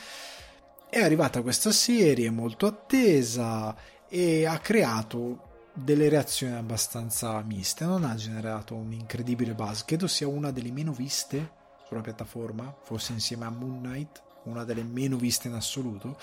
È 0.90 1.00
arrivata 1.00 1.42
questa 1.42 1.72
serie 1.72 2.30
molto 2.30 2.66
attesa 2.66 3.76
e 4.08 4.46
ha 4.46 4.58
creato 4.60 5.53
delle 5.74 6.08
reazioni 6.08 6.56
abbastanza 6.56 7.42
miste, 7.42 7.86
non 7.86 8.04
ha 8.04 8.16
generato 8.16 8.76
un 8.76 8.94
incredibile 8.94 9.54
buzz, 9.54 9.82
credo 9.84 10.08
sia 10.08 10.28
una 10.28 10.52
delle 10.52 10.72
meno 10.72 10.92
viste 10.92 11.62
sulla 11.88 12.02
piattaforma, 12.02 12.76
forse 12.84 13.14
insieme 13.14 13.46
a 13.46 13.50
Moon 13.50 13.82
Knight, 13.82 14.22
una 14.44 14.64
delle 14.64 14.84
meno 14.84 15.18
viste 15.18 15.48
in 15.48 15.56
assoluto. 15.56 16.18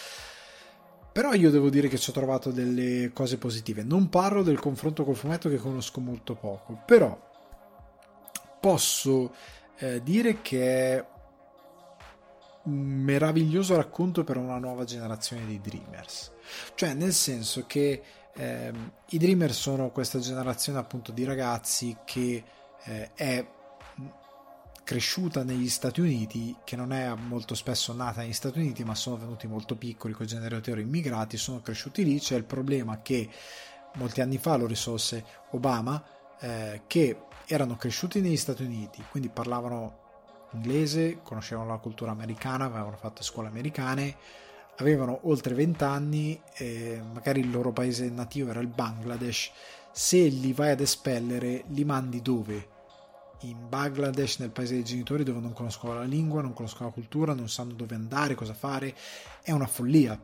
Però 1.12 1.32
io 1.32 1.50
devo 1.50 1.70
dire 1.70 1.88
che 1.88 1.98
ci 1.98 2.10
ho 2.10 2.12
trovato 2.12 2.52
delle 2.52 3.10
cose 3.12 3.36
positive. 3.36 3.82
Non 3.82 4.08
parlo 4.08 4.44
del 4.44 4.60
confronto 4.60 5.04
col 5.04 5.16
fumetto 5.16 5.48
che 5.48 5.56
conosco 5.56 6.00
molto 6.00 6.36
poco, 6.36 6.80
però 6.86 7.28
posso 8.60 9.34
eh, 9.78 10.02
dire 10.02 10.40
che 10.40 10.96
è 10.96 11.06
un 12.62 12.74
meraviglioso 12.74 13.74
racconto 13.74 14.22
per 14.22 14.36
una 14.36 14.58
nuova 14.58 14.84
generazione 14.84 15.46
di 15.46 15.60
Dreamers. 15.60 16.30
Cioè, 16.74 16.94
nel 16.94 17.12
senso 17.12 17.64
che 17.66 18.02
eh, 18.40 18.72
I 19.10 19.18
Dreamer 19.18 19.52
sono 19.52 19.90
questa 19.90 20.18
generazione 20.18 20.78
appunto 20.78 21.12
di 21.12 21.24
ragazzi 21.24 21.94
che 22.06 22.42
eh, 22.84 23.10
è 23.14 23.46
cresciuta 24.82 25.44
negli 25.44 25.68
Stati 25.68 26.00
Uniti, 26.00 26.56
che 26.64 26.74
non 26.74 26.90
è 26.92 27.12
molto 27.14 27.54
spesso 27.54 27.92
nata 27.92 28.22
negli 28.22 28.32
Stati 28.32 28.58
Uniti, 28.58 28.82
ma 28.82 28.94
sono 28.94 29.18
venuti 29.18 29.46
molto 29.46 29.76
piccoli 29.76 30.14
con 30.14 30.24
generatori 30.24 30.80
immigrati, 30.80 31.36
sono 31.36 31.60
cresciuti 31.60 32.02
lì. 32.02 32.18
C'è 32.18 32.34
il 32.34 32.44
problema 32.44 33.02
che 33.02 33.28
molti 33.96 34.22
anni 34.22 34.38
fa 34.38 34.56
lo 34.56 34.66
risolse 34.66 35.22
Obama, 35.50 36.02
eh, 36.40 36.82
che 36.86 37.20
erano 37.44 37.76
cresciuti 37.76 38.22
negli 38.22 38.38
Stati 38.38 38.62
Uniti, 38.62 39.04
quindi 39.10 39.28
parlavano 39.28 39.98
inglese, 40.52 41.20
conoscevano 41.22 41.68
la 41.68 41.76
cultura 41.76 42.10
americana, 42.10 42.64
avevano 42.64 42.96
fatto 42.96 43.22
scuole 43.22 43.48
americane 43.48 44.16
avevano 44.80 45.20
oltre 45.22 45.54
20 45.54 45.84
anni, 45.84 46.40
eh, 46.56 47.00
magari 47.12 47.40
il 47.40 47.50
loro 47.50 47.72
paese 47.72 48.08
nativo 48.08 48.50
era 48.50 48.60
il 48.60 48.66
Bangladesh, 48.66 49.50
se 49.92 50.26
li 50.26 50.52
vai 50.52 50.70
ad 50.70 50.80
espellere 50.80 51.64
li 51.68 51.84
mandi 51.84 52.22
dove? 52.22 52.68
In 53.40 53.68
Bangladesh, 53.68 54.38
nel 54.38 54.50
paese 54.50 54.74
dei 54.74 54.84
genitori 54.84 55.22
dove 55.22 55.40
non 55.40 55.52
conoscono 55.52 55.94
la 55.94 56.04
lingua, 56.04 56.42
non 56.42 56.52
conoscono 56.52 56.88
la 56.88 56.94
cultura, 56.94 57.34
non 57.34 57.48
sanno 57.48 57.72
dove 57.72 57.94
andare, 57.94 58.34
cosa 58.34 58.54
fare, 58.54 58.94
è 59.42 59.50
una 59.50 59.66
follia, 59.66 60.18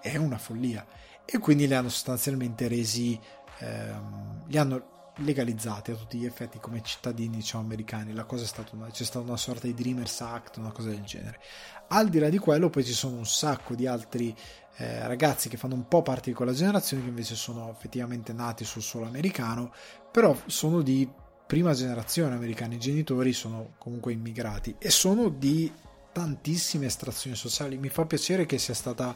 è 0.00 0.16
una 0.16 0.38
follia. 0.38 0.86
E 1.24 1.38
quindi 1.38 1.66
li 1.66 1.74
hanno 1.74 1.88
sostanzialmente 1.88 2.68
resi, 2.68 3.18
ehm, 3.58 4.44
li 4.46 4.58
hanno 4.58 4.95
legalizzati 5.16 5.92
a 5.92 5.94
tutti 5.94 6.18
gli 6.18 6.26
effetti 6.26 6.58
come 6.58 6.82
cittadini 6.82 7.36
diciamo, 7.36 7.64
americani. 7.64 8.12
La 8.12 8.24
cosa 8.24 8.44
è 8.44 8.46
stata 8.46 8.74
una, 8.74 8.88
c'è 8.88 9.04
stata 9.04 9.24
una 9.24 9.36
sorta 9.36 9.66
di 9.66 9.74
Dreamers 9.74 10.20
Act, 10.20 10.56
una 10.58 10.72
cosa 10.72 10.88
del 10.88 11.02
genere. 11.02 11.40
Al 11.88 12.08
di 12.08 12.18
là 12.18 12.28
di 12.28 12.38
quello, 12.38 12.68
poi 12.68 12.84
ci 12.84 12.92
sono 12.92 13.16
un 13.16 13.26
sacco 13.26 13.74
di 13.74 13.86
altri 13.86 14.34
eh, 14.76 15.06
ragazzi 15.06 15.48
che 15.48 15.56
fanno 15.56 15.74
un 15.74 15.88
po' 15.88 16.02
parte 16.02 16.30
di 16.30 16.36
quella 16.36 16.52
generazione 16.52 17.02
che 17.02 17.08
invece 17.08 17.34
sono 17.34 17.70
effettivamente 17.70 18.32
nati 18.32 18.64
sul 18.64 18.82
suolo 18.82 19.06
americano, 19.06 19.72
però 20.10 20.36
sono 20.46 20.82
di 20.82 21.08
prima 21.46 21.72
generazione 21.72 22.34
americani, 22.34 22.74
i 22.74 22.80
genitori 22.80 23.32
sono 23.32 23.74
comunque 23.78 24.12
immigrati 24.12 24.74
e 24.78 24.90
sono 24.90 25.28
di 25.28 25.72
tantissime 26.12 26.86
estrazioni 26.86 27.36
sociali. 27.36 27.78
Mi 27.78 27.88
fa 27.88 28.04
piacere 28.04 28.46
che 28.46 28.58
sia 28.58 28.74
stata 28.74 29.14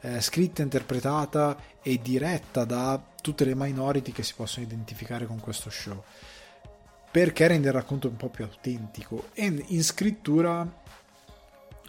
eh, 0.00 0.20
scritta, 0.20 0.62
interpretata 0.62 1.56
e 1.82 1.98
diretta 2.02 2.64
da 2.64 3.00
tutte 3.22 3.46
le 3.46 3.54
minority 3.56 4.12
che 4.12 4.22
si 4.22 4.34
possono 4.36 4.66
identificare 4.66 5.24
con 5.24 5.40
questo 5.40 5.70
show. 5.70 6.02
Perché 7.10 7.46
rende 7.46 7.68
il 7.68 7.74
racconto 7.74 8.08
un 8.08 8.16
po' 8.16 8.28
più 8.28 8.44
autentico. 8.44 9.28
E 9.32 9.64
in 9.68 9.82
scrittura 9.82 10.70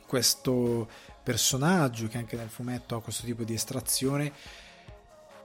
questo 0.08 0.88
personaggio 1.22 2.08
che 2.08 2.18
anche 2.18 2.38
nel 2.38 2.50
fumetto 2.50 2.96
ha 2.96 3.02
questo 3.02 3.26
tipo 3.26 3.44
di 3.44 3.54
estrazione 3.54 4.32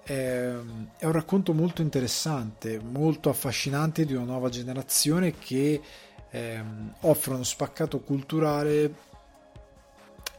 è, 0.02 0.54
è 0.96 1.04
un 1.04 1.12
racconto 1.12 1.52
molto 1.52 1.82
interessante, 1.82 2.78
molto 2.80 3.28
affascinante 3.28 4.04
di 4.04 4.14
una 4.14 4.24
nuova 4.24 4.48
generazione 4.48 5.38
che 5.38 5.80
eh, 6.30 6.64
offre 7.00 7.34
uno 7.34 7.42
spaccato 7.42 8.00
culturale 8.00 9.06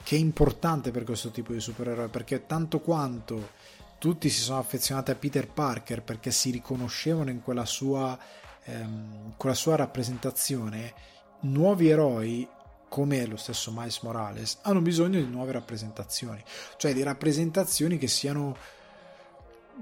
che 0.03 0.15
è 0.15 0.19
importante 0.19 0.91
per 0.91 1.03
questo 1.03 1.29
tipo 1.29 1.53
di 1.53 1.59
supereroe 1.59 2.07
perché 2.07 2.45
tanto 2.45 2.79
quanto 2.79 3.57
tutti 3.99 4.29
si 4.29 4.41
sono 4.41 4.57
affezionati 4.57 5.11
a 5.11 5.15
Peter 5.15 5.47
Parker 5.47 6.01
perché 6.01 6.31
si 6.31 6.49
riconoscevano 6.49 7.29
in 7.29 7.41
quella 7.41 7.65
sua, 7.65 8.17
ehm, 8.63 9.33
quella 9.37 9.55
sua 9.55 9.75
rappresentazione 9.75 10.93
nuovi 11.41 11.89
eroi 11.89 12.47
come 12.89 13.25
lo 13.27 13.37
stesso 13.37 13.71
Miles 13.71 13.99
Morales, 13.99 14.57
hanno 14.63 14.81
bisogno 14.81 15.19
di 15.19 15.27
nuove 15.27 15.51
rappresentazioni, 15.51 16.43
cioè 16.77 16.93
di 16.93 17.03
rappresentazioni 17.03 17.99
che 17.99 18.07
siano 18.07 18.57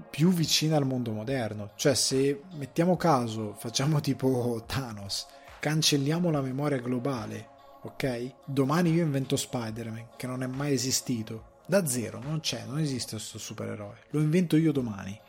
più 0.09 0.29
vicine 0.29 0.75
al 0.75 0.85
mondo 0.85 1.11
moderno. 1.11 1.71
Cioè, 1.75 1.95
se 1.95 2.41
mettiamo 2.55 2.97
caso, 2.97 3.55
facciamo 3.57 3.99
tipo 4.01 4.61
Thanos, 4.65 5.25
cancelliamo 5.59 6.29
la 6.29 6.41
memoria 6.41 6.79
globale, 6.79 7.47
ok? 7.83 8.33
Domani 8.45 8.91
io 8.91 9.03
invento 9.03 9.35
Spider-Man, 9.35 10.09
che 10.17 10.27
non 10.27 10.43
è 10.43 10.47
mai 10.47 10.73
esistito. 10.73 11.46
Da 11.69 11.85
zero, 11.85 12.19
non 12.19 12.39
c'è, 12.39 12.63
non 12.65 12.79
esiste 12.79 13.17
questo 13.17 13.37
supereroe. 13.37 14.03
Lo 14.11 14.21
invento 14.21 14.55
io 14.55 14.71
domani. 14.71 15.19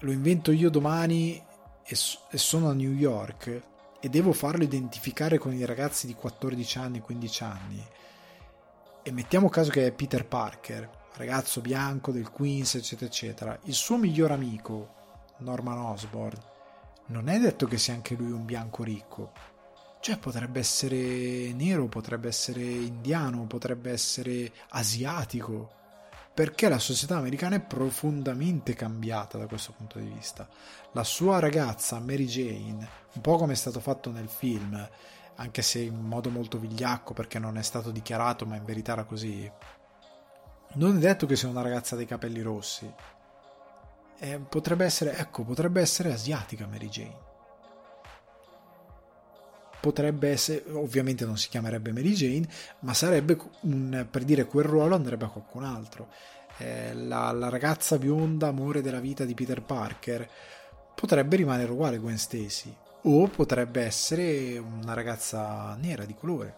Lo 0.00 0.12
invento 0.12 0.52
io 0.52 0.70
domani 0.70 1.44
e, 1.84 1.94
sono 1.94 2.68
a 2.68 2.72
New 2.72 2.92
York 2.92 3.62
e 4.00 4.08
devo 4.08 4.32
farlo 4.32 4.62
identificare 4.62 5.38
con 5.38 5.52
i 5.52 5.64
ragazzi 5.64 6.06
di 6.06 6.14
14 6.14 6.78
anni, 6.78 7.00
15 7.00 7.42
anni, 7.42 7.84
e 9.02 9.10
mettiamo 9.10 9.48
caso 9.48 9.70
che 9.70 9.86
è 9.86 9.92
Peter 9.92 10.24
Parker, 10.24 10.88
ragazzo 11.14 11.60
bianco 11.60 12.12
del 12.12 12.30
Queens, 12.30 12.76
eccetera, 12.76 13.10
eccetera, 13.10 13.58
il 13.64 13.74
suo 13.74 13.96
miglior 13.96 14.30
amico, 14.30 14.94
Norman 15.38 15.78
Osborn, 15.78 16.38
non 17.06 17.28
è 17.28 17.40
detto 17.40 17.66
che 17.66 17.76
sia 17.76 17.94
anche 17.94 18.14
lui 18.14 18.30
un 18.30 18.44
bianco 18.44 18.84
ricco. 18.84 19.32
Cioè 20.00 20.16
potrebbe 20.18 20.60
essere 20.60 21.52
nero, 21.52 21.86
potrebbe 21.86 22.28
essere 22.28 22.62
indiano, 22.62 23.46
potrebbe 23.46 23.90
essere 23.90 24.52
asiatico 24.70 25.76
perché 26.38 26.68
la 26.68 26.78
società 26.78 27.16
americana 27.16 27.56
è 27.56 27.60
profondamente 27.60 28.74
cambiata 28.74 29.38
da 29.38 29.48
questo 29.48 29.72
punto 29.76 29.98
di 29.98 30.06
vista. 30.08 30.48
La 30.92 31.02
sua 31.02 31.40
ragazza 31.40 31.98
Mary 31.98 32.26
Jane, 32.26 32.88
un 33.14 33.20
po' 33.20 33.36
come 33.38 33.54
è 33.54 33.56
stato 33.56 33.80
fatto 33.80 34.12
nel 34.12 34.28
film, 34.28 34.88
anche 35.34 35.62
se 35.62 35.80
in 35.80 36.00
modo 36.00 36.30
molto 36.30 36.58
vigliacco 36.58 37.12
perché 37.12 37.40
non 37.40 37.58
è 37.58 37.62
stato 37.62 37.90
dichiarato, 37.90 38.46
ma 38.46 38.54
in 38.54 38.64
verità 38.64 38.92
era 38.92 39.02
così, 39.02 39.50
non 40.74 40.96
è 40.96 41.00
detto 41.00 41.26
che 41.26 41.34
sia 41.34 41.48
una 41.48 41.62
ragazza 41.62 41.96
dei 41.96 42.06
capelli 42.06 42.40
rossi. 42.40 42.88
Eh, 44.20 44.38
potrebbe 44.38 44.84
essere, 44.84 45.16
ecco, 45.16 45.42
potrebbe 45.42 45.80
essere 45.80 46.12
asiatica 46.12 46.68
Mary 46.68 46.88
Jane. 46.88 47.27
Potrebbe 49.80 50.30
essere, 50.30 50.64
ovviamente 50.72 51.24
non 51.24 51.36
si 51.38 51.48
chiamerebbe 51.48 51.92
Mary 51.92 52.12
Jane, 52.12 52.48
ma 52.80 52.94
sarebbe 52.94 53.38
un, 53.60 54.06
per 54.10 54.24
dire 54.24 54.44
quel 54.46 54.64
ruolo 54.64 54.94
andrebbe 54.94 55.26
a 55.26 55.28
qualcun 55.28 55.64
altro. 55.64 56.08
Eh, 56.58 56.94
la, 56.94 57.30
la 57.30 57.48
ragazza 57.48 57.96
bionda, 57.98 58.48
amore 58.48 58.82
della 58.82 58.98
vita 58.98 59.24
di 59.24 59.34
Peter 59.34 59.62
Parker, 59.62 60.28
potrebbe 60.94 61.36
rimanere 61.36 61.70
uguale 61.70 61.98
Gwen 61.98 62.18
Stacy, 62.18 62.74
o 63.02 63.28
potrebbe 63.28 63.82
essere 63.82 64.58
una 64.58 64.94
ragazza 64.94 65.76
nera 65.80 66.04
di 66.04 66.14
colore. 66.14 66.56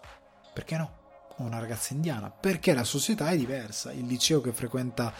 Perché 0.55 0.77
no? 0.79 0.99
O 1.37 1.43
una 1.43 1.59
ragazza 1.59 1.93
indiana? 1.93 2.31
Perché 2.31 2.73
la 2.73 2.85
società 2.85 3.29
è 3.29 3.37
diversa. 3.37 3.93
Il 3.93 4.07
liceo 4.07 4.41
che 4.41 4.53
frequenta 4.53 5.13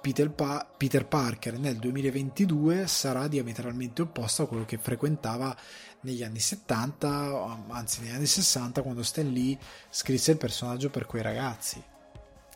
Peter, 0.00 0.30
pa- 0.30 0.66
Peter 0.76 1.04
Parker 1.06 1.58
nel 1.58 1.76
2022 1.76 2.86
sarà 2.86 3.26
diametralmente 3.26 4.02
opposto 4.02 4.42
a 4.42 4.46
quello 4.46 4.64
che 4.64 4.78
frequentava 4.78 5.56
negli 6.02 6.22
anni 6.22 6.38
70, 6.38 7.66
anzi 7.68 8.02
negli 8.02 8.14
anni 8.14 8.26
60, 8.26 8.82
quando 8.82 9.02
Stan 9.02 9.28
Lee 9.30 9.58
scrisse 9.90 10.32
il 10.32 10.38
personaggio 10.38 10.88
per 10.88 11.06
quei 11.06 11.22
ragazzi. 11.22 11.82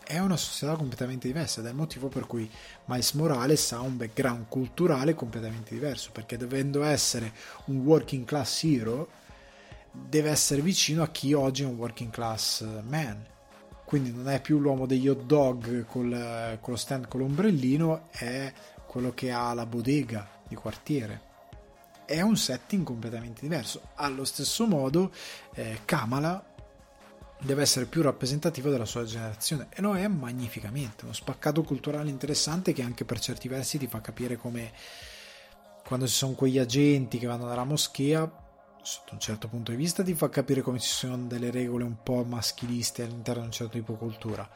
È 0.05 0.19
una 0.19 0.37
società 0.37 0.77
completamente 0.77 1.27
diversa 1.27 1.61
ed 1.61 1.67
è 1.67 1.71
il 1.71 1.77
motivo 1.77 2.09
per 2.09 2.27
cui 2.27 2.49
Miles 2.87 3.13
Morales 3.13 3.73
ha 3.73 3.81
un 3.81 3.97
background 3.97 4.47
culturale 4.49 5.15
completamente 5.15 5.75
diverso, 5.75 6.11
perché 6.13 6.37
dovendo 6.37 6.85
essere 6.85 7.33
un 7.67 7.79
working 7.79 8.25
class 8.25 8.63
hero, 8.63 9.09
deve 9.91 10.31
essere 10.31 10.63
vicino 10.63 11.03
a 11.03 11.09
chi 11.09 11.33
oggi 11.33 11.63
è 11.63 11.67
un 11.67 11.77
working 11.77 12.11
class 12.11 12.65
man. 12.83 13.31
Quindi 13.93 14.11
non 14.11 14.31
è 14.31 14.41
più 14.41 14.59
l'uomo 14.59 14.87
degli 14.87 15.07
hot 15.07 15.25
dog 15.25 15.85
col, 15.85 16.57
con 16.63 16.73
lo 16.73 16.79
stand 16.79 17.09
con 17.09 17.21
l'ombrellino, 17.21 18.09
è 18.11 18.51
quello 18.87 19.13
che 19.13 19.31
ha 19.31 19.53
la 19.53 19.67
bodega 19.67 20.27
di 20.49 20.55
quartiere 20.55 21.21
è 22.07 22.23
un 22.23 22.35
setting 22.35 22.85
completamente 22.85 23.43
diverso. 23.43 23.89
Allo 23.97 24.25
stesso 24.25 24.67
modo, 24.67 25.13
eh, 25.53 25.81
Kamala 25.85 26.43
deve 27.39 27.61
essere 27.61 27.85
più 27.85 28.01
rappresentativo 28.01 28.71
della 28.71 28.87
sua 28.87 29.05
generazione 29.05 29.67
e 29.69 29.83
lo 29.83 29.95
è 29.95 30.09
magnificamente. 30.09 31.05
Uno 31.05 31.13
spaccato 31.13 31.63
culturale 31.63 32.09
interessante 32.09 32.73
che 32.73 32.81
anche 32.81 33.05
per 33.05 33.21
certi 33.21 33.47
versi 33.47 33.77
ti 33.77 33.89
fa 33.89 34.01
capire 34.01 34.39
come 34.39 34.73
quando 35.85 36.07
ci 36.07 36.15
sono 36.15 36.33
quegli 36.33 36.59
agenti 36.59 37.19
che 37.19 37.27
vanno 37.27 37.47
dalla 37.47 37.65
moschea, 37.65 38.42
sotto 38.83 39.15
un 39.15 39.21
certo 39.21 39.49
punto 39.49 39.71
di 39.71 39.77
vista, 39.77 40.03
ti 40.03 40.15
fa 40.15 40.29
capire 40.29 40.61
come 40.61 40.79
ci 40.79 40.89
sono 40.89 41.17
delle 41.27 41.51
regole 41.51 41.85
un 41.85 42.03
po' 42.03 42.25
maschiliste 42.25 43.03
all'interno 43.03 43.41
di 43.41 43.47
un 43.47 43.53
certo 43.53 43.79
tipo 43.79 43.93
di 43.93 43.99
cultura. 43.99 44.49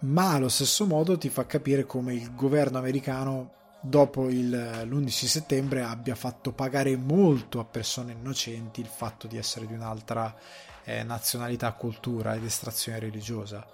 Ma 0.00 0.32
allo 0.32 0.48
stesso 0.48 0.86
modo 0.86 1.18
ti 1.18 1.28
fa 1.28 1.46
capire 1.46 1.84
come 1.84 2.14
il 2.14 2.34
governo 2.34 2.78
americano 2.78 3.60
dopo 3.80 4.28
il, 4.28 4.48
l'11 4.50 5.08
settembre 5.08 5.82
abbia 5.82 6.14
fatto 6.14 6.52
pagare 6.52 6.96
molto 6.96 7.58
a 7.58 7.64
persone 7.64 8.12
innocenti 8.12 8.80
il 8.80 8.86
fatto 8.86 9.26
di 9.26 9.36
essere 9.36 9.66
di 9.66 9.74
un'altra 9.74 10.34
eh, 10.84 11.02
nazionalità, 11.02 11.72
cultura 11.72 12.34
ed 12.34 12.44
estrazione 12.44 13.00
religiosa. 13.00 13.66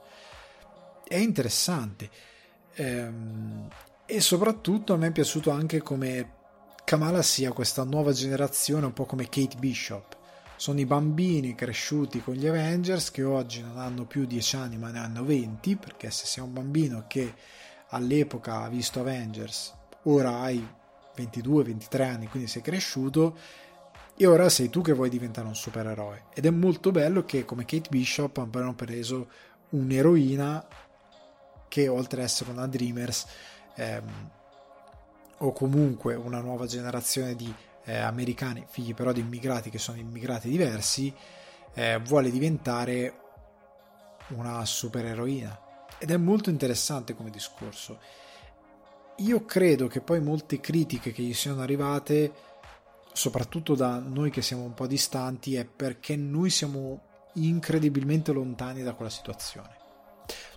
È 1.05 1.17
interessante 1.17 2.11
ehm, 2.75 3.69
e 4.07 4.21
soprattutto 4.21 4.95
a 4.95 4.97
me 4.97 5.09
è 5.09 5.13
piaciuto 5.13 5.51
anche 5.51 5.83
come 5.83 6.37
Kamala 6.89 7.21
sia 7.21 7.53
questa 7.53 7.85
nuova 7.85 8.13
generazione, 8.13 8.87
un 8.87 8.95
po' 8.95 9.05
come 9.05 9.29
Kate 9.29 9.59
Bishop. 9.59 10.17
Sono 10.57 10.81
i 10.81 10.87
bambini 10.87 11.55
cresciuti 11.55 12.23
con 12.23 12.33
gli 12.33 12.47
Avengers 12.47 13.11
che 13.11 13.25
oggi 13.25 13.61
non 13.61 13.77
hanno 13.79 14.07
più 14.07 14.25
10 14.25 14.57
anni 14.57 14.79
ma 14.79 14.91
ne 14.91 15.01
hanno 15.01 15.23
20, 15.23 15.77
perché 15.77 16.11
se 16.11 16.25
sei 16.25 16.43
un 16.43 16.55
bambino 16.55 17.05
che 17.07 17.35
all'epoca 17.89 18.63
ha 18.63 18.71
visto 18.71 19.01
Avengers 19.01 19.75
ora 20.05 20.39
hai 20.39 20.67
22-23 21.15 22.03
anni, 22.03 22.27
quindi 22.27 22.49
sei 22.49 22.63
cresciuto 22.63 23.37
e 24.17 24.25
ora 24.25 24.49
sei 24.49 24.71
tu 24.71 24.81
che 24.81 24.95
vuoi 24.95 25.11
diventare 25.11 25.47
un 25.47 25.55
supereroe. 25.55 26.29
Ed 26.33 26.47
è 26.47 26.51
molto 26.51 26.91
bello 26.91 27.23
che 27.27 27.45
come 27.45 27.67
Kate 27.67 27.91
Bishop 27.91 28.39
abbiano 28.39 28.75
preso 28.75 29.29
un'eroina 29.73 30.67
che 31.69 31.87
oltre 31.87 32.21
ad 32.23 32.29
essere 32.29 32.51
una 32.51 32.67
Dreamers 32.67 33.27
ehm, 33.75 34.31
o 35.39 35.53
comunque 35.53 36.15
una 36.15 36.41
nuova 36.41 36.67
generazione 36.67 37.35
di 37.35 37.53
eh, 37.85 37.97
americani, 37.97 38.65
figli 38.69 38.95
però 38.95 39.13
di 39.13 39.21
immigrati 39.21 39.71
che 39.71 39.79
sono 39.79 39.99
immigrati 39.99 40.49
diversi, 40.49 41.13
eh, 41.75 41.99
vuole 41.99 42.31
diventare 42.31 43.21
una 44.29 44.65
supereroina. 44.65 45.67
Ed 45.99 46.11
è 46.11 46.17
molto 46.17 46.51
interessante 46.51 47.15
come 47.15 47.31
discorso 47.31 47.99
io 49.19 49.45
credo 49.45 49.89
che 49.89 50.01
poi 50.01 50.21
molte 50.21 50.61
critiche 50.61 51.13
che 51.13 51.23
gli 51.23 51.35
siano 51.35 51.63
arrivate, 51.63 52.33
soprattutto 53.13 53.75
da 53.75 53.99
noi 53.99 54.31
che 54.31 54.43
siamo 54.43 54.63
un 54.63 54.75
po' 54.75 54.87
distanti, 54.87 55.57
è 55.57 55.65
perché 55.65 56.15
noi 56.15 56.51
siamo 56.51 57.01
incredibilmente 57.35 58.33
lontani 58.33 58.83
da 58.83 58.95
quella 58.95 59.11
situazione. 59.11 59.77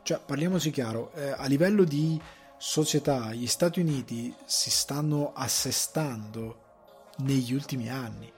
Cioè, 0.03 0.19
parliamoci 0.23 0.69
chiaro, 0.69 1.11
eh, 1.13 1.33
a 1.35 1.45
livello 1.45 1.83
di 1.83 2.19
società, 2.63 3.33
gli 3.33 3.47
Stati 3.47 3.79
Uniti 3.79 4.31
si 4.45 4.69
stanno 4.69 5.31
assestando 5.33 6.59
negli 7.17 7.55
ultimi 7.55 7.89
anni. 7.89 8.31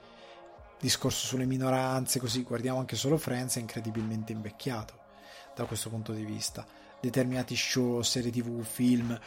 Discorso 0.80 1.26
sulle 1.26 1.44
minoranze, 1.44 2.20
così 2.20 2.42
guardiamo 2.42 2.78
anche 2.78 2.96
solo 2.96 3.18
Friends, 3.18 3.56
è 3.56 3.60
incredibilmente 3.60 4.32
invecchiato 4.32 4.94
da 5.54 5.66
questo 5.66 5.90
punto 5.90 6.12
di 6.12 6.24
vista. 6.24 6.66
Determinati 7.00 7.54
show, 7.54 8.00
serie 8.00 8.30
tv, 8.30 8.62
film 8.62 9.18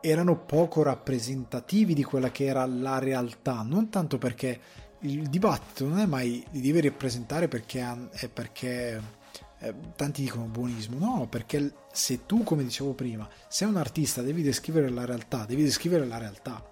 erano 0.00 0.38
poco 0.38 0.82
rappresentativi 0.82 1.92
di 1.92 2.02
quella 2.02 2.30
che 2.30 2.46
era 2.46 2.64
la 2.64 2.98
realtà, 2.98 3.60
non 3.60 3.90
tanto 3.90 4.16
perché 4.16 4.58
il 5.00 5.28
dibattito 5.28 5.86
non 5.86 5.98
è 5.98 6.06
mai 6.06 6.42
li 6.52 6.62
devi 6.62 6.80
rappresentare 6.80 7.46
perché, 7.46 8.08
è 8.12 8.28
perché 8.28 9.17
eh, 9.60 9.74
tanti 9.96 10.22
dicono 10.22 10.44
buonismo, 10.44 10.98
no, 10.98 11.26
perché 11.28 11.72
se 11.92 12.26
tu, 12.26 12.42
come 12.44 12.64
dicevo 12.64 12.92
prima, 12.94 13.28
sei 13.48 13.68
un 13.68 13.76
artista, 13.76 14.22
devi 14.22 14.42
descrivere 14.42 14.88
la 14.88 15.04
realtà, 15.04 15.44
devi 15.44 15.64
descrivere 15.64 16.06
la 16.06 16.18
realtà, 16.18 16.64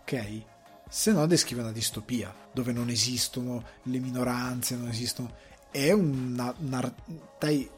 ok? 0.00 0.42
Se 0.88 1.12
no 1.12 1.26
descrive 1.26 1.62
una 1.62 1.72
distopia, 1.72 2.34
dove 2.52 2.72
non 2.72 2.88
esistono 2.88 3.62
le 3.84 3.98
minoranze, 3.98 4.76
non 4.76 4.88
esistono... 4.88 5.32
È 5.70 5.90
una... 5.90 6.54
una 6.58 6.94
dai, 7.38 7.68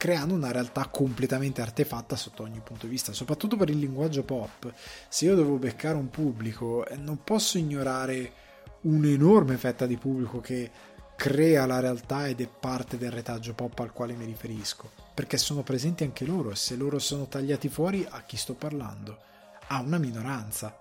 creando 0.00 0.32
una 0.32 0.50
realtà 0.50 0.86
completamente 0.86 1.60
artefatta 1.60 2.16
sotto 2.16 2.42
ogni 2.42 2.62
punto 2.64 2.86
di 2.86 2.92
vista, 2.92 3.12
soprattutto 3.12 3.56
per 3.56 3.68
il 3.68 3.78
linguaggio 3.78 4.22
pop. 4.22 4.72
Se 5.08 5.26
io 5.26 5.34
devo 5.34 5.58
beccare 5.58 5.96
un 5.96 6.08
pubblico, 6.08 6.86
eh, 6.86 6.96
non 6.96 7.22
posso 7.22 7.58
ignorare 7.58 8.32
un'enorme 8.80 9.58
fetta 9.58 9.84
di 9.84 9.98
pubblico 9.98 10.40
che 10.40 10.70
crea 11.20 11.66
la 11.66 11.80
realtà 11.80 12.28
ed 12.28 12.40
è 12.40 12.48
parte 12.48 12.96
del 12.96 13.10
retaggio 13.10 13.52
pop 13.52 13.78
al 13.80 13.92
quale 13.92 14.14
mi 14.14 14.24
riferisco, 14.24 14.90
perché 15.12 15.36
sono 15.36 15.62
presenti 15.62 16.02
anche 16.02 16.24
loro 16.24 16.50
e 16.50 16.56
se 16.56 16.76
loro 16.76 16.98
sono 16.98 17.26
tagliati 17.26 17.68
fuori 17.68 18.06
a 18.08 18.22
chi 18.22 18.38
sto 18.38 18.54
parlando? 18.54 19.18
A 19.66 19.80
una 19.80 19.98
minoranza 19.98 20.74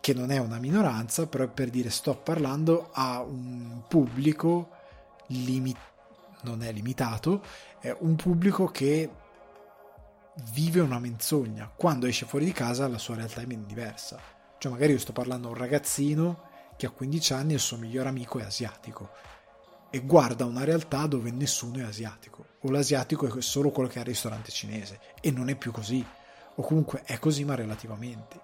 che 0.00 0.12
non 0.12 0.32
è 0.32 0.38
una 0.38 0.58
minoranza, 0.58 1.28
però 1.28 1.44
è 1.44 1.48
per 1.48 1.70
dire 1.70 1.88
sto 1.88 2.16
parlando 2.16 2.88
a 2.90 3.20
un 3.20 3.82
pubblico 3.86 4.70
limitato 5.28 5.88
non 6.42 6.64
è 6.64 6.72
limitato, 6.72 7.44
è 7.78 7.94
un 7.96 8.16
pubblico 8.16 8.66
che 8.66 9.08
vive 10.52 10.80
una 10.80 10.98
menzogna. 10.98 11.70
Quando 11.72 12.06
esce 12.06 12.26
fuori 12.26 12.44
di 12.44 12.52
casa 12.52 12.88
la 12.88 12.98
sua 12.98 13.14
realtà 13.14 13.40
è 13.42 13.46
ben 13.46 13.66
diversa. 13.66 14.18
Cioè 14.58 14.72
magari 14.72 14.92
io 14.92 14.98
sto 14.98 15.12
parlando 15.12 15.46
a 15.46 15.50
un 15.50 15.58
ragazzino 15.58 16.48
che 16.80 16.86
ha 16.86 16.90
15 16.90 17.34
anni 17.34 17.52
il 17.52 17.60
suo 17.60 17.76
migliore 17.76 18.08
amico 18.08 18.38
è 18.38 18.42
asiatico 18.42 19.10
e 19.90 20.00
guarda 20.00 20.46
una 20.46 20.64
realtà 20.64 21.06
dove 21.06 21.30
nessuno 21.30 21.76
è 21.76 21.82
asiatico. 21.82 22.46
O 22.60 22.70
l'asiatico 22.70 23.26
è 23.26 23.42
solo 23.42 23.70
quello 23.70 23.86
che 23.86 23.98
ha 23.98 24.00
il 24.00 24.06
ristorante 24.06 24.50
cinese 24.50 24.98
e 25.20 25.30
non 25.30 25.50
è 25.50 25.56
più 25.56 25.72
così. 25.72 26.02
O 26.54 26.62
comunque 26.62 27.02
è 27.04 27.18
così 27.18 27.44
ma 27.44 27.54
relativamente. 27.54 28.40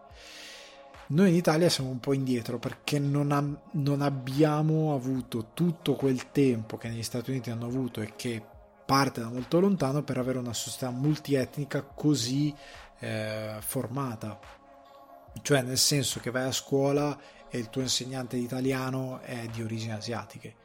Noi 1.08 1.30
in 1.30 1.34
Italia 1.34 1.70
siamo 1.70 1.88
un 1.88 1.98
po' 1.98 2.12
indietro 2.12 2.58
perché 2.58 2.98
non, 2.98 3.32
ha, 3.32 3.42
non 3.70 4.02
abbiamo 4.02 4.92
avuto 4.92 5.52
tutto 5.54 5.94
quel 5.94 6.30
tempo 6.30 6.76
che 6.76 6.88
negli 6.88 7.02
Stati 7.02 7.30
Uniti 7.30 7.48
hanno 7.48 7.64
avuto 7.64 8.02
e 8.02 8.12
che 8.16 8.44
parte 8.84 9.22
da 9.22 9.30
molto 9.30 9.60
lontano 9.60 10.02
per 10.02 10.18
avere 10.18 10.36
una 10.36 10.52
società 10.52 10.90
multietnica 10.90 11.80
così 11.80 12.54
eh, 12.98 13.56
formata. 13.60 14.38
Cioè 15.40 15.62
nel 15.62 15.78
senso 15.78 16.20
che 16.20 16.30
vai 16.30 16.46
a 16.46 16.52
scuola 16.52 17.18
e 17.50 17.58
il 17.58 17.70
tuo 17.70 17.82
insegnante 17.82 18.36
di 18.36 18.44
italiano 18.44 19.20
è 19.20 19.46
di 19.46 19.62
origini 19.62 19.92
asiatiche 19.92 20.64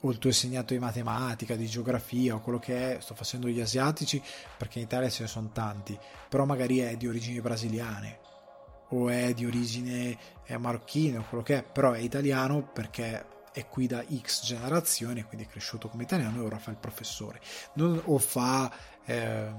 o 0.00 0.10
il 0.10 0.18
tuo 0.18 0.30
insegnante 0.30 0.74
di 0.74 0.80
matematica, 0.80 1.56
di 1.56 1.66
geografia 1.66 2.34
o 2.34 2.40
quello 2.40 2.58
che 2.58 2.96
è, 2.96 3.00
sto 3.00 3.14
facendo 3.14 3.48
gli 3.48 3.60
asiatici 3.60 4.22
perché 4.56 4.78
in 4.78 4.84
Italia 4.84 5.08
ce 5.08 5.22
ne 5.22 5.28
sono 5.28 5.50
tanti, 5.52 5.98
però 6.28 6.44
magari 6.44 6.78
è 6.78 6.96
di 6.96 7.08
origini 7.08 7.40
brasiliane 7.40 8.20
o 8.90 9.08
è 9.08 9.34
di 9.34 9.46
origine 9.46 10.16
è 10.44 10.56
marocchino, 10.56 11.24
quello 11.28 11.42
che 11.42 11.58
è, 11.58 11.62
però 11.62 11.92
è 11.92 11.98
italiano 11.98 12.62
perché 12.62 13.34
è 13.52 13.66
qui 13.68 13.86
da 13.86 14.04
X 14.04 14.44
generazioni, 14.44 15.22
quindi 15.22 15.46
è 15.46 15.48
cresciuto 15.48 15.88
come 15.88 16.02
italiano 16.02 16.40
e 16.40 16.44
ora 16.44 16.58
fa 16.58 16.70
il 16.70 16.76
professore, 16.76 17.40
non, 17.74 18.00
o 18.04 18.18
fa 18.18 18.70
eh, 19.04 19.50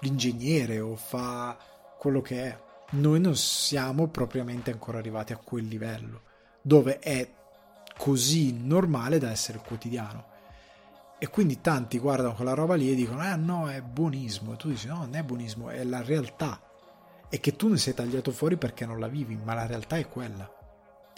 l'ingegnere 0.00 0.80
o 0.80 0.96
fa 0.96 1.56
quello 1.98 2.20
che 2.20 2.42
è. 2.42 2.62
Noi 2.94 3.18
non 3.18 3.34
siamo 3.34 4.06
propriamente 4.06 4.70
ancora 4.70 4.98
arrivati 4.98 5.32
a 5.32 5.36
quel 5.36 5.66
livello, 5.66 6.22
dove 6.62 7.00
è 7.00 7.28
così 7.96 8.52
normale 8.52 9.18
da 9.18 9.30
essere 9.30 9.58
quotidiano. 9.58 10.32
E 11.18 11.28
quindi 11.28 11.60
tanti 11.60 11.98
guardano 11.98 12.34
quella 12.34 12.54
roba 12.54 12.74
lì 12.74 12.92
e 12.92 12.94
dicono: 12.94 13.24
Eh 13.24 13.36
no, 13.36 13.68
è 13.68 13.80
buonismo. 13.82 14.52
E 14.52 14.56
tu 14.56 14.68
dici: 14.68 14.86
No, 14.86 14.98
non 14.98 15.14
è 15.14 15.22
buonismo, 15.22 15.70
è 15.70 15.82
la 15.82 16.02
realtà 16.02 16.60
e 17.28 17.40
che 17.40 17.56
tu 17.56 17.68
ne 17.68 17.78
sei 17.78 17.94
tagliato 17.94 18.30
fuori 18.30 18.56
perché 18.56 18.86
non 18.86 19.00
la 19.00 19.08
vivi, 19.08 19.34
ma 19.34 19.54
la 19.54 19.66
realtà 19.66 19.96
è 19.96 20.08
quella. 20.08 20.48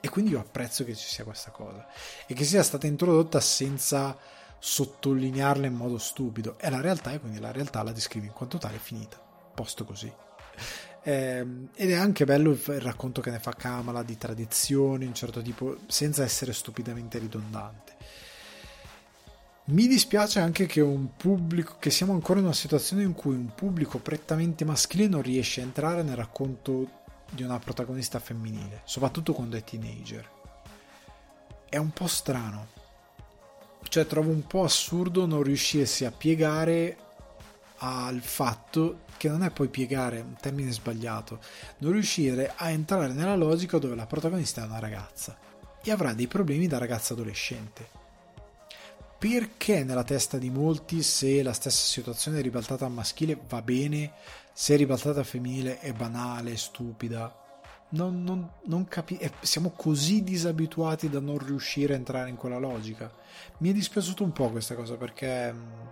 E 0.01 0.09
quindi 0.09 0.31
io 0.31 0.41
apprezzo 0.41 0.83
che 0.83 0.95
ci 0.95 1.07
sia 1.07 1.25
questa 1.25 1.51
cosa 1.51 1.87
e 2.27 2.33
che 2.33 2.45
sia 2.45 2.63
stata 2.63 2.87
introdotta 2.87 3.39
senza 3.39 4.17
sottolinearla 4.59 5.67
in 5.67 5.75
modo 5.75 5.99
stupido. 5.99 6.57
È 6.57 6.71
la 6.71 6.81
realtà 6.81 7.13
e 7.13 7.21
quindi 7.21 7.39
la 7.39 7.53
realtà 7.53 7.83
la 7.83 7.93
descrivi 7.93 8.29
in 8.29 8.33
quanto 8.33 8.57
tale 8.57 8.79
finita. 8.79 9.19
Posto 9.19 9.85
così. 9.85 10.11
Eh, 11.07 11.47
ed 11.77 11.91
è 11.91 11.95
anche 11.95 12.25
bello 12.25 12.51
il, 12.51 12.61
il, 12.67 12.81
racconto 12.81 13.21
che 13.21 13.31
ne 13.31 13.39
fa 13.39 13.53
Kamala 13.53 14.03
di 14.03 14.19
tradizioni, 14.19 15.07
un 15.07 15.15
certo 15.15 15.41
tipo, 15.41 15.77
senza 15.87 16.25
essere 16.25 16.53
stupidamente 16.53 17.21
ridondante. 17.21 17.95
Mi 19.67 19.87
dispiace 19.87 20.41
anche 20.41 20.67
che 20.67 20.81
un 20.81 21.15
pubblico, 21.17 21.77
che 21.79 21.91
siamo 21.91 22.13
ancora 22.13 22.41
in 22.41 22.47
una 22.47 22.55
situazione 22.55 23.05
in 23.05 23.13
cui 23.13 23.37
un 23.37 23.55
pubblico 23.55 23.99
prettamente 23.99 24.65
maschile 24.65 25.07
non 25.07 25.23
riesce 25.23 25.61
a 25.61 25.65
entrare 25.65 26.03
nel 26.03 26.17
racconto 26.17 26.89
di 27.31 27.45
una 27.45 27.61
protagonista 27.61 28.19
femminile, 28.19 28.81
soprattutto 28.83 29.33
quando 29.33 29.57
è 29.57 29.63
teenager. 29.63 30.29
È 31.69 31.77
un 31.77 31.91
po' 31.91 32.09
strano. 32.09 32.67
Cioè, 33.89 34.09
trovo 34.09 34.31
un 34.31 34.45
po' 34.45 34.65
assurdo 34.65 35.25
non 35.25 35.45
riuscirsi 35.45 36.05
a 36.05 36.11
piegare 36.11 36.97
al 37.79 38.21
fatto 38.21 39.05
che 39.17 39.29
non 39.29 39.43
è 39.43 39.51
poi 39.51 39.69
piegare 39.69 40.21
un 40.21 40.35
termine 40.41 40.73
sbagliato, 40.73 41.41
non 41.79 41.93
riuscire 41.93 42.53
a 42.55 42.71
entrare 42.71 43.13
nella 43.13 43.37
logica 43.37 43.79
dove 43.79 43.95
la 43.95 44.07
protagonista 44.07 44.63
è 44.63 44.67
una 44.67 44.79
ragazza 44.79 45.37
e 45.83 45.91
avrà 45.91 46.13
dei 46.13 46.27
problemi 46.27 46.67
da 46.67 46.79
ragazza 46.79 47.13
adolescente. 47.13 48.05
Perché 49.19 49.83
nella 49.83 50.05
testa 50.05 50.37
di 50.37 50.51
molti 50.51 51.03
se 51.03 51.43
la 51.43 51.55
stessa 51.55 51.87
situazione 51.87 52.39
è 52.39 52.43
ribaltata 52.43 52.85
al 52.85 52.93
maschile 52.93 53.39
va 53.49 53.63
bene, 53.63 54.13
se 54.53 54.75
è 54.75 54.77
ribaltata 54.77 55.21
al 55.21 55.27
femminile 55.27 55.79
è 55.81 55.93
banale, 55.93 56.57
stupida? 56.57 57.45
Non, 57.91 58.23
non, 58.25 58.51
non 58.65 58.87
capi- 58.87 59.19
siamo 59.41 59.71
così 59.71 60.23
disabituati 60.23 61.09
da 61.09 61.21
non 61.21 61.39
riuscire 61.39 61.95
a 61.95 61.97
entrare 61.97 62.29
in 62.29 62.37
quella 62.37 62.59
logica. 62.59 63.11
Mi 63.59 63.71
è 63.71 63.73
dispiaciuto 63.73 64.23
un 64.23 64.33
po' 64.33 64.51
questa 64.51 64.75
cosa 64.75 64.97
perché 64.97 65.53
mm, 65.53 65.87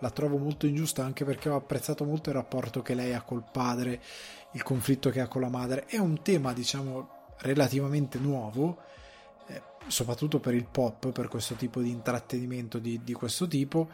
la 0.00 0.10
trovo 0.10 0.38
molto 0.38 0.66
ingiusta 0.66 1.04
anche 1.04 1.24
perché 1.24 1.48
ho 1.48 1.56
apprezzato 1.56 2.04
molto 2.04 2.30
il 2.30 2.36
rapporto 2.36 2.82
che 2.82 2.94
lei 2.94 3.14
ha 3.14 3.22
col 3.22 3.44
padre, 3.50 4.00
il 4.52 4.62
conflitto 4.62 5.10
che 5.10 5.20
ha 5.20 5.28
con 5.28 5.40
la 5.40 5.48
madre. 5.48 5.86
È 5.86 5.98
un 5.98 6.22
tema, 6.22 6.52
diciamo, 6.52 7.34
relativamente 7.38 8.18
nuovo, 8.18 8.78
eh, 9.48 9.62
soprattutto 9.86 10.40
per 10.40 10.54
il 10.54 10.66
pop, 10.66 11.10
per 11.10 11.28
questo 11.28 11.54
tipo 11.54 11.80
di 11.80 11.90
intrattenimento 11.90 12.78
di, 12.78 13.02
di, 13.02 13.12
questo 13.12 13.46
tipo, 13.48 13.88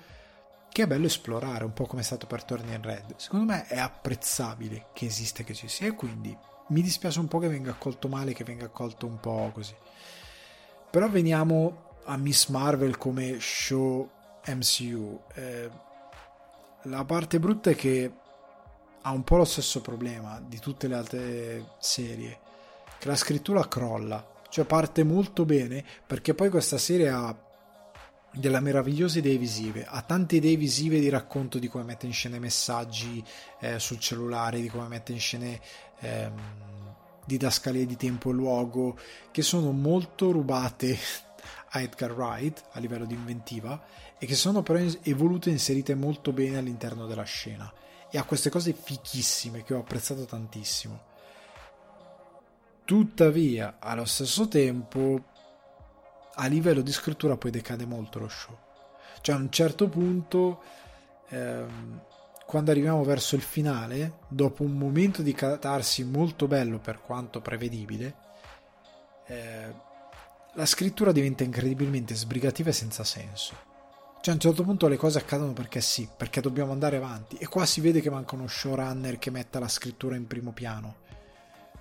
che 0.71 0.83
è 0.83 0.87
bello 0.87 1.07
esplorare, 1.07 1.65
un 1.65 1.73
po' 1.73 1.87
come 1.87 2.03
è 2.03 2.05
stato 2.05 2.27
per 2.27 2.45
Turning 2.45 2.85
Red. 2.85 3.15
Secondo 3.17 3.53
me 3.53 3.67
è 3.67 3.79
apprezzabile 3.79 4.87
che 4.93 5.07
esiste, 5.07 5.45
che 5.45 5.55
ci 5.55 5.69
sia, 5.69 5.87
e 5.87 5.95
quindi 5.95 6.37
mi 6.69 6.83
dispiace 6.83 7.21
un 7.21 7.29
po' 7.29 7.39
che 7.39 7.49
venga 7.49 7.71
accolto 7.71 8.09
male, 8.09 8.33
che 8.33 8.45
venga 8.45 8.67
accolto 8.67 9.07
un 9.07 9.21
po' 9.21 9.51
così. 9.53 9.75
Però 10.91 11.09
veniamo 11.09 11.93
a 12.05 12.17
Miss 12.17 12.49
Marvel 12.49 12.97
come 12.99 13.39
show 13.41 14.09
MCU. 14.47 15.21
Eh, 15.35 15.71
la 16.85 17.05
parte 17.05 17.39
brutta 17.39 17.71
è 17.71 17.75
che 17.75 18.13
ha 19.03 19.11
un 19.11 19.23
po' 19.23 19.37
lo 19.37 19.45
stesso 19.45 19.81
problema 19.81 20.43
di 20.47 20.59
tutte 20.59 20.89
le 20.89 20.95
altre 20.95 21.65
serie, 21.79 22.39
che 22.99 23.09
la 23.09 23.17
scrittura 23.17 23.69
crolla, 23.69 24.27
cioè 24.49 24.65
parte 24.65 25.05
molto 25.05 25.45
bene 25.45 25.85
perché 26.07 26.35
poi 26.35 26.49
questa 26.49 26.79
serie 26.79 27.09
ha 27.09 27.37
delle 28.33 28.61
meravigliose 28.61 29.19
idee 29.19 29.37
visive, 29.37 29.85
ha 29.87 30.03
tante 30.03 30.37
idee 30.37 30.57
visive 30.57 30.99
di 30.99 31.09
racconto 31.09 31.59
di 31.59 31.69
come 31.69 31.85
mette 31.85 32.07
in 32.07 32.13
scena 32.13 32.37
i 32.37 32.41
messaggi 32.41 33.23
eh, 33.61 33.79
sul 33.79 34.01
cellulare, 34.01 34.61
di 34.61 34.69
come 34.69 34.89
mette 34.89 35.13
in 35.13 35.21
scena 35.21 35.57
ehm, 36.01 36.35
didascalie 37.25 37.87
di 37.87 37.97
tempo 37.97 38.31
e 38.31 38.33
luogo, 38.33 38.99
che 39.31 39.43
sono 39.43 39.71
molto 39.71 40.33
rubate 40.33 40.99
a 41.71 41.81
Edgar 41.81 42.13
Wright 42.13 42.63
a 42.73 42.81
livello 42.81 43.05
di 43.05 43.15
inventiva 43.15 43.83
e 44.19 44.27
che 44.27 44.35
sono 44.35 44.63
però 44.63 44.79
evolute 45.03 45.51
e 45.51 45.53
inserite 45.53 45.95
molto 45.95 46.33
bene 46.33 46.59
all'interno 46.59 47.07
della 47.07 47.25
scena 47.25 47.73
e 48.11 48.19
ha 48.19 48.25
queste 48.25 48.49
cose 48.49 48.73
fichissime 48.73 49.65
che 49.65 49.75
ho 49.75 49.81
apprezzato 49.81 50.25
tantissimo. 50.25 51.13
Tuttavia, 52.85 53.77
allo 53.81 54.05
stesso 54.05 54.47
tempo, 54.47 55.21
a 56.35 56.47
livello 56.47 56.81
di 56.81 56.93
scrittura 56.93 57.37
poi 57.37 57.51
decade 57.51 57.87
molto 57.87 58.19
lo 58.21 58.29
show. 58.29 58.57
Cioè 59.21 59.35
a 59.35 59.39
un 59.39 59.51
certo 59.51 59.89
punto, 59.89 60.63
ehm, 61.29 62.03
quando 62.47 62.71
arriviamo 62.71 63.03
verso 63.03 63.35
il 63.35 63.43
finale, 63.43 64.19
dopo 64.29 64.63
un 64.63 64.77
momento 64.77 65.23
di 65.23 65.33
catarsi 65.33 66.05
molto 66.05 66.47
bello 66.47 66.79
per 66.79 67.01
quanto 67.01 67.41
prevedibile, 67.41 68.15
eh, 69.27 69.75
la 70.53 70.67
scrittura 70.67 71.11
diventa 71.11 71.43
incredibilmente 71.43 72.15
sbrigativa 72.15 72.69
e 72.69 72.75
senza 72.75 73.03
senso. 73.03 73.73
Cioè 74.25 74.33
a 74.33 74.37
un 74.37 74.43
certo 74.43 74.63
punto 74.63 74.89
le 74.89 74.97
cose 74.97 75.19
accadono 75.19 75.53
perché 75.53 75.83
sì, 75.83 76.09
perché 76.17 76.41
dobbiamo 76.41 76.73
andare 76.73 76.97
avanti. 76.97 77.37
E 77.37 77.47
qua 77.47 77.67
si 77.67 77.83
vede 77.83 78.01
che 78.01 78.09
manca 78.09 78.37
uno 78.37 78.49
showrunner 78.49 79.19
che 79.19 79.29
metta 79.29 79.59
la 79.59 79.69
scrittura 79.69 80.17
in 80.17 80.27
primo 80.27 80.53
piano. 80.53 80.95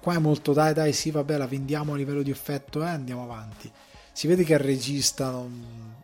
Qua 0.01 0.15
è 0.15 0.17
molto 0.17 0.51
dai 0.51 0.73
dai 0.73 0.91
sì 0.91 1.09
vabbè 1.09 1.37
la 1.37 1.47
vendiamo 1.47 1.93
a 1.93 1.95
livello 1.95 2.21
di 2.21 2.31
effetto 2.31 2.83
e 2.83 2.87
eh, 2.87 2.89
andiamo 2.89 3.23
avanti. 3.23 3.71
Si 4.11 4.27
vede 4.27 4.43
che 4.43 4.51
il 4.51 4.59
regista, 4.59 5.29
non... 5.29 5.95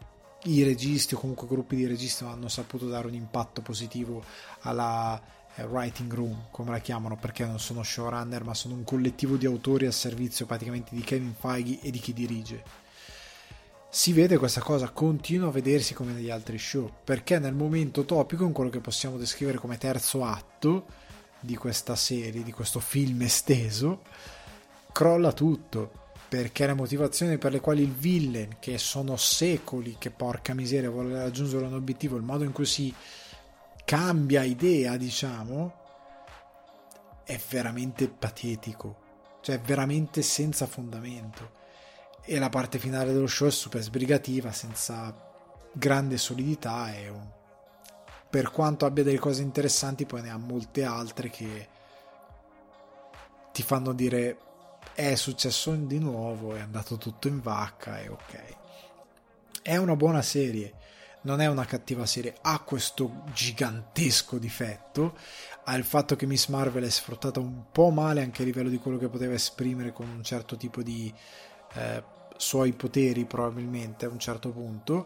i 0.43 0.63
registi 0.63 1.13
o 1.13 1.19
comunque 1.19 1.45
gruppi 1.45 1.75
di 1.75 1.85
registi 1.85 2.23
non 2.23 2.31
hanno 2.31 2.47
saputo 2.47 2.87
dare 2.87 3.07
un 3.07 3.15
impatto 3.15 3.61
positivo 3.61 4.23
alla 4.61 5.21
eh, 5.55 5.63
writing 5.63 6.13
room, 6.13 6.45
come 6.51 6.71
la 6.71 6.79
chiamano, 6.79 7.17
perché 7.17 7.45
non 7.45 7.59
sono 7.59 7.83
showrunner 7.83 8.45
ma 8.45 8.53
sono 8.53 8.75
un 8.75 8.85
collettivo 8.85 9.35
di 9.35 9.45
autori 9.45 9.87
a 9.87 9.91
servizio 9.91 10.45
praticamente 10.45 10.95
di 10.95 11.01
Kevin 11.01 11.35
Feige 11.37 11.81
e 11.81 11.91
di 11.91 11.99
chi 11.99 12.13
dirige 12.13 12.87
si 13.91 14.13
vede 14.13 14.37
questa 14.37 14.61
cosa, 14.61 14.89
continua 14.89 15.47
a 15.47 15.51
vedersi 15.51 15.95
come 15.95 16.13
negli 16.13 16.29
altri 16.29 16.59
show, 16.59 16.91
perché 17.03 17.39
nel 17.39 17.55
momento 17.55 18.05
topico, 18.05 18.45
in 18.45 18.51
quello 18.51 18.69
che 18.69 18.79
possiamo 18.79 19.17
descrivere 19.17 19.57
come 19.57 19.79
terzo 19.79 20.23
atto 20.23 20.85
di 21.39 21.55
questa 21.55 21.95
serie, 21.95 22.43
di 22.43 22.51
questo 22.51 22.79
film 22.79 23.21
esteso, 23.23 24.03
crolla 24.91 25.33
tutto. 25.33 26.07
Perché 26.29 26.67
le 26.67 26.75
motivazioni 26.75 27.39
per 27.39 27.51
le 27.51 27.59
quali 27.59 27.81
il 27.81 27.91
villain, 27.91 28.57
che 28.59 28.77
sono 28.77 29.17
secoli 29.17 29.95
che 29.97 30.11
porca 30.11 30.53
miseria 30.53 30.91
vuole 30.91 31.17
raggiungere 31.17 31.65
un 31.65 31.73
obiettivo, 31.73 32.17
il 32.17 32.21
modo 32.21 32.43
in 32.43 32.51
cui 32.51 32.67
si 32.67 32.93
cambia 33.83 34.43
idea, 34.43 34.95
diciamo, 34.95 35.73
è 37.23 37.39
veramente 37.49 38.07
patetico, 38.07 38.97
cioè 39.41 39.59
veramente 39.59 40.21
senza 40.21 40.67
fondamento 40.67 41.58
e 42.31 42.37
la 42.37 42.49
parte 42.49 42.77
finale 42.77 43.11
dello 43.11 43.25
show 43.25 43.47
è 43.47 43.51
super 43.51 43.81
sbrigativa, 43.81 44.51
senza 44.51 45.11
grande 45.73 46.19
solidità 46.19 46.95
e 46.95 47.09
un... 47.09 47.27
per 48.29 48.51
quanto 48.51 48.85
abbia 48.85 49.03
delle 49.03 49.17
cose 49.17 49.41
interessanti 49.41 50.05
poi 50.05 50.21
ne 50.21 50.29
ha 50.29 50.37
molte 50.37 50.83
altre 50.83 51.31
che 51.31 51.67
ti 53.51 53.63
fanno 53.63 53.93
dire 53.93 54.37
è 54.93 55.15
successo 55.15 55.73
di 55.73 55.97
nuovo, 55.97 56.53
è 56.53 56.59
andato 56.59 56.97
tutto 56.97 57.27
in 57.27 57.41
vacca 57.41 57.99
e 57.99 58.09
ok. 58.09 58.57
È 59.63 59.75
una 59.77 59.95
buona 59.95 60.21
serie, 60.21 60.73
non 61.21 61.41
è 61.41 61.47
una 61.47 61.65
cattiva 61.65 62.05
serie, 62.05 62.35
ha 62.41 62.59
questo 62.59 63.23
gigantesco 63.33 64.37
difetto, 64.37 65.17
ha 65.63 65.73
il 65.73 65.83
fatto 65.83 66.15
che 66.15 66.27
Miss 66.27 66.45
Marvel 66.49 66.83
è 66.83 66.89
sfruttata 66.91 67.39
un 67.39 67.71
po' 67.71 67.89
male 67.89 68.21
anche 68.21 68.43
a 68.43 68.45
livello 68.45 68.69
di 68.69 68.77
quello 68.77 68.99
che 68.99 69.09
poteva 69.09 69.33
esprimere 69.33 69.91
con 69.91 70.07
un 70.07 70.23
certo 70.23 70.57
tipo 70.57 70.83
di 70.83 71.11
eh, 71.73 72.17
suoi 72.39 72.71
poteri 72.71 73.25
probabilmente 73.25 74.05
a 74.05 74.09
un 74.09 74.17
certo 74.17 74.49
punto, 74.51 75.05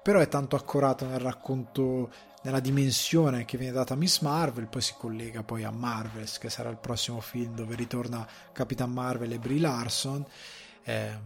però 0.00 0.20
è 0.20 0.28
tanto 0.28 0.54
accorato 0.54 1.04
nel 1.06 1.18
racconto, 1.18 2.08
nella 2.42 2.60
dimensione 2.60 3.44
che 3.44 3.58
viene 3.58 3.72
data 3.72 3.94
a 3.94 3.96
Miss 3.96 4.20
Marvel, 4.20 4.68
poi 4.68 4.80
si 4.80 4.94
collega 4.96 5.42
poi 5.42 5.64
a 5.64 5.72
Marvels, 5.72 6.38
che 6.38 6.50
sarà 6.50 6.70
il 6.70 6.76
prossimo 6.76 7.20
film 7.20 7.54
dove 7.56 7.74
ritorna 7.74 8.26
Capitan 8.52 8.92
Marvel 8.92 9.32
e 9.32 9.38
Brie 9.38 9.58
Larson. 9.58 10.24
Ehm, 10.84 11.20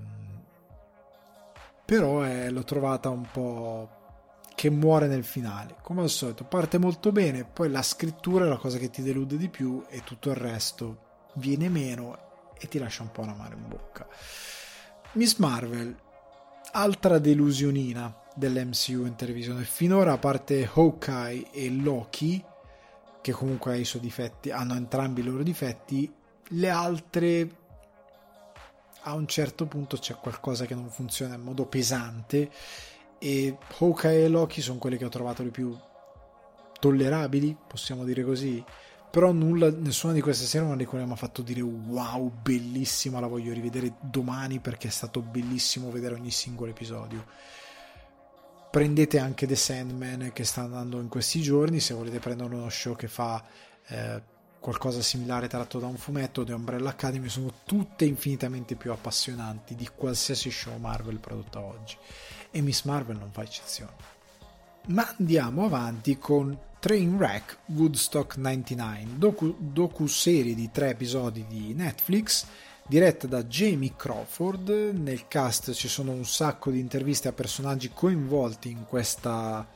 però 1.85 2.23
è, 2.23 2.49
l'ho 2.51 2.65
trovata 2.65 3.11
un 3.11 3.29
po' 3.31 3.91
che 4.55 4.71
muore 4.71 5.07
nel 5.07 5.25
finale. 5.25 5.77
Come 5.83 6.01
al 6.01 6.09
solito, 6.09 6.45
parte 6.45 6.79
molto 6.79 7.13
bene, 7.13 7.45
poi 7.45 7.71
la 7.71 7.83
scrittura 7.83 8.47
è 8.47 8.49
la 8.49 8.57
cosa 8.57 8.79
che 8.79 8.89
ti 8.89 9.03
delude 9.03 9.37
di 9.37 9.51
più 9.51 9.85
e 9.89 10.03
tutto 10.03 10.31
il 10.31 10.37
resto 10.37 11.05
viene 11.35 11.69
meno 11.69 12.53
e 12.59 12.69
ti 12.69 12.79
lascia 12.79 13.03
un 13.03 13.13
po' 13.13 13.21
una 13.21 13.35
mano 13.35 13.55
in 13.55 13.69
bocca. 13.69 14.07
Miss 15.17 15.37
Marvel, 15.37 15.97
altra 16.73 17.19
delusionina 17.19 18.15
dell'MCU 18.35 19.07
in 19.07 19.15
televisione. 19.17 19.65
Finora, 19.65 20.13
a 20.13 20.19
parte 20.19 20.69
Hawkeye 20.71 21.53
e 21.53 21.71
Loki, 21.71 22.45
che 23.23 23.33
comunque 23.33 23.73
ha 23.73 23.77
i 23.77 23.87
suoi 23.87 24.03
difetti, 24.03 24.51
hanno 24.51 24.75
entrambi 24.75 25.23
i 25.23 25.25
loro 25.25 25.43
difetti, 25.43 26.13
le 26.49 26.69
altre 26.69 27.51
a 29.05 29.15
un 29.15 29.27
certo 29.27 29.65
punto 29.65 29.97
c'è 29.97 30.17
qualcosa 30.17 30.67
che 30.67 30.75
non 30.75 30.91
funziona 30.91 31.37
in 31.37 31.43
modo 31.43 31.65
pesante 31.65 32.51
e 33.19 33.57
Hawkeye 33.79 34.25
e 34.25 34.29
Loki 34.29 34.61
sono 34.61 34.79
quelle 34.79 34.99
che 34.99 35.07
ho 35.07 35.09
trovato 35.09 35.43
le 35.43 35.51
più 35.51 35.75
tollerabili, 36.79 37.57
possiamo 37.67 38.05
dire 38.05 38.23
così, 38.23 38.63
però 39.17 39.33
nulla, 39.33 39.71
nessuna 39.71 40.13
di 40.13 40.21
queste 40.21 40.45
serie 40.45 40.67
una 40.67 40.77
di 40.77 40.87
ha 41.11 41.17
fatto 41.17 41.41
dire 41.41 41.63
wow, 41.63 42.31
bellissima, 42.43 43.19
la 43.19 43.27
voglio 43.27 43.55
rivedere 43.55 43.95
domani 43.99 44.59
perché 44.59 44.89
è 44.89 44.91
stato 44.91 45.23
bellissimo 45.23 45.91
vedere 45.91 46.17
ogni 46.17 46.31
singolo 46.31 46.71
episodio. 46.71 47.25
Prendete 48.71 49.19
anche 49.19 49.47
The 49.47 49.57
Sandman 49.57 50.33
che 50.35 50.45
sta 50.45 50.61
andando 50.61 51.01
in 51.01 51.09
questi 51.09 51.41
giorni, 51.41 51.81
se 51.81 51.95
volete 51.95 52.19
prendere 52.19 52.55
uno 52.57 52.69
show 52.69 52.95
che 52.95 53.09
fa 53.09 53.43
eh, 53.87 54.21
qualcosa 54.61 55.01
similare 55.01 55.49
tratto 55.49 55.79
da 55.79 55.87
un 55.87 55.97
fumetto, 55.97 56.45
The 56.45 56.53
Umbrella 56.53 56.91
Academy, 56.91 57.31
sono 57.31 57.51
tutte 57.65 58.05
infinitamente 58.05 58.75
più 58.75 58.93
appassionanti 58.93 59.75
di 59.75 59.89
qualsiasi 59.97 60.51
show 60.51 60.77
Marvel 60.77 61.21
prodotta 61.21 61.61
oggi. 61.61 61.97
E 62.51 62.61
Miss 62.61 62.83
Marvel 62.83 63.17
non 63.17 63.33
fa 63.33 63.45
eccezione. 63.45 63.95
Ma 64.89 65.11
andiamo 65.17 65.65
avanti 65.65 66.19
con 66.19 66.55
Trainwreck 66.87 67.59
Woodstock 67.75 68.37
99, 68.37 69.17
docu, 69.17 69.57
docu-serie 69.59 70.55
di 70.55 70.71
tre 70.71 70.91
episodi 70.91 71.45
di 71.49 71.75
Netflix 71.75 72.47
diretta 72.87 73.27
da 73.27 73.43
Jamie 73.43 73.95
Crawford. 73.97 74.93
Nel 74.95 75.27
cast 75.27 75.73
ci 75.73 75.89
sono 75.89 76.13
un 76.13 76.25
sacco 76.25 76.71
di 76.71 76.79
interviste 76.79 77.27
a 77.27 77.33
personaggi 77.33 77.91
coinvolti 77.93 78.71
in 78.71 78.85
questa 78.85 79.67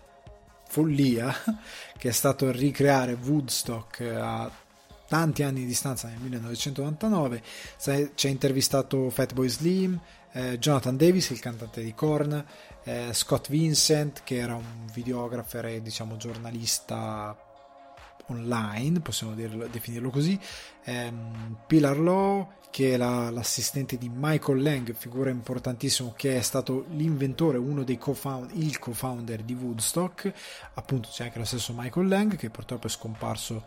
follia 0.68 1.34
che 1.98 2.10
è 2.10 2.12
stato 2.12 2.48
ricreare 2.52 3.18
Woodstock 3.20 4.00
a 4.02 4.48
tanti 5.08 5.42
anni 5.42 5.62
di 5.62 5.66
distanza 5.66 6.06
nel 6.06 6.18
1999. 6.20 7.42
Ci 8.14 8.26
ha 8.28 8.30
intervistato 8.30 9.10
Fatboy 9.10 9.48
Slim, 9.48 9.98
eh, 10.30 10.60
Jonathan 10.60 10.96
Davis, 10.96 11.30
il 11.30 11.40
cantante 11.40 11.82
di 11.82 11.92
Korn, 11.92 12.44
eh, 12.84 13.10
Scott 13.12 13.48
Vincent, 13.48 14.22
che 14.24 14.36
era 14.36 14.54
un 14.54 14.86
videographer 14.92 15.66
e 15.66 15.82
diciamo 15.82 16.16
giornalista 16.16 17.36
online, 18.26 19.00
possiamo 19.00 19.34
dirlo, 19.34 19.66
definirlo 19.66 20.10
così, 20.10 20.38
ehm, 20.84 21.58
Pilar 21.66 21.98
Law, 21.98 22.52
che 22.70 22.94
è 22.94 22.96
la, 22.96 23.30
l'assistente 23.30 23.98
di 23.98 24.10
Michael 24.12 24.62
Lang, 24.62 24.94
figura 24.94 25.30
importantissima, 25.30 26.12
che 26.14 26.36
è 26.36 26.40
stato 26.40 26.86
l'inventore, 26.90 27.58
uno 27.58 27.82
dei 27.82 27.98
co-founder, 27.98 28.56
il 28.56 28.78
co-founder 28.78 29.42
di 29.42 29.54
Woodstock, 29.54 30.32
appunto 30.74 31.08
c'è 31.10 31.24
anche 31.24 31.38
lo 31.38 31.44
stesso 31.44 31.72
Michael 31.76 32.08
Lang, 32.08 32.36
che 32.36 32.50
purtroppo 32.50 32.86
è 32.86 32.90
scomparso 32.90 33.64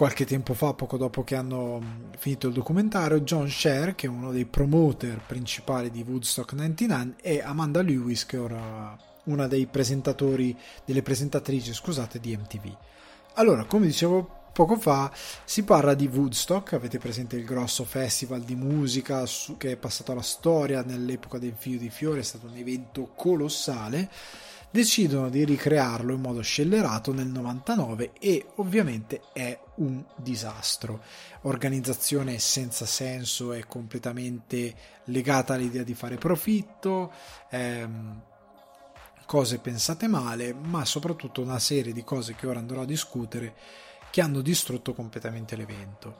qualche 0.00 0.24
tempo 0.24 0.54
fa, 0.54 0.72
poco 0.72 0.96
dopo 0.96 1.22
che 1.24 1.34
hanno 1.34 2.08
finito 2.16 2.46
il 2.46 2.54
documentario, 2.54 3.20
John 3.20 3.50
Sher, 3.50 3.94
che 3.94 4.06
è 4.06 4.08
uno 4.08 4.32
dei 4.32 4.46
promoter 4.46 5.20
principali 5.26 5.90
di 5.90 6.02
Woodstock 6.08 6.54
99, 6.54 7.16
e 7.20 7.42
Amanda 7.42 7.82
Lewis, 7.82 8.24
che 8.24 8.38
è 8.38 8.40
ora 8.40 8.96
una 9.24 9.46
dei 9.46 9.66
presentatori, 9.66 10.56
delle 10.86 11.02
presentatrici, 11.02 11.74
scusate, 11.74 12.18
di 12.18 12.34
MTV. 12.34 12.74
Allora, 13.34 13.66
come 13.66 13.84
dicevo 13.84 14.48
poco 14.54 14.78
fa, 14.78 15.12
si 15.44 15.64
parla 15.64 15.92
di 15.92 16.06
Woodstock, 16.06 16.72
avete 16.72 16.96
presente 16.96 17.36
il 17.36 17.44
grosso 17.44 17.84
festival 17.84 18.40
di 18.40 18.54
musica 18.54 19.24
che 19.58 19.72
è 19.72 19.76
passato 19.76 20.12
alla 20.12 20.22
storia 20.22 20.80
nell'epoca 20.82 21.36
del 21.36 21.52
Figlio 21.54 21.78
di 21.78 21.90
Fiore, 21.90 22.20
è 22.20 22.22
stato 22.22 22.46
un 22.46 22.56
evento 22.56 23.12
colossale 23.14 24.08
decidono 24.70 25.28
di 25.28 25.44
ricrearlo 25.44 26.14
in 26.14 26.20
modo 26.20 26.40
scellerato 26.42 27.12
nel 27.12 27.26
99 27.26 28.12
e 28.18 28.46
ovviamente 28.56 29.22
è 29.32 29.58
un 29.76 30.04
disastro. 30.16 31.02
Organizzazione 31.42 32.38
senza 32.38 32.86
senso 32.86 33.52
è 33.52 33.64
completamente 33.66 34.74
legata 35.04 35.54
all'idea 35.54 35.82
di 35.82 35.94
fare 35.94 36.16
profitto, 36.16 37.12
ehm, 37.50 38.22
cose 39.26 39.58
pensate 39.58 40.08
male, 40.08 40.52
ma 40.52 40.84
soprattutto 40.84 41.40
una 41.40 41.58
serie 41.58 41.92
di 41.92 42.02
cose 42.04 42.34
che 42.34 42.46
ora 42.46 42.58
andrò 42.58 42.82
a 42.82 42.86
discutere 42.86 43.54
che 44.10 44.20
hanno 44.20 44.40
distrutto 44.40 44.92
completamente 44.92 45.56
l'evento. 45.56 46.16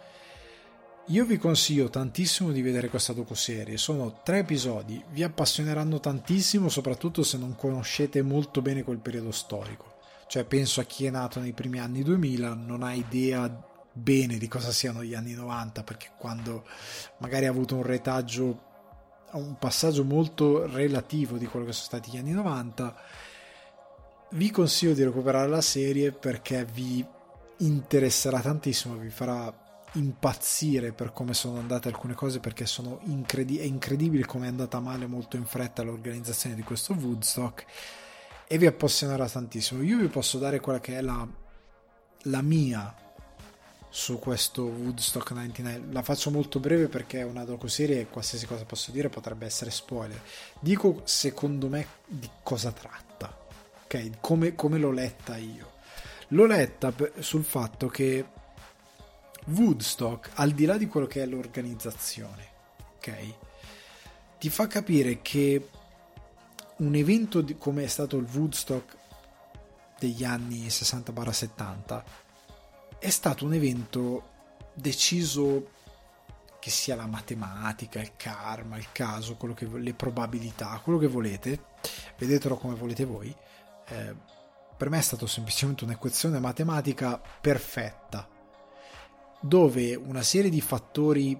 Io 1.10 1.24
vi 1.24 1.38
consiglio 1.38 1.90
tantissimo 1.90 2.52
di 2.52 2.62
vedere 2.62 2.88
questa 2.88 3.12
docuserie, 3.12 3.76
sono 3.78 4.20
tre 4.22 4.38
episodi, 4.38 5.02
vi 5.10 5.24
appassioneranno 5.24 5.98
tantissimo 5.98 6.68
soprattutto 6.68 7.24
se 7.24 7.36
non 7.36 7.56
conoscete 7.56 8.22
molto 8.22 8.62
bene 8.62 8.84
quel 8.84 8.98
periodo 8.98 9.32
storico. 9.32 9.96
Cioè 10.28 10.44
penso 10.44 10.80
a 10.80 10.84
chi 10.84 11.06
è 11.06 11.10
nato 11.10 11.40
nei 11.40 11.52
primi 11.52 11.80
anni 11.80 12.04
2000 12.04 12.54
non 12.54 12.84
ha 12.84 12.92
idea 12.92 13.50
bene 13.92 14.38
di 14.38 14.46
cosa 14.46 14.70
siano 14.70 15.02
gli 15.02 15.14
anni 15.14 15.32
90 15.32 15.82
perché 15.82 16.10
quando 16.16 16.64
magari 17.18 17.46
ha 17.46 17.50
avuto 17.50 17.74
un 17.74 17.82
retaggio, 17.82 18.62
un 19.32 19.56
passaggio 19.58 20.04
molto 20.04 20.64
relativo 20.72 21.38
di 21.38 21.46
quello 21.46 21.66
che 21.66 21.72
sono 21.72 21.86
stati 21.86 22.12
gli 22.12 22.18
anni 22.18 22.30
90, 22.30 22.94
vi 24.30 24.48
consiglio 24.52 24.94
di 24.94 25.02
recuperare 25.02 25.48
la 25.48 25.60
serie 25.60 26.12
perché 26.12 26.64
vi 26.72 27.04
interesserà 27.56 28.40
tantissimo, 28.40 28.94
vi 28.94 29.10
farà 29.10 29.59
impazzire 29.94 30.92
per 30.92 31.12
come 31.12 31.34
sono 31.34 31.58
andate 31.58 31.88
alcune 31.88 32.14
cose 32.14 32.38
perché 32.38 32.64
incredi- 33.04 33.58
è 33.58 33.64
incredibile 33.64 34.24
come 34.24 34.46
è 34.46 34.48
andata 34.48 34.78
male 34.80 35.06
molto 35.06 35.36
in 35.36 35.44
fretta 35.44 35.82
l'organizzazione 35.82 36.54
di 36.54 36.62
questo 36.62 36.94
Woodstock 36.94 37.64
e 38.46 38.58
vi 38.58 38.66
appassionerà 38.66 39.28
tantissimo. 39.28 39.82
Io 39.82 39.98
vi 39.98 40.08
posso 40.08 40.38
dare 40.38 40.60
quella 40.60 40.80
che 40.80 40.98
è 40.98 41.00
la, 41.00 41.26
la 42.22 42.42
mia 42.42 42.94
su 43.88 44.18
questo 44.18 44.64
Woodstock 44.64 45.32
99. 45.32 45.92
La 45.92 46.02
faccio 46.02 46.30
molto 46.30 46.60
breve 46.60 46.88
perché 46.88 47.20
è 47.20 47.24
una 47.24 47.44
docuserie 47.44 48.00
e 48.00 48.08
qualsiasi 48.08 48.46
cosa 48.46 48.64
posso 48.64 48.92
dire 48.92 49.08
potrebbe 49.08 49.46
essere 49.46 49.70
spoiler. 49.70 50.20
Dico 50.60 51.02
secondo 51.04 51.68
me 51.68 51.86
di 52.06 52.28
cosa 52.42 52.72
tratta, 52.72 53.36
ok? 53.84 54.20
Come, 54.20 54.54
come 54.54 54.78
l'ho 54.78 54.92
letta 54.92 55.36
io. 55.36 55.78
L'ho 56.28 56.46
letta 56.46 56.92
sul 57.18 57.44
fatto 57.44 57.88
che 57.88 58.24
Woodstock, 59.50 60.30
al 60.34 60.52
di 60.52 60.64
là 60.64 60.76
di 60.76 60.86
quello 60.86 61.06
che 61.06 61.22
è 61.22 61.26
l'organizzazione, 61.26 62.48
ok? 62.96 63.34
Ti 64.38 64.48
fa 64.48 64.66
capire 64.66 65.20
che 65.20 65.68
un 66.76 66.94
evento 66.94 67.40
di, 67.40 67.56
come 67.56 67.84
è 67.84 67.86
stato 67.86 68.16
il 68.16 68.26
Woodstock 68.32 68.96
degli 69.98 70.24
anni 70.24 70.66
60-70 70.66 72.02
è 72.98 73.10
stato 73.10 73.44
un 73.44 73.52
evento 73.52 74.28
deciso 74.74 75.78
che 76.58 76.70
sia 76.70 76.94
la 76.94 77.06
matematica, 77.06 78.00
il 78.00 78.12
karma, 78.16 78.76
il 78.76 78.92
caso, 78.92 79.36
che, 79.36 79.66
le 79.66 79.94
probabilità, 79.94 80.78
quello 80.82 80.98
che 80.98 81.06
volete, 81.06 81.64
vedetelo 82.18 82.56
come 82.56 82.74
volete 82.74 83.04
voi. 83.04 83.34
Eh, 83.88 84.14
per 84.76 84.90
me 84.90 84.98
è 84.98 85.02
stato 85.02 85.26
semplicemente 85.26 85.84
un'equazione 85.84 86.38
matematica 86.38 87.20
perfetta 87.40 88.38
dove 89.40 89.94
una 89.94 90.22
serie 90.22 90.50
di 90.50 90.60
fattori 90.60 91.38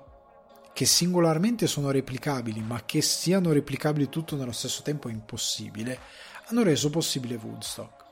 che 0.73 0.87
singolarmente 0.87 1.67
sono 1.67 1.91
replicabili, 1.91 2.61
ma 2.61 2.85
che 2.85 3.03
siano 3.03 3.53
replicabili 3.53 4.09
tutto 4.09 4.37
nello 4.37 4.53
stesso 4.53 4.83
tempo 4.83 5.09
è 5.09 5.13
impossibile, 5.13 5.99
hanno 6.47 6.63
reso 6.63 6.91
possibile 6.91 7.39
Woodstock. 7.43 8.05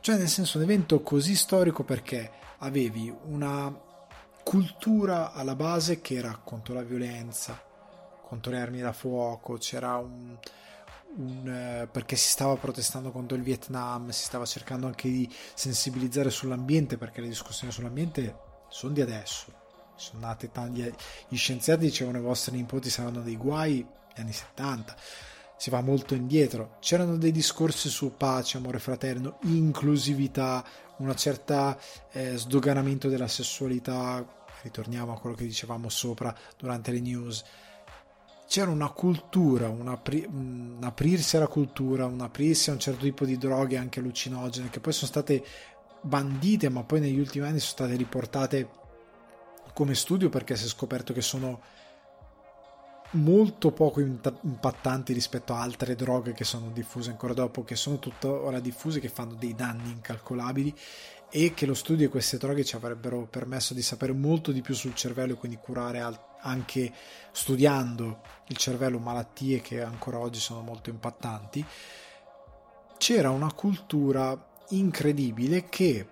Cioè, 0.00 0.16
nel 0.16 0.28
senso, 0.28 0.58
un 0.58 0.64
evento 0.64 1.00
così 1.00 1.34
storico 1.34 1.84
perché 1.84 2.30
avevi 2.58 3.14
una 3.26 3.74
cultura 4.42 5.32
alla 5.32 5.54
base 5.54 6.00
che 6.00 6.14
era 6.16 6.38
contro 6.42 6.74
la 6.74 6.82
violenza, 6.82 7.58
contro 8.22 8.52
le 8.52 8.60
armi 8.60 8.80
da 8.80 8.92
fuoco, 8.92 9.54
c'era 9.54 9.96
un, 9.96 10.36
un, 11.16 11.48
eh, 11.48 11.88
perché 11.90 12.16
si 12.16 12.28
stava 12.28 12.56
protestando 12.56 13.10
contro 13.10 13.36
il 13.36 13.42
Vietnam, 13.42 14.10
si 14.10 14.24
stava 14.24 14.44
cercando 14.44 14.86
anche 14.86 15.08
di 15.08 15.32
sensibilizzare 15.54 16.30
sull'ambiente 16.30 16.96
perché 16.96 17.20
le 17.20 17.28
discussioni 17.28 17.72
sull'ambiente 17.72 18.48
sono 18.70 18.92
di 18.94 19.02
adesso. 19.02 19.58
Sono 19.96 20.20
nate 20.20 20.50
tanti. 20.50 20.90
Gli 21.28 21.36
scienziati 21.36 21.84
dicevano 21.84 22.18
i 22.18 22.22
vostri 22.22 22.56
nipoti 22.56 22.88
saranno 22.88 23.20
dei 23.20 23.36
guai 23.36 23.74
negli 23.74 24.20
anni 24.20 24.32
70. 24.32 24.96
Si 25.56 25.68
va 25.68 25.82
molto 25.82 26.14
indietro. 26.14 26.76
C'erano 26.80 27.18
dei 27.18 27.32
discorsi 27.32 27.90
su 27.90 28.16
pace, 28.16 28.56
amore 28.56 28.78
fraterno, 28.78 29.38
inclusività, 29.42 30.64
una 30.98 31.14
certa 31.14 31.78
eh, 32.12 32.38
sdoganamento 32.38 33.08
della 33.08 33.28
sessualità. 33.28 34.24
Ritorniamo 34.62 35.12
a 35.12 35.18
quello 35.18 35.36
che 35.36 35.44
dicevamo 35.44 35.90
sopra 35.90 36.34
durante 36.56 36.92
le 36.92 37.00
news. 37.00 37.44
C'era 38.46 38.70
una 38.70 38.90
cultura, 38.90 39.68
un, 39.68 39.88
apri- 39.88 40.26
un 40.26 40.78
aprirsi 40.82 41.36
alla 41.36 41.46
cultura, 41.46 42.06
un 42.06 42.20
aprirsi 42.20 42.70
a 42.70 42.72
un 42.72 42.80
certo 42.80 43.04
tipo 43.04 43.24
di 43.24 43.36
droghe 43.36 43.76
anche 43.76 44.00
allucinogene 44.00 44.70
che 44.70 44.80
poi 44.80 44.92
sono 44.92 45.06
state 45.06 45.44
bandite, 46.02 46.68
ma 46.68 46.82
poi 46.82 47.00
negli 47.00 47.18
ultimi 47.18 47.46
anni 47.46 47.58
sono 47.58 47.72
state 47.72 47.96
riportate 47.96 48.68
come 49.72 49.94
studio 49.94 50.28
perché 50.28 50.56
si 50.56 50.64
è 50.64 50.68
scoperto 50.68 51.12
che 51.12 51.22
sono 51.22 51.60
molto 53.12 53.72
poco 53.72 54.00
impattanti 54.00 55.12
rispetto 55.12 55.52
a 55.52 55.60
altre 55.60 55.96
droghe 55.96 56.32
che 56.32 56.44
sono 56.44 56.70
diffuse 56.70 57.10
ancora 57.10 57.34
dopo, 57.34 57.64
che 57.64 57.74
sono 57.76 57.98
tuttora 57.98 58.60
diffuse, 58.60 59.00
che 59.00 59.08
fanno 59.08 59.34
dei 59.34 59.54
danni 59.54 59.90
incalcolabili 59.90 60.74
e 61.28 61.54
che 61.54 61.66
lo 61.66 61.74
studio 61.74 62.06
di 62.06 62.10
queste 62.10 62.38
droghe 62.38 62.64
ci 62.64 62.76
avrebbero 62.76 63.26
permesso 63.26 63.74
di 63.74 63.82
sapere 63.82 64.12
molto 64.12 64.52
di 64.52 64.62
più 64.62 64.74
sul 64.74 64.94
cervello 64.94 65.32
e 65.32 65.36
quindi 65.36 65.58
curare 65.58 66.04
anche 66.40 66.92
studiando 67.32 68.20
il 68.48 68.56
cervello 68.56 68.98
malattie 68.98 69.60
che 69.60 69.82
ancora 69.82 70.18
oggi 70.18 70.40
sono 70.40 70.60
molto 70.60 70.90
impattanti. 70.90 71.64
C'era 72.96 73.30
una 73.30 73.52
cultura 73.52 74.49
incredibile 74.70 75.64
che 75.66 76.06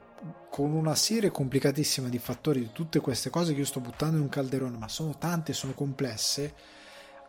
con 0.51 0.73
una 0.73 0.95
serie 0.95 1.31
complicatissima 1.31 2.09
di 2.09 2.19
fattori 2.19 2.61
di 2.61 2.71
tutte 2.73 3.01
queste 3.01 3.31
cose 3.31 3.53
che 3.53 3.61
io 3.61 3.67
sto 3.67 3.81
buttando 3.81 4.17
in 4.17 4.23
un 4.23 4.29
calderone, 4.29 4.77
ma 4.77 4.89
sono 4.89 5.17
tante, 5.17 5.53
sono 5.53 5.73
complesse, 5.73 6.55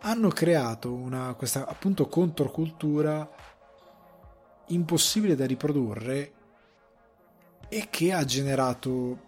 hanno 0.01 0.29
creato 0.29 0.93
una, 0.93 1.33
questa 1.35 1.67
appunto 1.67 2.07
controcultura 2.07 3.29
impossibile 4.67 5.35
da 5.35 5.45
riprodurre 5.45 6.33
e 7.67 7.87
che 7.89 8.11
ha 8.13 8.23
generato 8.25 9.27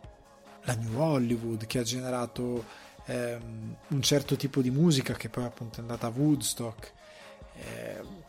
la 0.64 0.74
New 0.76 1.00
Hollywood, 1.00 1.66
che 1.66 1.80
ha 1.80 1.84
generato 1.84 2.66
ehm, 3.06 3.76
un 3.88 4.02
certo 4.02 4.36
tipo 4.36 4.62
di 4.62 4.72
musica 4.72 5.14
che 5.14 5.30
poi 5.30 5.44
appunto 5.44 5.78
è 5.78 5.82
andata 5.82 6.08
a 6.08 6.14
Woodstock, 6.14 6.94
ehm, 7.56 8.21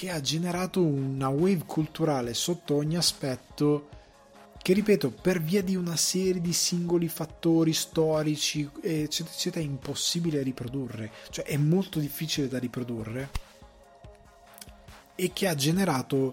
che 0.00 0.08
ha 0.08 0.20
generato 0.22 0.82
una 0.82 1.28
wave 1.28 1.64
culturale 1.66 2.32
sotto 2.32 2.74
ogni 2.74 2.96
aspetto 2.96 3.88
che 4.62 4.72
ripeto 4.72 5.10
per 5.10 5.42
via 5.42 5.62
di 5.62 5.76
una 5.76 5.94
serie 5.94 6.40
di 6.40 6.54
singoli 6.54 7.06
fattori 7.06 7.74
storici 7.74 8.62
eccetera 8.80 9.34
eccetera 9.34 9.60
è 9.60 9.68
impossibile 9.68 10.40
riprodurre. 10.40 11.12
Cioè 11.28 11.44
è 11.44 11.58
molto 11.58 11.98
difficile 11.98 12.48
da 12.48 12.58
riprodurre. 12.58 13.28
E 15.16 15.34
che 15.34 15.46
ha 15.46 15.54
generato 15.54 16.16
un 16.16 16.32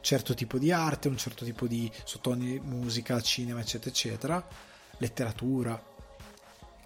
certo 0.00 0.32
tipo 0.32 0.56
di 0.56 0.72
arte, 0.72 1.08
un 1.08 1.18
certo 1.18 1.44
tipo 1.44 1.66
di 1.66 1.92
sottoni, 2.04 2.58
musica, 2.58 3.20
cinema, 3.20 3.60
eccetera, 3.60 3.90
eccetera, 3.90 4.48
letteratura, 4.96 5.78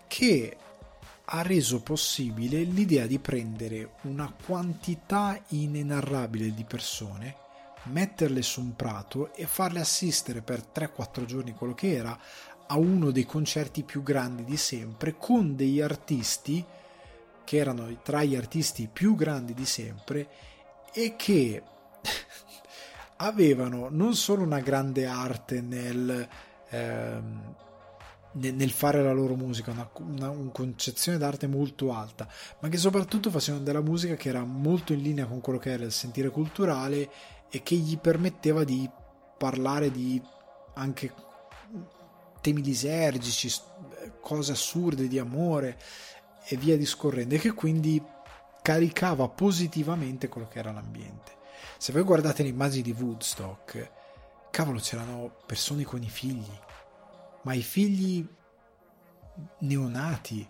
che 0.08 0.56
ha 1.34 1.40
reso 1.40 1.80
possibile 1.80 2.60
l'idea 2.62 3.06
di 3.06 3.18
prendere 3.18 3.92
una 4.02 4.30
quantità 4.44 5.42
inenarrabile 5.48 6.52
di 6.52 6.64
persone, 6.64 7.36
metterle 7.84 8.42
su 8.42 8.60
un 8.60 8.76
prato 8.76 9.32
e 9.34 9.46
farle 9.46 9.80
assistere 9.80 10.42
per 10.42 10.62
3-4 10.74 11.24
giorni, 11.24 11.54
quello 11.54 11.72
che 11.72 11.94
era, 11.94 12.18
a 12.66 12.76
uno 12.76 13.10
dei 13.10 13.24
concerti 13.24 13.82
più 13.82 14.02
grandi 14.02 14.44
di 14.44 14.58
sempre, 14.58 15.16
con 15.16 15.56
degli 15.56 15.80
artisti 15.80 16.62
che 17.44 17.56
erano 17.56 18.00
tra 18.02 18.22
gli 18.24 18.36
artisti 18.36 18.88
più 18.92 19.14
grandi 19.14 19.54
di 19.54 19.66
sempre 19.66 20.28
e 20.92 21.16
che 21.16 21.62
avevano 23.16 23.88
non 23.90 24.14
solo 24.14 24.42
una 24.42 24.60
grande 24.60 25.06
arte 25.06 25.62
nel, 25.62 26.28
ehm, 26.68 27.54
nel 28.32 28.70
fare 28.70 29.02
la 29.02 29.12
loro 29.12 29.34
musica, 29.34 29.70
una, 29.70 29.88
una, 29.98 30.30
una, 30.30 30.50
concezione 30.50 31.18
d'arte 31.18 31.46
molto 31.46 31.92
alta, 31.92 32.26
ma 32.60 32.68
che 32.68 32.78
soprattutto 32.78 33.30
facevano 33.30 33.64
della 33.64 33.82
musica 33.82 34.14
che 34.14 34.28
era 34.28 34.42
molto 34.44 34.92
in 34.92 35.02
linea 35.02 35.26
con 35.26 35.40
quello 35.40 35.58
che 35.58 35.70
era 35.70 35.84
il 35.84 35.92
sentire 35.92 36.30
culturale 36.30 37.10
e 37.50 37.62
che 37.62 37.74
gli 37.74 37.98
permetteva 37.98 38.64
di 38.64 38.88
parlare 39.36 39.90
di 39.90 40.20
anche 40.74 41.12
temi 42.40 42.62
lisergici, 42.62 43.52
cose 44.20 44.52
assurde 44.52 45.08
di 45.08 45.18
amore 45.18 45.78
e 46.46 46.56
via 46.56 46.76
discorrendo, 46.76 47.34
e 47.34 47.38
che 47.38 47.52
quindi 47.52 48.02
caricava 48.62 49.28
positivamente 49.28 50.28
quello 50.28 50.48
che 50.48 50.58
era 50.58 50.72
l'ambiente. 50.72 51.40
Se 51.76 51.92
voi 51.92 52.02
guardate 52.02 52.42
le 52.42 52.48
immagini 52.48 52.82
di 52.82 52.96
Woodstock, 52.98 53.90
cavolo, 54.50 54.78
c'erano 54.78 55.34
persone 55.46 55.84
con 55.84 56.02
i 56.02 56.08
figli, 56.08 56.58
ma 57.42 57.54
i 57.54 57.62
figli 57.62 58.26
neonati, 59.60 60.46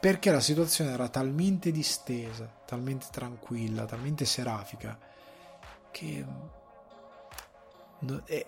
perché 0.00 0.30
la 0.30 0.40
situazione 0.40 0.92
era 0.92 1.08
talmente 1.08 1.70
distesa, 1.70 2.46
talmente 2.66 3.06
tranquilla, 3.10 3.84
talmente 3.84 4.24
serafica, 4.24 4.98
che 5.90 6.26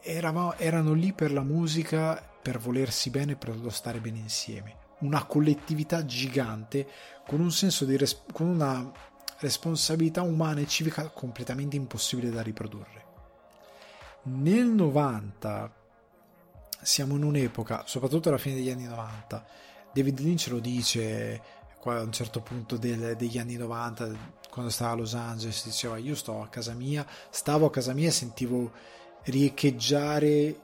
erano, 0.01 0.57
erano 0.57 0.93
lì 0.93 1.13
per 1.13 1.33
la 1.33 1.43
musica, 1.43 2.21
per 2.43 2.59
volersi 2.59 3.11
bene, 3.11 3.37
per 3.37 3.57
lo 3.57 3.71
stare 3.71 4.01
bene 4.01 4.19
insieme 4.19 4.83
una 5.05 5.25
collettività 5.25 6.05
gigante 6.05 6.89
con 7.27 7.41
un 7.41 7.51
senso 7.51 7.85
di 7.85 7.97
res- 7.97 8.23
con 8.33 8.47
una 8.47 8.91
responsabilità 9.39 10.23
umana 10.23 10.61
e 10.61 10.67
civica 10.67 11.09
completamente 11.09 11.77
impossibile 11.77 12.31
da 12.31 12.43
riprodurre. 12.43 13.03
Nel 14.25 14.67
90 14.67 15.73
siamo 16.85 17.17
in 17.17 17.25
un'epoca, 17.25 17.83
soprattutto 17.87 18.29
alla 18.29 18.39
fine 18.39 18.57
degli 18.57 18.71
anni 18.71 18.85
90, 18.85 19.45
David 19.93 20.21
Lynch 20.21 20.49
lo 20.49 20.61
dice 20.61 21.43
a 21.85 22.01
un 22.01 22.13
certo 22.13 22.41
punto 22.41 22.79
del, 22.79 23.15
degli 23.15 23.37
anni 23.37 23.57
90 23.57 24.43
quando 24.49 24.71
stava 24.71 24.93
a 24.93 24.95
Los 24.95 25.15
Angeles 25.15 25.65
diceva 25.67 25.99
io 25.99 26.15
sto 26.15 26.41
a 26.41 26.49
casa 26.49 26.73
mia 26.73 27.07
stavo 27.29 27.67
a 27.67 27.71
casa 27.71 27.93
mia 27.93 28.09
e 28.09 28.11
sentivo 28.11 28.73
riecheggiare 29.25 30.57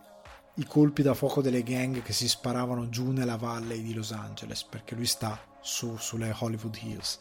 i 0.55 0.65
colpi 0.67 1.03
da 1.03 1.15
fuoco 1.15 1.41
delle 1.41 1.63
gang 1.63 2.03
che 2.03 2.13
si 2.13 2.29
sparavano 2.29 2.89
giù 2.89 3.11
nella 3.13 3.37
valle 3.37 3.81
di 3.81 3.95
Los 3.95 4.13
Angeles, 4.13 4.65
perché 4.65 4.95
lui 4.95 5.07
sta 5.07 5.39
su, 5.61 5.97
sulle 5.97 6.35
Hollywood 6.39 6.77
Hills. 6.83 7.19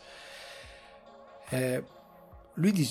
Eh, 1.49 1.83
lui 2.59 2.71
di, 2.71 2.87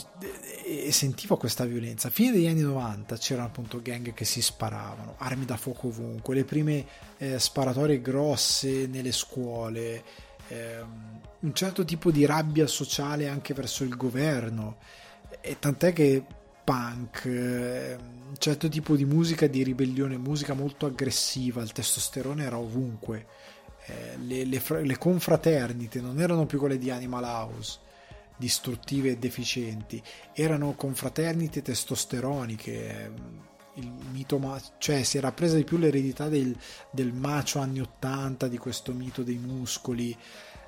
e 0.64 0.90
sentiva 0.92 1.36
questa 1.36 1.64
violenza. 1.64 2.08
A 2.08 2.10
fine 2.10 2.32
degli 2.32 2.46
anni 2.46 2.62
90 2.62 3.16
c'erano 3.16 3.46
appunto 3.46 3.80
gang 3.80 4.12
che 4.12 4.24
si 4.24 4.42
sparavano, 4.42 5.14
armi 5.18 5.44
da 5.44 5.56
fuoco 5.56 5.88
ovunque, 5.88 6.34
le 6.34 6.44
prime 6.44 6.86
eh, 7.18 7.38
sparatorie 7.38 8.00
grosse 8.00 8.86
nelle 8.86 9.12
scuole, 9.12 10.02
eh, 10.48 10.80
un 11.40 11.54
certo 11.54 11.84
tipo 11.84 12.10
di 12.10 12.26
rabbia 12.26 12.66
sociale 12.66 13.28
anche 13.28 13.54
verso 13.54 13.84
il 13.84 13.96
governo. 13.96 14.78
E 15.40 15.58
tant'è 15.58 15.92
che 15.92 16.24
punk, 16.64 17.24
eh, 17.26 17.96
un 17.96 18.36
certo 18.38 18.68
tipo 18.68 18.96
di 18.96 19.04
musica 19.04 19.46
di 19.46 19.62
ribellione, 19.62 20.16
musica 20.16 20.54
molto 20.54 20.86
aggressiva, 20.86 21.62
il 21.62 21.72
testosterone 21.72 22.44
era 22.44 22.58
ovunque, 22.58 23.26
eh, 23.86 24.16
le, 24.18 24.44
le, 24.44 24.62
le, 24.82 24.98
confraternite 24.98 26.00
non 26.00 26.20
erano 26.20 26.44
più 26.44 26.58
quelle 26.58 26.76
di 26.76 26.90
Animal 26.90 27.24
House, 27.24 27.78
distruttive 28.38 29.10
e 29.10 29.18
deficienti, 29.18 30.02
erano 30.32 30.72
confraternite 30.72 31.60
testosteroniche, 31.60 33.12
il 33.74 33.92
mito, 34.12 34.38
ma- 34.38 34.60
cioè 34.78 35.02
si 35.02 35.18
era 35.18 35.32
presa 35.32 35.56
di 35.56 35.64
più 35.64 35.76
l'eredità 35.76 36.28
del, 36.28 36.56
del 36.90 37.12
macio 37.12 37.58
anni 37.58 37.80
80, 37.80 38.48
di 38.48 38.58
questo 38.58 38.92
mito 38.92 39.22
dei 39.22 39.38
muscoli. 39.38 40.16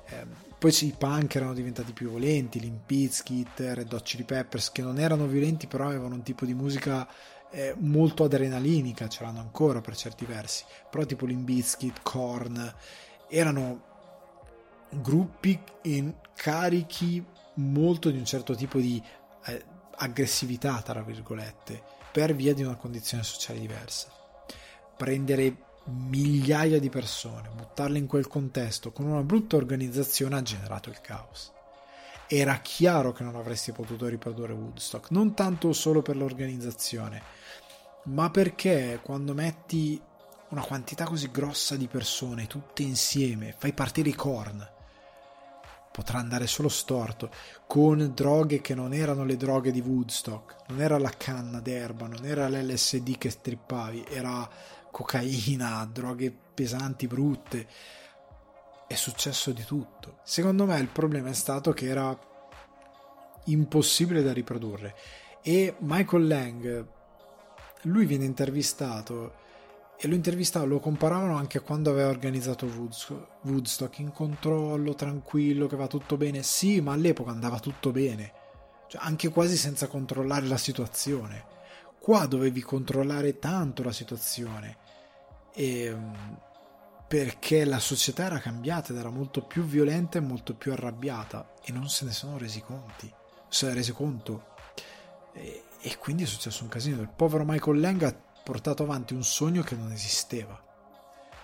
Eh, 0.05 0.49
poi 0.57 0.75
i 0.81 0.95
punk 0.97 1.35
erano 1.35 1.53
diventati 1.53 1.91
più 1.91 2.09
violenti, 2.09 2.59
Limp 2.59 2.85
Bizkit, 2.85 3.59
Red 3.59 3.91
Hot 3.91 4.03
Chili 4.03 4.23
Peppers, 4.23 4.71
che 4.71 4.81
non 4.81 4.99
erano 4.99 5.25
violenti 5.25 5.65
però 5.65 5.87
avevano 5.87 6.15
un 6.15 6.23
tipo 6.23 6.45
di 6.45 6.53
musica 6.53 7.07
eh, 7.49 7.73
molto 7.79 8.25
adrenalinica, 8.25 9.07
ce 9.07 9.23
l'hanno 9.23 9.39
ancora 9.39 9.81
per 9.81 9.95
certi 9.95 10.25
versi, 10.25 10.63
però 10.89 11.03
tipo 11.05 11.25
Limp 11.25 11.43
Bizkit, 11.43 12.01
Korn, 12.03 12.73
erano 13.27 13.89
gruppi 14.89 15.59
in 15.83 16.13
carichi 16.35 17.25
molto 17.61 18.09
di 18.09 18.17
un 18.17 18.25
certo 18.25 18.55
tipo 18.55 18.79
di 18.79 19.01
eh, 19.45 19.65
aggressività, 19.95 20.81
tra 20.81 21.01
virgolette, 21.01 21.81
per 22.11 22.35
via 22.35 22.53
di 22.53 22.63
una 22.63 22.75
condizione 22.75 23.23
sociale 23.23 23.59
diversa. 23.59 24.07
Prendere 24.97 25.69
migliaia 25.85 26.79
di 26.79 26.89
persone, 26.89 27.49
buttarle 27.55 27.97
in 27.97 28.07
quel 28.07 28.27
contesto 28.27 28.91
con 28.91 29.05
una 29.05 29.23
brutta 29.23 29.55
organizzazione 29.55 30.35
ha 30.35 30.41
generato 30.41 30.89
il 30.89 31.01
caos. 31.01 31.51
Era 32.27 32.59
chiaro 32.59 33.11
che 33.11 33.23
non 33.23 33.35
avresti 33.35 33.71
potuto 33.71 34.07
riprodurre 34.07 34.53
Woodstock, 34.53 35.11
non 35.11 35.33
tanto 35.33 35.73
solo 35.73 36.01
per 36.01 36.15
l'organizzazione, 36.15 37.21
ma 38.05 38.29
perché 38.29 38.99
quando 39.03 39.33
metti 39.33 40.01
una 40.49 40.63
quantità 40.63 41.05
così 41.05 41.29
grossa 41.31 41.75
di 41.75 41.87
persone 41.87 42.47
tutte 42.47 42.83
insieme, 42.83 43.53
fai 43.57 43.73
partire 43.73 44.09
i 44.09 44.15
corn, 44.15 44.65
potrà 45.91 46.19
andare 46.19 46.47
solo 46.47 46.69
storto, 46.69 47.29
con 47.67 48.11
droghe 48.15 48.61
che 48.61 48.73
non 48.73 48.93
erano 48.93 49.25
le 49.25 49.35
droghe 49.35 49.71
di 49.71 49.81
Woodstock, 49.81 50.69
non 50.69 50.81
era 50.81 50.97
la 50.97 51.11
canna 51.15 51.59
d'erba, 51.59 52.07
non 52.07 52.25
era 52.25 52.47
l'LSD 52.47 53.17
che 53.17 53.29
strippavi, 53.29 54.05
era 54.09 54.49
cocaina, 54.89 55.87
droghe 55.91 56.35
pesanti, 56.53 57.07
brutte. 57.07 57.67
È 58.87 58.95
successo 58.95 59.51
di 59.51 59.63
tutto. 59.63 60.19
Secondo 60.23 60.65
me 60.65 60.77
il 60.79 60.89
problema 60.89 61.29
è 61.29 61.33
stato 61.33 61.71
che 61.71 61.85
era 61.85 62.17
impossibile 63.45 64.21
da 64.21 64.33
riprodurre. 64.33 64.95
E 65.41 65.75
Michael 65.79 66.27
Lang, 66.27 66.87
lui 67.83 68.05
viene 68.05 68.25
intervistato 68.25 69.39
e 70.03 70.07
lo 70.07 70.15
intervistavano, 70.15 70.71
lo 70.71 70.79
comparavano 70.79 71.37
anche 71.37 71.59
a 71.59 71.61
quando 71.61 71.91
aveva 71.91 72.09
organizzato 72.09 72.65
Woodstock 73.43 73.99
in 73.99 74.11
controllo, 74.11 74.95
tranquillo, 74.95 75.67
che 75.67 75.75
va 75.75 75.85
tutto 75.85 76.17
bene. 76.17 76.41
Sì, 76.41 76.81
ma 76.81 76.93
all'epoca 76.93 77.29
andava 77.29 77.59
tutto 77.59 77.91
bene, 77.91 78.33
cioè, 78.87 78.99
anche 79.03 79.29
quasi 79.29 79.55
senza 79.57 79.85
controllare 79.85 80.47
la 80.47 80.57
situazione. 80.57 81.45
Qua 81.99 82.25
dovevi 82.25 82.61
controllare 82.61 83.37
tanto 83.37 83.83
la 83.83 83.91
situazione 83.91 84.77
e, 85.53 85.83
ehm, 85.83 86.39
perché 87.07 87.63
la 87.63 87.77
società 87.77 88.25
era 88.25 88.39
cambiata 88.39 88.93
ed 88.93 88.97
era 88.97 89.11
molto 89.11 89.43
più 89.43 89.63
violenta 89.63 90.17
e 90.17 90.21
molto 90.21 90.55
più 90.55 90.71
arrabbiata 90.71 91.53
e 91.63 91.71
non 91.71 91.87
se 91.89 92.05
ne 92.05 92.11
sono 92.11 92.39
resi 92.39 92.61
conti, 92.61 93.13
se 93.49 93.67
ne 93.67 93.75
resi 93.75 93.91
conto. 93.91 94.55
E, 95.33 95.65
e 95.79 95.97
quindi 95.99 96.23
è 96.23 96.25
successo 96.25 96.63
un 96.63 96.69
casino. 96.69 97.01
Il 97.01 97.11
povero 97.15 97.43
Michael 97.45 97.79
Lang 97.79 98.01
ha 98.01 98.29
portato 98.43 98.83
avanti 98.83 99.13
un 99.13 99.23
sogno 99.23 99.61
che 99.61 99.75
non 99.75 99.91
esisteva. 99.91 100.59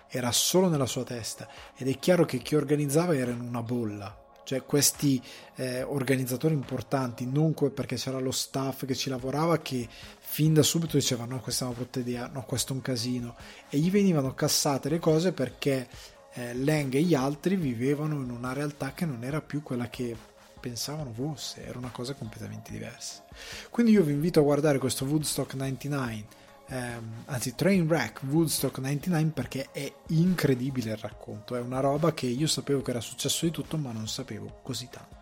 Era 0.10 0.32
solo 0.32 0.70
nella 0.70 0.86
sua 0.86 1.04
testa 1.04 1.48
ed 1.76 1.88
è 1.88 2.00
chiaro 2.00 2.26
che 2.26 2.38
chi 2.40 2.56
organizzava 2.56 3.16
era 3.16 3.32
in 3.32 3.42
una 3.42 3.62
bolla. 3.62 4.26
Cioè 4.44 4.64
questi 4.64 5.22
eh, 5.56 5.84
organizzatori 5.84 6.54
importanti, 6.54 7.26
non 7.26 7.54
perché 7.54 7.98
c'era 7.98 8.20
lo 8.20 8.32
staff 8.32 8.86
che 8.86 8.96
ci 8.96 9.10
lavorava 9.10 9.58
che 9.58 9.86
fin 10.20 10.54
da 10.54 10.64
subito 10.64 10.96
dicevano 10.96 11.36
no 11.36 11.42
questa 11.42 11.66
è 11.66 11.68
una 11.68 11.78
brutta 11.78 12.00
idea, 12.00 12.30
no 12.32 12.44
questo 12.44 12.72
è 12.72 12.76
un 12.76 12.82
casino 12.82 13.36
e 13.70 13.78
gli 13.78 13.92
venivano 13.92 14.34
cassate 14.34 14.88
le 14.88 15.00
cose 15.00 15.34
perché 15.34 15.90
eh, 16.34 16.54
Lang 16.54 16.94
e 16.94 17.02
gli 17.02 17.16
altri 17.16 17.56
vivevano 17.56 18.22
in 18.22 18.30
una 18.30 18.54
realtà 18.54 18.94
che 18.94 19.06
non 19.06 19.24
era 19.24 19.42
più 19.42 19.64
quella 19.64 19.90
che 19.90 20.16
pensavano 20.60 21.12
fosse, 21.12 21.66
era 21.66 21.78
una 21.78 21.92
cosa 21.92 22.14
completamente 22.14 22.72
diversa. 22.72 23.24
Quindi 23.70 23.94
io 23.94 24.04
vi 24.04 24.12
invito 24.12 24.40
a 24.40 24.44
guardare 24.44 24.78
questo 24.78 25.06
Woodstock 25.06 25.54
99, 25.56 26.26
ehm, 26.68 27.24
anzi 27.26 27.56
Trainwreck 27.56 28.22
Woodstock 28.24 28.78
99 28.78 29.32
perché 29.32 29.70
è 29.72 29.92
incredibile 30.08 30.92
il 30.92 30.98
racconto, 30.98 31.56
è 31.56 31.60
una 31.60 31.80
roba 31.80 32.14
che 32.14 32.28
io 32.28 32.48
sapevo 32.48 32.82
che 32.82 32.92
era 32.92 33.02
successo 33.02 33.46
di 33.46 33.52
tutto 33.52 33.78
ma 33.78 33.92
non 33.92 34.08
sapevo 34.08 34.60
così 34.62 34.88
tanto. 34.90 35.16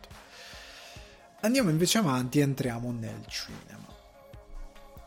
Andiamo 1.42 1.70
invece 1.70 2.00
avanti 2.00 2.40
e 2.40 2.44
entriamo 2.44 2.92
nel 2.92 3.24
cinema. 3.28 3.86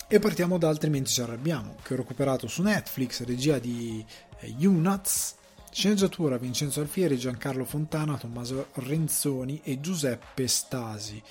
E 0.07 0.19
partiamo 0.21 0.57
da 0.57 0.69
Altrimenti 0.69 1.11
ci 1.11 1.21
arrabbiamo, 1.21 1.77
che 1.83 1.93
ho 1.93 1.97
recuperato 1.97 2.47
su 2.47 2.63
Netflix, 2.63 3.25
regia 3.25 3.59
di 3.59 4.05
eh, 4.41 4.67
Unuts, 4.67 5.35
Sceneggiatura 5.71 6.39
Vincenzo 6.39 6.81
Alfieri, 6.81 7.19
Giancarlo 7.19 7.65
Fontana, 7.65 8.17
Tommaso 8.17 8.69
Renzoni 8.75 9.61
e 9.63 9.81
Giuseppe 9.81 10.49
Stasi. 10.49 11.23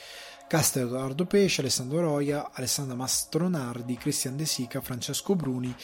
Cast 0.48 0.78
Edoardo 0.78 1.26
Pesce, 1.26 1.60
Alessandro 1.60 2.00
Roia, 2.00 2.52
Alessandra 2.54 2.96
Mastronardi, 2.96 3.98
Cristian 3.98 4.38
De 4.38 4.46
Sica, 4.46 4.80
Francesco 4.80 5.36
Bruni, 5.36 5.76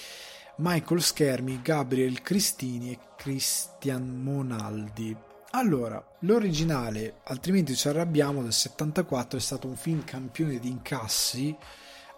Michael 0.57 1.02
Schermi, 1.02 1.61
Gabriel 1.61 2.22
Cristini 2.22 2.91
e 2.94 2.99
Cristian 3.18 4.22
Monaldi. 4.22 5.14
Allora, 5.52 6.02
l'originale, 6.19 7.15
altrimenti 7.26 7.76
ci 7.76 7.90
arrabbiamo, 7.90 8.41
del 8.41 8.53
74 8.53 9.38
è 9.38 9.41
stato 9.41 9.68
un 9.68 9.76
film 9.76 10.06
campione 10.06 10.57
di 10.60 10.69
incassi 10.69 11.53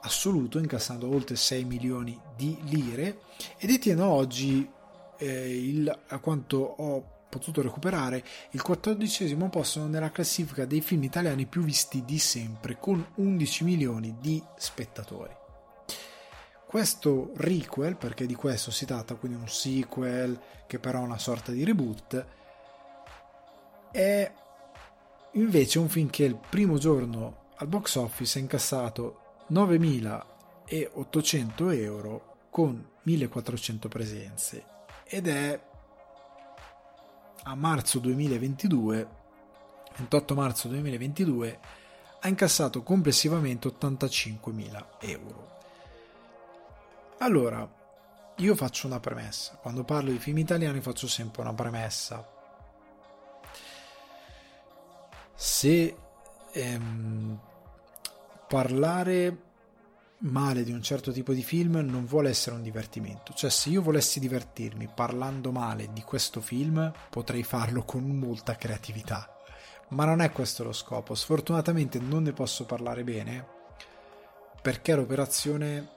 assoluto, 0.01 0.59
incassando 0.59 1.11
oltre 1.11 1.35
6 1.35 1.63
milioni 1.63 2.15
di 2.37 2.55
lire 2.65 3.21
e 3.57 3.65
detiene 3.65 4.03
oggi 4.03 4.69
eh, 5.17 5.57
il, 5.57 5.99
a 6.09 6.19
quanto 6.19 6.57
ho 6.57 7.14
potuto 7.35 7.61
recuperare, 7.61 8.23
il 8.51 8.61
quattordicesimo 8.61 9.49
posto 9.49 9.85
nella 9.87 10.09
classifica 10.09 10.63
dei 10.65 10.79
film 10.79 11.03
italiani 11.03 11.45
più 11.45 11.63
visti 11.63 12.05
di 12.05 12.17
sempre, 12.17 12.77
con 12.79 13.05
11 13.15 13.65
milioni 13.65 14.15
di 14.21 14.41
spettatori. 14.57 15.35
Questo 16.65 17.31
requel, 17.35 17.97
perché 17.97 18.25
di 18.25 18.35
questo 18.35 18.71
si 18.71 18.85
tratta, 18.85 19.15
quindi 19.15 19.37
un 19.37 19.49
sequel 19.49 20.39
che 20.65 20.79
però 20.79 21.01
è 21.01 21.03
una 21.03 21.17
sorta 21.17 21.51
di 21.51 21.65
reboot, 21.65 22.25
è 23.91 24.31
invece 25.33 25.79
un 25.79 25.89
film 25.89 26.09
che 26.09 26.23
il 26.23 26.39
primo 26.49 26.77
giorno 26.77 27.47
al 27.57 27.67
box 27.67 27.95
office 27.95 28.37
ha 28.37 28.41
incassato 28.41 29.43
9.800 29.51 31.81
euro 31.81 32.37
con 32.49 32.91
1.400 33.05 33.89
presenze 33.89 34.63
ed 35.05 35.27
è 35.27 35.59
a 37.47 37.55
marzo 37.55 37.99
2022, 37.99 39.07
28 39.97 40.35
marzo 40.35 40.67
2022, 40.67 41.59
ha 42.21 42.27
incassato 42.27 42.81
complessivamente 42.81 43.67
85.000 43.67 44.85
euro. 45.01 45.53
Allora, 47.19 47.67
io 48.37 48.55
faccio 48.55 48.87
una 48.87 48.99
premessa, 48.99 49.57
quando 49.61 49.83
parlo 49.83 50.11
di 50.11 50.17
film 50.17 50.39
italiani 50.39 50.81
faccio 50.81 51.07
sempre 51.07 51.41
una 51.41 51.53
premessa. 51.53 52.27
Se 55.35 55.95
ehm, 56.51 57.39
parlare 58.47 59.44
male 60.19 60.63
di 60.63 60.71
un 60.71 60.81
certo 60.81 61.11
tipo 61.11 61.33
di 61.33 61.43
film 61.43 61.77
non 61.77 62.05
vuole 62.05 62.29
essere 62.29 62.55
un 62.55 62.61
divertimento. 62.61 63.33
Cioè, 63.33 63.49
se 63.49 63.69
io 63.69 63.81
volessi 63.81 64.19
divertirmi 64.19 64.89
parlando 64.93 65.51
male 65.51 65.91
di 65.91 66.01
questo 66.01 66.41
film, 66.41 66.91
potrei 67.09 67.43
farlo 67.43 67.83
con 67.83 68.03
molta 68.03 68.55
creatività. 68.55 69.29
Ma 69.89 70.05
non 70.05 70.21
è 70.21 70.31
questo 70.31 70.63
lo 70.63 70.73
scopo. 70.73 71.13
Sfortunatamente 71.13 71.99
non 71.99 72.23
ne 72.23 72.33
posso 72.33 72.65
parlare 72.65 73.03
bene 73.03 73.53
perché 74.61 74.95
l'operazione, 74.95 75.89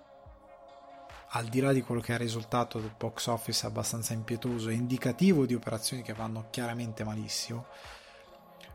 al 1.31 1.47
di 1.47 1.61
là 1.61 1.73
di 1.73 1.81
quello 1.81 2.03
che 2.03 2.13
è 2.13 2.15
il 2.17 2.21
risultato 2.21 2.79
del 2.79 2.93
box 2.99 3.27
office 3.29 3.65
abbastanza 3.65 4.13
impietoso 4.13 4.69
e 4.69 4.75
indicativo 4.75 5.47
di 5.47 5.55
operazioni 5.55 6.03
che 6.03 6.13
vanno 6.13 6.49
chiaramente 6.51 7.03
malissimo, 7.03 7.65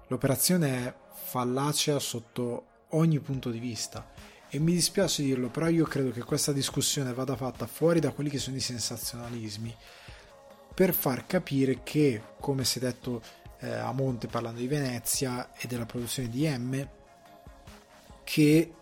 l'operazione 0.07 0.87
è 0.87 0.93
fallacea 1.13 1.99
sotto 1.99 2.65
ogni 2.89 3.19
punto 3.19 3.51
di 3.51 3.59
vista 3.59 4.03
e 4.55 4.59
mi 4.59 4.73
dispiace 4.73 5.23
dirlo, 5.23 5.49
però 5.49 5.67
io 5.67 5.83
credo 5.83 6.11
che 6.11 6.21
questa 6.21 6.51
discussione 6.51 7.11
vada 7.11 7.35
fatta 7.35 7.65
fuori 7.65 7.99
da 7.99 8.11
quelli 8.11 8.29
che 8.29 8.37
sono 8.37 8.55
i 8.55 8.59
sensazionalismi 8.59 9.75
per 10.75 10.93
far 10.93 11.25
capire 11.25 11.81
che, 11.81 12.21
come 12.39 12.63
si 12.63 12.77
è 12.77 12.81
detto 12.81 13.23
eh, 13.61 13.71
a 13.71 13.91
monte 13.93 14.27
parlando 14.27 14.59
di 14.59 14.67
Venezia 14.67 15.53
e 15.55 15.65
della 15.65 15.87
produzione 15.87 16.29
di 16.29 16.47
M, 16.47 16.87
che 18.23 18.73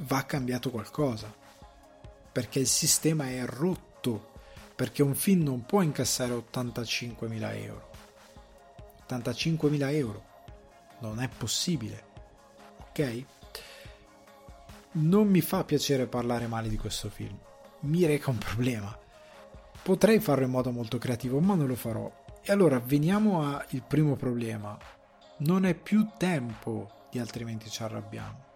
va 0.00 0.26
cambiato 0.26 0.70
qualcosa 0.70 1.34
perché 2.30 2.58
il 2.58 2.68
sistema 2.68 3.26
è 3.30 3.42
rotto 3.46 4.32
perché 4.74 5.02
un 5.02 5.14
film 5.14 5.44
non 5.44 5.64
può 5.64 5.80
incassare 5.80 6.34
85.000 6.34 7.62
euro 7.64 7.90
85.000 9.08 9.94
euro 9.94 10.24
non 10.98 11.20
è 11.20 11.28
possibile 11.28 12.04
ok? 12.90 13.24
Non 14.92 15.28
mi 15.28 15.40
fa 15.40 15.64
piacere 15.64 16.06
parlare 16.06 16.46
male 16.46 16.68
di 16.68 16.76
questo 16.76 17.10
film. 17.10 17.36
Mi 17.80 18.06
reca 18.06 18.30
un 18.30 18.38
problema. 18.38 18.96
Potrei 19.82 20.18
farlo 20.20 20.44
in 20.44 20.50
modo 20.50 20.70
molto 20.70 20.98
creativo, 20.98 21.40
ma 21.40 21.54
non 21.54 21.66
lo 21.66 21.76
farò. 21.76 22.10
E 22.42 22.52
allora 22.52 22.78
veniamo 22.78 23.42
al 23.42 23.82
primo 23.86 24.16
problema. 24.16 24.76
Non 25.38 25.66
è 25.66 25.74
più 25.74 26.08
tempo 26.16 27.06
di 27.10 27.18
altrimenti 27.18 27.70
ci 27.70 27.82
arrabbiamo. 27.82 28.46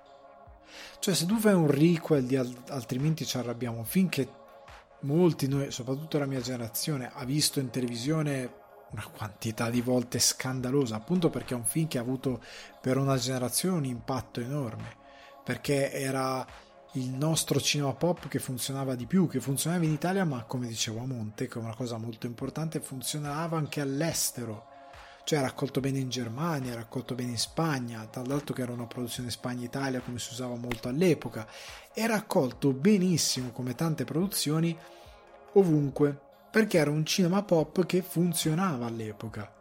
Cioè, 0.99 1.15
se 1.15 1.27
tu 1.27 1.39
fai 1.39 1.53
un 1.53 1.71
requel 1.71 2.25
di 2.25 2.37
altrimenti 2.37 3.27
ci 3.27 3.37
arrabbiamo, 3.37 3.85
che 4.09 4.29
molti 5.01 5.49
noi, 5.49 5.71
soprattutto 5.71 6.19
la 6.19 6.27
mia 6.27 6.41
generazione, 6.41 7.11
ha 7.13 7.25
visto 7.25 7.61
in 7.61 7.71
televisione 7.71 8.61
una 8.91 9.07
quantità 9.07 9.71
di 9.71 9.81
volte 9.81 10.19
scandalosa, 10.19 10.97
appunto 10.97 11.31
perché 11.31 11.55
è 11.55 11.57
un 11.57 11.65
film 11.65 11.89
che 11.89 11.99
ha 11.99 12.03
avuto 12.03 12.43
per 12.81 12.97
una 12.97 13.17
generazione 13.17 13.77
un 13.77 13.85
impatto 13.85 14.41
enorme 14.41 15.01
perché 15.43 15.93
era 15.93 16.47
il 16.93 17.09
nostro 17.09 17.59
cinema 17.61 17.95
pop 17.95 18.29
che 18.29 18.39
funzionava 18.39 18.95
di 18.95 19.07
più, 19.07 19.27
che 19.27 19.41
funzionava 19.41 19.85
in 19.85 19.93
Italia, 19.93 20.25
ma 20.25 20.45
come 20.45 20.67
dicevo 20.67 21.01
a 21.01 21.07
Monte, 21.07 21.49
che 21.49 21.59
è 21.59 21.63
una 21.63 21.75
cosa 21.75 21.97
molto 21.97 22.27
importante, 22.27 22.81
funzionava 22.81 23.57
anche 23.57 23.81
all'estero. 23.81 24.69
Cioè 25.25 25.39
era 25.39 25.49
raccolto 25.49 25.81
bene 25.81 26.01
in 26.01 26.11
Germania, 26.11 26.73
era 26.73 26.81
raccolto 26.81 27.15
bene 27.15 27.31
in 27.31 27.39
Spagna, 27.39 28.07
tra 28.11 28.23
l'altro 28.27 28.55
che 28.55 28.63
era 28.63 28.73
una 28.73 28.87
produzione 28.87 29.31
Spagna-Italia 29.31 30.01
come 30.01 30.19
si 30.19 30.33
usava 30.33 30.57
molto 30.57 30.89
all'epoca, 30.89 31.47
e 31.95 32.07
raccolto 32.07 32.73
benissimo 32.73 33.51
come 33.53 33.75
tante 33.75 34.05
produzioni 34.05 34.77
ovunque, 35.55 36.19
perché 36.51 36.79
era 36.79 36.91
un 36.91 37.07
cinema 37.07 37.43
pop 37.43 37.87
che 37.87 38.03
funzionava 38.03 38.87
all'epoca 38.87 39.61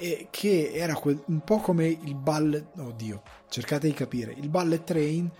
e 0.00 0.28
che 0.30 0.70
era 0.72 0.94
quel, 0.94 1.22
un 1.26 1.40
po' 1.40 1.58
come 1.58 1.86
il 1.86 2.14
ballet, 2.14 2.64
oddio, 2.78 3.22
cercate 3.50 3.86
di 3.86 3.92
capire, 3.92 4.32
il 4.32 4.48
ballet 4.48 4.82
train 4.82 5.30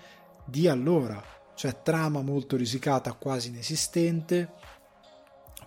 di 0.45 0.69
allora, 0.69 1.23
cioè 1.55 1.81
trama 1.82 2.20
molto 2.20 2.57
risicata, 2.57 3.15
quasi 3.15 3.49
inesistente, 3.49 4.53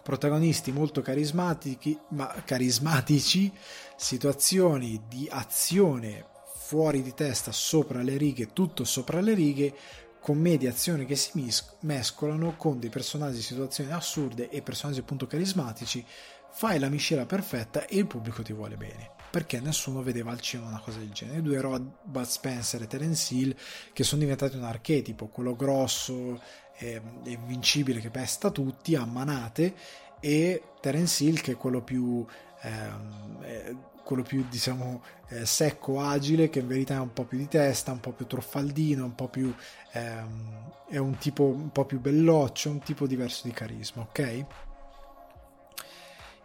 protagonisti 0.03 0.72
molto 0.72 1.02
carismatici, 1.02 1.98
ma 2.10 2.28
carismatici, 2.45 3.52
situazioni 3.95 5.02
di 5.07 5.28
azione 5.32 6.28
fuori 6.56 7.02
di 7.02 7.15
testa, 7.15 7.52
sopra 7.52 8.03
le 8.03 8.18
righe, 8.18 8.53
tutto 8.53 8.84
sopra 8.84 9.22
le 9.22 9.34
righe, 9.34 9.74
commedie 10.20 10.70
azioni 10.70 11.06
che 11.06 11.15
si 11.15 11.52
mescolano 11.82 12.56
con 12.56 12.80
dei 12.80 12.90
personaggi 12.90 13.38
di 13.38 13.41
situazioni 13.41 13.91
assurde 13.91 14.49
e 14.49 14.61
personaggi 14.61 14.99
appunto 14.99 15.28
carismatici 15.28 16.06
fai 16.53 16.80
la 16.80 16.89
miscela 16.89 17.25
perfetta 17.25 17.85
e 17.85 17.97
il 17.97 18.07
pubblico 18.07 18.43
ti 18.43 18.53
vuole 18.53 18.77
bene 18.77 19.11
perché 19.34 19.59
nessuno 19.59 20.03
vedeva 20.03 20.30
al 20.30 20.39
cinema 20.39 20.69
una 20.69 20.80
cosa 20.80 20.99
del 20.99 21.09
genere. 21.09 21.39
I 21.39 21.41
due 21.41 21.57
eroi, 21.57 21.84
Bud 22.03 22.25
Spencer 22.25 22.84
e 22.84 22.85
Terence 22.85 23.34
Hill, 23.34 23.55
che 23.91 24.03
sono 24.03 24.21
diventati 24.21 24.55
un 24.57 24.63
archetipo, 24.63 25.25
quello 25.25 25.55
grosso 25.55 26.39
e 26.77 27.01
invincibile 27.23 27.99
che 27.99 28.11
pesta 28.11 28.51
tutti 28.51 28.93
a 28.93 29.05
manate, 29.05 29.73
e 30.19 30.61
Terence 30.80 31.23
Hill 31.23 31.41
che 31.41 31.53
è 31.53 31.57
quello 31.57 31.81
più 31.81 32.23
ehm, 32.61 33.38
eh, 33.41 33.75
quello 34.03 34.21
più 34.21 34.45
diciamo 34.47 35.01
eh, 35.30 35.47
secco, 35.47 35.99
agile, 35.99 36.49
che 36.49 36.59
in 36.59 36.67
verità 36.67 36.95
è 36.95 36.99
un 36.99 37.13
po' 37.13 37.23
più 37.23 37.39
di 37.39 37.47
testa, 37.47 37.91
un 37.91 38.01
po' 38.01 38.11
più 38.11 38.27
truffaldino, 38.27 39.03
un 39.03 39.15
po' 39.15 39.30
più 39.30 39.51
ehm, 39.93 40.71
è 40.89 40.97
un 40.97 41.17
tipo 41.17 41.45
un 41.45 41.71
po' 41.71 41.85
più 41.85 41.99
belloccio, 41.99 42.69
un 42.69 42.81
tipo 42.81 43.07
diverso 43.07 43.47
di 43.47 43.53
carisma, 43.53 44.03
ok? 44.03 44.45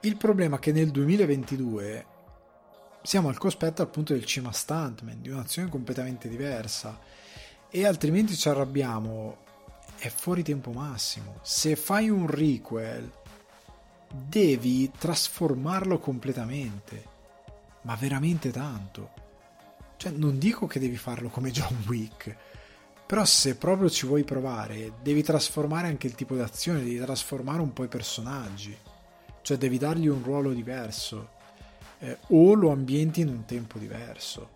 Il 0.02 0.16
problema 0.16 0.56
è 0.56 0.58
che 0.60 0.72
nel 0.72 0.90
2022 0.90 2.06
siamo 3.02 3.28
al 3.28 3.38
cospetto 3.38 3.82
appunto 3.82 4.12
del 4.12 4.24
cinema 4.24 4.52
stuntman, 4.52 5.20
di 5.20 5.28
un'azione 5.28 5.68
completamente 5.68 6.28
diversa 6.28 6.98
e 7.68 7.84
altrimenti 7.84 8.36
ci 8.36 8.48
arrabbiamo 8.48 9.46
è 9.96 10.08
fuori 10.08 10.44
tempo 10.44 10.70
massimo. 10.70 11.40
Se 11.42 11.74
fai 11.74 12.08
un 12.08 12.28
requel 12.28 13.10
devi 14.08 14.90
trasformarlo 14.96 15.98
completamente 15.98 17.16
ma 17.82 17.96
veramente 17.96 18.50
tanto. 18.50 19.10
Cioè, 19.96 20.12
non 20.12 20.38
dico 20.38 20.66
che 20.66 20.78
devi 20.78 20.96
farlo 20.96 21.28
come 21.28 21.50
John 21.50 21.82
Wick, 21.86 22.36
però 23.06 23.24
se 23.24 23.56
proprio 23.56 23.90
ci 23.90 24.06
vuoi 24.06 24.22
provare, 24.22 24.92
devi 25.02 25.22
trasformare 25.22 25.88
anche 25.88 26.06
il 26.06 26.14
tipo 26.14 26.34
di 26.34 26.40
azione, 26.40 26.84
devi 26.84 26.98
trasformare 26.98 27.60
un 27.60 27.72
po' 27.72 27.84
i 27.84 27.88
personaggi, 27.88 28.76
cioè 29.42 29.56
devi 29.56 29.78
dargli 29.78 30.06
un 30.06 30.22
ruolo 30.22 30.52
diverso, 30.52 31.36
eh, 32.00 32.18
o 32.28 32.54
lo 32.54 32.70
ambienti 32.70 33.20
in 33.20 33.28
un 33.28 33.44
tempo 33.44 33.78
diverso, 33.78 34.48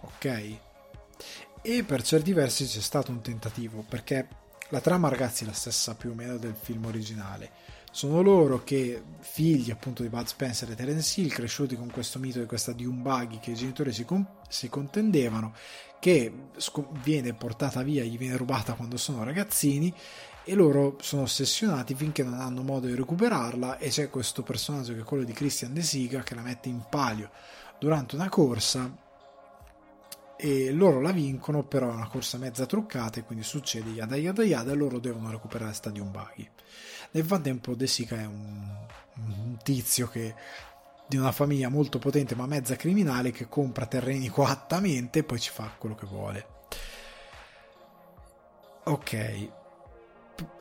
ok? 0.00 0.56
E 1.62 1.84
per 1.84 2.02
certi 2.02 2.32
versi 2.32 2.66
c'è 2.66 2.80
stato 2.80 3.10
un 3.10 3.20
tentativo, 3.20 3.84
perché 3.88 4.28
la 4.70 4.80
trama, 4.80 5.08
ragazzi, 5.08 5.44
è 5.44 5.46
la 5.46 5.52
stessa 5.52 5.94
più 5.94 6.10
o 6.10 6.14
meno 6.14 6.36
del 6.36 6.54
film 6.54 6.84
originale 6.84 7.68
sono 7.90 8.20
loro 8.22 8.62
che, 8.64 9.02
figli 9.18 9.70
appunto 9.70 10.02
di 10.02 10.08
Bud 10.08 10.26
Spencer 10.26 10.70
e 10.70 10.74
Terence 10.74 11.20
Hill, 11.20 11.28
cresciuti 11.30 11.74
con 11.74 11.90
questo 11.90 12.18
mito 12.18 12.38
di 12.38 12.46
questa 12.46 12.72
di 12.72 12.84
un 12.84 13.02
buggy 13.02 13.38
che 13.40 13.52
i 13.52 13.54
genitori 13.54 13.92
si, 13.92 14.04
con- 14.04 14.26
si 14.48 14.68
contendevano, 14.68 15.54
che 15.98 16.32
sc- 16.56 17.00
viene 17.02 17.32
portata 17.34 17.82
via, 17.82 18.04
gli 18.04 18.18
viene 18.18 18.36
rubata 18.36 18.74
quando 18.74 18.96
sono 18.96 19.24
ragazzini 19.24 19.92
e 20.48 20.54
loro 20.54 20.96
sono 21.02 21.22
ossessionati 21.22 21.94
finché 21.94 22.22
non 22.22 22.40
hanno 22.40 22.62
modo 22.62 22.86
di 22.86 22.94
recuperarla 22.94 23.76
e 23.76 23.90
c'è 23.90 24.08
questo 24.08 24.42
personaggio 24.42 24.94
che 24.94 25.00
è 25.00 25.04
quello 25.04 25.24
di 25.24 25.34
Christian 25.34 25.74
De 25.74 25.82
Siga 25.82 26.22
che 26.22 26.34
la 26.34 26.40
mette 26.40 26.70
in 26.70 26.84
palio 26.88 27.30
durante 27.78 28.14
una 28.14 28.30
corsa 28.30 28.90
e 30.38 30.72
loro 30.72 31.02
la 31.02 31.12
vincono 31.12 31.64
però 31.64 31.90
è 31.90 31.94
una 31.94 32.08
corsa 32.08 32.38
mezza 32.38 32.64
truccata 32.64 33.20
e 33.20 33.24
quindi 33.24 33.44
succede 33.44 33.90
yada 33.90 34.16
yada 34.16 34.42
yada 34.42 34.72
e 34.72 34.74
loro 34.74 34.98
devono 34.98 35.30
recuperare 35.30 35.74
Stadium 35.74 36.10
Buggy 36.10 36.48
nel 37.10 37.24
frattempo 37.26 37.74
De 37.74 37.86
Sica 37.86 38.16
è 38.18 38.24
un, 38.24 38.74
un 39.16 39.58
tizio 39.62 40.08
che 40.08 40.34
di 41.06 41.18
una 41.18 41.32
famiglia 41.32 41.68
molto 41.68 41.98
potente 41.98 42.34
ma 42.34 42.46
mezza 42.46 42.74
criminale 42.74 43.32
che 43.32 43.48
compra 43.48 43.84
terreni 43.84 44.28
coattamente 44.28 45.18
e 45.18 45.24
poi 45.24 45.40
ci 45.40 45.50
fa 45.50 45.72
quello 45.78 45.94
che 45.94 46.06
vuole. 46.06 46.46
Ok, 48.84 49.48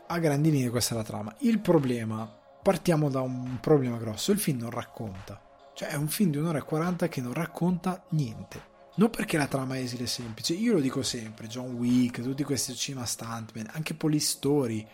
a 0.07 0.19
grandi 0.19 0.51
linee 0.51 0.69
questa 0.69 0.93
è 0.93 0.97
la 0.97 1.03
trama. 1.03 1.35
Il 1.39 1.59
problema, 1.59 2.25
partiamo 2.61 3.09
da 3.09 3.21
un 3.21 3.59
problema 3.59 3.97
grosso, 3.97 4.31
il 4.31 4.39
film 4.39 4.59
non 4.59 4.69
racconta. 4.69 5.41
Cioè 5.73 5.89
è 5.89 5.95
un 5.95 6.07
film 6.07 6.31
di 6.31 6.37
un'ora 6.37 6.57
e 6.57 6.63
40 6.63 7.07
che 7.07 7.21
non 7.21 7.33
racconta 7.33 8.03
niente. 8.09 8.75
Non 8.95 9.11
perché 9.11 9.37
la 9.37 9.45
trama 9.45 9.77
esile 9.77 10.03
e 10.03 10.07
semplice, 10.07 10.53
io 10.53 10.73
lo 10.73 10.79
dico 10.79 11.03
sempre, 11.03 11.47
John 11.47 11.73
Wick, 11.73 12.21
tutti 12.21 12.43
questi 12.43 12.73
cinema 12.75 13.05
stuntman, 13.05 13.69
anche 13.73 13.93
Police 13.93 14.25
Story, 14.25 14.87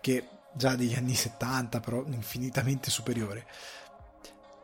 che 0.00 0.26
già 0.52 0.74
degli 0.74 0.94
anni 0.94 1.14
70, 1.14 1.78
però 1.78 2.02
infinitamente 2.06 2.90
superiore. 2.90 3.46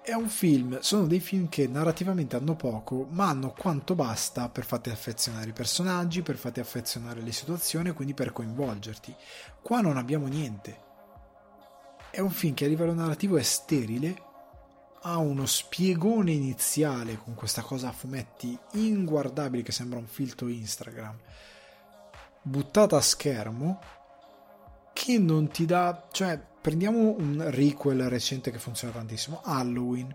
È 0.04 0.12
un 0.14 0.28
film, 0.28 0.80
sono 0.80 1.06
dei 1.06 1.20
film 1.20 1.48
che 1.48 1.68
narrativamente 1.68 2.34
hanno 2.34 2.56
poco, 2.56 3.06
ma 3.10 3.28
hanno 3.28 3.54
quanto 3.56 3.94
basta 3.94 4.48
per 4.48 4.64
farti 4.64 4.90
affezionare 4.90 5.50
i 5.50 5.52
personaggi, 5.52 6.22
per 6.22 6.36
farti 6.36 6.58
affezionare 6.58 7.20
le 7.20 7.30
situazioni 7.30 7.92
quindi 7.92 8.12
per 8.12 8.32
coinvolgerti. 8.32 9.14
Qua 9.62 9.80
non 9.80 9.96
abbiamo 9.96 10.26
niente. 10.26 10.76
È 12.10 12.18
un 12.18 12.30
film 12.30 12.52
che 12.52 12.64
a 12.64 12.68
livello 12.68 12.92
narrativo 12.92 13.36
è 13.36 13.42
sterile, 13.42 14.20
ha 15.02 15.18
uno 15.18 15.46
spiegone 15.46 16.32
iniziale 16.32 17.16
con 17.16 17.36
questa 17.36 17.62
cosa 17.62 17.90
a 17.90 17.92
fumetti 17.92 18.58
inguardabile 18.72 19.62
che 19.62 19.70
sembra 19.70 20.00
un 20.00 20.08
filtro 20.08 20.48
Instagram, 20.48 21.16
buttata 22.42 22.96
a 22.96 23.00
schermo 23.00 23.80
che 24.92 25.16
non 25.18 25.46
ti 25.46 25.64
dà, 25.64 26.08
cioè 26.10 26.50
prendiamo 26.62 27.14
un 27.18 27.44
requel 27.50 28.08
recente 28.08 28.50
che 28.50 28.58
funziona 28.58 28.94
tantissimo, 28.94 29.42
Halloween. 29.44 30.14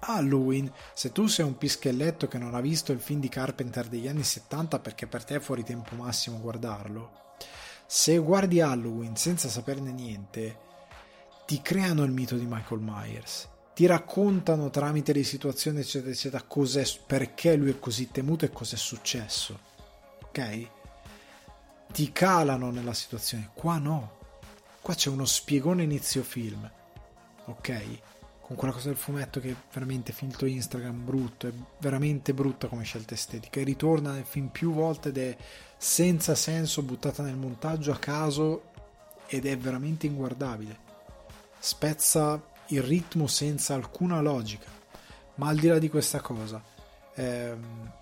Halloween, 0.00 0.70
se 0.94 1.10
tu 1.10 1.26
sei 1.26 1.44
un 1.44 1.56
pischelletto 1.56 2.28
che 2.28 2.38
non 2.38 2.54
ha 2.54 2.60
visto 2.60 2.92
il 2.92 3.00
film 3.00 3.18
di 3.18 3.28
Carpenter 3.28 3.88
degli 3.88 4.06
anni 4.06 4.22
70 4.22 4.78
perché 4.78 5.06
per 5.06 5.24
te 5.24 5.36
è 5.36 5.40
fuori 5.40 5.64
tempo 5.64 5.96
massimo 5.96 6.38
guardarlo, 6.38 7.34
se 7.86 8.18
guardi 8.18 8.60
Halloween 8.60 9.16
senza 9.16 9.48
saperne 9.48 9.90
niente, 9.90 10.58
ti 11.46 11.60
creano 11.62 12.04
il 12.04 12.12
mito 12.12 12.36
di 12.36 12.44
Michael 12.46 12.80
Myers, 12.80 13.48
ti 13.74 13.86
raccontano 13.86 14.70
tramite 14.70 15.12
le 15.12 15.24
situazioni 15.24 15.80
eccetera 15.80 16.12
eccetera 16.12 16.44
cos'è, 16.46 16.84
perché 17.06 17.56
lui 17.56 17.70
è 17.70 17.78
così 17.78 18.10
temuto 18.10 18.44
e 18.44 18.50
cos'è 18.50 18.76
successo. 18.76 19.58
Ok? 20.26 20.68
ti 21.96 22.12
calano 22.12 22.70
nella 22.70 22.92
situazione. 22.92 23.50
Qua 23.54 23.78
no. 23.78 24.15
Qua 24.86 24.94
c'è 24.94 25.10
uno 25.10 25.24
spiegone 25.24 25.82
inizio 25.82 26.22
film. 26.22 26.70
Ok? 27.46 27.98
Con 28.40 28.54
quella 28.54 28.72
cosa 28.72 28.86
del 28.86 28.96
fumetto 28.96 29.40
che 29.40 29.50
è 29.50 29.56
veramente 29.72 30.12
filtro 30.12 30.46
Instagram 30.46 31.04
brutto, 31.04 31.48
è 31.48 31.52
veramente 31.78 32.32
brutta 32.32 32.68
come 32.68 32.84
scelta 32.84 33.14
estetica. 33.14 33.58
E 33.58 33.64
ritorna 33.64 34.12
nel 34.12 34.24
film 34.24 34.46
più 34.46 34.72
volte 34.72 35.08
ed 35.08 35.18
è 35.18 35.36
senza 35.76 36.36
senso, 36.36 36.82
buttata 36.82 37.24
nel 37.24 37.34
montaggio 37.34 37.90
a 37.90 37.98
caso 37.98 38.70
ed 39.26 39.44
è 39.44 39.58
veramente 39.58 40.06
inguardabile. 40.06 40.78
Spezza 41.58 42.40
il 42.66 42.82
ritmo 42.82 43.26
senza 43.26 43.74
alcuna 43.74 44.20
logica. 44.20 44.70
Ma 45.34 45.48
al 45.48 45.56
di 45.56 45.66
là 45.66 45.80
di 45.80 45.90
questa 45.90 46.20
cosa, 46.20 46.62
ehm, 47.14 47.92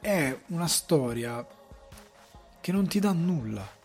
è 0.00 0.38
una 0.46 0.66
storia 0.66 1.46
che 2.58 2.72
non 2.72 2.86
ti 2.86 3.00
dà 3.00 3.12
nulla. 3.12 3.75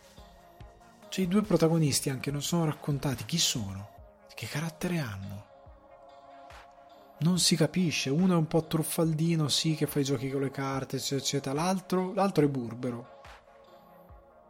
Cioè 1.11 1.25
i 1.25 1.27
due 1.27 1.41
protagonisti 1.41 2.09
anche 2.09 2.31
non 2.31 2.41
sono 2.41 2.63
raccontati 2.63 3.25
chi 3.25 3.37
sono, 3.37 3.89
che 4.33 4.47
carattere 4.47 4.99
hanno. 4.99 5.45
Non 7.19 7.37
si 7.37 7.57
capisce, 7.57 8.09
uno 8.09 8.31
è 8.31 8.37
un 8.37 8.47
po' 8.47 8.63
truffaldino, 8.63 9.49
sì, 9.49 9.75
che 9.75 9.87
fa 9.87 9.99
i 9.99 10.05
giochi 10.05 10.31
con 10.31 10.39
le 10.39 10.51
carte, 10.51 10.95
eccetera. 10.95 11.53
L'altro, 11.53 12.13
l'altro 12.13 12.45
è 12.45 12.47
burbero. 12.47 13.21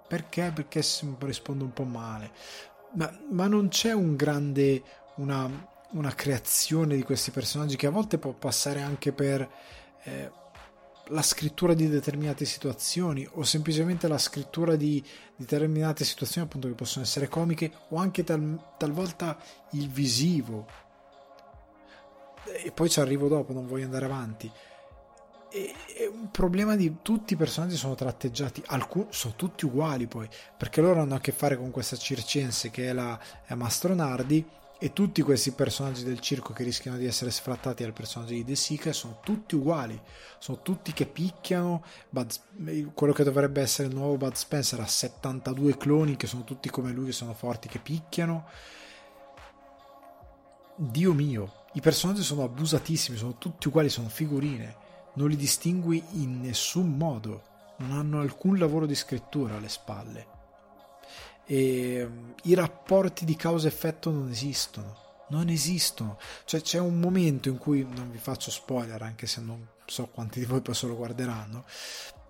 Perché? 0.07 0.51
Perché 0.53 0.83
risponde 1.21 1.63
un 1.63 1.73
po' 1.73 1.83
male. 1.83 2.31
Ma, 2.91 3.11
ma 3.31 3.47
non 3.47 3.69
c'è 3.69 3.93
un 3.93 4.15
grande, 4.15 4.83
una, 5.15 5.49
una, 5.93 6.13
creazione 6.13 6.95
di 6.95 7.01
questi 7.01 7.31
personaggi 7.31 7.75
che 7.75 7.87
a 7.87 7.91
volte 7.91 8.19
può 8.19 8.33
passare 8.33 8.83
anche 8.83 9.11
per 9.13 9.49
eh, 10.03 10.31
la 11.11 11.21
scrittura 11.21 11.73
di 11.73 11.87
determinate 11.87 12.45
situazioni 12.45 13.27
o 13.33 13.43
semplicemente 13.43 14.07
la 14.07 14.17
scrittura 14.17 14.75
di 14.75 15.03
determinate 15.35 16.03
situazioni 16.03 16.47
appunto 16.47 16.67
che 16.67 16.73
possono 16.73 17.03
essere 17.03 17.27
comiche 17.27 17.71
o 17.89 17.97
anche 17.97 18.23
tal, 18.23 18.73
talvolta 18.77 19.37
il 19.71 19.89
visivo. 19.89 20.67
E 22.63 22.71
poi 22.71 22.89
ci 22.89 22.99
arrivo 22.99 23.27
dopo 23.27 23.53
non 23.53 23.67
voglio 23.67 23.85
andare 23.85 24.05
avanti. 24.05 24.51
E, 25.49 25.73
è 25.97 26.05
un 26.05 26.31
problema 26.31 26.75
di 26.75 26.97
tutti 27.01 27.33
i 27.33 27.37
personaggi 27.37 27.75
sono 27.75 27.95
tratteggiati 27.95 28.63
alcuni 28.67 29.07
sono 29.09 29.33
tutti 29.35 29.65
uguali 29.65 30.07
poi 30.07 30.29
perché 30.57 30.79
loro 30.79 31.01
hanno 31.01 31.15
a 31.15 31.19
che 31.19 31.33
fare 31.33 31.57
con 31.57 31.71
questa 31.71 31.97
circense 31.97 32.69
che 32.69 32.87
è 32.87 32.93
la 32.93 33.19
è 33.45 33.53
Mastronardi 33.53 34.47
e 34.83 34.93
tutti 34.93 35.21
questi 35.21 35.51
personaggi 35.51 36.03
del 36.03 36.19
circo 36.19 36.53
che 36.53 36.63
rischiano 36.63 36.97
di 36.97 37.05
essere 37.05 37.29
sfrattati 37.29 37.83
dal 37.83 37.93
personaggio 37.93 38.33
di 38.33 38.43
De 38.43 38.55
Sica 38.55 38.91
sono 38.91 39.19
tutti 39.23 39.53
uguali, 39.53 40.01
sono 40.39 40.63
tutti 40.63 40.91
che 40.91 41.05
picchiano, 41.05 41.83
Bud, 42.09 42.91
quello 42.95 43.13
che 43.13 43.23
dovrebbe 43.23 43.61
essere 43.61 43.89
il 43.89 43.93
nuovo 43.93 44.17
Bud 44.17 44.33
Spencer 44.33 44.79
ha 44.79 44.87
72 44.87 45.77
cloni 45.77 46.17
che 46.17 46.25
sono 46.25 46.43
tutti 46.43 46.71
come 46.71 46.91
lui, 46.93 47.05
che 47.05 47.11
sono 47.11 47.35
forti, 47.35 47.67
che 47.67 47.77
picchiano. 47.77 48.47
Dio 50.77 51.13
mio, 51.13 51.65
i 51.73 51.79
personaggi 51.79 52.23
sono 52.23 52.41
abusatissimi, 52.41 53.17
sono 53.17 53.37
tutti 53.37 53.67
uguali, 53.67 53.87
sono 53.87 54.09
figurine, 54.09 54.75
non 55.13 55.29
li 55.29 55.35
distingui 55.35 56.03
in 56.13 56.41
nessun 56.41 56.97
modo, 56.97 57.43
non 57.77 57.91
hanno 57.91 58.19
alcun 58.19 58.57
lavoro 58.57 58.87
di 58.87 58.95
scrittura 58.95 59.57
alle 59.57 59.69
spalle 59.69 60.30
e 61.51 62.03
um, 62.03 62.33
i 62.43 62.53
rapporti 62.53 63.25
di 63.25 63.35
causa-effetto 63.35 64.09
non 64.09 64.29
esistono. 64.29 64.95
Non 65.31 65.49
esistono. 65.49 66.17
Cioè 66.45 66.61
c'è 66.61 66.79
un 66.79 66.97
momento 66.97 67.49
in 67.49 67.57
cui, 67.57 67.83
non 67.83 68.09
vi 68.09 68.17
faccio 68.17 68.51
spoiler 68.51 69.01
anche 69.01 69.27
se 69.27 69.41
non 69.41 69.67
so 69.85 70.07
quanti 70.07 70.39
di 70.39 70.45
voi 70.45 70.61
poi 70.61 70.73
se 70.73 70.87
lo 70.87 70.95
guarderanno, 70.95 71.65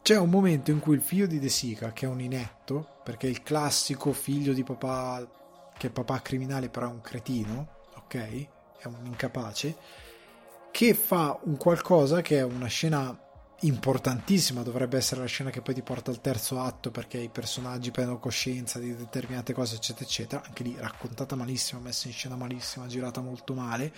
c'è 0.02 0.18
un 0.18 0.30
momento 0.30 0.72
in 0.72 0.80
cui 0.80 0.96
il 0.96 1.02
figlio 1.02 1.28
di 1.28 1.38
De 1.38 1.50
Sica, 1.50 1.94
che 1.94 2.08
è 2.08 2.10
un 2.10 2.20
inetto, 2.20 2.98
perché 3.04 3.28
è 3.28 3.30
il 3.30 3.44
classico 3.44 4.12
figlio 4.12 4.54
di 4.54 4.64
papà, 4.64 5.30
che 5.78 5.88
è 5.88 5.92
papà 5.92 6.22
criminale 6.22 6.70
però 6.70 6.88
è 6.88 6.92
un 6.92 7.02
cretino, 7.02 7.68
ok? 7.98 8.48
è 8.80 8.88
un 8.88 9.06
incapace, 9.06 9.76
che 10.72 10.96
fa 10.96 11.38
un 11.44 11.58
qualcosa 11.58 12.22
che 12.22 12.40
è 12.40 12.44
una 12.44 12.66
scena 12.66 13.16
importantissima, 13.62 14.64
dovrebbe 14.64 14.98
essere 14.98 15.22
la 15.22 15.28
scena 15.28 15.50
che 15.50 15.62
poi 15.62 15.74
ti 15.74 15.82
porta 15.82 16.10
al 16.10 16.22
terzo 16.22 16.60
atto 16.60 16.90
perché 16.90 17.18
i 17.18 17.30
personaggi 17.30 17.92
prendono 17.92 18.20
coscienza 18.20 18.80
di 18.80 18.96
determinate 18.96 19.54
cose, 19.54 19.76
eccetera, 19.76 20.06
eccetera. 20.06 20.44
Anche 20.46 20.64
lì 20.64 20.76
raccontata 20.78 21.36
malissimo, 21.36 21.82
messa 21.82 22.08
in 22.08 22.14
scena 22.14 22.36
malissima, 22.36 22.88
girata 22.88 23.22
molto 23.22 23.54
male. 23.54 23.94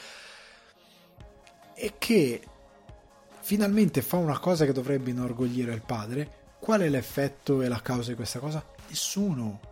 E 1.76 1.94
che 1.98 2.44
finalmente 3.40 4.02
fa 4.02 4.18
una 4.18 4.40
cosa 4.40 4.66
che 4.66 4.74
dovrebbe 4.74 5.12
inorgoglire 5.12 5.74
il 5.74 5.82
padre. 5.82 6.42
Qual 6.60 6.82
è 6.82 6.90
l'effetto 6.90 7.62
e 7.62 7.68
la 7.68 7.82
causa 7.82 8.10
di 8.10 8.16
questa 8.16 8.40
cosa? 8.40 8.64
Nessuno. 8.88 9.72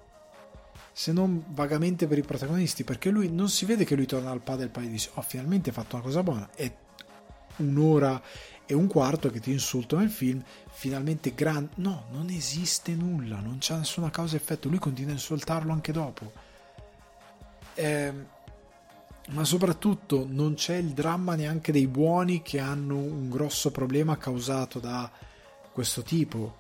Se 0.94 1.12
non 1.14 1.44
vagamente 1.50 2.06
per 2.06 2.18
i 2.18 2.24
protagonisti, 2.24 2.84
perché 2.84 3.10
lui 3.10 3.32
non 3.32 3.50
si 3.50 3.66
vede 3.66 3.86
che 3.86 3.96
lui 3.96 4.06
torna 4.06 4.30
al 4.32 4.42
padre 4.42 4.64
e 4.64 4.66
il 4.66 4.72
padre 4.72 4.90
dice: 4.90 5.10
Oh, 5.14 5.22
finalmente 5.22 5.72
fatto 5.72 5.96
una 5.96 6.04
cosa 6.04 6.22
buona. 6.22 6.50
E 6.56 6.76
un'ora 7.58 8.22
e 8.66 8.74
un 8.74 8.88
quarto 8.88 9.30
che 9.30 9.40
ti 9.40 9.52
insulto 9.52 9.98
nel 9.98 10.10
film, 10.10 10.44
finalmente 10.70 11.34
grande. 11.34 11.72
No, 11.76 12.06
non 12.12 12.30
esiste 12.30 12.94
nulla, 12.94 13.40
non 13.40 13.58
c'è 13.60 13.76
nessuna 13.76 14.10
causa 14.10 14.36
e 14.36 14.38
effetto. 14.38 14.70
Lui 14.70 14.80
continua 14.80 15.12
a 15.12 15.16
insultarlo 15.16 15.72
anche 15.72 15.92
dopo. 15.92 16.32
Eh, 17.74 18.14
ma 19.30 19.44
soprattutto 19.44 20.26
non 20.30 20.56
c'è 20.56 20.76
il 20.76 20.90
dramma 20.90 21.36
neanche 21.36 21.72
dei 21.72 21.88
buoni 21.88 22.42
che 22.42 22.60
hanno 22.60 22.98
un 22.98 23.30
grosso 23.30 23.72
problema 23.72 24.18
causato 24.18 24.80
da 24.80 25.10
questo 25.72 26.02
tipo. 26.02 26.58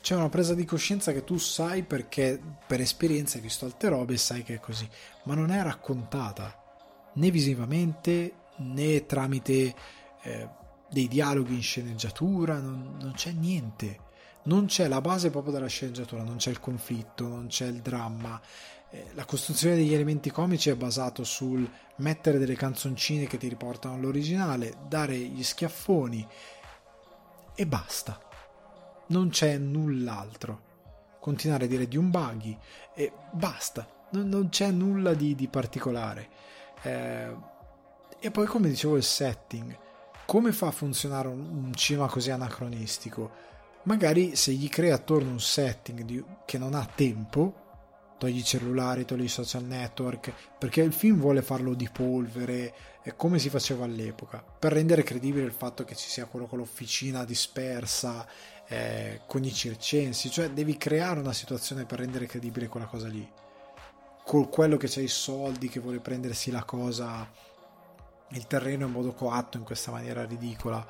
C'è 0.00 0.16
una 0.16 0.28
presa 0.28 0.54
di 0.54 0.64
coscienza 0.64 1.12
che 1.12 1.22
tu 1.22 1.38
sai 1.38 1.84
perché 1.84 2.40
per 2.66 2.80
esperienza 2.80 3.36
hai 3.36 3.42
visto 3.42 3.66
altre 3.66 3.88
robe 3.88 4.14
e 4.14 4.18
sai 4.18 4.42
che 4.42 4.54
è 4.54 4.60
così, 4.60 4.88
ma 5.24 5.34
non 5.34 5.50
è 5.50 5.62
raccontata 5.62 6.60
né 7.14 7.30
visivamente 7.30 8.34
né 8.56 9.06
tramite 9.06 9.74
eh, 10.22 10.48
dei 10.90 11.08
dialoghi 11.08 11.54
in 11.54 11.62
sceneggiatura, 11.62 12.58
non, 12.58 12.96
non 13.00 13.12
c'è 13.12 13.32
niente. 13.32 14.10
Non 14.44 14.66
c'è 14.66 14.88
la 14.88 15.00
base 15.00 15.30
proprio 15.30 15.52
della 15.52 15.68
sceneggiatura, 15.68 16.24
non 16.24 16.36
c'è 16.36 16.50
il 16.50 16.58
conflitto, 16.58 17.28
non 17.28 17.46
c'è 17.46 17.66
il 17.66 17.80
dramma. 17.80 18.40
Eh, 18.90 19.10
la 19.14 19.24
costruzione 19.24 19.76
degli 19.76 19.94
elementi 19.94 20.30
comici 20.30 20.68
è 20.68 20.74
basato 20.74 21.22
sul 21.22 21.68
mettere 21.96 22.38
delle 22.38 22.56
canzoncine 22.56 23.26
che 23.26 23.38
ti 23.38 23.48
riportano 23.48 23.94
all'originale, 23.94 24.74
dare 24.88 25.16
gli 25.16 25.42
schiaffoni 25.42 26.26
e 27.54 27.66
basta. 27.66 28.20
Non 29.08 29.28
c'è 29.28 29.56
null'altro. 29.58 30.70
Continuare 31.20 31.66
a 31.66 31.68
dire 31.68 31.86
di 31.86 31.96
un 31.96 32.10
buggy 32.10 32.58
e 32.94 33.12
basta. 33.30 33.86
Non, 34.10 34.28
non 34.28 34.48
c'è 34.48 34.70
nulla 34.72 35.14
di, 35.14 35.36
di 35.36 35.46
particolare. 35.46 36.28
Eh, 36.82 37.36
e 38.18 38.30
poi, 38.30 38.46
come 38.46 38.68
dicevo, 38.68 38.96
il 38.96 39.02
setting. 39.04 39.78
Come 40.32 40.52
fa 40.52 40.68
a 40.68 40.70
funzionare 40.70 41.28
un, 41.28 41.74
cinema 41.74 42.08
così 42.08 42.30
anacronistico? 42.30 43.32
Magari 43.82 44.34
se 44.34 44.52
gli 44.52 44.70
crea 44.70 44.94
attorno 44.94 45.28
un 45.28 45.40
setting 45.40 46.00
di, 46.04 46.24
che 46.46 46.56
non 46.56 46.72
ha 46.72 46.86
tempo, 46.86 48.14
togli 48.16 48.38
i 48.38 48.42
cellulari, 48.42 49.04
togli 49.04 49.24
i 49.24 49.28
social 49.28 49.62
network, 49.64 50.32
perché 50.58 50.80
il 50.80 50.94
film 50.94 51.20
vuole 51.20 51.42
farlo 51.42 51.74
di 51.74 51.86
polvere, 51.92 52.72
come 53.14 53.38
si 53.38 53.50
faceva 53.50 53.84
all'epoca, 53.84 54.42
per 54.42 54.72
rendere 54.72 55.02
credibile 55.02 55.44
il 55.44 55.52
fatto 55.52 55.84
che 55.84 55.94
ci 55.94 56.08
sia 56.08 56.24
quello 56.24 56.46
con 56.46 56.60
l'officina 56.60 57.26
dispersa, 57.26 58.26
eh, 58.68 59.20
con 59.26 59.44
i 59.44 59.52
circensi, 59.52 60.30
cioè 60.30 60.48
devi 60.48 60.78
creare 60.78 61.20
una 61.20 61.34
situazione 61.34 61.84
per 61.84 61.98
rendere 61.98 62.24
credibile 62.24 62.68
quella 62.68 62.86
cosa 62.86 63.06
lì. 63.06 63.30
Con 64.24 64.48
quello 64.48 64.78
che 64.78 64.88
c'ha 64.88 65.02
i 65.02 65.08
soldi, 65.08 65.68
che 65.68 65.80
vuole 65.80 66.00
prendersi 66.00 66.50
la 66.50 66.64
cosa 66.64 67.50
il 68.32 68.46
terreno 68.46 68.86
in 68.86 68.92
modo 68.92 69.12
coatto 69.12 69.56
in 69.56 69.64
questa 69.64 69.90
maniera 69.90 70.24
ridicola. 70.24 70.86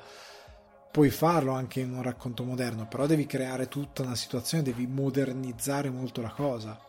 Puoi 0.91 1.09
farlo 1.09 1.53
anche 1.53 1.79
in 1.79 1.93
un 1.93 2.03
racconto 2.03 2.43
moderno, 2.43 2.87
però 2.87 3.07
devi 3.07 3.25
creare 3.25 3.67
tutta 3.67 4.03
una 4.03 4.15
situazione, 4.15 4.63
devi 4.63 4.85
modernizzare 4.85 5.89
molto 5.89 6.21
la 6.21 6.29
cosa, 6.29 6.79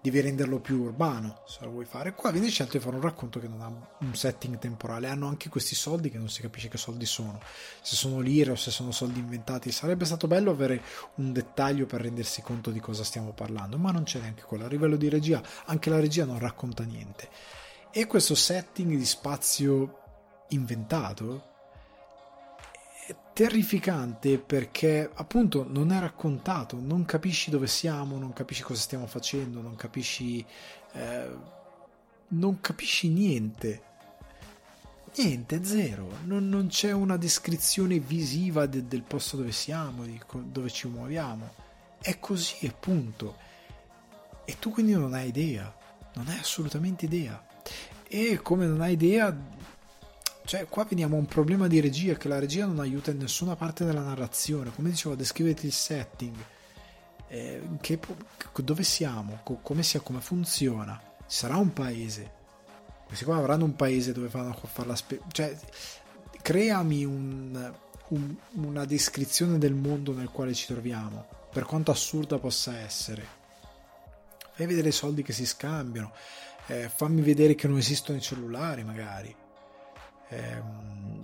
devi 0.00 0.20
renderlo 0.20 0.58
più 0.58 0.82
urbano 0.82 1.42
se 1.46 1.58
lo 1.62 1.70
vuoi 1.70 1.84
fare. 1.84 2.14
Qua 2.14 2.30
viene 2.30 2.48
scelto 2.48 2.78
di 2.78 2.82
fare 2.82 2.96
un 2.96 3.02
racconto 3.02 3.38
che 3.38 3.48
non 3.48 3.60
ha 3.60 3.66
un 3.66 4.14
setting 4.14 4.58
temporale, 4.58 5.08
hanno 5.08 5.28
anche 5.28 5.50
questi 5.50 5.74
soldi 5.74 6.10
che 6.10 6.16
non 6.16 6.30
si 6.30 6.40
capisce 6.40 6.68
che 6.68 6.78
soldi 6.78 7.04
sono, 7.04 7.40
se 7.82 7.94
sono 7.94 8.20
lire 8.20 8.52
o 8.52 8.56
se 8.56 8.70
sono 8.70 8.90
soldi 8.90 9.18
inventati. 9.18 9.70
Sarebbe 9.70 10.06
stato 10.06 10.26
bello 10.26 10.50
avere 10.50 10.82
un 11.16 11.32
dettaglio 11.32 11.84
per 11.84 12.00
rendersi 12.00 12.40
conto 12.40 12.70
di 12.70 12.80
cosa 12.80 13.04
stiamo 13.04 13.32
parlando, 13.32 13.76
ma 13.76 13.90
non 13.90 14.04
c'è 14.04 14.18
neanche 14.18 14.42
quello. 14.42 14.64
A 14.64 14.68
livello 14.68 14.96
di 14.96 15.10
regia, 15.10 15.42
anche 15.66 15.90
la 15.90 16.00
regia 16.00 16.24
non 16.24 16.38
racconta 16.38 16.84
niente 16.84 17.28
e 17.94 18.06
questo 18.06 18.34
setting 18.34 18.96
di 18.96 19.04
spazio 19.04 19.98
inventato 20.48 21.50
è 23.06 23.14
terrificante 23.34 24.38
perché 24.38 25.10
appunto 25.12 25.66
non 25.68 25.92
è 25.92 26.00
raccontato, 26.00 26.78
non 26.80 27.04
capisci 27.04 27.50
dove 27.50 27.66
siamo, 27.66 28.16
non 28.16 28.32
capisci 28.32 28.62
cosa 28.62 28.80
stiamo 28.80 29.06
facendo, 29.06 29.60
non 29.60 29.76
capisci 29.76 30.42
eh, 30.92 31.36
non 32.28 32.60
capisci 32.62 33.08
niente. 33.08 33.82
Niente, 35.16 35.62
zero. 35.62 36.08
Non, 36.24 36.48
non 36.48 36.68
c'è 36.68 36.92
una 36.92 37.18
descrizione 37.18 37.98
visiva 37.98 38.64
de, 38.64 38.86
del 38.86 39.02
posto 39.02 39.36
dove 39.36 39.52
siamo, 39.52 40.04
di 40.04 40.18
dove 40.44 40.70
ci 40.70 40.88
muoviamo. 40.88 41.52
È 42.00 42.18
così 42.18 42.54
e 42.60 42.72
punto. 42.72 43.36
E 44.46 44.58
tu 44.58 44.70
quindi 44.70 44.92
non 44.92 45.12
hai 45.12 45.28
idea, 45.28 45.74
non 46.14 46.28
hai 46.28 46.38
assolutamente 46.38 47.04
idea 47.04 47.50
e 48.08 48.40
come 48.42 48.66
non 48.66 48.80
hai 48.80 48.92
idea 48.92 49.34
cioè 50.44 50.66
qua 50.68 50.84
veniamo 50.84 51.16
a 51.16 51.18
un 51.20 51.26
problema 51.26 51.68
di 51.68 51.80
regia 51.80 52.14
che 52.14 52.28
la 52.28 52.38
regia 52.38 52.66
non 52.66 52.80
aiuta 52.80 53.10
in 53.10 53.18
nessuna 53.18 53.54
parte 53.54 53.84
della 53.84 54.02
narrazione. 54.02 54.72
Come 54.74 54.90
dicevo 54.90 55.14
descrivete 55.14 55.66
il 55.66 55.72
setting. 55.72 56.34
Eh, 57.28 57.62
che, 57.80 57.98
dove 58.56 58.82
siamo? 58.82 59.40
Co- 59.44 59.60
come, 59.62 59.82
sia, 59.82 60.00
come 60.00 60.20
funziona? 60.20 61.00
Ci 61.20 61.38
sarà 61.38 61.56
un 61.56 61.72
paese? 61.72 62.40
Questi 63.06 63.24
qua 63.24 63.36
avranno 63.36 63.64
un 63.64 63.76
paese 63.76 64.12
dove 64.12 64.28
fanno 64.28 64.50
a 64.50 64.66
fare 64.66 64.88
la 64.88 64.96
spe- 64.96 65.20
cioè 65.30 65.56
creami 66.42 67.04
un, 67.04 67.72
un, 68.08 68.36
una 68.54 68.84
descrizione 68.84 69.58
del 69.58 69.74
mondo 69.74 70.12
nel 70.12 70.28
quale 70.28 70.54
ci 70.54 70.66
troviamo 70.66 71.26
per 71.52 71.64
quanto 71.64 71.90
assurda 71.90 72.38
possa 72.38 72.78
essere. 72.78 73.40
Fai 74.54 74.66
vedere 74.66 74.88
i 74.88 74.92
soldi 74.92 75.22
che 75.22 75.32
si 75.32 75.46
scambiano 75.46 76.12
eh, 76.66 76.88
fammi 76.88 77.20
vedere 77.20 77.54
che 77.54 77.68
non 77.68 77.78
esistono 77.78 78.18
i 78.18 78.22
cellulari 78.22 78.84
magari, 78.84 79.34
eh, 80.28 80.62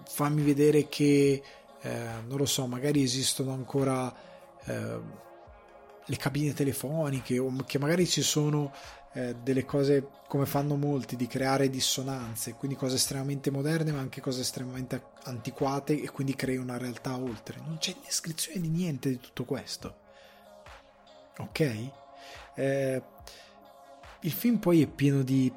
fammi 0.07 0.43
vedere 0.43 0.89
che, 0.89 1.43
eh, 1.81 2.07
non 2.27 2.39
lo 2.39 2.47
so, 2.47 2.67
magari 2.67 3.03
esistono 3.03 3.53
ancora 3.53 4.13
eh, 4.65 5.01
le 6.05 6.17
cabine 6.17 6.55
telefoniche 6.55 7.39
o 7.39 7.55
che 7.67 7.79
magari 7.79 8.07
ci 8.07 8.23
sono 8.23 8.73
eh, 9.13 9.37
delle 9.43 9.65
cose 9.65 10.07
come 10.27 10.47
fanno 10.47 10.77
molti 10.77 11.17
di 11.17 11.27
creare 11.27 11.71
dissonanze, 11.71 12.53
quindi 12.55 12.77
cose 12.77 12.97
estremamente 12.97 13.51
moderne 13.51 13.93
ma 13.93 14.01
anche 14.01 14.21
cose 14.21 14.43
estremamente 14.43 15.03
antiquate 15.25 16.01
e 16.01 16.11
quindi 16.11 16.35
crei 16.35 16.57
una 16.57 16.77
realtà 16.77 17.17
oltre. 17.17 17.61
Non 17.65 17.79
c'è 17.79 17.95
descrizione 18.03 18.61
di 18.61 18.69
niente 18.69 19.09
di 19.09 19.19
tutto 19.19 19.45
questo. 19.45 19.97
Ok? 21.39 21.91
Eh, 22.55 23.03
il 24.23 24.33
film 24.33 24.59
poi 24.59 24.83
è 24.83 24.87
pieno 24.87 25.23
di 25.23 25.53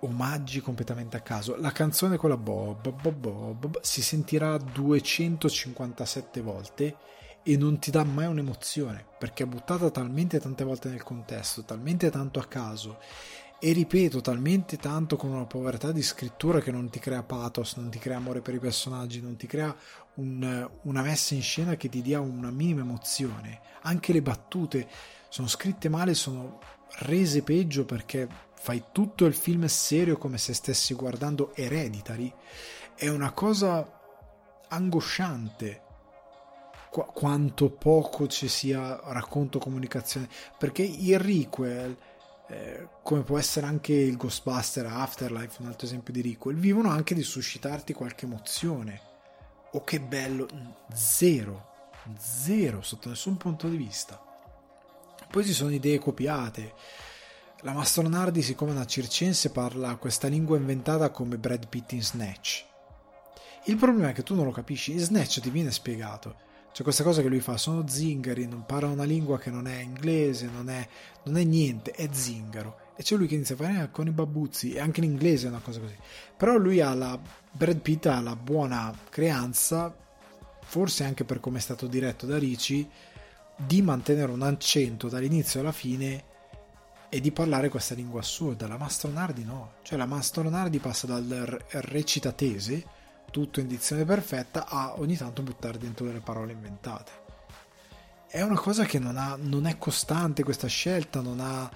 omaggi 0.00 0.60
completamente 0.60 1.16
a 1.16 1.20
caso. 1.20 1.56
La 1.56 1.72
canzone 1.72 2.16
con 2.16 2.30
la 2.30 2.36
Bob, 2.36 2.90
Bob, 2.90 3.12
Bob, 3.12 3.58
Bob 3.58 3.80
si 3.80 4.02
sentirà 4.02 4.56
257 4.56 6.40
volte 6.40 6.96
e 7.42 7.56
non 7.56 7.78
ti 7.78 7.90
dà 7.90 8.04
mai 8.04 8.26
un'emozione 8.26 9.06
perché 9.18 9.44
è 9.44 9.46
buttata 9.46 9.90
talmente 9.90 10.38
tante 10.38 10.64
volte 10.64 10.88
nel 10.88 11.02
contesto, 11.02 11.64
talmente 11.64 12.10
tanto 12.10 12.38
a 12.38 12.44
caso 12.44 12.98
e 13.60 13.72
ripeto 13.72 14.20
talmente 14.20 14.76
tanto 14.76 15.16
con 15.16 15.30
una 15.30 15.46
povertà 15.46 15.90
di 15.90 16.02
scrittura 16.02 16.60
che 16.60 16.70
non 16.70 16.90
ti 16.90 17.00
crea 17.00 17.24
pathos, 17.24 17.74
non 17.74 17.90
ti 17.90 17.98
crea 17.98 18.16
amore 18.16 18.40
per 18.40 18.54
i 18.54 18.60
personaggi, 18.60 19.20
non 19.20 19.36
ti 19.36 19.48
crea 19.48 19.74
un, 20.14 20.70
una 20.82 21.02
messa 21.02 21.34
in 21.34 21.42
scena 21.42 21.74
che 21.74 21.88
ti 21.88 22.00
dia 22.00 22.20
una 22.20 22.50
minima 22.50 22.82
emozione. 22.82 23.60
Anche 23.82 24.12
le 24.12 24.22
battute 24.22 24.88
sono 25.28 25.48
scritte 25.48 25.88
male, 25.88 26.14
sono 26.14 26.60
rese 27.00 27.42
peggio 27.42 27.84
perché 27.84 28.28
fai 28.54 28.84
tutto 28.92 29.24
il 29.24 29.34
film 29.34 29.66
serio 29.66 30.18
come 30.18 30.38
se 30.38 30.52
stessi 30.52 30.94
guardando 30.94 31.54
Hereditary 31.54 32.32
è 32.94 33.08
una 33.08 33.32
cosa 33.32 34.00
angosciante 34.68 35.82
Qu- 36.90 37.12
quanto 37.12 37.70
poco 37.70 38.26
ci 38.26 38.48
sia 38.48 39.00
racconto 39.04 39.58
comunicazione 39.58 40.28
perché 40.56 40.82
il 40.82 41.18
requel 41.18 41.96
eh, 42.48 42.88
come 43.02 43.22
può 43.22 43.38
essere 43.38 43.66
anche 43.66 43.92
il 43.92 44.16
Ghostbuster 44.16 44.86
Afterlife 44.86 45.60
un 45.60 45.68
altro 45.68 45.86
esempio 45.86 46.12
di 46.14 46.22
requel 46.22 46.56
vivono 46.56 46.88
anche 46.88 47.14
di 47.14 47.22
suscitarti 47.22 47.92
qualche 47.92 48.24
emozione. 48.24 49.00
Oh 49.72 49.84
che 49.84 50.00
bello 50.00 50.48
zero 50.94 51.92
zero 52.16 52.80
sotto 52.80 53.10
nessun 53.10 53.36
punto 53.36 53.68
di 53.68 53.76
vista 53.76 54.27
poi 55.30 55.44
ci 55.44 55.52
sono 55.52 55.70
idee 55.70 55.98
copiate. 55.98 56.72
la 57.62 57.72
Mastronardi, 57.72 58.40
siccome 58.42 58.70
è 58.70 58.74
una 58.74 58.86
circense, 58.86 59.50
parla 59.50 59.96
questa 59.96 60.28
lingua 60.28 60.56
inventata 60.56 61.10
come 61.10 61.36
Brad 61.36 61.68
Pitt 61.68 61.92
in 61.92 62.02
Snatch. 62.02 62.64
Il 63.64 63.76
problema 63.76 64.10
è 64.10 64.12
che 64.12 64.22
tu 64.22 64.34
non 64.34 64.44
lo 64.44 64.52
capisci, 64.52 64.92
in 64.92 65.00
Snatch 65.00 65.40
ti 65.40 65.50
viene 65.50 65.70
spiegato. 65.70 66.46
C'è 66.72 66.82
questa 66.82 67.02
cosa 67.02 67.22
che 67.22 67.28
lui 67.28 67.40
fa, 67.40 67.56
sono 67.56 67.86
zingari, 67.88 68.46
non 68.46 68.64
parla 68.64 68.88
una 68.88 69.04
lingua 69.04 69.38
che 69.38 69.50
non 69.50 69.66
è 69.66 69.80
inglese, 69.80 70.48
non 70.48 70.70
è, 70.70 70.86
non 71.24 71.36
è 71.36 71.44
niente, 71.44 71.90
è 71.90 72.08
zingaro. 72.10 72.78
E 72.96 73.02
c'è 73.02 73.16
lui 73.16 73.26
che 73.26 73.34
inizia 73.34 73.54
a 73.54 73.58
fare 73.58 73.82
eh, 73.82 73.90
con 73.90 74.06
i 74.06 74.12
babbuzzi, 74.12 74.72
e 74.72 74.80
anche 74.80 75.00
in 75.00 75.10
inglese 75.10 75.46
è 75.46 75.50
una 75.50 75.60
cosa 75.60 75.80
così. 75.80 75.96
Però 76.36 76.56
lui 76.56 76.80
ha 76.80 76.94
la, 76.94 77.18
Brad 77.50 77.80
Pitt 77.80 78.06
ha 78.06 78.20
la 78.20 78.36
buona 78.36 78.96
creanza, 79.10 79.94
forse 80.62 81.04
anche 81.04 81.24
per 81.24 81.40
come 81.40 81.58
è 81.58 81.60
stato 81.60 81.86
diretto 81.86 82.26
da 82.26 82.38
Ricci, 82.38 82.88
di 83.58 83.82
mantenere 83.82 84.30
un 84.30 84.42
accento 84.42 85.08
dall'inizio 85.08 85.60
alla 85.60 85.72
fine 85.72 86.24
e 87.08 87.20
di 87.20 87.32
parlare 87.32 87.68
questa 87.68 87.94
lingua 87.94 88.20
assurda. 88.20 88.68
La 88.68 88.76
Mastronardi 88.76 89.44
no, 89.44 89.72
cioè 89.82 89.98
la 89.98 90.06
Mastronardi 90.06 90.78
passa 90.78 91.06
dal 91.06 91.60
recitatese, 91.70 92.84
tutto 93.30 93.60
in 93.60 93.66
dizione 93.66 94.04
perfetta, 94.04 94.68
a 94.68 94.98
ogni 94.98 95.16
tanto 95.16 95.42
buttare 95.42 95.78
dentro 95.78 96.06
delle 96.06 96.20
parole 96.20 96.52
inventate. 96.52 97.26
È 98.28 98.42
una 98.42 98.58
cosa 98.58 98.84
che 98.84 98.98
non, 98.98 99.16
ha, 99.16 99.36
non 99.40 99.66
è 99.66 99.76
costante 99.78 100.44
questa 100.44 100.68
scelta, 100.68 101.20
non 101.20 101.40
ha 101.40 101.68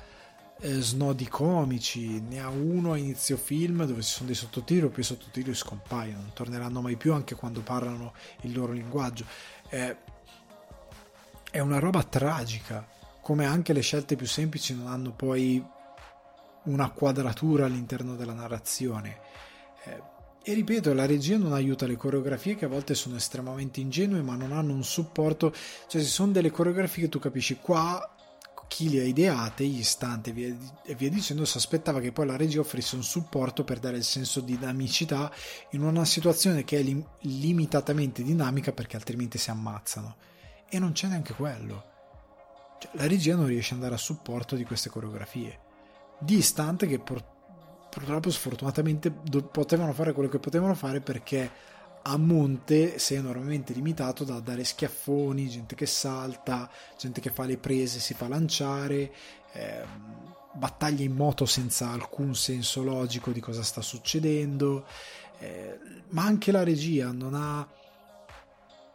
eh, 0.60 0.80
snodi 0.80 1.26
comici, 1.26 2.20
ne 2.20 2.40
ha 2.40 2.48
uno 2.48 2.92
a 2.92 2.96
inizio 2.96 3.36
film 3.36 3.84
dove 3.86 4.02
ci 4.02 4.12
sono 4.12 4.26
dei 4.26 4.34
sottotitoli, 4.36 4.90
poi 4.90 5.00
i 5.00 5.04
sottotitoli 5.04 5.54
scompaiono, 5.54 6.20
non 6.20 6.32
torneranno 6.32 6.80
mai 6.80 6.96
più 6.96 7.12
anche 7.14 7.34
quando 7.34 7.60
parlano 7.60 8.12
il 8.42 8.52
loro 8.52 8.72
linguaggio. 8.72 9.24
Eh, 9.70 9.96
è 11.52 11.60
una 11.60 11.78
roba 11.78 12.02
tragica 12.02 12.88
come 13.20 13.44
anche 13.44 13.74
le 13.74 13.82
scelte 13.82 14.16
più 14.16 14.26
semplici 14.26 14.74
non 14.74 14.86
hanno 14.86 15.12
poi 15.12 15.62
una 16.64 16.90
quadratura 16.90 17.66
all'interno 17.66 18.16
della 18.16 18.32
narrazione. 18.32 19.18
Eh, 19.84 20.02
e 20.42 20.54
ripeto, 20.54 20.94
la 20.94 21.06
regia 21.06 21.36
non 21.36 21.52
aiuta 21.52 21.86
le 21.86 21.96
coreografie 21.96 22.56
che 22.56 22.64
a 22.64 22.68
volte 22.68 22.94
sono 22.94 23.16
estremamente 23.16 23.80
ingenue 23.80 24.22
ma 24.22 24.34
non 24.34 24.52
hanno 24.52 24.72
un 24.72 24.82
supporto, 24.82 25.52
cioè 25.86 26.00
ci 26.00 26.08
sono 26.08 26.32
delle 26.32 26.50
coreografie 26.50 27.04
che 27.04 27.08
tu 27.10 27.18
capisci 27.18 27.58
qua 27.60 28.10
chi 28.66 28.88
le 28.88 29.02
ha 29.02 29.04
ideate, 29.04 29.66
gli 29.66 29.80
istanti 29.80 30.30
e 30.30 30.32
via, 30.32 30.56
e 30.82 30.94
via 30.94 31.10
dicendo, 31.10 31.44
si 31.44 31.58
aspettava 31.58 32.00
che 32.00 32.10
poi 32.10 32.24
la 32.24 32.38
regia 32.38 32.60
offrisse 32.60 32.96
un 32.96 33.04
supporto 33.04 33.64
per 33.64 33.78
dare 33.78 33.98
il 33.98 34.04
senso 34.04 34.40
di 34.40 34.56
dinamicità 34.56 35.30
in 35.72 35.82
una 35.82 36.06
situazione 36.06 36.64
che 36.64 36.78
è 36.78 36.82
lim- 36.82 37.06
limitatamente 37.20 38.22
dinamica 38.22 38.72
perché 38.72 38.96
altrimenti 38.96 39.36
si 39.36 39.50
ammazzano. 39.50 40.16
E 40.74 40.78
non 40.78 40.92
c'è 40.92 41.06
neanche 41.06 41.34
quello. 41.34 41.84
Cioè, 42.78 42.92
la 42.94 43.06
regia 43.06 43.36
non 43.36 43.44
riesce 43.44 43.74
ad 43.74 43.80
andare 43.80 43.96
a 43.96 43.98
supporto 43.98 44.56
di 44.56 44.64
queste 44.64 44.88
coreografie. 44.88 45.58
Di 46.18 46.38
istante 46.38 46.86
che 46.86 46.98
pur, 46.98 47.22
purtroppo 47.90 48.30
sfortunatamente 48.30 49.12
do, 49.22 49.42
potevano 49.42 49.92
fare 49.92 50.14
quello 50.14 50.30
che 50.30 50.38
potevano 50.38 50.72
fare 50.72 51.02
perché 51.02 51.50
a 52.04 52.16
monte 52.16 52.98
sei 52.98 53.18
enormemente 53.18 53.74
limitato 53.74 54.24
da 54.24 54.40
dare 54.40 54.64
schiaffoni, 54.64 55.46
gente 55.46 55.74
che 55.74 55.84
salta, 55.84 56.70
gente 56.98 57.20
che 57.20 57.28
fa 57.28 57.44
le 57.44 57.58
prese, 57.58 58.00
si 58.00 58.14
fa 58.14 58.26
lanciare, 58.26 59.12
eh, 59.52 59.84
battaglie 60.54 61.04
in 61.04 61.12
moto 61.12 61.44
senza 61.44 61.90
alcun 61.90 62.34
senso 62.34 62.82
logico 62.82 63.30
di 63.30 63.40
cosa 63.40 63.62
sta 63.62 63.82
succedendo, 63.82 64.86
eh, 65.38 65.78
ma 66.08 66.24
anche 66.24 66.50
la 66.50 66.64
regia 66.64 67.12
non 67.12 67.34
ha... 67.34 67.68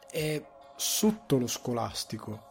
è 0.10 0.44
sotto 0.78 1.38
lo 1.38 1.48
scolastico 1.48 2.48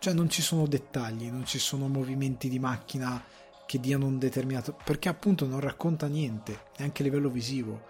cioè 0.00 0.14
non 0.14 0.30
ci 0.30 0.40
sono 0.40 0.66
dettagli, 0.66 1.30
non 1.30 1.44
ci 1.44 1.58
sono 1.58 1.86
movimenti 1.86 2.48
di 2.48 2.58
macchina 2.58 3.22
che 3.66 3.78
diano 3.78 4.06
un 4.06 4.18
determinato... 4.18 4.74
perché 4.82 5.10
appunto 5.10 5.46
non 5.46 5.60
racconta 5.60 6.06
niente, 6.06 6.68
neanche 6.78 7.02
a 7.02 7.04
livello 7.04 7.28
visivo. 7.28 7.82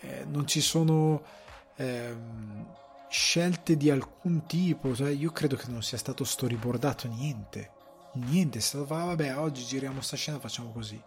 Eh, 0.00 0.24
non 0.28 0.44
ci 0.48 0.60
sono 0.60 1.22
eh, 1.76 2.16
scelte 3.08 3.76
di 3.76 3.90
alcun 3.90 4.44
tipo, 4.44 4.92
cioè 4.92 5.10
io 5.10 5.30
credo 5.30 5.54
che 5.54 5.70
non 5.70 5.84
sia 5.84 5.98
stato 5.98 6.24
storyboardato 6.24 7.06
niente. 7.06 7.70
Niente, 8.14 8.58
è 8.58 8.60
stato 8.60 8.84
vabbè, 8.84 9.38
oggi 9.38 9.62
giriamo 9.62 10.00
sta 10.00 10.16
scena, 10.16 10.40
facciamo 10.40 10.72
così. 10.72 11.00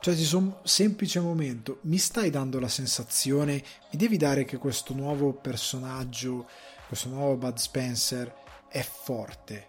Cioè 0.00 0.14
ci 0.14 0.24
sono 0.24 0.60
semplice 0.64 1.18
momento, 1.18 1.78
mi 1.84 1.96
stai 1.96 2.28
dando 2.28 2.60
la 2.60 2.68
sensazione, 2.68 3.54
mi 3.54 3.98
devi 3.98 4.18
dare 4.18 4.44
che 4.44 4.58
questo 4.58 4.92
nuovo 4.92 5.32
personaggio, 5.32 6.46
questo 6.86 7.08
nuovo 7.08 7.36
Bud 7.36 7.56
Spencer 7.56 8.34
è 8.68 8.82
forte, 8.82 9.68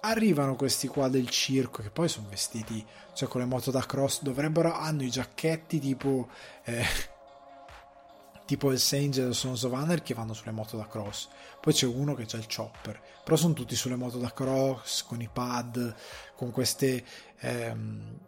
arrivano 0.00 0.54
questi 0.56 0.86
qua 0.86 1.08
del 1.08 1.28
circo 1.28 1.82
che 1.82 1.90
poi 1.90 2.08
sono 2.08 2.28
vestiti 2.28 2.84
cioè 3.14 3.28
con 3.28 3.40
le 3.40 3.46
moto 3.46 3.70
da 3.70 3.84
cross 3.86 4.22
dovrebbero 4.22 4.72
hanno 4.72 5.02
i 5.02 5.10
giacchetti 5.10 5.78
tipo 5.78 6.28
eh, 6.64 6.84
tipo 8.44 8.70
il 8.70 8.78
Saint 8.78 9.14
del 9.14 9.34
Sons 9.34 9.62
of 9.62 9.72
Honor 9.72 10.02
che 10.02 10.14
vanno 10.14 10.34
sulle 10.34 10.52
moto 10.52 10.76
da 10.76 10.86
cross. 10.86 11.28
Poi 11.60 11.72
c'è 11.72 11.86
uno 11.86 12.14
che 12.14 12.26
c'ha 12.26 12.36
il 12.36 12.46
chopper 12.54 13.00
però 13.22 13.36
sono 13.36 13.54
tutti 13.54 13.74
sulle 13.74 13.96
moto 13.96 14.18
da 14.18 14.32
cross 14.32 15.04
con 15.04 15.20
i 15.20 15.28
pad 15.32 15.94
con 16.36 16.50
queste 16.50 17.04
ehm, 17.38 18.18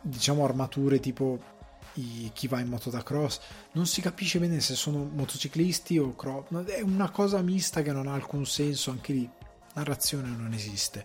diciamo 0.00 0.44
armature 0.44 0.98
tipo 0.98 1.54
i, 1.96 2.30
chi 2.32 2.48
va 2.48 2.60
in 2.60 2.68
moto 2.68 2.90
da 2.90 3.02
cross 3.02 3.40
non 3.72 3.86
si 3.86 4.00
capisce 4.00 4.38
bene 4.38 4.60
se 4.60 4.74
sono 4.74 5.08
motociclisti 5.12 5.98
o 5.98 6.14
cross 6.14 6.48
è 6.66 6.80
una 6.80 7.10
cosa 7.10 7.40
mista 7.42 7.82
che 7.82 7.92
non 7.92 8.06
ha 8.06 8.14
alcun 8.14 8.46
senso 8.46 8.90
anche 8.90 9.12
lì 9.12 9.30
narrazione 9.74 10.28
non 10.28 10.52
esiste. 10.52 11.04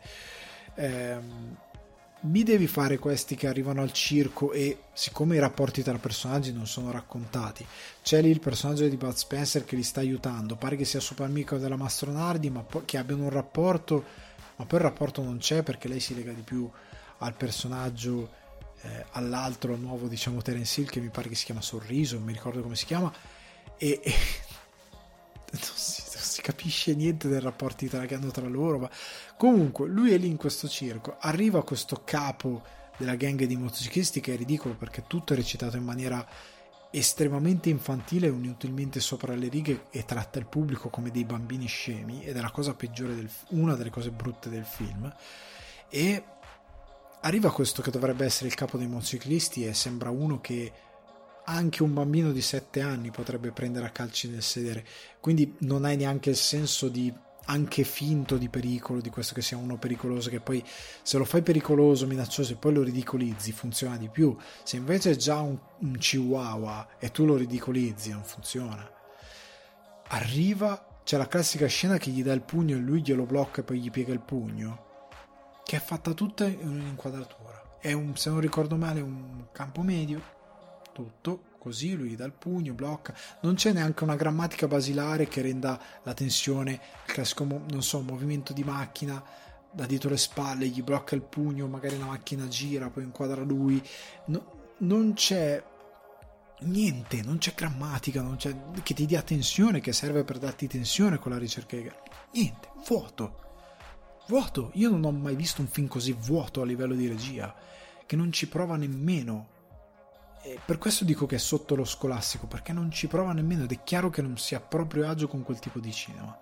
Eh, 0.76 1.18
mi 2.24 2.44
devi 2.44 2.68
fare 2.68 3.00
questi 3.00 3.36
che 3.36 3.48
arrivano 3.48 3.82
al 3.82 3.92
circo 3.92 4.52
e 4.52 4.84
siccome 4.94 5.36
i 5.36 5.40
rapporti 5.40 5.82
tra 5.82 5.98
personaggi 5.98 6.54
non 6.54 6.68
sono 6.68 6.92
raccontati, 6.92 7.66
c'è 8.04 8.22
lì 8.22 8.30
il 8.30 8.40
personaggio 8.40 8.88
di 8.88 8.96
Bud 8.96 9.16
Spencer 9.16 9.66
che 9.66 9.76
li 9.76 9.84
sta 9.84 10.02
aiutando, 10.02 10.56
pare 10.56 10.76
che 10.76 10.86
sia 10.86 11.00
super 11.00 11.26
amico 11.26 11.58
della 11.58 11.78
Mastronardi, 11.78 12.50
ma 12.52 12.62
po- 12.62 12.84
che 12.86 12.98
abbiano 12.98 13.24
un 13.24 13.32
rapporto, 13.32 14.04
ma 14.58 14.66
poi 14.66 14.80
il 14.80 14.86
rapporto 14.86 15.24
non 15.24 15.40
c'è 15.40 15.64
perché 15.64 15.88
lei 15.88 16.00
si 16.00 16.14
lega 16.14 16.32
di 16.32 16.44
più 16.44 16.70
al 17.20 17.34
personaggio, 17.34 18.30
eh, 18.84 19.06
all'altro, 19.12 19.74
al 19.74 19.80
nuovo 19.80 20.08
diciamo 20.08 20.42
Terence 20.42 20.82
Hill 20.82 20.88
che 20.88 21.00
mi 21.00 21.10
pare 21.10 21.30
che 21.30 21.36
si 21.36 21.46
chiama 21.46 21.62
Sorriso, 21.62 22.16
non 22.16 22.26
mi 22.26 22.34
ricordo 22.34 22.62
come 22.62 22.76
si 22.76 22.86
chiama, 22.86 23.12
e, 23.78 24.00
e 24.04 24.14
non 25.52 25.62
si 25.76 26.02
si 26.32 26.42
capisce 26.42 26.96
niente 26.96 27.30
tra, 27.30 28.06
che 28.06 28.16
hanno 28.16 28.32
tra 28.32 28.48
loro. 28.48 28.80
Ma... 28.80 28.90
Comunque, 29.38 29.88
lui 29.88 30.12
è 30.12 30.18
lì 30.18 30.28
in 30.28 30.38
questo 30.38 30.68
circo, 30.68 31.18
arriva 31.20 31.64
questo 31.64 32.02
capo 32.04 32.64
della 32.98 33.16
gang 33.16 33.44
di 33.44 33.56
motociclisti 33.56 34.20
che 34.20 34.34
è 34.34 34.38
ridicolo 34.38 34.76
perché 34.76 35.04
tutto 35.08 35.34
è 35.34 35.36
recitato 35.36 35.78
in 35.78 35.84
maniera 35.84 36.26
estremamente 36.92 37.70
infantile 37.70 38.28
e 38.28 38.32
inutilmente 38.32 39.00
sopra 39.00 39.34
le 39.34 39.48
righe 39.48 39.86
e 39.92 40.04
tratta 40.04 40.40
il 40.40 40.46
pubblico 40.46 40.90
come 40.90 41.10
dei 41.10 41.24
bambini 41.24 41.66
scemi 41.66 42.24
ed 42.24 42.36
è 42.36 42.42
la 42.42 42.52
cosa 42.52 42.74
peggiore 42.74 43.16
del, 43.16 43.30
una 43.50 43.76
delle 43.76 43.90
cose 43.90 44.12
brutte 44.12 44.50
del 44.50 44.66
film 44.66 45.12
e 45.88 46.24
arriva 47.22 47.52
questo 47.52 47.82
che 47.82 47.92
dovrebbe 47.92 48.26
essere 48.26 48.48
il 48.48 48.56
capo 48.56 48.78
dei 48.78 48.88
motociclisti 48.88 49.66
e 49.66 49.74
sembra 49.74 50.10
uno 50.10 50.40
che 50.40 50.72
anche 51.46 51.84
un 51.84 51.94
bambino 51.94 52.32
di 52.32 52.42
7 52.42 52.82
anni 52.82 53.12
potrebbe 53.12 53.52
prendere 53.52 53.86
a 53.86 53.90
calci 53.90 54.30
nel 54.30 54.44
sedere, 54.44 54.86
quindi 55.20 55.56
non 55.60 55.86
hai 55.86 55.98
neanche 55.98 56.30
il 56.30 56.36
senso 56.36 56.88
di 56.88 57.14
anche 57.46 57.84
finto 57.84 58.38
di 58.38 58.50
pericolo, 58.50 59.02
di 59.02 59.10
questo 59.10 59.34
che 59.34 59.42
sia 59.42 59.58
uno 59.58 59.78
pericoloso, 59.78 60.30
che 60.30 60.40
poi 60.40 60.64
se 61.02 61.18
lo 61.18 61.26
fai 61.26 61.42
pericoloso, 61.42 62.06
minaccioso 62.06 62.54
e 62.54 62.56
poi 62.56 62.74
lo 62.74 62.84
ridicolizzi 62.84 63.52
funziona 63.52 63.98
di 63.98 64.10
più, 64.10 64.36
se 64.64 64.78
invece 64.78 65.12
è 65.12 65.16
già 65.16 65.40
un, 65.40 65.58
un 65.80 65.98
chihuahua 65.98 67.00
e 67.00 67.10
tu 67.12 67.26
lo 67.26 67.36
ridicolizzi 67.36 68.12
non 68.12 68.24
funziona. 68.24 68.90
Arriva, 70.10 71.02
c'è 71.04 71.18
la 71.18 71.28
classica 71.28 71.66
scena 71.66 71.98
che 71.98 72.12
gli 72.12 72.24
dà 72.24 72.34
il 72.34 72.42
pugno 72.42 72.76
e 72.78 72.80
lui 72.80 73.02
glielo 73.02 73.26
blocca 73.26 73.62
e 73.62 73.64
poi 73.64 73.80
gli 73.80 73.90
piega 73.90 74.14
il 74.14 74.22
pugno, 74.22 74.91
che 75.72 75.78
è 75.78 75.80
fatta 75.80 76.12
tutta 76.12 76.46
in 76.46 76.68
un'inquadratura. 76.68 77.78
È 77.80 77.94
un, 77.94 78.18
se 78.18 78.30
non 78.30 78.42
ricordo 78.42 78.76
male, 78.76 79.00
un 79.00 79.46
campo 79.54 79.82
medio 79.84 80.22
tutto 80.92 81.44
così 81.60 81.96
lui 81.96 82.18
dà 82.18 82.26
il 82.26 82.34
pugno, 82.34 82.74
blocca, 82.74 83.16
non 83.44 83.54
c'è 83.56 83.72
neanche 83.72 84.04
una 84.04 84.18
grammatica 84.18 84.68
basilare 84.68 85.30
che 85.30 85.42
renda 85.42 85.80
la 86.04 86.14
tensione, 86.14 86.74
il 86.74 86.80
classico, 87.14 87.46
non 87.46 87.82
so, 87.82 88.02
movimento 88.02 88.52
di 88.52 88.66
macchina 88.66 89.24
da 89.72 89.86
dietro 89.86 90.10
le 90.10 90.18
spalle, 90.18 90.68
gli 90.68 90.84
blocca 90.84 91.16
il 91.16 91.22
pugno, 91.22 91.68
magari 91.68 91.98
la 91.98 92.04
macchina 92.04 92.50
gira, 92.50 92.90
poi 92.90 93.04
inquadra 93.04 93.42
lui, 93.42 93.82
no, 94.26 94.74
non 94.80 95.14
c'è 95.14 95.64
niente, 96.64 97.22
non 97.22 97.38
c'è 97.38 97.54
grammatica, 97.54 98.22
non 98.22 98.36
c'è, 98.36 98.54
che 98.84 98.94
ti 98.94 99.06
dia 99.06 99.22
tensione, 99.22 99.80
che 99.80 99.94
serve 99.94 100.26
per 100.26 100.38
darti 100.38 100.68
tensione 100.68 101.18
con 101.18 101.32
la 101.32 101.38
ricerca, 101.38 101.78
niente, 102.34 102.68
vuoto, 102.86 103.51
vuoto, 104.32 104.72
io 104.76 104.90
non 104.90 105.04
ho 105.04 105.12
mai 105.12 105.36
visto 105.36 105.60
un 105.60 105.68
film 105.68 105.88
così 105.88 106.14
vuoto 106.14 106.62
a 106.62 106.66
livello 106.66 106.96
di 106.96 107.06
regia, 107.06 107.54
che 108.06 108.16
non 108.16 108.32
ci 108.32 108.48
prova 108.48 108.78
nemmeno 108.78 109.60
e 110.42 110.58
per 110.66 110.78
questo 110.78 111.04
dico 111.04 111.26
che 111.26 111.36
è 111.36 111.40
sotto 111.40 111.76
lo 111.76 111.84
scolastico, 111.84 112.48
perché 112.48 112.72
non 112.72 112.90
ci 112.92 113.08
prova 113.08 113.34
nemmeno 113.34 113.66
ed 113.66 113.72
è 113.74 113.84
chiaro 113.84 114.10
che 114.10 114.22
non 114.22 114.38
sia 114.38 114.62
proprio 114.62 115.08
agio 115.08 115.28
con 115.28 115.44
quel 115.44 115.60
tipo 115.60 115.80
di 115.80 115.92
cinema. 115.92 116.40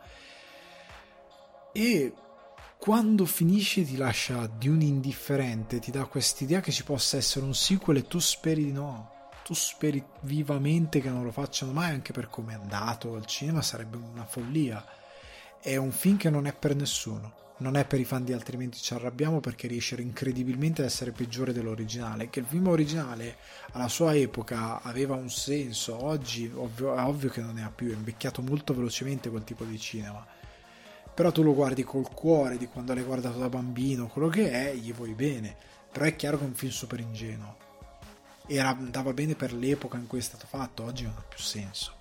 E 1.74 2.14
quando 2.78 3.26
finisce 3.26 3.84
ti 3.84 3.98
lascia 3.98 4.48
di 4.48 4.70
un 4.70 4.82
indifferente, 4.82 5.80
ti 5.80 5.92
dà 5.92 6.06
quest'idea 6.06 6.62
che 6.62 6.72
ci 6.72 6.84
possa 6.84 7.18
essere 7.18 7.44
un 7.44 7.56
sequel 7.56 7.98
e 7.98 8.08
tu 8.08 8.20
speri 8.20 8.66
di 8.66 8.72
no. 8.72 9.18
Tu 9.44 9.54
speri 9.54 10.02
vivamente 10.22 11.02
che 11.02 11.10
non 11.10 11.24
lo 11.24 11.32
facciano 11.32 11.74
mai, 11.74 11.92
anche 11.92 12.14
per 12.14 12.30
come 12.30 12.54
è 12.54 12.56
andato 12.56 13.16
al 13.16 13.26
cinema 13.26 13.64
sarebbe 13.64 13.98
una 13.98 14.26
follia. 14.26 14.86
È 15.60 15.76
un 15.76 15.92
film 15.92 16.18
che 16.18 16.30
non 16.30 16.46
è 16.46 16.54
per 16.54 16.76
nessuno 16.76 17.48
non 17.60 17.76
è 17.76 17.86
per 17.86 18.00
i 18.00 18.06
fan 18.06 18.24
di 18.24 18.34
altrimenti 18.34 18.80
ci 18.80 18.94
arrabbiamo 18.94 19.40
perché 19.40 19.68
riesce 19.68 19.96
incredibilmente 20.02 20.82
ad 20.82 20.88
essere 20.88 21.12
peggiore 21.12 21.54
dell'originale 21.54 22.30
che 22.30 22.40
il 22.40 22.46
film 22.46 22.68
originale 22.68 23.38
alla 23.72 23.88
sua 23.88 24.14
epoca 24.14 24.82
aveva 24.82 25.16
un 25.16 25.30
senso 25.30 26.04
oggi 26.04 26.52
ovvio, 26.54 26.96
è 26.96 27.04
ovvio 27.04 27.30
che 27.30 27.42
non 27.42 27.56
ne 27.56 27.64
ha 27.64 27.72
più 27.74 27.92
è 27.92 27.94
invecchiato 27.94 28.42
molto 28.42 28.74
velocemente 28.74 29.30
quel 29.30 29.44
tipo 29.44 29.64
di 29.64 29.80
cinema 29.80 30.26
però 31.20 31.34
tu 31.34 31.44
lo 31.44 31.54
guardi 31.54 31.84
col 31.84 32.10
cuore 32.10 32.58
di 32.58 32.68
quando 32.68 32.94
l'hai 32.94 33.04
guardato 33.04 33.40
da 33.40 33.50
bambino, 33.50 34.08
quello 34.08 34.30
che 34.30 34.52
è, 34.52 34.74
gli 34.74 34.94
vuoi 34.94 35.14
bene. 35.14 35.54
Però 35.92 36.06
è 36.06 36.16
chiaro 36.16 36.38
che 36.38 36.46
è 36.46 36.48
un 36.48 36.54
film 36.54 36.72
super 36.72 36.98
ingenuo. 37.02 37.58
Era, 38.48 38.70
andava 38.70 39.12
bene 39.12 39.36
per 39.36 39.52
l'epoca 39.52 39.98
in 39.98 40.08
cui 40.08 40.20
è 40.20 40.22
stato 40.22 40.48
fatto, 40.48 40.86
oggi 40.86 41.04
non 41.04 41.16
ha 41.18 41.26
più 41.28 41.40
senso. 41.40 41.99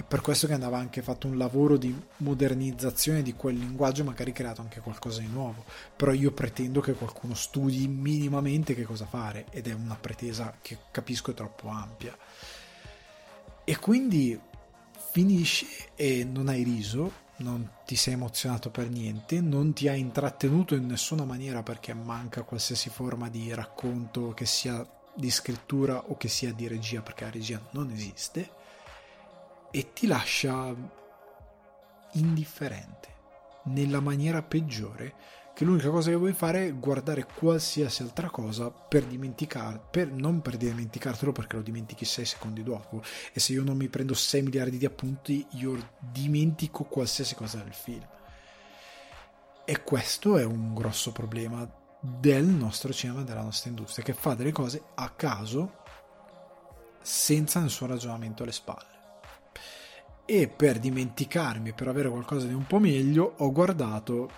È 0.00 0.02
per 0.02 0.22
questo 0.22 0.46
che 0.46 0.54
andava 0.54 0.78
anche 0.78 1.02
fatto 1.02 1.26
un 1.26 1.36
lavoro 1.36 1.76
di 1.76 1.94
modernizzazione 2.18 3.20
di 3.20 3.34
quel 3.34 3.58
linguaggio, 3.58 4.02
magari 4.02 4.32
creato 4.32 4.62
anche 4.62 4.80
qualcosa 4.80 5.20
di 5.20 5.26
nuovo. 5.26 5.62
Però 5.94 6.12
io 6.12 6.32
pretendo 6.32 6.80
che 6.80 6.94
qualcuno 6.94 7.34
studi 7.34 7.86
minimamente 7.86 8.74
che 8.74 8.84
cosa 8.84 9.04
fare, 9.04 9.44
ed 9.50 9.68
è 9.68 9.74
una 9.74 9.96
pretesa 10.00 10.56
che 10.62 10.78
capisco 10.90 11.32
è 11.32 11.34
troppo 11.34 11.68
ampia. 11.68 12.16
E 13.62 13.78
quindi 13.78 14.40
finisci 15.12 15.66
e 15.94 16.24
non 16.24 16.48
hai 16.48 16.62
riso, 16.62 17.12
non 17.38 17.68
ti 17.84 17.94
sei 17.94 18.14
emozionato 18.14 18.70
per 18.70 18.88
niente, 18.88 19.42
non 19.42 19.74
ti 19.74 19.86
ha 19.86 19.94
intrattenuto 19.94 20.74
in 20.74 20.86
nessuna 20.86 21.26
maniera 21.26 21.62
perché 21.62 21.92
manca 21.92 22.42
qualsiasi 22.44 22.88
forma 22.88 23.28
di 23.28 23.52
racconto 23.52 24.32
che 24.32 24.46
sia 24.46 24.82
di 25.12 25.30
scrittura 25.30 26.04
o 26.06 26.16
che 26.16 26.28
sia 26.28 26.54
di 26.54 26.66
regia 26.68 27.02
perché 27.02 27.24
la 27.24 27.30
regia 27.30 27.60
non 27.72 27.90
esiste 27.90 28.59
e 29.70 29.92
ti 29.92 30.06
lascia 30.06 30.74
indifferente 32.12 33.08
nella 33.64 34.00
maniera 34.00 34.42
peggiore 34.42 35.14
che 35.54 35.64
l'unica 35.64 35.90
cosa 35.90 36.08
che 36.10 36.16
vuoi 36.16 36.32
fare 36.32 36.68
è 36.68 36.74
guardare 36.74 37.26
qualsiasi 37.26 38.02
altra 38.02 38.30
cosa 38.30 38.70
per 38.70 39.04
dimenticare, 39.04 39.80
per, 39.90 40.10
non 40.10 40.40
per 40.40 40.56
dimenticartelo 40.56 41.32
perché 41.32 41.56
lo 41.56 41.62
dimentichi 41.62 42.06
6 42.06 42.24
secondi 42.24 42.62
dopo. 42.62 43.02
E 43.32 43.40
se 43.40 43.52
io 43.52 43.62
non 43.62 43.76
mi 43.76 43.88
prendo 43.88 44.14
6 44.14 44.42
miliardi 44.42 44.78
di 44.78 44.86
appunti 44.86 45.46
io 45.50 45.90
dimentico 45.98 46.84
qualsiasi 46.84 47.34
cosa 47.34 47.58
del 47.58 47.74
film. 47.74 48.06
E 49.66 49.82
questo 49.82 50.38
è 50.38 50.44
un 50.44 50.72
grosso 50.72 51.12
problema 51.12 51.70
del 52.00 52.46
nostro 52.46 52.92
cinema, 52.94 53.22
della 53.22 53.42
nostra 53.42 53.68
industria 53.68 54.02
che 54.02 54.14
fa 54.14 54.32
delle 54.32 54.52
cose 54.52 54.82
a 54.94 55.10
caso 55.10 55.82
senza 57.02 57.60
nessun 57.60 57.88
ragionamento 57.88 58.42
alle 58.42 58.52
spalle 58.52 58.89
e 60.32 60.46
per 60.46 60.78
dimenticarmi, 60.78 61.72
per 61.72 61.88
avere 61.88 62.08
qualcosa 62.08 62.46
di 62.46 62.54
un 62.54 62.64
po' 62.64 62.78
meglio, 62.78 63.34
ho 63.38 63.50
guardato 63.50 64.30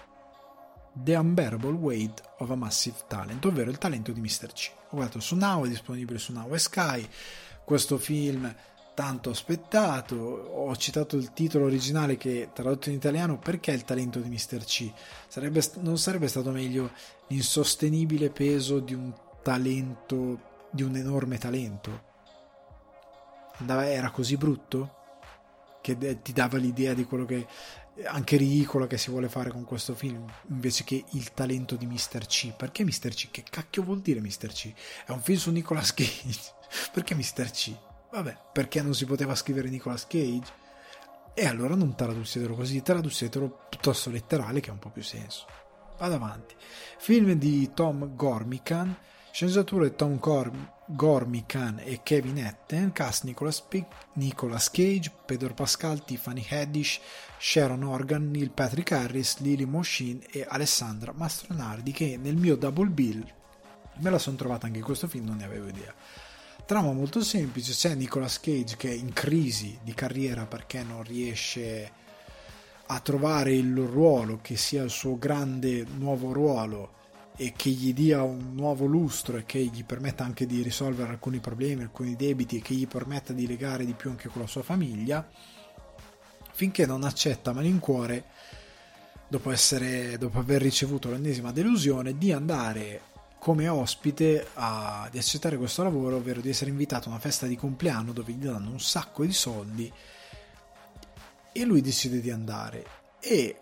The 0.94 1.14
Unbearable 1.16 1.72
Weight 1.72 2.22
of 2.38 2.48
a 2.48 2.54
Massive 2.54 2.96
Talent, 3.06 3.44
ovvero 3.44 3.68
il 3.68 3.76
talento 3.76 4.10
di 4.10 4.18
Mr. 4.18 4.54
C. 4.54 4.70
Ho 4.88 4.96
guardato 4.96 5.20
su 5.20 5.36
Now, 5.36 5.66
è 5.66 5.68
disponibile 5.68 6.18
su 6.18 6.32
Now 6.32 6.50
e 6.54 6.58
Sky. 6.58 7.06
Questo 7.62 7.98
film 7.98 8.54
tanto 8.94 9.28
aspettato. 9.28 10.16
Ho 10.16 10.74
citato 10.76 11.18
il 11.18 11.34
titolo 11.34 11.66
originale 11.66 12.16
che 12.16 12.48
tradotto 12.54 12.88
in 12.88 12.94
italiano 12.94 13.38
perché 13.38 13.72
il 13.72 13.84
talento 13.84 14.18
di 14.18 14.30
Mr. 14.30 14.64
C. 14.64 14.90
Sarebbe, 15.28 15.62
non 15.80 15.98
sarebbe 15.98 16.28
stato 16.28 16.52
meglio 16.52 16.90
l'insostenibile 17.26 18.30
peso 18.30 18.78
di 18.78 18.94
un 18.94 19.12
talento, 19.42 20.40
di 20.70 20.84
un 20.84 20.96
enorme 20.96 21.36
talento? 21.36 22.04
Era 23.66 24.10
così 24.10 24.38
brutto 24.38 25.00
che 25.82 26.22
ti 26.22 26.32
dava 26.32 26.56
l'idea 26.56 26.94
di 26.94 27.04
quello 27.04 27.26
che 27.26 27.46
anche 28.04 28.38
ridicolo 28.38 28.86
che 28.86 28.96
si 28.96 29.10
vuole 29.10 29.28
fare 29.28 29.50
con 29.50 29.64
questo 29.64 29.94
film 29.94 30.24
invece 30.48 30.82
che 30.84 31.04
il 31.10 31.32
talento 31.34 31.76
di 31.76 31.86
Mr. 31.86 32.26
C. 32.26 32.52
Perché 32.52 32.84
Mr. 32.84 33.10
C? 33.10 33.30
Che 33.30 33.44
cacchio 33.48 33.82
vuol 33.82 34.00
dire 34.00 34.20
Mr. 34.20 34.48
C? 34.48 34.72
È 35.04 35.10
un 35.10 35.20
film 35.20 35.38
su 35.38 35.50
Nicolas 35.50 35.92
Cage. 35.92 36.54
perché 36.92 37.14
Mr. 37.14 37.50
C? 37.50 37.76
Vabbè, 38.10 38.36
perché 38.52 38.80
non 38.82 38.94
si 38.94 39.04
poteva 39.04 39.34
scrivere 39.34 39.68
Nicolas 39.68 40.06
Cage? 40.06 40.60
E 41.34 41.46
allora 41.46 41.74
non 41.74 41.94
tradussetelo 41.94 42.54
così, 42.54 42.82
tradussetelo 42.82 43.66
piuttosto 43.68 44.10
letterale 44.10 44.60
che 44.60 44.70
ha 44.70 44.74
un 44.74 44.78
po' 44.78 44.90
più 44.90 45.02
senso. 45.02 45.46
Vado 45.98 46.14
avanti. 46.14 46.54
Film 46.98 47.32
di 47.32 47.70
Tom 47.74 48.14
Gormican, 48.14 48.94
sceneggiatura 49.32 49.88
Tom 49.90 50.18
Gormican 50.18 50.80
Gormican 50.94 51.80
e 51.82 52.00
Kevin 52.02 52.38
Etten, 52.38 52.92
cast 52.92 53.24
Nicolas, 53.24 53.60
P- 53.62 53.84
Nicolas 54.14 54.70
Cage, 54.70 55.10
Pedro 55.24 55.54
Pascal, 55.54 56.04
Tiffany 56.04 56.44
Haddish, 56.48 57.00
Sharon 57.38 57.82
Organ, 57.82 58.30
Neil 58.30 58.50
Patrick 58.50 58.92
Harris, 58.92 59.38
Lily 59.38 59.64
Moshin 59.64 60.22
e 60.30 60.44
Alessandra 60.46 61.12
Mastronardi 61.12 61.92
che 61.92 62.18
nel 62.20 62.36
mio 62.36 62.56
double 62.56 62.88
bill 62.88 63.24
me 63.98 64.10
la 64.10 64.18
sono 64.18 64.36
trovata 64.36 64.66
anche 64.66 64.78
in 64.78 64.84
questo 64.84 65.08
film, 65.08 65.26
non 65.26 65.36
ne 65.36 65.44
avevo 65.44 65.68
idea. 65.68 65.94
Trama 66.64 66.92
molto 66.92 67.22
semplice, 67.22 67.72
c'è 67.72 67.94
Nicolas 67.94 68.38
Cage 68.38 68.76
che 68.76 68.90
è 68.90 68.94
in 68.94 69.12
crisi 69.12 69.78
di 69.82 69.94
carriera 69.94 70.46
perché 70.46 70.82
non 70.82 71.02
riesce 71.02 71.90
a 72.86 73.00
trovare 73.00 73.52
il 73.54 73.74
ruolo 73.76 74.40
che 74.42 74.56
sia 74.56 74.82
il 74.82 74.90
suo 74.90 75.16
grande 75.18 75.84
nuovo 75.96 76.32
ruolo 76.32 77.00
e 77.36 77.52
che 77.56 77.70
gli 77.70 77.94
dia 77.94 78.22
un 78.22 78.54
nuovo 78.54 78.84
lustro 78.84 79.36
e 79.36 79.44
che 79.44 79.58
gli 79.58 79.84
permetta 79.84 80.24
anche 80.24 80.46
di 80.46 80.62
risolvere 80.62 81.10
alcuni 81.10 81.38
problemi, 81.40 81.82
alcuni 81.82 82.14
debiti 82.14 82.58
e 82.58 82.62
che 82.62 82.74
gli 82.74 82.86
permetta 82.86 83.32
di 83.32 83.46
legare 83.46 83.84
di 83.84 83.94
più 83.94 84.10
anche 84.10 84.28
con 84.28 84.42
la 84.42 84.48
sua 84.48 84.62
famiglia, 84.62 85.26
finché 86.52 86.86
non 86.86 87.04
accetta 87.04 87.52
malincuore, 87.52 88.24
dopo, 89.28 89.50
essere, 89.50 90.18
dopo 90.18 90.38
aver 90.38 90.60
ricevuto 90.60 91.10
l'ennesima 91.10 91.52
delusione, 91.52 92.18
di 92.18 92.32
andare 92.32 93.00
come 93.38 93.66
ospite 93.66 94.46
a, 94.54 95.08
di 95.10 95.18
accettare 95.18 95.56
questo 95.56 95.82
lavoro, 95.82 96.16
ovvero 96.16 96.40
di 96.40 96.50
essere 96.50 96.70
invitato 96.70 97.08
a 97.08 97.12
una 97.12 97.18
festa 97.20 97.46
di 97.46 97.56
compleanno 97.56 98.12
dove 98.12 98.32
gli 98.32 98.44
danno 98.44 98.70
un 98.70 98.78
sacco 98.78 99.24
di 99.24 99.32
soldi 99.32 99.92
e 101.50 101.64
lui 101.64 101.80
decide 101.80 102.20
di 102.20 102.30
andare. 102.30 102.84
E 103.18 103.61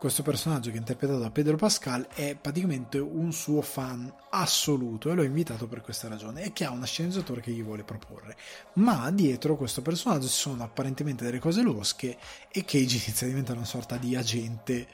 questo 0.00 0.22
personaggio 0.22 0.70
che 0.70 0.76
è 0.76 0.78
interpretato 0.78 1.18
da 1.18 1.30
Pedro 1.30 1.58
Pascal 1.58 2.08
è 2.14 2.34
praticamente 2.34 2.98
un 2.98 3.34
suo 3.34 3.60
fan 3.60 4.10
assoluto 4.30 5.10
e 5.10 5.14
l'ho 5.14 5.22
invitato 5.22 5.68
per 5.68 5.82
questa 5.82 6.08
ragione 6.08 6.42
e 6.42 6.54
che 6.54 6.64
ha 6.64 6.70
una 6.70 6.86
sceneggiatura 6.86 7.42
che 7.42 7.50
gli 7.50 7.62
vuole 7.62 7.84
proporre. 7.84 8.34
Ma 8.76 9.10
dietro 9.10 9.58
questo 9.58 9.82
personaggio 9.82 10.26
ci 10.26 10.32
sono 10.32 10.62
apparentemente 10.62 11.22
delle 11.22 11.38
cose 11.38 11.60
losche 11.60 12.16
e 12.50 12.64
Cage 12.64 12.96
inizia 12.96 13.26
a 13.26 13.28
diventare 13.28 13.58
una 13.58 13.66
sorta 13.66 13.98
di 13.98 14.16
agente 14.16 14.88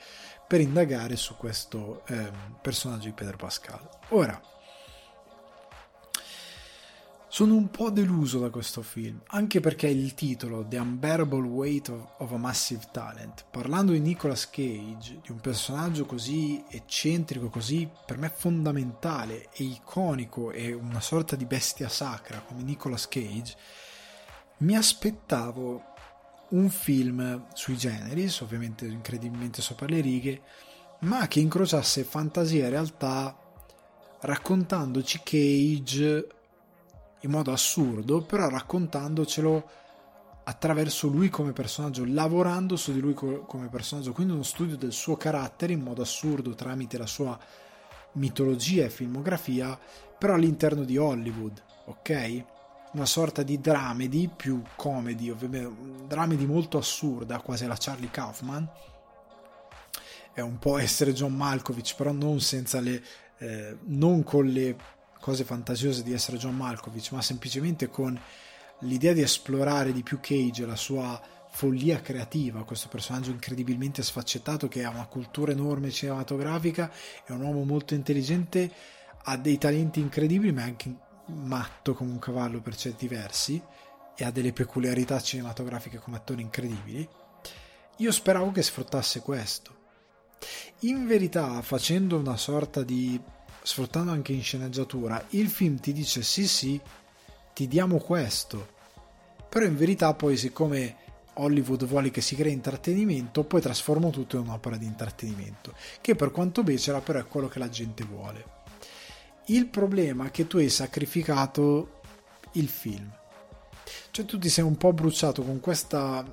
per 0.45 0.61
indagare 0.61 1.15
su 1.15 1.37
questo 1.37 2.05
eh, 2.09 2.28
personaggio 2.61 3.05
di 3.07 3.12
Pedro 3.12 3.37
Pascal. 3.37 3.89
Ora 4.09 4.41
sono 7.37 7.55
un 7.55 7.69
po' 7.69 7.91
deluso 7.91 8.39
da 8.39 8.49
questo 8.49 8.81
film, 8.81 9.21
anche 9.27 9.61
perché 9.61 9.89
il 9.89 10.15
titolo 10.15 10.65
The 10.67 10.79
Unbearable 10.79 11.47
Weight 11.47 11.91
of, 11.91 12.15
of, 12.17 12.33
a 12.33 12.39
Massive 12.39 12.89
Talent, 12.91 13.45
parlando 13.51 13.93
di 13.93 14.01
Nicolas 14.01 14.49
Cage, 14.49 15.21
di 15.23 15.33
un 15.33 15.41
personaggio 15.41 16.07
così 16.07 16.65
eccentrico, 16.67 17.51
così 17.51 17.87
per 18.07 18.17
me 18.17 18.33
fondamentale 18.35 19.51
e 19.53 19.65
iconico 19.65 20.51
e 20.51 20.73
una 20.73 21.03
sorta 21.03 21.37
di 21.37 21.45
bestia 21.45 21.91
sacra 21.91 22.41
come 22.41 22.63
Nicolas 22.63 23.07
Cage, 23.07 23.55
mi 24.61 24.75
aspettavo 24.75 25.83
un 26.53 26.71
film 26.71 27.49
sui 27.53 27.77
generis, 27.77 28.41
ovviamente 28.41 28.87
incredibilmente 28.87 29.61
sopra 29.61 29.85
le 29.85 30.01
righe, 30.01 30.41
ma 31.01 31.29
che 31.29 31.41
incrociasse 31.41 32.03
fantasia 32.03 32.65
e 32.65 32.71
realtà 32.71 33.37
raccontandoci 34.21 35.21
Cage 35.23 36.29
in 37.20 37.30
modo 37.30 37.52
assurdo, 37.52 38.22
però 38.22 38.48
raccontandocelo 38.48 39.70
attraverso 40.44 41.09
lui 41.09 41.28
come 41.28 41.52
personaggio, 41.52 42.05
lavorando 42.06 42.76
su 42.76 42.93
di 42.93 43.01
lui 43.01 43.14
come 43.14 43.68
personaggio, 43.68 44.12
quindi 44.12 44.32
uno 44.32 44.44
studio 44.44 44.76
del 44.76 44.93
suo 44.93 45.16
carattere 45.16 45.72
in 45.72 45.80
modo 45.80 46.02
assurdo 46.02 46.55
tramite 46.55 46.98
la 46.98 47.06
sua 47.06 47.38
mitologia 48.12 48.84
e 48.84 48.90
filmografia, 48.90 49.78
però 50.16 50.34
all'interno 50.34 50.84
di 50.84 50.97
Hollywood, 50.97 51.62
ok? 51.86 52.44
Una 52.93 53.06
sorta 53.06 53.43
di 53.43 53.60
dramedy 53.60 54.28
più 54.28 54.62
comedy, 54.76 55.30
ovviamente, 55.30 56.06
dramedy 56.06 56.47
molto 56.47 56.78
assurda, 56.78 57.40
quasi 57.40 57.66
la 57.66 57.76
Charlie 57.76 58.10
Kaufman. 58.10 58.68
È 60.32 60.40
un 60.40 60.59
po' 60.59 60.78
essere 60.78 61.12
John 61.12 61.34
Malkovich, 61.34 61.97
però 61.97 62.12
non 62.12 62.40
senza 62.40 62.78
le 62.80 63.02
eh, 63.38 63.76
non 63.84 64.22
con 64.22 64.47
le 64.47 64.76
cose 65.27 65.43
fantasiose 65.43 66.05
di 66.05 66.12
essere 66.12 66.36
John 66.36 66.55
Malkovich, 66.55 67.11
ma 67.11 67.20
semplicemente 67.20 67.89
con 67.89 68.16
l'idea 68.82 69.12
di 69.12 69.23
esplorare 69.23 69.93
di 69.93 70.05
più 70.05 70.20
Cage, 70.20 70.65
la 70.65 70.77
sua 70.77 71.20
follia 71.51 72.01
creativa, 72.01 72.62
questo 72.62 72.86
personaggio 72.86 73.32
incredibilmente 73.32 74.05
sfaccettato 74.05 74.69
che 74.69 74.85
ha 74.85 74.89
una 74.89 75.07
cultura 75.07 75.51
enorme 75.51 75.90
cinematografica, 75.90 76.93
è 77.24 77.32
un 77.32 77.40
uomo 77.40 77.65
molto 77.65 77.94
intelligente, 77.94 78.70
ha 79.24 79.36
dei 79.36 79.59
talenti 79.59 79.98
incredibili, 79.98 80.53
ma 80.53 80.61
è 80.61 80.66
anche 80.66 80.94
matto 81.24 81.93
come 81.94 82.12
un 82.12 82.20
cavallo 82.20 82.61
per 82.61 82.77
certi 82.77 83.09
versi 83.09 83.61
e 84.15 84.24
ha 84.24 84.31
delle 84.31 84.53
peculiarità 84.53 85.20
cinematografiche 85.20 85.98
come 85.98 86.19
attore 86.19 86.40
incredibili. 86.40 87.09
Io 87.97 88.12
speravo 88.12 88.53
che 88.53 88.62
sfruttasse 88.62 89.23
questo. 89.23 89.74
In 90.82 91.05
verità, 91.09 91.61
facendo 91.62 92.16
una 92.16 92.36
sorta 92.36 92.85
di 92.85 93.20
sfruttando 93.66 94.12
anche 94.12 94.32
in 94.32 94.44
sceneggiatura, 94.44 95.20
il 95.30 95.48
film 95.48 95.80
ti 95.80 95.93
dice 95.93 96.22
sì 96.22 96.47
sì, 96.47 96.80
ti 97.52 97.66
diamo 97.66 97.98
questo. 97.98 98.74
Però 99.48 99.64
in 99.64 99.76
verità 99.76 100.14
poi 100.14 100.36
siccome 100.36 100.97
Hollywood 101.34 101.84
vuole 101.84 102.12
che 102.12 102.20
si 102.20 102.36
crei 102.36 102.52
intrattenimento, 102.52 103.43
poi 103.43 103.60
trasforma 103.60 104.10
tutto 104.10 104.36
in 104.36 104.43
un'opera 104.43 104.76
di 104.76 104.86
intrattenimento, 104.86 105.74
che 106.01 106.14
per 106.14 106.30
quanto 106.30 106.62
becera 106.62 107.01
però 107.01 107.18
è 107.18 107.26
quello 107.26 107.48
che 107.48 107.59
la 107.59 107.68
gente 107.68 108.05
vuole. 108.05 108.44
Il 109.47 109.66
problema 109.66 110.26
è 110.26 110.30
che 110.30 110.47
tu 110.47 110.59
hai 110.59 110.68
sacrificato 110.68 112.02
il 112.52 112.68
film. 112.68 113.12
Cioè 114.12 114.24
tu 114.24 114.38
ti 114.38 114.48
sei 114.48 114.62
un 114.62 114.76
po' 114.76 114.93
bruciato 114.93 115.43
con 115.43 115.59
questa 115.59 116.24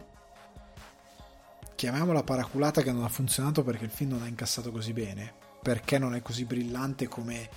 chiamiamola 1.73 2.21
paraculata 2.21 2.83
che 2.83 2.91
non 2.91 3.03
ha 3.03 3.09
funzionato 3.09 3.63
perché 3.63 3.85
il 3.85 3.91
film 3.91 4.11
non 4.11 4.21
ha 4.21 4.27
incassato 4.27 4.71
così 4.71 4.93
bene, 4.93 5.42
perché 5.63 5.97
non 5.97 6.13
è 6.13 6.21
così 6.21 6.45
brillante 6.45 7.07
come 7.07 7.49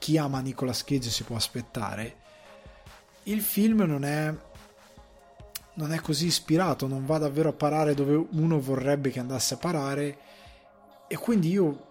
chi 0.00 0.18
ama 0.18 0.40
Nicolas 0.40 0.82
Cage 0.82 1.10
si 1.10 1.22
può 1.22 1.36
aspettare. 1.36 2.16
Il 3.24 3.42
film 3.42 3.82
non 3.82 4.04
è 4.04 4.34
non 5.74 5.92
è 5.92 6.00
così 6.00 6.26
ispirato, 6.26 6.88
non 6.88 7.06
va 7.06 7.18
davvero 7.18 7.50
a 7.50 7.52
parare 7.52 7.94
dove 7.94 8.14
uno 8.32 8.60
vorrebbe 8.60 9.10
che 9.10 9.20
andasse 9.20 9.54
a 9.54 9.58
parare 9.58 10.18
e 11.06 11.16
quindi 11.16 11.50
io 11.50 11.86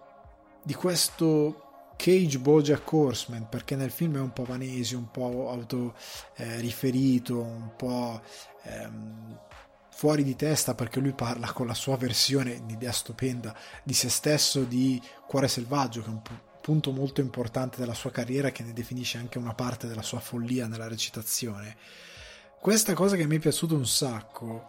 di 0.62 0.74
questo 0.74 1.92
Cage 1.96 2.38
Bojack 2.38 2.92
Horseman 2.92 3.48
perché 3.48 3.76
nel 3.76 3.90
film 3.90 4.16
è 4.16 4.20
un 4.20 4.32
po' 4.32 4.44
vanesi, 4.44 4.94
un 4.94 5.10
po' 5.10 5.50
autoriferito, 5.50 7.34
eh, 7.34 7.44
un 7.44 7.70
po' 7.76 8.20
ehm, 8.62 9.38
fuori 10.00 10.24
di 10.24 10.34
testa 10.34 10.74
perché 10.74 10.98
lui 10.98 11.12
parla 11.12 11.52
con 11.52 11.66
la 11.66 11.74
sua 11.74 11.98
versione, 11.98 12.58
un'idea 12.62 12.90
stupenda, 12.90 13.54
di 13.82 13.92
se 13.92 14.08
stesso 14.08 14.64
di 14.64 14.98
Cuore 15.26 15.46
Selvaggio, 15.46 16.00
che 16.00 16.06
è 16.06 16.10
un 16.10 16.22
punto 16.62 16.90
molto 16.90 17.20
importante 17.20 17.78
della 17.78 17.92
sua 17.92 18.10
carriera 18.10 18.50
che 18.50 18.62
ne 18.62 18.72
definisce 18.72 19.18
anche 19.18 19.36
una 19.36 19.52
parte 19.52 19.86
della 19.86 20.00
sua 20.00 20.18
follia 20.18 20.66
nella 20.66 20.88
recitazione. 20.88 21.76
Questa 22.58 22.94
cosa 22.94 23.14
che 23.16 23.26
mi 23.26 23.36
è 23.36 23.40
piaciuta 23.40 23.74
un 23.74 23.86
sacco 23.86 24.68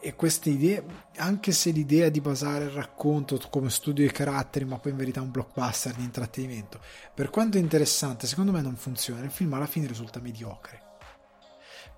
e 0.00 0.16
queste 0.16 0.50
idee, 0.50 0.84
anche 1.18 1.52
se 1.52 1.70
l'idea 1.70 2.08
di 2.08 2.20
basare 2.20 2.64
il 2.64 2.70
racconto 2.70 3.40
come 3.50 3.70
studio 3.70 4.04
di 4.04 4.12
caratteri, 4.12 4.64
ma 4.64 4.80
poi 4.80 4.90
in 4.90 4.98
verità 4.98 5.20
un 5.20 5.30
blockbuster 5.30 5.94
di 5.94 6.02
intrattenimento, 6.02 6.80
per 7.14 7.30
quanto 7.30 7.56
interessante, 7.56 8.26
secondo 8.26 8.50
me 8.50 8.62
non 8.62 8.74
funziona. 8.74 9.22
Il 9.22 9.30
film 9.30 9.54
alla 9.54 9.66
fine 9.66 9.86
risulta 9.86 10.18
mediocre. 10.18 10.89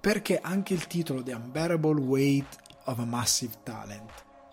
Perché 0.02 0.40
anche 0.42 0.74
il 0.74 0.88
titolo 0.88 1.22
The 1.22 1.32
Unbearable 1.32 2.00
Weight 2.00 2.56
of 2.86 2.98
a 2.98 3.04
Massive 3.04 3.54
Talent, 3.62 4.10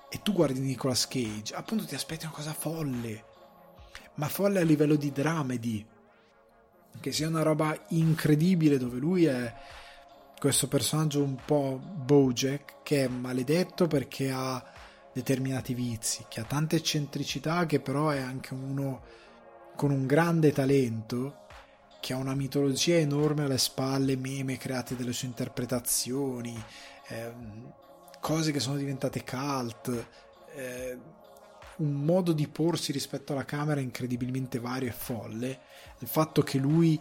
e 0.08 0.22
tu 0.22 0.32
guardi 0.32 0.60
Nicolas 0.60 1.08
Cage, 1.08 1.56
appunto 1.56 1.86
ti 1.86 1.96
aspetti 1.96 2.26
una 2.26 2.36
cosa 2.36 2.54
folle, 2.54 3.24
ma 4.14 4.28
folle 4.28 4.60
a 4.60 4.64
livello 4.64 4.96
di 4.96 5.12
dramedy, 5.12 5.84
che 7.00 7.12
sia 7.12 7.28
una 7.28 7.42
roba 7.42 7.76
incredibile 7.88 8.78
dove 8.78 9.00
lui 9.00 9.26
è 9.26 9.52
questo 10.38 10.68
personaggio 10.68 11.24
un 11.24 11.38
po' 11.44 11.82
Bojack 11.82 12.84
che 12.84 13.06
è 13.06 13.08
maledetto 13.08 13.88
perché 13.88 14.30
ha 14.30 14.64
determinati 15.12 15.74
vizi, 15.74 16.26
che 16.30 16.42
ha 16.42 16.46
tante 16.46 16.76
eccentricità, 16.76 17.66
che 17.66 17.80
però 17.80 18.10
è 18.10 18.20
anche 18.20 18.54
uno 18.54 19.02
con 19.76 19.90
un 19.90 20.06
grande 20.06 20.52
talento, 20.52 21.48
che 22.00 22.14
ha 22.14 22.18
una 22.18 22.36
mitologia 22.36 22.96
enorme 22.96 23.44
alle 23.44 23.58
spalle, 23.58 24.16
meme 24.16 24.58
creati 24.58 24.96
dalle 24.96 25.14
sue 25.14 25.28
interpretazioni, 25.28 26.62
eh, 27.08 27.34
cose 28.20 28.52
che 28.52 28.60
sono 28.60 28.78
diventate 28.78 29.24
cult, 29.24 30.06
eh, 30.54 30.98
un 31.78 31.94
modo 31.94 32.34
di 32.34 32.48
porsi 32.48 32.92
rispetto 32.92 33.34
alla 33.34 33.46
camera 33.46 33.80
incredibilmente 33.80 34.60
vario 34.60 34.90
e 34.90 34.94
folle. 34.94 35.60
Il 36.00 36.08
fatto 36.08 36.42
che 36.42 36.58
lui 36.58 37.00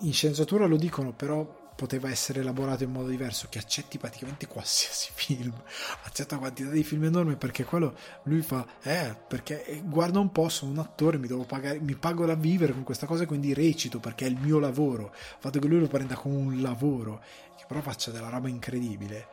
in 0.00 0.12
scienziatura 0.12 0.66
lo 0.66 0.76
dicono, 0.76 1.12
però 1.12 1.57
poteva 1.78 2.10
essere 2.10 2.40
elaborato 2.40 2.82
in 2.82 2.90
modo 2.90 3.06
diverso, 3.06 3.46
che 3.48 3.60
accetti 3.60 3.98
praticamente 3.98 4.48
qualsiasi 4.48 5.10
film, 5.14 5.54
accetta 6.02 6.34
una 6.34 6.48
quantità 6.48 6.70
di 6.70 6.82
film 6.82 7.04
enorme 7.04 7.36
perché 7.36 7.64
quello 7.64 7.96
lui 8.24 8.42
fa, 8.42 8.66
eh, 8.82 9.14
perché 9.28 9.64
eh, 9.64 9.82
guarda 9.84 10.18
un 10.18 10.32
po', 10.32 10.48
sono 10.48 10.72
un 10.72 10.78
attore, 10.78 11.18
mi 11.18 11.28
devo 11.28 11.44
pagare, 11.44 11.78
mi 11.78 11.94
pago 11.94 12.26
da 12.26 12.34
vivere 12.34 12.72
con 12.72 12.82
questa 12.82 13.06
cosa, 13.06 13.26
quindi 13.26 13.54
recito 13.54 14.00
perché 14.00 14.26
è 14.26 14.28
il 14.28 14.38
mio 14.40 14.58
lavoro, 14.58 15.12
il 15.14 15.36
fatto 15.38 15.60
che 15.60 15.68
lui 15.68 15.78
lo 15.78 15.86
prenda 15.86 16.16
come 16.16 16.34
un 16.34 16.60
lavoro, 16.60 17.22
che 17.56 17.64
però 17.68 17.80
faccia 17.80 18.10
della 18.10 18.28
roba 18.28 18.48
incredibile. 18.48 19.28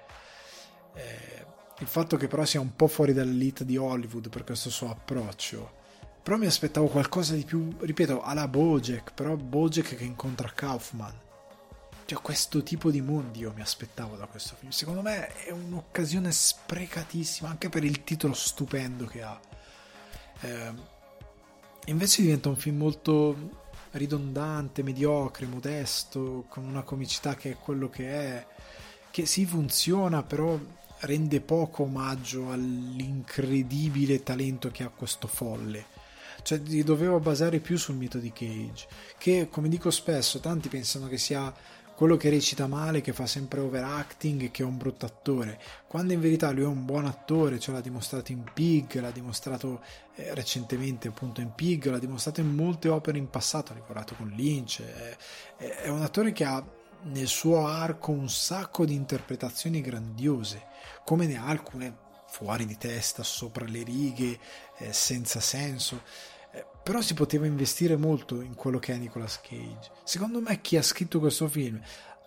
Eh, 0.94 1.46
il 1.80 1.88
fatto 1.88 2.16
che 2.16 2.28
però 2.28 2.46
sia 2.46 2.60
un 2.60 2.76
po' 2.76 2.88
fuori 2.88 3.12
dall'elite 3.12 3.66
di 3.66 3.76
Hollywood 3.76 4.30
per 4.30 4.44
questo 4.44 4.70
suo 4.70 4.92
approccio. 4.92 5.82
Però 6.22 6.38
mi 6.38 6.46
aspettavo 6.46 6.86
qualcosa 6.88 7.34
di 7.34 7.44
più, 7.44 7.76
ripeto, 7.80 8.22
alla 8.22 8.48
Bojack, 8.48 9.14
però 9.16 9.36
Bojack 9.36 9.96
che 9.96 10.04
incontra 10.04 10.52
Kaufman 10.54 11.24
cioè, 12.06 12.22
questo 12.22 12.62
tipo 12.62 12.92
di 12.92 13.02
mondi 13.02 13.40
io 13.40 13.52
mi 13.56 13.62
aspettavo 13.62 14.16
da 14.16 14.28
questo 14.28 14.56
film. 14.56 14.72
Secondo 14.72 15.02
me 15.02 15.34
è 15.44 15.52
un'occasione 15.52 16.32
sprecatissima, 16.32 17.50
anche 17.50 17.70
per 17.70 17.84
il 17.84 18.04
titolo 18.04 18.34
stupendo 18.34 19.06
che 19.06 19.22
ha. 19.24 19.40
Eh, 20.42 20.74
invece 21.86 22.22
diventa 22.22 22.50
un 22.50 22.58
film 22.58 22.78
molto 22.78 23.64
ridondante, 23.92 24.84
mediocre, 24.84 25.48
modesto, 25.48 26.46
con 26.48 26.66
una 26.66 26.84
comicità 26.84 27.36
che 27.36 27.52
è 27.52 27.58
quello 27.58 27.90
che 27.90 28.08
è, 28.10 28.48
che 29.10 29.26
sì 29.26 29.46
funziona, 29.46 30.22
però 30.22 30.60
rende 31.00 31.42
poco 31.42 31.84
omaggio 31.84 32.52
all'incredibile 32.52 34.22
talento 34.22 34.70
che 34.70 34.84
ha 34.84 34.90
questo 34.90 35.28
folle. 35.28 35.94
Cioè, 36.44 36.60
dovevo 36.60 37.20
basare 37.20 37.60
più 37.60 37.78
sul 37.78 37.96
mito 37.96 38.20
di 38.20 38.32
Cage, 38.32 38.88
che 39.18 39.48
come 39.50 39.70
dico 39.70 39.90
spesso, 39.90 40.40
tanti 40.40 40.70
pensano 40.70 41.08
che 41.08 41.18
sia 41.18 41.52
quello 41.96 42.18
che 42.18 42.30
recita 42.30 42.68
male, 42.68 43.02
che 43.02 43.14
fa 43.14 43.26
sempre 43.26 43.62
overacting 43.62 44.52
che 44.52 44.64
è 44.64 44.66
un 44.66 44.78
brutto 44.78 45.06
attore, 45.06 45.60
quando 45.88 46.14
in 46.14 46.20
verità 46.20 46.52
lui 46.52 46.64
è 46.64 46.68
un 46.68 46.86
buon 46.86 47.06
attore, 47.06 47.60
ce 47.60 47.72
l'ha 47.72 47.82
dimostrato 47.82 48.32
in 48.32 48.44
Pig, 48.54 49.00
l'ha 49.00 49.12
dimostrato 49.12 49.82
eh, 50.16 50.34
recentemente 50.34 51.08
appunto 51.08 51.42
in 51.42 51.54
Pig, 51.56 51.86
l'ha 51.86 52.00
dimostrato 52.00 52.42
in 52.42 52.54
molte 52.54 52.90
opere 52.90 53.18
in 53.18 53.30
passato, 53.30 53.72
ha 53.72 53.78
lavorato 53.78 54.14
con 54.16 54.28
Lynch, 54.28 54.82
è, 54.84 55.68
è 55.84 55.88
un 55.88 56.02
attore 56.02 56.34
che 56.34 56.44
ha 56.44 56.64
nel 57.04 57.28
suo 57.28 57.66
arco 57.68 58.12
un 58.12 58.30
sacco 58.30 58.86
di 58.86 58.94
interpretazioni 58.94 59.80
grandiose, 59.80 60.64
come 61.04 61.28
ne 61.28 61.38
ha 61.38 61.46
alcune 61.46 62.04
fuori 62.28 62.66
di 62.66 62.78
testa, 62.78 63.24
sopra 63.24 63.66
le 63.66 63.84
righe, 63.84 64.38
eh, 64.80 64.92
senza 64.92 65.40
senso 65.40 66.02
però 66.86 67.02
si 67.02 67.16
poteva 67.16 67.48
investire 67.48 67.98
molto 67.98 68.42
in 68.42 68.54
quello 68.54 68.78
che 68.78 68.94
è 68.94 68.98
Nicolas 68.98 69.42
Cage. 69.42 69.90
Secondo 70.04 70.40
me 70.40 70.62
chi 70.62 70.78
ha 70.78 70.84
scritto 70.84 71.18
questo 71.20 71.48
film 71.48 71.82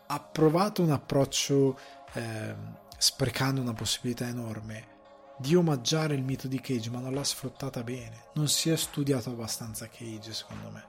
ha 0.09 0.21
provato 0.21 0.83
un 0.83 0.91
approccio 0.91 1.79
eh, 2.15 2.57
sprecando 2.99 3.61
una 3.61 3.73
possibilità 3.73 4.27
enorme 4.27 4.97
di 5.39 5.55
omaggiare 5.55 6.17
il 6.17 6.25
mito 6.25 6.49
di 6.49 6.61
Cage, 6.61 6.91
ma 6.91 6.99
non 6.99 7.15
l'ha 7.15 7.23
sfruttata 7.23 7.85
bene. 7.85 8.25
Non 8.33 8.49
si 8.49 8.69
è 8.69 8.77
studiato 8.77 9.31
abbastanza 9.31 9.87
Cage, 9.87 10.33
secondo 10.33 10.71
me. 10.71 10.85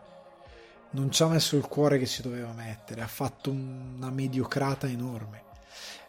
Non 0.93 1.11
ci 1.11 1.21
ha 1.21 1.27
messo 1.27 1.55
il 1.55 1.67
cuore 1.67 1.99
che 1.99 2.07
si 2.07 2.23
doveva 2.23 2.51
mettere, 2.53 3.03
ha 3.03 3.07
fatto 3.07 3.51
una 3.51 4.09
mediocrata 4.09 4.87
enorme. 4.87 5.43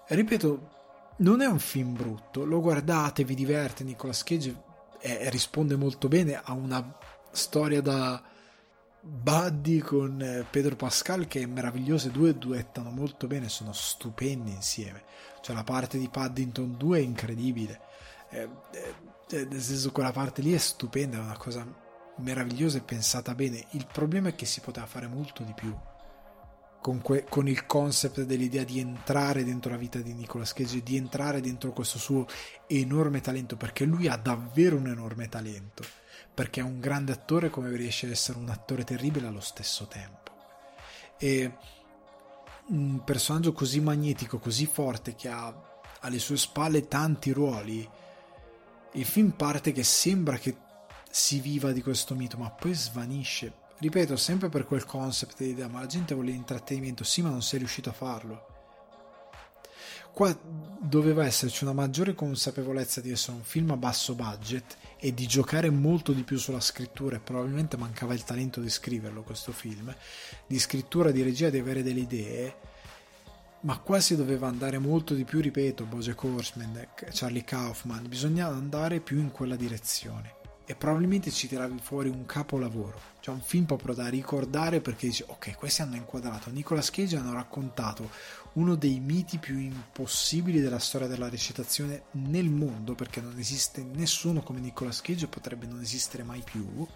Ripeto, 0.07 0.71
non 1.19 1.43
è 1.43 1.47
un 1.47 1.59
film 1.59 1.93
brutto, 1.93 2.47
lo 2.47 2.63
guardate, 2.63 3.23
vi 3.23 3.35
diverte, 3.35 3.85
Nicolas 3.85 4.23
Cage 4.23 4.63
eh, 5.01 5.29
risponde 5.29 5.77
molto 5.77 6.09
bene 6.09 6.41
a 6.43 6.55
una 6.55 6.97
storia 7.31 7.81
da 7.81 8.23
Buddy 9.01 9.79
con 9.79 10.21
eh, 10.21 10.45
Pedro 10.49 10.77
Pascal 10.77 11.27
che 11.27 11.41
è 11.41 11.47
meravigliosa, 11.47 12.09
i 12.09 12.13
due 12.13 12.37
duettano 12.37 12.91
molto 12.91 13.27
bene, 13.27 13.49
sono 13.49 13.73
stupendi 13.73 14.53
insieme. 14.53 15.05
Cioè 15.41 15.55
la 15.55 15.65
parte 15.65 15.99
di 15.99 16.09
Paddington 16.09 16.77
2 16.77 16.99
è 16.99 17.03
incredibile, 17.03 17.81
eh, 18.31 18.49
eh, 19.31 19.47
nel 19.47 19.61
senso 19.63 19.91
quella 19.91 20.13
parte 20.13 20.43
lì 20.43 20.53
è 20.53 20.59
stupenda, 20.59 21.17
è 21.17 21.21
una 21.21 21.39
cosa 21.39 21.67
meravigliosa 22.17 22.79
e 22.79 22.83
pensata 22.83 23.35
bene. 23.35 23.67
Il 23.71 23.87
problema 23.91 24.29
è 24.29 24.35
che 24.35 24.45
si 24.45 24.61
poteva 24.61 24.87
fare 24.87 25.07
molto 25.07 25.43
di 25.43 25.55
più 25.55 25.75
con, 26.81 27.01
que- 27.01 27.25
con 27.29 27.49
il 27.49 27.67
concept 27.67 28.23
dell'idea 28.23 28.65
di 28.65 28.81
entrare 28.81 29.45
dentro 29.45 29.71
la 29.71 29.77
vita 29.77 29.99
di 29.99 30.13
Nicolas 30.13 30.53
Cage, 30.53 30.83
di 30.83 30.97
entrare 30.97 31.41
dentro 31.41 31.73
questo 31.73 31.99
suo 31.99 32.27
enorme 32.67 33.21
talento, 33.21 33.57
perché 33.57 33.85
lui 33.85 34.09
ha 34.09 34.17
davvero 34.17 34.77
un 34.77 34.87
enorme 34.89 35.29
talento 35.29 35.85
perché 36.33 36.61
è 36.61 36.65
un 36.65 36.81
grande 36.81 37.13
attore 37.13 37.51
come 37.51 37.75
riesce 37.77 38.07
ad 38.07 38.13
essere 38.13 38.39
un 38.39 38.49
attore 38.49 38.85
terribile 38.85 39.27
allo 39.27 39.41
stesso 39.41 39.87
tempo. 39.87 40.31
E 41.19 41.55
un 42.69 43.03
personaggio 43.05 43.53
così 43.53 43.81
magnetico, 43.81 44.39
così 44.39 44.65
forte, 44.65 45.15
che 45.15 45.29
ha 45.29 45.53
alle 46.01 46.19
sue 46.19 46.39
spalle 46.39 46.89
tanti 46.89 47.33
ruoli. 47.33 47.87
Il 48.93 49.05
film 49.05 49.33
parte 49.33 49.73
che 49.73 49.83
sembra 49.83 50.39
che 50.39 50.57
si 51.11 51.41
viva 51.41 51.73
di 51.73 51.83
questo 51.83 52.15
mito, 52.15 52.39
ma 52.39 52.51
poi 52.51 52.73
svanisce. 52.73 53.60
Ripeto, 53.81 54.15
sempre 54.17 54.51
per 54.51 54.67
quel 54.67 54.85
concept 54.85 55.39
di 55.39 55.49
idea, 55.49 55.67
ma 55.67 55.81
la 55.81 55.87
gente 55.87 56.13
vuole 56.13 56.33
intrattenimento, 56.33 57.03
sì, 57.03 57.23
ma 57.23 57.31
non 57.31 57.43
sei 57.43 57.61
riuscito 57.61 57.89
a 57.89 57.95
farlo. 57.95 58.47
Qua 60.13 60.39
doveva 60.81 61.25
esserci 61.25 61.65
una 61.65 61.73
maggiore 61.73 62.15
consapevolezza 62.15 63.01
di 63.01 63.11
essere 63.11 63.39
un 63.39 63.43
film 63.43 63.71
a 63.71 63.79
basso 63.79 64.15
budget 64.15 64.77
e 64.99 65.15
di 65.15 65.27
giocare 65.27 65.71
molto 65.71 66.13
di 66.13 66.25
più 66.25 66.37
sulla 66.37 66.61
scrittura 66.61 67.17
e 67.17 67.21
probabilmente 67.21 67.79
mancava 67.79 68.13
il 68.13 68.23
talento 68.25 68.61
di 68.61 68.69
scriverlo 68.69 69.23
questo 69.23 69.51
film, 69.51 69.95
di 70.47 70.59
scrittura, 70.59 71.11
di 71.11 71.23
regia, 71.23 71.49
di 71.49 71.59
avere 71.59 71.83
delle 71.83 72.01
idee, 72.01 72.57
ma 73.61 73.79
qua 73.79 73.99
si 73.99 74.15
doveva 74.15 74.47
andare 74.47 74.77
molto 74.77 75.15
di 75.15 75.25
più, 75.25 75.41
ripeto, 75.41 75.85
Bojack 75.85 76.23
Horseman, 76.23 76.87
Charlie 77.13 77.45
Kaufman, 77.45 78.07
bisognava 78.09 78.55
andare 78.55 79.01
più 79.01 79.19
in 79.19 79.31
quella 79.31 79.57
direzione 79.57 80.40
e 80.71 80.77
probabilmente 80.77 81.33
ci 81.33 81.49
tiravi 81.49 81.81
fuori 81.83 82.09
un 82.09 82.25
capolavoro, 82.27 83.01
cioè 83.19 83.35
un 83.35 83.41
film 83.41 83.65
proprio 83.65 83.93
da 83.93 84.07
ricordare 84.07 84.81
perché 84.81 85.09
dici 85.09 85.25
ok, 85.27 85.57
questi 85.57 85.83
hanno 85.83 85.97
inquadrato, 85.97 86.49
Nicolas 86.51 86.91
Cage 86.91 87.17
hanno 87.17 87.33
raccontato 87.33 88.09
uno 88.53 88.77
dei 88.77 89.01
miti 89.01 89.39
più 89.39 89.59
impossibili 89.59 90.61
della 90.61 90.79
storia 90.79 91.09
della 91.09 91.29
recitazione 91.29 92.05
nel 92.13 92.49
mondo, 92.51 92.95
perché 92.95 93.21
non 93.21 93.37
esiste 93.37 93.83
nessuno 93.83 94.45
come 94.45 94.61
Nicolas 94.61 95.01
Cage 95.01 95.25
e 95.25 95.29
potrebbe 95.29 95.67
non 95.67 95.81
esistere 95.81 96.23
mai 96.23 96.43
più. 96.45 96.87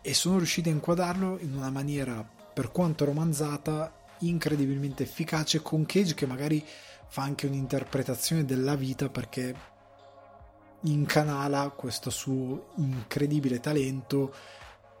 E 0.00 0.14
sono 0.14 0.36
riusciti 0.36 0.68
a 0.68 0.72
inquadrarlo 0.72 1.36
in 1.40 1.52
una 1.56 1.70
maniera, 1.70 2.24
per 2.54 2.70
quanto 2.70 3.06
romanzata, 3.06 3.92
incredibilmente 4.20 5.02
efficace, 5.02 5.62
con 5.62 5.84
Cage 5.84 6.14
che 6.14 6.26
magari 6.26 6.64
fa 7.08 7.22
anche 7.22 7.46
un'interpretazione 7.46 8.44
della 8.44 8.76
vita 8.76 9.08
perché 9.08 9.77
incanala 10.82 11.70
questo 11.70 12.10
suo 12.10 12.68
incredibile 12.76 13.60
talento 13.60 14.32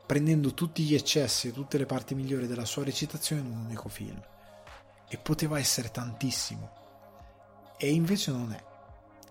prendendo 0.08 0.54
tutti 0.54 0.82
gli 0.84 0.94
eccessi 0.94 1.48
e 1.48 1.52
tutte 1.52 1.76
le 1.76 1.84
parti 1.84 2.14
migliori 2.14 2.46
della 2.46 2.64
sua 2.64 2.82
recitazione 2.82 3.42
in 3.42 3.48
un 3.48 3.64
unico 3.66 3.90
film. 3.90 4.18
E 5.06 5.18
poteva 5.18 5.58
essere 5.58 5.90
tantissimo. 5.90 6.70
E 7.76 7.92
invece 7.92 8.32
non 8.32 8.52
è. 8.52 8.64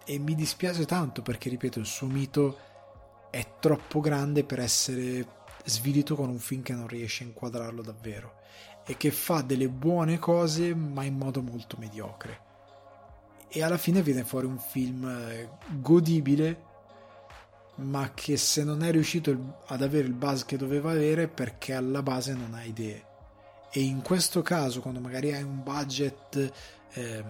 E 0.06 0.20
mi 0.20 0.36
dispiace 0.36 0.86
tanto 0.86 1.24
perché 1.24 1.50
ripeto 1.50 1.80
il 1.80 1.88
suo 1.88 2.06
mito 2.06 2.60
è 3.32 3.56
troppo 3.60 4.00
grande 4.00 4.44
per 4.44 4.60
essere 4.60 5.28
svilito 5.66 6.16
con 6.16 6.30
un 6.30 6.40
film 6.40 6.62
che 6.62 6.74
non 6.74 6.88
riesce 6.88 7.24
a 7.24 7.28
inquadrarlo 7.28 7.82
davvero 7.82 8.36
e 8.86 8.96
che 8.96 9.12
fa 9.12 9.42
delle 9.42 9.68
buone 9.68 10.18
cose 10.20 10.74
ma 10.74 11.04
in 11.04 11.18
modo 11.18 11.42
molto 11.42 11.76
mediocre 11.78 12.47
e 13.50 13.64
alla 13.64 13.78
fine 13.78 14.02
viene 14.02 14.24
fuori 14.24 14.46
un 14.46 14.60
film 14.60 15.06
eh, 15.06 15.50
godibile 15.80 16.66
ma 17.78 18.12
che 18.14 18.38
se 18.38 18.64
non 18.64 18.84
è 18.84 18.92
riuscito 18.92 19.60
ad 19.68 19.82
avere 19.82 20.08
il 20.08 20.14
buzz 20.14 20.44
che 20.44 20.58
doveva 20.58 20.92
avere 20.92 21.28
perché 21.28 21.74
alla 21.74 22.02
base 22.02 22.34
non 22.34 22.54
ha 22.54 22.64
idee. 22.64 23.06
E 23.72 23.82
in 23.82 24.02
questo 24.02 24.42
caso 24.42 24.82
quando 24.82 25.00
magari 25.00 25.34
hai 25.34 25.44
un 25.44 25.62
budget 25.62 26.52
eh, 26.94 27.24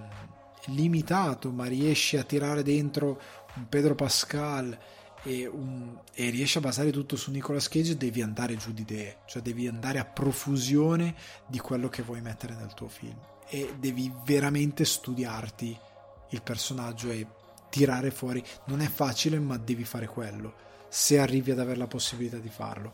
limitato 0.67 1.51
ma 1.51 1.65
riesci 1.65 2.15
a 2.17 2.23
tirare 2.23 2.63
dentro 2.63 3.19
un 3.55 3.67
Pedro 3.67 3.95
Pascal 3.95 4.77
e, 5.23 5.47
un, 5.47 5.97
e 6.13 6.29
riesci 6.29 6.59
a 6.59 6.61
basare 6.61 6.91
tutto 6.91 7.17
su 7.17 7.31
Nicolas 7.31 7.67
Cage 7.67 7.97
devi 7.97 8.21
andare 8.21 8.55
giù 8.55 8.71
di 8.71 8.83
idee. 8.83 9.17
Cioè 9.25 9.41
devi 9.41 9.67
andare 9.67 9.99
a 9.99 10.05
profusione 10.05 11.15
di 11.47 11.59
quello 11.59 11.89
che 11.89 12.03
vuoi 12.03 12.21
mettere 12.21 12.55
nel 12.55 12.73
tuo 12.73 12.87
film. 12.87 13.17
E 13.49 13.73
devi 13.77 14.11
veramente 14.23 14.85
studiarti 14.85 15.77
il 16.29 16.41
personaggio 16.41 17.09
e 17.09 17.25
tirare 17.69 18.11
fuori. 18.11 18.43
Non 18.65 18.81
è 18.81 18.87
facile 18.87 19.39
ma 19.39 19.57
devi 19.57 19.83
fare 19.83 20.07
quello 20.07 20.65
se 20.89 21.19
arrivi 21.19 21.51
ad 21.51 21.59
avere 21.59 21.77
la 21.77 21.87
possibilità 21.87 22.37
di 22.37 22.49
farlo. 22.49 22.93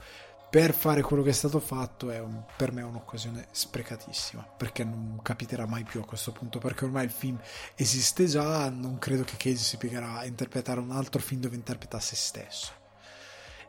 Per 0.49 0.73
fare 0.73 1.01
quello 1.01 1.23
che 1.23 1.31
è 1.31 1.33
stato 1.33 1.59
fatto 1.59 2.11
è 2.11 2.19
un, 2.19 2.43
per 2.55 2.71
me 2.71 2.83
un'occasione 2.83 3.47
sprecatissima 3.49 4.43
perché 4.55 4.83
non 4.83 5.19
capiterà 5.23 5.65
mai 5.65 5.83
più 5.83 5.99
a 5.99 6.05
questo 6.05 6.31
punto 6.31 6.59
perché 6.59 6.85
ormai 6.85 7.05
il 7.05 7.11
film 7.11 7.39
esiste 7.73 8.27
già 8.27 8.69
non 8.69 8.99
credo 8.99 9.23
che 9.23 9.35
Cage 9.35 9.55
si 9.55 9.77
piegherà 9.77 10.19
a 10.19 10.25
interpretare 10.25 10.79
un 10.79 10.91
altro 10.91 11.21
film 11.21 11.41
dove 11.41 11.55
interpreta 11.55 11.99
se 11.99 12.15
stesso. 12.15 12.71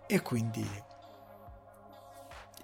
E 0.06 0.20
quindi 0.20 0.68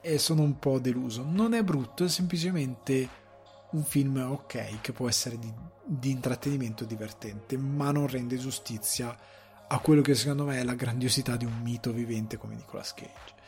e 0.02 0.18
sono 0.18 0.43
un 0.43 0.59
po' 0.59 0.78
deluso. 0.78 1.24
Non 1.24 1.55
è 1.55 1.62
brutto 1.62 2.05
è 2.05 2.09
semplicemente 2.09 3.09
un 3.72 3.85
film 3.85 4.16
ok 4.16 4.81
che 4.81 4.93
può 4.93 5.09
essere 5.09 5.39
di, 5.39 5.52
di 5.93 6.11
intrattenimento 6.11 6.85
divertente 6.85 7.57
ma 7.57 7.91
non 7.91 8.07
rende 8.07 8.37
giustizia 8.37 9.17
a 9.67 9.79
quello 9.81 10.03
che 10.03 10.15
secondo 10.15 10.45
me 10.45 10.61
è 10.61 10.65
la 10.65 10.75
grandiosità 10.75 11.37
di 11.37 11.45
un 11.45 11.61
mito 11.62 11.93
vivente 11.93 12.37
come 12.37 12.55
Nicolas 12.55 12.95
Cage 12.95 13.39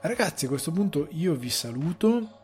Ragazzi, 0.00 0.44
a 0.44 0.48
questo 0.48 0.70
punto 0.70 1.08
io 1.10 1.34
vi 1.34 1.50
saluto. 1.50 2.36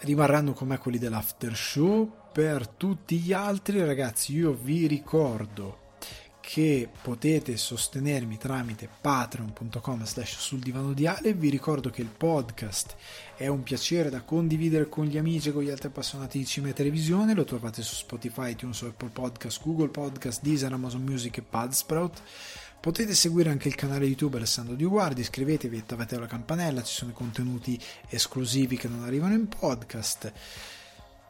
Rimarranno 0.00 0.52
con 0.52 0.66
me 0.66 0.78
quelli 0.78 0.98
dell'after 0.98 1.54
show. 1.54 2.10
Per 2.32 2.66
tutti 2.66 3.18
gli 3.18 3.32
altri, 3.32 3.84
ragazzi, 3.84 4.34
io 4.34 4.52
vi 4.52 4.88
ricordo 4.88 5.84
che 6.46 6.88
potete 7.02 7.56
sostenermi 7.56 8.38
tramite 8.38 8.88
patreon.com 9.00 10.04
slash 10.04 10.38
sul 10.38 10.60
divano 10.60 10.92
di 10.92 11.04
Ale. 11.04 11.34
Vi 11.34 11.48
ricordo 11.48 11.90
che 11.90 12.02
il 12.02 12.08
podcast 12.08 12.94
è 13.36 13.48
un 13.48 13.64
piacere 13.64 14.10
da 14.10 14.20
condividere 14.20 14.88
con 14.88 15.06
gli 15.06 15.18
amici 15.18 15.48
e 15.48 15.52
con 15.52 15.64
gli 15.64 15.70
altri 15.70 15.88
appassionati 15.88 16.38
di 16.38 16.46
cinema 16.46 16.70
e 16.70 16.76
televisione. 16.76 17.34
Lo 17.34 17.42
trovate 17.42 17.82
su 17.82 17.96
Spotify, 17.96 18.52
iTunes, 18.52 18.80
Apple 18.82 19.08
Podcast, 19.08 19.60
Google 19.60 19.88
Podcast, 19.88 20.40
Deezer, 20.40 20.72
Amazon 20.72 21.02
Music 21.02 21.38
e 21.38 21.44
Budsprout 21.50 22.22
Potete 22.78 23.14
seguire 23.14 23.50
anche 23.50 23.66
il 23.66 23.74
canale 23.74 24.06
YouTube 24.06 24.36
Alessandro 24.36 24.76
Di 24.76 24.84
Guardi, 24.84 25.22
iscrivetevi 25.22 25.78
attivate 25.78 26.16
la 26.20 26.26
campanella, 26.26 26.84
ci 26.84 26.94
sono 26.94 27.10
contenuti 27.10 27.76
esclusivi 28.08 28.76
che 28.76 28.86
non 28.86 29.02
arrivano 29.02 29.34
in 29.34 29.48
podcast. 29.48 30.32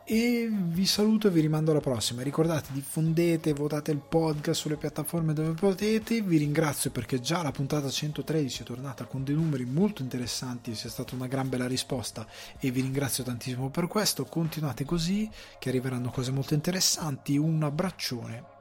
E 0.08 0.48
vi 0.48 0.86
saluto 0.86 1.26
e 1.26 1.30
vi 1.32 1.40
rimando 1.40 1.72
alla 1.72 1.80
prossima. 1.80 2.22
Ricordate, 2.22 2.68
diffondete, 2.72 3.52
votate 3.52 3.90
il 3.90 3.98
podcast 3.98 4.60
sulle 4.60 4.76
piattaforme 4.76 5.32
dove 5.32 5.50
potete. 5.54 6.22
Vi 6.22 6.36
ringrazio 6.36 6.92
perché 6.92 7.20
già 7.20 7.42
la 7.42 7.50
puntata 7.50 7.90
113 7.90 8.62
è 8.62 8.64
tornata 8.64 9.06
con 9.06 9.24
dei 9.24 9.34
numeri 9.34 9.64
molto 9.64 10.02
interessanti, 10.02 10.76
sia 10.76 10.90
stata 10.90 11.16
una 11.16 11.26
gran 11.26 11.48
bella 11.48 11.66
risposta 11.66 12.24
e 12.60 12.70
vi 12.70 12.82
ringrazio 12.82 13.24
tantissimo 13.24 13.68
per 13.68 13.88
questo. 13.88 14.26
Continuate 14.26 14.84
così, 14.84 15.28
che 15.58 15.70
arriveranno 15.70 16.10
cose 16.10 16.30
molto 16.30 16.54
interessanti. 16.54 17.36
Un 17.36 17.64
abbraccione 17.64 18.55